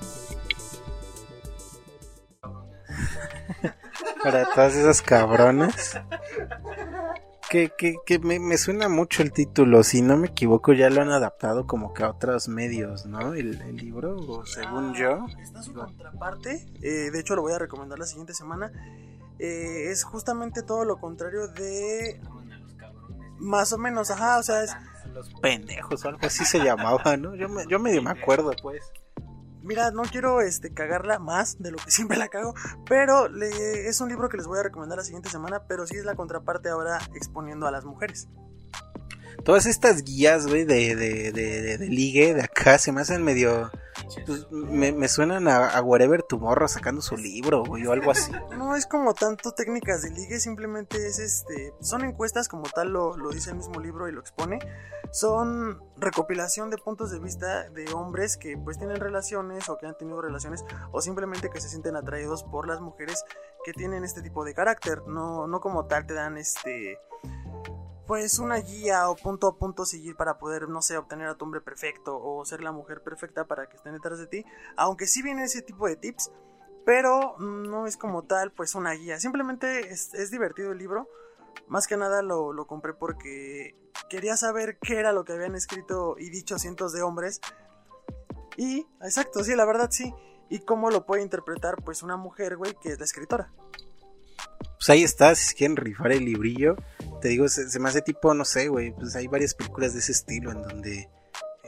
Para 4.23 4.45
todas 4.53 4.73
esas 4.73 5.01
cabronas. 5.03 5.99
Que, 7.49 7.71
que, 7.75 7.95
que 8.05 8.19
me, 8.19 8.39
me, 8.39 8.57
suena 8.57 8.89
mucho 8.89 9.23
el 9.23 9.31
título, 9.31 9.81
si 9.81 10.03
no 10.03 10.17
me 10.17 10.27
equivoco 10.27 10.71
ya 10.73 10.89
lo 10.91 11.01
han 11.01 11.09
adaptado 11.09 11.65
como 11.65 11.93
que 11.93 12.03
a 12.03 12.11
otros 12.11 12.47
medios, 12.47 13.07
¿no? 13.07 13.33
El, 13.33 13.59
el 13.61 13.75
libro, 13.75 14.17
o 14.17 14.45
según 14.45 14.91
ah, 14.91 14.99
yo. 14.99 15.25
Está 15.41 15.63
su 15.63 15.73
contraparte, 15.73 16.67
eh, 16.83 17.09
de 17.11 17.19
hecho 17.19 17.35
lo 17.35 17.41
voy 17.41 17.53
a 17.53 17.59
recomendar 17.59 17.97
la 17.97 18.05
siguiente 18.05 18.35
semana. 18.35 18.71
Eh, 19.39 19.89
es 19.89 20.03
justamente 20.03 20.61
todo 20.61 20.85
lo 20.85 20.97
contrario 20.99 21.47
de... 21.47 22.21
Más 23.39 23.73
o 23.73 23.77
menos, 23.77 24.11
ajá, 24.11 24.37
o 24.37 24.43
sea, 24.43 24.63
es... 24.63 24.75
Los 25.13 25.33
pendejos, 25.41 26.05
algo 26.05 26.19
así 26.21 26.45
se 26.45 26.59
llamaba, 26.59 27.17
¿no? 27.17 27.35
Yo, 27.35 27.49
me, 27.49 27.65
yo 27.67 27.79
medio 27.79 28.03
me 28.03 28.11
acuerdo, 28.11 28.51
pues 28.61 28.91
mira, 29.63 29.91
no 29.91 30.03
quiero 30.03 30.41
este, 30.41 30.73
cagarla 30.73 31.19
más 31.19 31.57
de 31.59 31.71
lo 31.71 31.77
que 31.77 31.91
siempre 31.91 32.17
la 32.17 32.29
cago, 32.29 32.53
pero 32.87 33.27
le, 33.27 33.87
es 33.87 34.01
un 34.01 34.09
libro 34.09 34.29
que 34.29 34.37
les 34.37 34.47
voy 34.47 34.59
a 34.59 34.63
recomendar 34.63 34.97
la 34.97 35.03
siguiente 35.03 35.29
semana, 35.29 35.63
pero 35.67 35.85
sí 35.87 35.97
es 35.97 36.05
la 36.05 36.15
contraparte 36.15 36.69
ahora 36.69 36.99
exponiendo 37.13 37.67
a 37.67 37.71
las 37.71 37.85
mujeres. 37.85 38.27
Todas 39.43 39.65
estas 39.65 40.03
guías, 40.03 40.47
güey, 40.47 40.65
de, 40.65 40.95
de, 40.95 41.31
de, 41.31 41.77
de, 41.77 41.87
ligue 41.87 42.33
de 42.33 42.43
acá 42.43 42.77
se 42.77 42.91
me 42.91 43.01
hacen 43.01 43.23
medio... 43.23 43.71
Pues, 44.25 44.47
me, 44.51 44.91
me, 44.91 45.07
suenan 45.07 45.47
a, 45.47 45.67
a 45.67 45.81
Whatever 45.81 46.23
Tomorrow 46.23 46.67
sacando 46.67 47.01
su 47.01 47.17
libro, 47.17 47.63
güey, 47.63 47.85
o 47.85 47.91
algo 47.91 48.11
así. 48.11 48.31
No 48.57 48.75
es 48.75 48.85
como 48.85 49.13
tanto 49.13 49.51
técnicas 49.51 50.01
de 50.01 50.11
ligue, 50.11 50.39
simplemente 50.39 51.05
es 51.07 51.19
este... 51.19 51.73
Son 51.81 52.03
encuestas 52.03 52.47
como 52.47 52.63
tal, 52.63 52.89
lo, 52.89 53.17
lo 53.17 53.29
dice 53.29 53.51
el 53.51 53.57
mismo 53.57 53.79
libro 53.79 54.07
y 54.07 54.11
lo 54.11 54.19
expone 54.19 54.59
son 55.11 55.81
recopilación 55.97 56.69
de 56.69 56.77
puntos 56.77 57.11
de 57.11 57.19
vista 57.19 57.69
de 57.69 57.91
hombres 57.93 58.37
que 58.37 58.57
pues 58.57 58.77
tienen 58.77 58.97
relaciones 58.97 59.67
o 59.69 59.77
que 59.77 59.87
han 59.87 59.97
tenido 59.97 60.21
relaciones 60.21 60.63
o 60.91 61.01
simplemente 61.01 61.49
que 61.49 61.59
se 61.59 61.69
sienten 61.69 61.95
atraídos 61.95 62.43
por 62.43 62.67
las 62.67 62.79
mujeres 62.79 63.23
que 63.63 63.73
tienen 63.73 64.03
este 64.03 64.21
tipo 64.21 64.45
de 64.45 64.53
carácter. 64.53 65.01
No, 65.07 65.47
no 65.47 65.59
como 65.59 65.85
tal 65.85 66.05
te 66.05 66.13
dan 66.13 66.37
este 66.37 66.99
pues 68.09 68.39
una 68.39 68.57
guía 68.57 69.07
o 69.07 69.15
punto 69.15 69.47
a 69.47 69.55
punto 69.55 69.85
seguir 69.85 70.15
para 70.15 70.39
poder, 70.39 70.67
no 70.67 70.81
sé, 70.81 70.97
obtener 70.97 71.27
a 71.27 71.35
tu 71.35 71.45
hombre 71.45 71.61
perfecto 71.61 72.19
o 72.19 72.43
ser 72.43 72.63
la 72.63 72.71
mujer 72.71 73.03
perfecta 73.03 73.45
para 73.45 73.69
que 73.69 73.77
estén 73.77 73.93
detrás 73.93 74.17
de 74.17 74.25
ti. 74.25 74.45
Aunque 74.77 75.05
sí 75.05 75.21
viene 75.21 75.43
ese 75.43 75.61
tipo 75.61 75.87
de 75.87 75.95
tips, 75.95 76.31
pero 76.87 77.37
no 77.37 77.85
es 77.85 77.97
como 77.97 78.23
tal 78.23 78.51
pues 78.51 78.73
una 78.73 78.93
guía. 78.93 79.19
Simplemente 79.19 79.91
es, 79.91 80.31
divertido 80.31 80.71
el 80.71 80.79
libro. 80.79 81.07
Más 81.67 81.85
que 81.85 81.97
nada 81.97 82.23
lo, 82.23 82.51
lo 82.51 82.65
compré 82.65 82.95
porque 82.95 83.75
quería 84.09 84.35
saber 84.37 84.79
qué 84.79 84.97
era 84.97 85.11
lo 85.11 85.23
que 85.23 85.33
habían 85.33 85.53
escrito 85.53 86.15
y 86.17 86.31
dicho 86.31 86.57
cientos 86.57 86.93
de 86.93 87.03
hombres. 87.03 87.39
Y, 88.57 88.87
exacto, 89.03 89.43
sí, 89.43 89.55
la 89.55 89.65
verdad 89.65 89.89
sí. 89.91 90.15
Y 90.49 90.61
cómo 90.61 90.89
lo 90.89 91.05
puede 91.05 91.21
interpretar 91.21 91.75
pues 91.85 92.01
una 92.01 92.17
mujer, 92.17 92.57
güey, 92.57 92.73
que 92.81 92.89
es 92.89 92.97
la 92.97 93.05
escritora. 93.05 93.53
Pues 94.79 94.89
ahí 94.89 95.03
está, 95.03 95.35
si 95.35 95.53
quieren 95.53 95.77
rifar 95.77 96.11
el 96.11 96.25
librillo. 96.25 96.75
Te 97.21 97.29
digo, 97.29 97.47
se, 97.49 97.69
se 97.69 97.79
me 97.79 97.89
hace 97.89 98.01
tipo, 98.01 98.33
no 98.33 98.45
sé, 98.45 98.67
güey, 98.69 98.91
pues 98.91 99.15
hay 99.15 99.27
varias 99.27 99.53
películas 99.53 99.93
de 99.93 99.99
ese 99.99 100.11
estilo 100.11 100.51
en 100.51 100.61
donde 100.61 101.09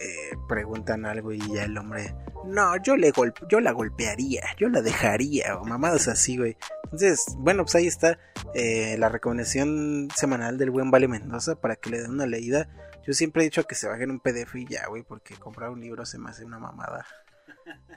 eh, 0.03 0.35
preguntan 0.47 1.05
algo 1.05 1.31
y 1.31 1.39
ya 1.53 1.65
el 1.65 1.77
hombre, 1.77 2.15
no, 2.45 2.75
yo 2.81 2.97
le 2.97 3.13
yo 3.47 3.59
la 3.59 3.71
golpearía, 3.71 4.41
yo 4.57 4.67
la 4.67 4.81
dejaría, 4.81 5.57
o 5.57 5.63
mamadas 5.63 6.07
así, 6.07 6.37
güey. 6.37 6.57
Entonces, 6.85 7.25
bueno, 7.37 7.63
pues 7.65 7.75
ahí 7.75 7.85
está 7.85 8.17
eh, 8.55 8.95
la 8.97 9.09
recomendación 9.09 10.09
semanal 10.15 10.57
del 10.57 10.71
buen 10.71 10.89
Vale 10.89 11.07
Mendoza 11.07 11.55
para 11.55 11.75
que 11.75 11.91
le 11.91 12.01
den 12.01 12.11
una 12.11 12.25
leída. 12.25 12.67
Yo 13.05 13.13
siempre 13.13 13.43
he 13.43 13.45
dicho 13.45 13.65
que 13.65 13.75
se 13.75 13.87
bajen 13.87 14.09
un 14.09 14.19
PDF 14.19 14.55
y 14.55 14.65
ya, 14.65 14.87
güey, 14.87 15.03
porque 15.03 15.35
comprar 15.35 15.69
un 15.69 15.81
libro 15.81 16.03
se 16.05 16.17
me 16.17 16.31
hace 16.31 16.45
una 16.45 16.57
mamada. 16.57 17.05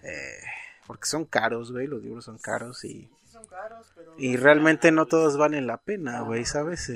Eh, 0.03 0.43
porque 0.87 1.07
son 1.07 1.25
caros, 1.25 1.73
güey, 1.73 1.87
los 1.87 2.03
libros 2.03 2.27
son 2.27 2.37
caros 2.37 2.85
y... 2.85 3.11
Y 4.19 4.37
realmente 4.37 4.93
no 4.93 5.07
todos 5.07 5.39
valen 5.39 5.67
la 5.67 5.79
pena, 5.79 6.21
güey, 6.21 6.45
¿sabes? 6.45 6.93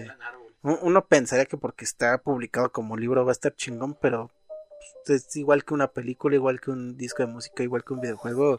Uno 0.63 1.07
pensaría 1.07 1.47
que 1.47 1.57
porque 1.57 1.85
está 1.85 2.19
publicado 2.19 2.73
como 2.73 2.97
libro 2.97 3.25
va 3.25 3.31
a 3.31 3.33
estar 3.33 3.55
chingón, 3.55 3.95
pero 3.95 4.31
es 5.07 5.37
igual 5.37 5.65
que 5.65 5.75
una 5.75 5.89
película, 5.89 6.35
igual 6.35 6.61
que 6.61 6.71
un 6.71 6.97
disco 6.97 7.23
de 7.23 7.33
música, 7.33 7.63
igual 7.63 7.85
que 7.85 7.95
un 7.95 8.01
videojuego. 8.01 8.59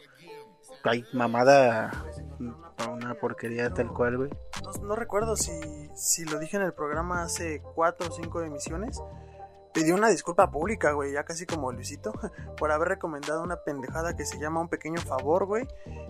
Hay 0.83 1.03
mamada, 1.13 1.91
una 2.39 3.15
porquería 3.15 3.73
tal 3.73 3.89
cual, 3.89 4.17
güey. 4.17 4.29
No, 4.63 4.87
no, 4.87 4.95
recuerdo 4.95 5.35
si, 5.35 5.51
si 5.95 6.25
lo 6.25 6.39
dije 6.39 6.57
en 6.57 6.63
el 6.63 6.73
programa 6.73 7.23
hace 7.23 7.61
cuatro 7.75 8.07
o 8.07 8.11
cinco 8.11 8.41
emisiones, 8.41 9.01
pidió 9.79 9.95
una 9.95 10.09
disculpa 10.09 10.51
pública, 10.51 10.91
güey, 10.91 11.13
ya 11.13 11.23
casi 11.23 11.45
como 11.45 11.71
Luisito, 11.71 12.11
por 12.57 12.71
haber 12.71 12.89
recomendado 12.89 13.41
una 13.41 13.57
pendejada 13.63 14.15
que 14.15 14.25
se 14.25 14.37
llama 14.37 14.59
Un 14.59 14.67
Pequeño 14.67 14.99
Favor, 14.99 15.45
güey. 15.45 15.67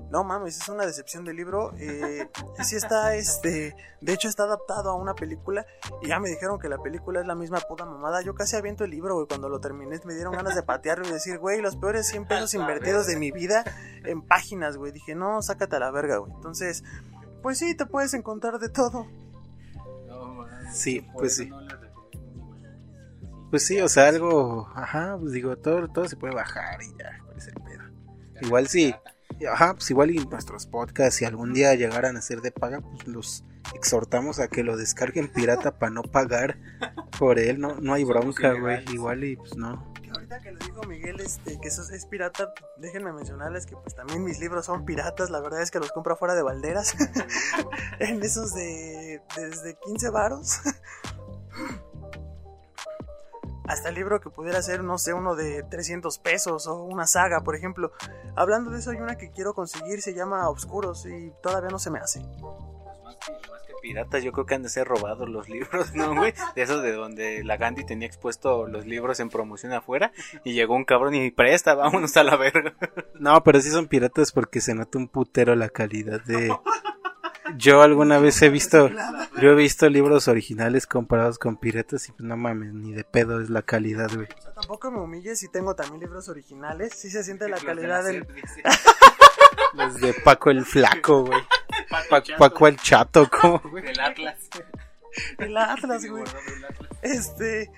No 0.09 0.23
mames, 0.23 0.59
es 0.59 0.69
una 0.69 0.85
decepción 0.87 1.23
del 1.23 1.35
libro. 1.35 1.71
Eh, 1.77 2.27
sí 2.63 2.75
está, 2.75 3.15
este, 3.15 3.75
de 4.01 4.13
hecho 4.13 4.27
está 4.27 4.43
adaptado 4.43 4.89
a 4.89 4.95
una 4.95 5.13
película 5.13 5.65
y 6.01 6.07
ya 6.07 6.19
me 6.19 6.29
dijeron 6.29 6.59
que 6.59 6.67
la 6.67 6.79
película 6.79 7.21
es 7.21 7.27
la 7.27 7.35
misma 7.35 7.59
puta 7.59 7.85
mamada. 7.85 8.21
Yo 8.23 8.33
casi 8.33 8.55
aviento 8.55 8.83
el 8.83 8.91
libro, 8.91 9.15
güey, 9.15 9.27
cuando 9.27 9.49
lo 9.49 9.59
terminé 9.59 9.99
me 10.03 10.13
dieron 10.13 10.33
ganas 10.33 10.55
de 10.55 10.63
patearlo 10.63 11.07
y 11.07 11.11
decir, 11.11 11.37
güey, 11.37 11.61
los 11.61 11.75
peores 11.75 12.07
100 12.07 12.25
pesos 12.27 12.53
invertidos 12.55 13.05
de 13.05 13.17
mi 13.17 13.31
vida 13.31 13.63
en 14.03 14.23
páginas, 14.23 14.77
güey. 14.77 14.91
Dije, 14.91 15.13
no, 15.13 15.41
sácate 15.43 15.75
a 15.75 15.79
la 15.79 15.91
verga, 15.91 16.17
güey. 16.17 16.31
Entonces, 16.33 16.83
pues 17.43 17.59
sí, 17.59 17.75
te 17.75 17.85
puedes 17.85 18.15
encontrar 18.15 18.57
de 18.57 18.69
todo. 18.69 19.05
Sí, 20.73 21.05
pues 21.13 21.35
sí. 21.35 21.51
Pues 23.49 23.65
sí, 23.65 23.79
o 23.81 23.89
sea, 23.89 24.07
algo, 24.07 24.69
ajá, 24.75 25.17
pues 25.19 25.33
digo, 25.33 25.57
todo, 25.57 25.87
todo 25.87 26.07
se 26.07 26.15
puede 26.15 26.35
bajar 26.35 26.81
y 26.83 26.89
ya, 26.97 27.19
¿cuál 27.25 27.37
es 27.37 27.47
el 27.47 27.55
pedo? 27.55 27.83
Igual 28.41 28.67
sí, 28.67 28.93
ajá, 29.51 29.73
pues 29.73 29.89
igual 29.89 30.11
y 30.11 30.17
nuestros 30.25 30.67
podcasts, 30.67 31.15
si 31.15 31.25
algún 31.25 31.53
día 31.53 31.73
llegaran 31.75 32.17
a 32.17 32.21
ser 32.21 32.41
de 32.41 32.51
paga, 32.51 32.81
pues 32.81 33.07
los 33.07 33.43
exhortamos 33.73 34.39
a 34.39 34.47
que 34.47 34.63
lo 34.63 34.77
descarguen 34.77 35.31
pirata 35.31 35.77
para 35.77 35.91
no 35.91 36.03
pagar 36.03 36.57
por 37.17 37.39
él, 37.39 37.59
no, 37.59 37.75
no 37.81 37.93
hay 37.93 38.03
bronca, 38.03 38.53
güey, 38.53 38.83
igual 38.93 39.23
y 39.23 39.35
pues 39.35 39.55
no. 39.55 39.93
Ahorita 40.13 40.39
que 40.39 40.51
lo 40.51 40.59
dijo 40.59 40.83
Miguel, 40.83 41.19
este, 41.19 41.59
que 41.59 41.67
eso 41.67 41.83
es 41.91 42.05
pirata, 42.05 42.51
déjenme 42.77 43.13
mencionarles 43.13 43.65
que 43.65 43.75
pues 43.75 43.95
también 43.95 44.23
mis 44.23 44.39
libros 44.39 44.65
son 44.65 44.85
piratas, 44.85 45.29
la 45.29 45.39
verdad 45.39 45.61
es 45.61 45.71
que 45.71 45.79
los 45.79 45.91
compro 45.91 46.15
fuera 46.17 46.35
de 46.35 46.41
balderas, 46.41 46.95
en 47.99 48.21
esos 48.23 48.53
de 48.53 49.21
desde 49.35 49.77
15 49.85 50.09
varos 50.09 50.61
hasta 53.69 53.89
el 53.89 53.95
libro 53.95 54.19
que 54.19 54.31
pudiera 54.31 54.61
ser, 54.63 54.83
no 54.83 54.97
sé, 54.97 55.13
uno 55.13 55.35
de 55.35 55.61
300 55.61 56.17
pesos 56.17 56.65
o 56.65 56.83
una 56.83 57.05
saga, 57.05 57.41
por 57.41 57.55
ejemplo. 57.55 57.91
Hablando 58.35 58.71
de 58.71 58.79
eso, 58.79 58.89
hay 58.89 58.97
una 58.97 59.15
que 59.15 59.31
quiero 59.31 59.53
conseguir, 59.53 60.01
se 60.01 60.15
llama 60.15 60.49
Obscuros 60.49 61.05
y 61.05 61.31
todavía 61.43 61.69
no 61.69 61.77
se 61.77 61.91
me 61.91 61.99
hace. 61.99 62.25
piratas, 63.83 64.23
yo 64.23 64.31
creo 64.31 64.47
que 64.47 64.55
han 64.55 64.63
de 64.63 64.69
ser 64.69 64.87
robados 64.87 65.29
los 65.29 65.47
libros, 65.49 65.93
¿no, 65.93 66.15
güey? 66.15 66.33
De 66.55 66.63
esos 66.63 66.81
de 66.81 66.93
donde 66.93 67.43
la 67.43 67.57
Gandhi 67.57 67.85
tenía 67.85 68.07
expuesto 68.07 68.67
los 68.67 68.87
libros 68.87 69.19
en 69.19 69.29
promoción 69.29 69.71
afuera 69.71 70.11
y 70.43 70.53
llegó 70.53 70.75
un 70.75 70.83
cabrón 70.83 71.13
y 71.13 71.29
presta, 71.29 71.75
vámonos 71.75 72.17
a 72.17 72.23
la 72.23 72.37
verga. 72.37 72.73
No, 73.13 73.43
pero 73.43 73.61
sí 73.61 73.69
son 73.69 73.87
piratas 73.87 74.31
porque 74.31 74.61
se 74.61 74.73
nota 74.73 74.97
un 74.97 75.07
putero 75.07 75.55
la 75.55 75.69
calidad 75.69 76.21
de... 76.23 76.51
Yo 77.57 77.81
alguna 77.81 78.19
vez 78.19 78.41
he 78.41 78.49
visto, 78.49 78.89
yo 79.41 79.51
he 79.51 79.55
visto 79.55 79.89
libros 79.89 80.27
originales 80.27 80.87
comparados 80.87 81.39
con 81.39 81.57
piratas 81.57 82.07
y 82.09 82.11
pues 82.11 82.23
no 82.23 82.37
mames, 82.37 82.73
ni 82.73 82.93
de 82.93 83.03
pedo 83.03 83.41
es 83.41 83.49
la 83.49 83.61
calidad, 83.61 84.09
güey. 84.13 84.27
O 84.37 84.41
sea, 84.41 84.53
tampoco 84.53 84.91
me 84.91 84.99
humilles 84.99 85.39
si 85.39 85.49
tengo 85.49 85.75
también 85.75 86.01
libros 86.01 86.29
originales. 86.29 86.93
Sí 86.95 87.09
se 87.09 87.23
siente 87.23 87.47
la 87.49 87.57
calidad 87.57 88.03
del... 88.03 88.27
Los 89.73 89.95
de 90.01 90.13
Paco 90.13 90.49
el 90.49 90.65
Flaco, 90.65 91.25
güey. 91.25 91.41
Paco, 92.37 92.67
el 92.67 92.77
Chato, 92.77 93.29
¿cómo, 93.29 93.61
güey? 93.69 93.83
Del 93.83 93.99
Atlas. 93.99 94.37
El 95.37 95.57
Atlas, 95.57 96.05
güey. 96.05 96.23
Este... 97.01 97.71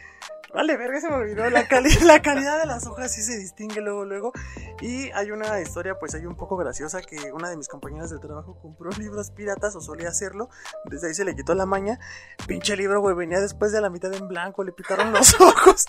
Vale, 0.53 0.75
verga, 0.75 0.99
se 0.99 1.09
me 1.09 1.15
olvidó. 1.15 1.49
La, 1.49 1.67
cali 1.67 1.89
la 2.05 2.21
calidad 2.21 2.59
de 2.59 2.65
las 2.65 2.85
hojas 2.85 3.13
sí 3.13 3.21
se 3.21 3.37
distingue 3.37 3.81
luego, 3.81 4.05
luego. 4.05 4.33
Y 4.81 5.09
hay 5.11 5.31
una 5.31 5.59
historia, 5.61 5.97
pues 5.97 6.13
hay 6.13 6.25
un 6.25 6.35
poco 6.35 6.57
graciosa, 6.57 7.01
que 7.01 7.31
una 7.31 7.49
de 7.49 7.57
mis 7.57 7.67
compañeras 7.67 8.09
de 8.09 8.19
trabajo 8.19 8.57
compró 8.61 8.89
libros 8.99 9.31
piratas 9.31 9.75
o 9.75 9.81
solía 9.81 10.09
hacerlo. 10.09 10.49
Desde 10.85 11.07
ahí 11.07 11.13
se 11.13 11.25
le 11.25 11.35
quitó 11.35 11.55
la 11.55 11.65
maña. 11.65 11.99
Pinche 12.47 12.75
libro, 12.75 12.99
güey, 13.01 13.15
venía 13.15 13.39
después 13.39 13.71
de 13.71 13.81
la 13.81 13.89
mitad 13.89 14.13
en 14.13 14.27
blanco, 14.27 14.63
le 14.63 14.71
picaron 14.71 15.13
los 15.13 15.33
ojos. 15.41 15.85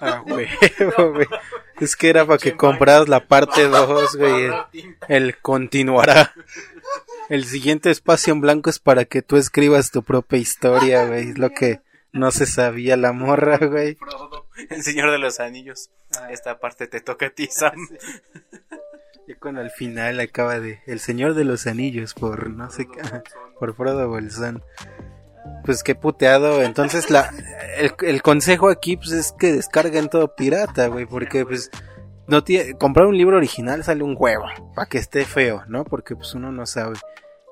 Ah, 0.00 0.22
güey, 0.26 0.48
güey. 0.96 1.26
Es 1.78 1.96
que 1.96 2.08
era 2.08 2.26
para 2.26 2.38
que 2.38 2.56
compraras 2.56 3.08
la 3.08 3.26
parte 3.26 3.68
2, 3.68 4.16
güey. 4.16 4.44
El, 4.46 4.96
el 5.08 5.38
continuará. 5.40 6.32
El 7.28 7.44
siguiente 7.44 7.90
espacio 7.90 8.32
en 8.32 8.40
blanco 8.40 8.70
es 8.70 8.78
para 8.78 9.04
que 9.04 9.22
tú 9.22 9.36
escribas 9.36 9.90
tu 9.90 10.02
propia 10.02 10.38
historia, 10.38 11.06
güey. 11.06 11.30
Es 11.30 11.38
lo 11.38 11.50
que 11.50 11.80
no 12.12 12.30
se 12.30 12.46
sabía 12.46 12.96
la 12.96 13.12
morra, 13.12 13.58
güey. 13.58 13.96
El 14.68 14.82
Señor 14.82 15.10
de 15.10 15.18
los 15.18 15.40
Anillos. 15.40 15.90
Esta 16.30 16.58
parte 16.58 16.86
te 16.86 17.00
toca 17.00 17.26
a 17.26 17.30
ti, 17.30 17.48
Sam. 17.50 17.74
Y 19.26 19.34
cuando 19.34 19.60
al 19.60 19.70
final 19.70 20.18
acaba 20.18 20.58
de 20.58 20.80
El 20.86 20.98
Señor 20.98 21.34
de 21.34 21.44
los 21.44 21.68
Anillos 21.68 22.14
por 22.14 22.50
no 22.50 22.68
sé 22.68 22.88
qué, 22.88 23.00
por 23.60 23.76
Frodo 23.76 24.08
Bolsón. 24.08 24.64
Pues 25.64 25.84
qué 25.84 25.94
puteado. 25.94 26.64
Entonces 26.64 27.10
la 27.10 27.32
el, 27.78 27.94
el 28.00 28.22
consejo 28.22 28.68
aquí 28.68 28.96
pues 28.96 29.12
es 29.12 29.32
que 29.38 29.52
descarguen 29.52 30.08
todo 30.08 30.34
pirata, 30.34 30.88
güey, 30.88 31.06
porque 31.06 31.46
pues 31.46 31.70
no 32.26 32.42
tiene 32.42 32.74
comprar 32.74 33.06
un 33.06 33.16
libro 33.16 33.36
original 33.36 33.84
sale 33.84 34.02
un 34.02 34.16
huevo 34.18 34.46
para 34.74 34.88
que 34.88 34.98
esté 34.98 35.24
feo, 35.24 35.62
¿no? 35.68 35.84
Porque 35.84 36.16
pues 36.16 36.34
uno 36.34 36.50
no 36.50 36.66
sabe. 36.66 36.96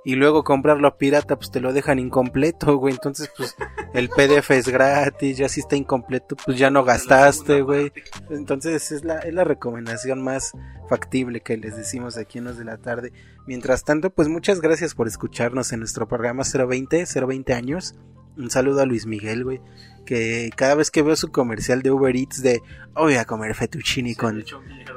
Y 0.08 0.16
luego 0.16 0.42
comprarlo 0.42 0.96
pirata, 0.96 1.36
pues 1.36 1.50
te 1.50 1.60
lo 1.60 1.74
dejan 1.74 1.98
incompleto, 1.98 2.74
güey. 2.78 2.94
Entonces, 2.94 3.30
pues 3.36 3.54
el 3.92 4.08
PDF 4.08 4.52
es 4.52 4.66
gratis, 4.66 5.36
ya 5.36 5.50
si 5.50 5.60
está 5.60 5.76
incompleto, 5.76 6.34
pues 6.46 6.56
ya 6.56 6.70
no 6.70 6.82
gastaste, 6.82 7.60
güey. 7.60 7.92
Entonces 8.30 8.90
es 8.90 9.04
la, 9.04 9.18
es 9.18 9.34
la 9.34 9.44
recomendación 9.44 10.22
más 10.22 10.52
factible 10.88 11.42
que 11.42 11.58
les 11.58 11.76
decimos 11.76 12.16
aquí 12.16 12.38
en 12.38 12.44
los 12.44 12.56
de 12.56 12.64
la 12.64 12.78
tarde. 12.78 13.12
Mientras 13.46 13.84
tanto, 13.84 14.08
pues 14.08 14.28
muchas 14.28 14.62
gracias 14.62 14.94
por 14.94 15.08
escucharnos 15.08 15.74
en 15.74 15.80
nuestro 15.80 16.08
programa 16.08 16.42
020, 16.42 17.04
020 17.04 17.52
años. 17.52 17.94
Un 18.38 18.50
saludo 18.50 18.80
a 18.80 18.86
Luis 18.86 19.04
Miguel, 19.04 19.44
güey. 19.44 19.60
Que 20.06 20.48
cada 20.56 20.74
vez 20.74 20.90
que 20.90 21.02
veo 21.02 21.16
su 21.16 21.30
comercial 21.30 21.82
de 21.82 21.90
Uber 21.90 22.16
Eats 22.16 22.40
de, 22.40 22.62
oh, 22.94 23.02
voy 23.02 23.16
a 23.16 23.26
comer 23.26 23.54
fettuccini 23.54 24.14
con, 24.14 24.42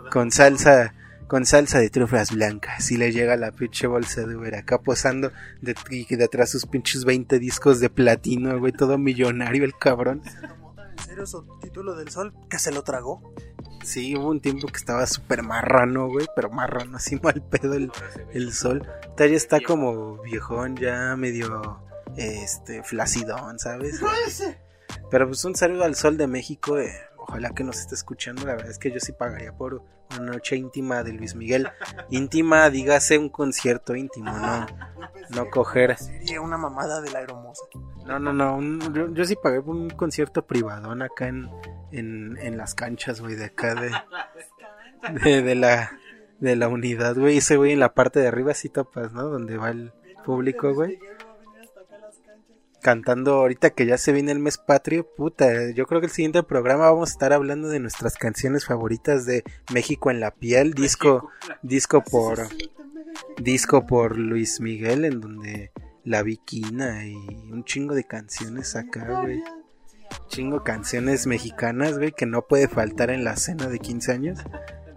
con 0.10 0.32
salsa 0.32 0.94
con 1.32 1.46
salsa 1.46 1.80
de 1.80 1.90
trufas 1.90 2.34
blancas 2.34 2.92
y 2.92 2.98
le 2.98 3.14
llega 3.14 3.38
la 3.38 3.54
pinche 3.54 3.88
bolsa 3.88 4.26
de 4.26 4.36
Uber 4.36 4.54
acá 4.54 4.82
posando 4.82 5.32
de, 5.62 5.76
y 5.90 6.14
de 6.14 6.26
atrás 6.26 6.50
sus 6.50 6.66
pinches 6.66 7.06
20 7.06 7.40
discos 7.40 7.80
de 7.80 7.90
platino, 7.90 8.60
güey, 8.60 8.74
todo 8.74 8.98
millonario 8.98 9.64
el 9.64 9.74
cabrón. 9.74 10.24
¿En 10.26 11.00
serio 11.06 11.26
su 11.26 11.48
título 11.62 11.96
del 11.96 12.10
sol? 12.10 12.34
¿Que 12.50 12.60
se 12.60 12.74
lo 12.74 12.84
tragó? 12.84 13.34
Sí, 13.82 14.14
hubo 14.18 14.28
un 14.30 14.42
tiempo 14.42 14.68
que 14.68 14.76
estaba 14.76 15.08
súper 15.08 15.42
marrano, 15.42 16.10
güey, 16.10 16.28
pero 16.36 16.50
marrano, 16.50 16.98
así 16.98 17.18
mal 17.24 17.42
pedo 17.50 17.76
el, 17.76 17.94
el 18.34 18.52
sol. 18.52 18.86
Ya 19.18 19.24
está 19.28 19.62
como 19.62 20.22
viejón, 20.24 20.76
ya 20.76 21.16
medio, 21.16 21.82
este, 22.18 22.84
flacidón, 22.84 23.58
¿sabes? 23.58 24.02
Pero 25.10 25.28
pues 25.28 25.46
un 25.46 25.56
saludo 25.56 25.86
al 25.86 25.96
sol 25.96 26.18
de 26.18 26.28
México, 26.28 26.78
eh. 26.78 26.94
ojalá 27.16 27.52
que 27.52 27.64
nos 27.64 27.80
esté 27.80 27.96
escuchando, 27.96 28.46
la 28.46 28.56
verdad 28.56 28.72
es 28.72 28.80
que 28.80 28.92
yo 28.92 29.00
sí 29.00 29.14
pagaría 29.14 29.54
por 29.54 29.82
una 30.20 30.32
noche 30.34 30.56
íntima 30.56 31.04
de 31.04 31.14
Luis 31.14 31.36
Miguel. 31.36 31.70
Íntima, 32.10 32.70
dígase 32.70 33.18
un 33.18 33.30
concierto 33.30 33.96
íntimo, 33.96 34.32
no, 34.32 34.66
no 35.36 35.50
coger. 35.50 35.98
Sería 35.98 36.42
una 36.42 36.58
mamada 36.58 37.02
de 37.02 37.12
la 37.12 37.22
hermosa. 37.22 37.64
No, 38.06 38.20
no, 38.20 38.34
no, 38.34 38.56
un- 38.56 38.94
yo, 38.94 39.14
yo 39.14 39.26
sí 39.26 39.36
pagué 39.42 39.62
por 39.62 39.76
un 39.76 39.90
concierto 39.92 40.46
privadón 40.46 41.02
acá 41.02 41.28
en, 41.28 41.50
en, 41.92 42.38
en 42.42 42.58
las 42.58 42.74
canchas, 42.76 43.22
güey, 43.22 43.36
de 43.36 43.46
acá 43.46 43.76
de, 43.76 43.92
de, 45.24 45.42
de 45.42 45.56
la, 45.56 45.92
de 46.40 46.56
la 46.56 46.68
unidad, 46.68 47.16
güey. 47.16 47.38
Ese 47.38 47.58
güey 47.58 47.72
en 47.74 47.80
la 47.80 47.94
parte 47.94 48.20
de 48.20 48.28
arriba 48.28 48.54
sí 48.54 48.70
topas, 48.70 49.12
¿no? 49.14 49.24
Donde 49.24 49.58
va 49.58 49.70
el 49.70 49.92
público, 50.26 50.74
güey. 50.74 51.00
Cantando 52.82 53.36
ahorita 53.36 53.70
que 53.70 53.86
ya 53.86 53.98
se 53.98 54.12
viene 54.12 54.32
el 54.32 54.40
mes 54.40 54.58
patrio, 54.58 55.08
puta, 55.16 55.72
yo 55.72 55.86
creo 55.86 56.02
que 56.02 56.08
el 56.08 56.12
siguiente 56.12 56.42
programa 56.42 56.90
vamos 56.90 57.10
a 57.10 57.14
estar 57.14 57.32
hablando 57.32 57.70
de 57.70 57.80
nuestras 57.80 58.16
canciones 58.16 58.66
favoritas 58.66 59.26
de 59.26 59.44
México 59.72 60.10
en 60.10 60.20
la 60.20 60.32
piel, 60.32 60.74
disco, 60.74 61.30
disco 61.62 62.04
por, 62.04 62.40
disco 63.38 63.86
por 63.86 64.18
Luis 64.18 64.60
Miguel, 64.62 65.06
en 65.06 65.22
donde 65.22 65.72
la 66.04 66.24
Viquina 66.24 67.06
y 67.06 67.16
un 67.16 67.64
chingo 67.66 67.94
de 67.94 68.06
canciones 68.06 68.76
acá, 68.76 69.22
güey. 69.22 69.44
Chingo 70.28 70.64
canciones 70.64 71.28
mexicanas, 71.28 71.98
güey, 71.98 72.12
que 72.12 72.26
no 72.26 72.42
puede 72.48 72.68
faltar 72.68 73.12
en 73.12 73.24
la 73.24 73.36
cena 73.36 73.68
de 73.68 73.78
15 73.78 74.12
años. 74.12 74.40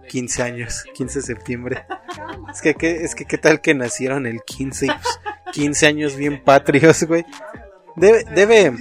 15 0.09 0.43
años, 0.43 0.85
15 0.93 1.19
de 1.19 1.25
septiembre. 1.25 1.85
Es 2.51 2.61
que, 2.61 2.73
¿qué, 2.73 3.03
es 3.03 3.15
que 3.15 3.25
qué 3.25 3.37
tal 3.37 3.61
que 3.61 3.73
nacieron 3.73 4.25
el 4.25 4.41
15 4.43 4.85
y 4.85 4.89
pues, 4.89 5.19
15 5.53 5.87
años 5.87 6.15
bien 6.15 6.43
patrios, 6.43 7.03
güey. 7.03 7.25
Debe, 7.95 8.23
debe, 8.35 8.73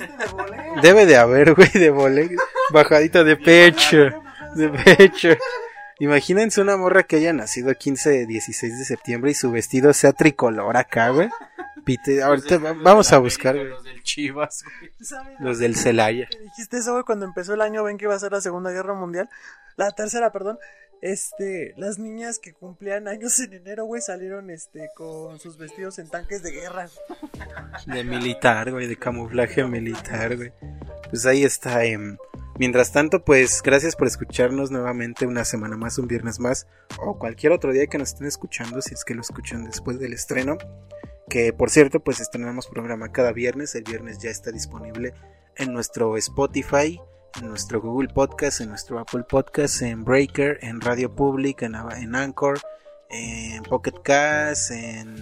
debe 0.83 1.07
de 1.07 1.17
haber, 1.17 1.55
güey, 1.55 1.71
de 1.73 1.91
vole, 1.91 2.31
bajadita 2.73 3.23
de 3.25 3.37
pecho, 3.37 4.11
de 4.57 4.69
pecho. 4.71 5.29
Imagínense 6.01 6.61
una 6.61 6.77
morra 6.77 7.05
que 7.05 7.17
haya 7.17 7.33
nacido 7.33 7.73
15, 7.75 8.27
16 8.27 8.79
de 8.79 8.85
septiembre 8.85 9.31
y 9.31 9.35
su 9.35 9.51
vestido 9.53 9.93
sea 9.93 10.13
tricolor 10.13 10.77
acá, 10.77 11.11
güey. 11.11 11.29
Pite, 11.85 12.23
ahorita 12.23 12.59
va- 12.59 12.73
vamos 12.73 13.13
a 13.13 13.19
buscar, 13.19 13.55
güey. 13.55 13.69
Los 13.69 13.85
del 13.85 14.03
Chivas, 14.03 14.65
güey. 14.81 14.91
Los 15.39 15.59
del 15.59 15.77
Celaya. 15.77 16.29
Dijiste 16.43 16.79
eso, 16.79 16.93
güey, 16.93 17.05
cuando 17.05 17.27
empezó 17.27 17.55
el 17.55 17.61
año, 17.61 17.85
ven 17.85 17.99
que 17.99 18.07
iba 18.07 18.15
a 18.15 18.19
ser 18.19 18.33
la 18.33 18.41
Segunda 18.41 18.71
Guerra 18.73 18.95
Mundial. 18.95 19.29
La 19.77 19.93
tercera, 19.93 20.33
perdón. 20.33 20.59
Este, 21.05 21.75
las 21.77 21.99
niñas 21.99 22.39
que 22.39 22.55
cumplían 22.55 23.09
años 23.09 23.39
en 23.39 23.53
enero, 23.53 23.85
güey, 23.85 24.01
salieron, 24.01 24.49
este, 24.49 24.89
con 24.97 25.39
sus 25.39 25.59
vestidos 25.59 25.99
en 25.99 26.09
tanques 26.09 26.43
de 26.43 26.51
guerra. 26.51 26.89
De 27.87 28.03
militar, 28.05 28.73
güey, 28.73 28.87
de 28.87 28.97
camuflaje 28.97 29.63
militar, 29.65 30.35
güey. 30.35 30.51
Pues 31.11 31.27
ahí 31.27 31.45
está. 31.45 31.85
em, 31.85 32.17
Mientras 32.59 32.91
tanto, 32.91 33.23
pues 33.23 33.61
gracias 33.63 33.97
por 33.97 34.07
escucharnos 34.07 34.71
nuevamente 34.71 35.27
una 35.27 35.45
semana 35.45 35.77
más, 35.77 35.99
un 35.99 36.09
viernes 36.09 36.41
más, 36.41 36.69
o 36.99 37.19
cualquier 37.19 37.53
otro 37.53 37.71
día 37.71 37.87
que 37.87 37.99
nos 37.99 38.15
estén 38.15 38.27
escuchando, 38.27 38.81
si 38.81 38.95
es 38.95 39.05
que 39.05 39.15
lo 39.15 39.21
escuchan 39.21 39.67
después 39.67 39.99
del 39.99 40.15
estreno. 40.15 40.57
Que 41.29 41.53
por 41.53 41.69
cierto, 41.69 42.01
pues 42.01 42.21
estrenamos 42.21 42.67
programa 42.67 43.13
cada 43.13 43.33
viernes. 43.33 43.75
El 43.75 43.85
viernes 43.85 44.21
ya 44.21 44.31
está 44.31 44.53
disponible 44.53 45.13
en 45.57 45.75
nuestro 45.75 46.17
Spotify, 46.17 46.99
en 47.41 47.49
nuestro 47.49 47.81
Google 47.81 48.09
Podcast, 48.09 48.61
en 48.61 48.69
nuestro 48.69 48.99
Apple 48.99 49.25
Podcast, 49.29 49.83
en 49.83 50.05
Breaker, 50.05 50.59
en 50.63 50.81
Radio 50.81 51.15
Public, 51.15 51.63
en, 51.63 51.75
Anchor, 52.15 52.61
en 53.11 53.63
Pocket 53.65 53.95
Cast, 54.03 54.71
en 54.71 55.17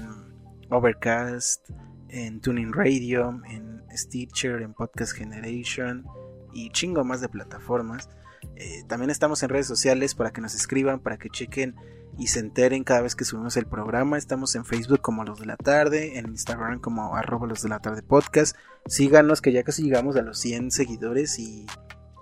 Overcast, 0.71 1.69
en 2.09 2.41
Tuning 2.41 2.73
Radio, 2.73 3.41
en 3.49 3.83
Stitcher, 3.95 4.63
en 4.63 4.75
Podcast 4.75 5.13
Generation 5.13 6.05
y 6.53 6.71
chingo 6.71 7.05
más 7.05 7.21
de 7.21 7.29
plataformas. 7.29 8.09
Eh, 8.57 8.83
también 8.89 9.11
estamos 9.11 9.43
en 9.43 9.49
redes 9.49 9.67
sociales 9.67 10.15
para 10.15 10.33
que 10.33 10.41
nos 10.41 10.55
escriban, 10.55 11.01
para 11.01 11.17
que 11.17 11.31
chequen 11.31 11.77
y 12.19 12.27
se 12.27 12.41
enteren 12.41 12.85
cada 12.85 13.01
vez 13.01 13.17
que 13.17 13.25
subimos 13.25 13.57
el 13.57 13.67
programa. 13.67 14.19
Estamos 14.19 14.55
en 14.55 14.65
Facebook 14.65 15.01
como 15.01 15.25
Los 15.25 15.41
de 15.41 15.47
la 15.47 15.57
Tarde, 15.57 16.19
en 16.19 16.29
Instagram 16.29 16.81
como 16.81 17.17
arroba 17.17 17.47
Los 17.47 17.63
de 17.63 17.71
la 17.71 17.81
Tarde 17.81 18.03
Podcast. 18.03 18.57
Síganos 18.87 19.41
que 19.41 19.53
ya 19.53 19.63
casi 19.63 19.83
llegamos 19.83 20.17
a 20.17 20.23
los 20.23 20.39
100 20.39 20.71
seguidores 20.71 21.39
y 21.39 21.67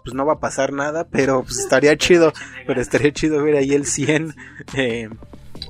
pues 0.05 0.15
no 0.15 0.25
va 0.27 0.35
a 0.35 0.41
pasar 0.41 0.73
nada, 0.73 1.05
pero 1.09 1.43
pues 1.43 1.59
estaría 1.59 1.97
chido, 1.97 2.33
pero 2.67 2.81
estaría 2.81 3.13
chido 3.13 3.43
ver 3.43 3.57
ahí 3.57 3.73
el 3.75 3.87
100. 3.87 4.35
Eh, 4.75 5.09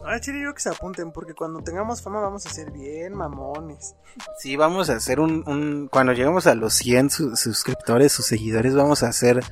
Ah, 0.06 0.18
chile, 0.20 0.40
yo 0.42 0.54
que 0.54 0.60
se 0.60 0.68
apunten, 0.70 1.10
porque 1.12 1.34
cuando 1.34 1.60
tengamos 1.62 2.00
fama 2.00 2.20
vamos 2.20 2.46
a 2.46 2.50
ser 2.50 2.70
bien 2.70 3.12
mamones. 3.12 3.94
Sí, 4.38 4.56
vamos 4.56 4.88
a 4.88 4.94
hacer 4.94 5.20
un, 5.20 5.42
un 5.46 5.88
cuando 5.90 6.12
lleguemos 6.12 6.46
a 6.46 6.54
los 6.54 6.74
100 6.74 7.10
su- 7.10 7.36
suscriptores, 7.36 8.12
sus 8.12 8.24
seguidores, 8.26 8.74
vamos 8.74 9.02
a 9.02 9.08
hacer 9.08 9.42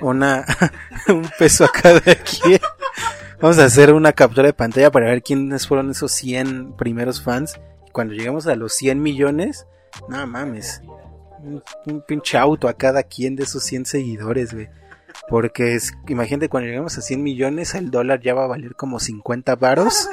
una, 0.00 0.44
un 1.08 1.28
peso 1.38 1.64
a 1.64 1.68
cada 1.72 2.00
quien. 2.00 2.60
Vamos 3.40 3.58
a 3.58 3.64
hacer 3.64 3.92
una 3.92 4.12
captura 4.12 4.46
de 4.46 4.52
pantalla 4.54 4.90
para 4.90 5.06
ver 5.06 5.22
quiénes 5.22 5.66
fueron 5.66 5.90
esos 5.90 6.12
100 6.12 6.76
primeros 6.76 7.22
fans. 7.22 7.60
cuando 7.92 8.14
lleguemos 8.14 8.46
a 8.46 8.54
los 8.54 8.72
100 8.74 9.02
millones, 9.02 9.66
no 10.08 10.26
mames, 10.26 10.80
un, 11.42 11.62
un 11.86 12.02
pinche 12.02 12.38
auto 12.38 12.68
a 12.68 12.74
cada 12.74 13.02
quien 13.02 13.36
de 13.36 13.44
esos 13.44 13.62
100 13.64 13.86
seguidores, 13.86 14.54
güey. 14.54 14.68
Porque 15.28 15.74
es, 15.74 15.92
imagínate, 16.08 16.48
cuando 16.48 16.68
lleguemos 16.68 16.96
a 16.96 17.02
100 17.02 17.22
millones, 17.22 17.74
el 17.74 17.90
dólar 17.90 18.20
ya 18.20 18.34
va 18.34 18.44
a 18.44 18.48
valer 18.48 18.74
como 18.74 19.00
50 19.00 19.56
varos. 19.56 20.08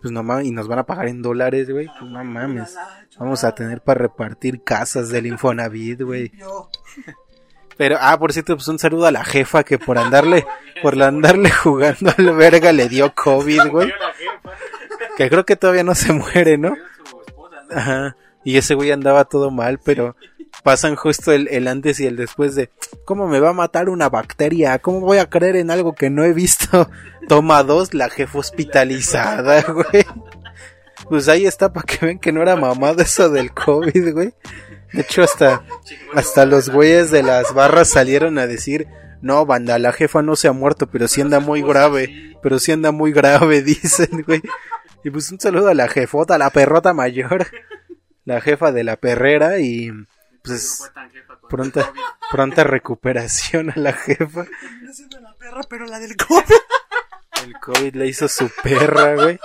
Pues 0.00 0.12
no 0.12 0.22
mames, 0.22 0.46
y 0.46 0.50
nos 0.52 0.68
van 0.68 0.78
a 0.78 0.86
pagar 0.86 1.08
en 1.08 1.22
dólares, 1.22 1.70
güey. 1.70 1.86
Pues 1.86 2.10
no 2.10 2.24
mames. 2.24 2.76
Vamos 3.18 3.44
a 3.44 3.54
tener 3.54 3.80
para 3.80 4.00
repartir 4.00 4.62
casas 4.62 5.08
del 5.08 5.26
Infonavit, 5.26 6.02
güey. 6.02 6.32
Pero, 7.76 7.96
ah, 8.00 8.18
por 8.18 8.32
cierto, 8.32 8.56
pues 8.56 8.66
un 8.68 8.78
saludo 8.78 9.06
a 9.06 9.12
la 9.12 9.24
jefa 9.24 9.62
que 9.62 9.78
por 9.78 9.98
andarle, 9.98 10.46
por 10.82 11.00
andarle 11.00 11.50
jugando 11.50 12.12
al 12.16 12.34
verga 12.34 12.72
le 12.72 12.88
dio 12.88 13.14
COVID, 13.14 13.66
güey. 13.70 13.92
Que 15.16 15.28
creo 15.28 15.44
que 15.44 15.56
todavía 15.56 15.84
no 15.84 15.94
se 15.94 16.12
muere, 16.12 16.58
¿no? 16.58 16.74
Ajá. 17.70 18.16
Y 18.44 18.56
ese 18.56 18.74
güey 18.74 18.90
andaba 18.90 19.24
todo 19.24 19.50
mal, 19.50 19.78
pero 19.78 20.16
pasan 20.62 20.96
justo 20.96 21.32
el, 21.32 21.48
el 21.48 21.68
antes 21.68 22.00
y 22.00 22.06
el 22.06 22.16
después 22.16 22.54
de 22.54 22.70
¿Cómo 23.04 23.26
me 23.26 23.40
va 23.40 23.50
a 23.50 23.54
matar 23.54 23.88
una 23.88 24.08
bacteria? 24.08 24.78
¿Cómo 24.80 25.00
voy 25.00 25.18
a 25.18 25.30
creer 25.30 25.56
en 25.56 25.70
algo 25.70 25.94
que 25.94 26.10
no 26.10 26.24
he 26.24 26.32
visto? 26.32 26.90
Toma 27.28 27.62
dos, 27.62 27.94
la 27.94 28.10
jefa 28.10 28.38
hospitalizada, 28.38 29.62
güey. 29.72 30.04
Pues 31.08 31.28
ahí 31.28 31.46
está 31.46 31.72
para 31.72 31.86
que 31.86 32.04
ven 32.04 32.18
que 32.18 32.32
no 32.32 32.42
era 32.42 32.56
mamada 32.56 33.02
eso 33.02 33.30
del 33.30 33.52
COVID, 33.52 34.12
güey. 34.12 34.34
De 34.92 35.02
hecho, 35.02 35.22
hasta, 35.22 35.62
hasta 36.14 36.44
los 36.44 36.70
güeyes 36.70 37.10
de 37.10 37.22
las 37.22 37.54
barras 37.54 37.88
salieron 37.88 38.38
a 38.38 38.46
decir, 38.46 38.88
no, 39.22 39.46
banda, 39.46 39.78
la 39.78 39.92
jefa 39.92 40.22
no 40.22 40.36
se 40.36 40.48
ha 40.48 40.52
muerto, 40.52 40.86
pero 40.86 41.08
sí 41.08 41.20
anda 41.20 41.40
muy 41.40 41.62
grave, 41.62 42.36
pero 42.42 42.58
sí 42.58 42.72
anda 42.72 42.92
muy 42.92 43.12
grave, 43.12 43.62
dicen, 43.62 44.22
güey. 44.26 44.42
Y 45.04 45.10
pues 45.10 45.30
un 45.30 45.40
saludo 45.40 45.68
a 45.68 45.74
la 45.74 45.88
jefota, 45.88 46.38
la 46.38 46.50
perrota 46.50 46.92
mayor, 46.92 47.46
la 48.24 48.40
jefa 48.40 48.72
de 48.72 48.84
la 48.84 48.96
perrera 48.96 49.60
y 49.60 49.92
pues 50.48 50.90
pronta, 51.48 51.92
pronta 52.30 52.64
recuperación 52.64 53.70
a 53.70 53.76
la 53.76 53.92
jefa. 53.92 54.44
la 55.20 55.34
perra, 55.34 55.60
pero 55.68 55.86
la 55.86 55.98
del 55.98 56.16
COVID. 56.16 56.54
El 57.44 57.54
COVID 57.60 57.94
le 57.94 58.06
hizo 58.08 58.28
su 58.28 58.50
perra, 58.62 59.14
güey. 59.14 59.38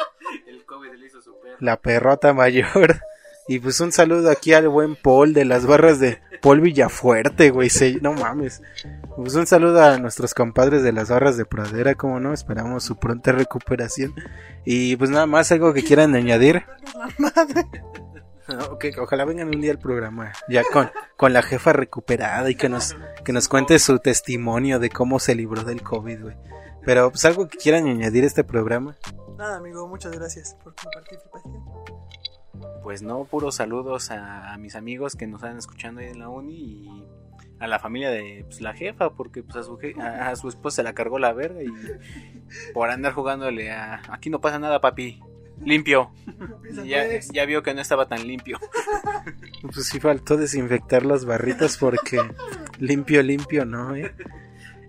El 0.47 0.65
COVID 0.65 0.91
le 0.93 1.05
hizo 1.07 1.21
su 1.21 1.33
perra. 1.39 1.57
La 1.59 1.77
perrota 1.79 2.33
mayor. 2.33 2.99
Y 3.47 3.59
pues 3.59 3.79
un 3.81 3.91
saludo 3.91 4.29
aquí 4.31 4.53
al 4.53 4.69
buen 4.69 4.95
Paul 4.95 5.33
de 5.33 5.45
las 5.45 5.65
barras 5.65 5.99
de 5.99 6.21
Paul 6.41 6.61
Villafuerte, 6.61 7.49
güey. 7.51 7.69
Se- 7.69 7.99
no 8.01 8.13
mames. 8.13 8.61
Pues 9.17 9.35
un 9.35 9.45
saludo 9.45 9.83
a 9.83 9.97
nuestros 9.99 10.33
compadres 10.33 10.81
de 10.81 10.91
las 10.91 11.09
barras 11.09 11.37
de 11.37 11.45
Pradera, 11.45 11.93
como 11.95 12.19
no, 12.19 12.33
esperamos 12.33 12.83
su 12.83 12.97
pronta 12.97 13.31
recuperación. 13.31 14.15
Y 14.65 14.95
pues 14.95 15.09
nada 15.09 15.25
más, 15.27 15.51
algo 15.51 15.73
que 15.73 15.83
quieran 15.83 16.15
añadir. 16.15 16.63
No, 17.19 17.29
que 18.79 18.93
ojalá 18.99 19.25
vengan 19.25 19.47
un 19.53 19.61
día 19.61 19.71
al 19.71 19.79
programa, 19.79 20.31
ya 20.49 20.63
con, 20.71 20.89
con 21.17 21.33
la 21.33 21.41
jefa 21.41 21.73
recuperada 21.73 22.49
y 22.49 22.55
que 22.55 22.69
nos, 22.69 22.95
que 23.23 23.33
nos 23.33 23.47
cuente 23.47 23.77
su 23.79 23.99
testimonio 23.99 24.79
de 24.79 24.89
cómo 24.89 25.19
se 25.19 25.35
libró 25.35 25.63
del 25.63 25.81
COVID, 25.81 26.21
güey. 26.21 26.35
Pero 26.85 27.09
pues 27.11 27.23
algo 27.25 27.47
que 27.47 27.57
quieran 27.57 27.87
añadir 27.87 28.23
a 28.25 28.27
este 28.27 28.43
programa. 28.43 28.97
Nada, 29.37 29.57
amigo, 29.57 29.87
muchas 29.87 30.11
gracias 30.11 30.55
por 30.63 30.73
tu 30.73 30.83
participación. 30.93 31.63
Pues 32.83 33.01
no, 33.01 33.23
puros 33.25 33.55
saludos 33.55 34.11
a, 34.11 34.53
a 34.53 34.57
mis 34.57 34.75
amigos 34.75 35.15
que 35.15 35.25
nos 35.25 35.41
están 35.41 35.57
escuchando 35.57 36.01
ahí 36.01 36.07
en 36.07 36.19
la 36.19 36.29
uni 36.29 36.53
y 36.55 37.07
a 37.59 37.67
la 37.67 37.79
familia 37.79 38.11
de 38.11 38.43
pues, 38.45 38.59
la 38.61 38.73
jefa, 38.73 39.11
porque 39.11 39.41
pues 39.41 39.55
a 39.55 39.63
su, 39.63 39.77
je- 39.77 39.97
a, 40.01 40.29
a 40.29 40.35
su 40.35 40.49
esposa 40.49 40.77
se 40.77 40.83
la 40.83 40.93
cargó 40.93 41.17
la 41.17 41.31
verga 41.31 41.63
y 41.63 41.67
por 42.73 42.89
andar 42.89 43.13
jugándole 43.13 43.71
a 43.71 44.01
aquí 44.09 44.29
no 44.29 44.41
pasa 44.41 44.59
nada, 44.59 44.81
papi. 44.81 45.21
Limpio. 45.65 46.11
Ya, 46.85 47.05
ya 47.19 47.45
vio 47.45 47.63
que 47.63 47.73
no 47.73 47.81
estaba 47.81 48.07
tan 48.07 48.27
limpio. 48.27 48.59
Pues 49.61 49.87
sí 49.87 49.99
faltó 49.99 50.37
desinfectar 50.37 51.05
las 51.05 51.25
barritas 51.25 51.77
porque 51.77 52.19
limpio, 52.79 53.21
limpio, 53.23 53.65
¿no? 53.65 53.95
eh? 53.95 54.13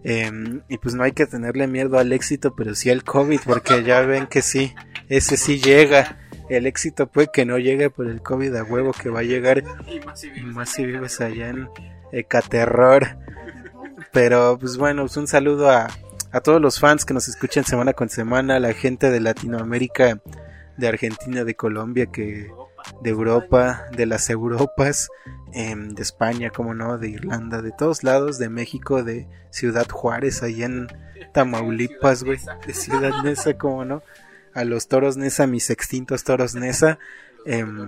Em, 0.03 0.63
y 0.69 0.79
pues 0.79 0.95
no 0.95 1.03
hay 1.03 1.13
que 1.13 1.27
tenerle 1.27 1.67
miedo 1.67 1.99
al 1.99 2.13
éxito, 2.13 2.55
pero 2.55 2.75
sí 2.75 2.91
al 2.91 3.05
COVID, 3.05 3.41
porque 3.45 3.83
ya 3.85 4.01
ven 4.03 4.27
que 4.27 4.43
sí, 4.43 4.75
ese 5.09 5.37
sí 5.37 5.61
llega. 5.61 6.19
El 6.51 6.67
éxito 6.67 7.07
puede 7.07 7.29
que 7.33 7.47
no 7.47 7.59
llegue, 7.59 7.89
pero 7.89 8.11
el 8.11 8.21
COVID 8.21 8.55
a 8.57 8.65
huevo 8.65 8.93
que 8.93 9.09
va 9.09 9.21
a 9.21 9.25
llegar. 9.25 9.65
Y 9.87 10.01
más 10.01 10.21
si 10.21 10.29
Y 10.29 10.43
más 10.43 10.69
si 10.69 10.85
vives 10.85 11.21
allá 11.23 11.49
en 11.49 11.69
Ecaterror. 12.13 13.17
Pero 14.13 14.59
pues 14.59 14.77
bueno, 14.77 15.03
pues 15.03 15.17
un 15.17 15.27
saludo 15.27 15.71
a, 15.71 15.89
a 16.33 16.41
todos 16.41 16.61
los 16.61 16.79
fans 16.79 17.05
que 17.05 17.15
nos 17.15 17.29
escuchan 17.29 17.65
semana 17.65 17.95
con 17.95 18.11
semana, 18.11 18.57
a 18.57 18.61
la 18.61 18.75
gente 18.75 19.11
de 19.11 19.21
Latinoamérica, 19.21 20.21
de 20.77 20.89
Argentina, 20.89 21.45
de 21.45 21.55
Colombia, 21.55 22.07
que 22.07 22.51
de 23.03 23.11
Europa, 23.11 23.87
de 23.97 24.07
las 24.07 24.29
Europas, 24.31 25.09
em, 25.53 25.95
de 25.95 26.03
España, 26.03 26.51
como 26.51 26.75
no, 26.75 26.99
de 26.99 27.09
Irlanda, 27.09 27.63
de 27.63 27.73
todos 27.73 28.03
lados, 28.05 28.39
de 28.39 28.49
México, 28.49 29.03
de 29.03 29.27
Ciudad 29.51 29.89
Juárez, 29.89 30.43
allá 30.43 30.67
en 30.67 30.89
Tamaulipas, 31.33 32.25
güey, 32.25 32.39
de 32.67 32.75
Ciudad 32.75 33.23
Neza, 33.23 33.55
como 33.55 33.85
no, 33.85 34.03
a 34.53 34.65
los 34.65 34.89
toros 34.89 35.17
Nesa, 35.17 35.47
mis 35.47 35.71
extintos 35.71 36.25
toros 36.25 36.55
Nesa, 36.55 36.99
em, 37.47 37.87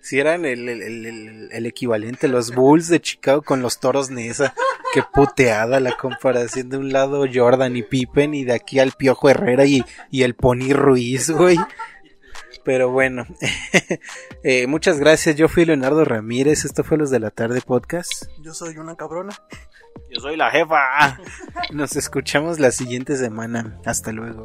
si 0.00 0.18
eran 0.20 0.44
el, 0.44 0.68
el, 0.68 0.82
el- 0.82 1.06
el- 1.06 1.48
el 1.52 1.66
equivalente, 1.66 2.28
los 2.28 2.54
Bulls 2.54 2.88
de 2.88 3.00
Chicago 3.00 3.42
con 3.42 3.62
los 3.62 3.78
toros 3.80 4.10
Nesa. 4.10 4.54
Qué 4.94 5.02
puteada 5.12 5.80
la 5.80 5.96
comparación 5.96 6.70
de 6.70 6.78
un 6.78 6.92
lado 6.92 7.24
Jordan 7.32 7.76
y 7.76 7.82
Pippen 7.82 8.34
y 8.34 8.44
de 8.44 8.54
aquí 8.54 8.78
al 8.78 8.92
Piojo 8.92 9.28
Herrera 9.28 9.64
y, 9.66 9.84
y 10.10 10.22
el 10.22 10.34
Pony 10.34 10.72
Ruiz, 10.72 11.30
güey. 11.30 11.58
Pero 12.64 12.90
bueno, 12.90 13.26
Eh, 14.44 14.66
muchas 14.66 14.98
gracias. 14.98 15.36
Yo 15.36 15.48
fui 15.48 15.64
Leonardo 15.64 16.04
Ramírez. 16.04 16.64
Esto 16.64 16.84
fue 16.84 16.96
Los 16.96 17.10
de 17.10 17.18
la 17.20 17.30
Tarde 17.30 17.60
Podcast. 17.60 18.24
Yo 18.40 18.54
soy 18.54 18.76
una 18.78 18.94
cabrona. 18.96 19.34
Yo 20.10 20.20
soy 20.20 20.36
la 20.36 20.50
jefa. 20.50 21.18
Nos 21.72 21.96
escuchamos 21.96 22.58
la 22.60 22.70
siguiente 22.70 23.16
semana. 23.16 23.78
Hasta 23.84 24.12
luego. 24.12 24.44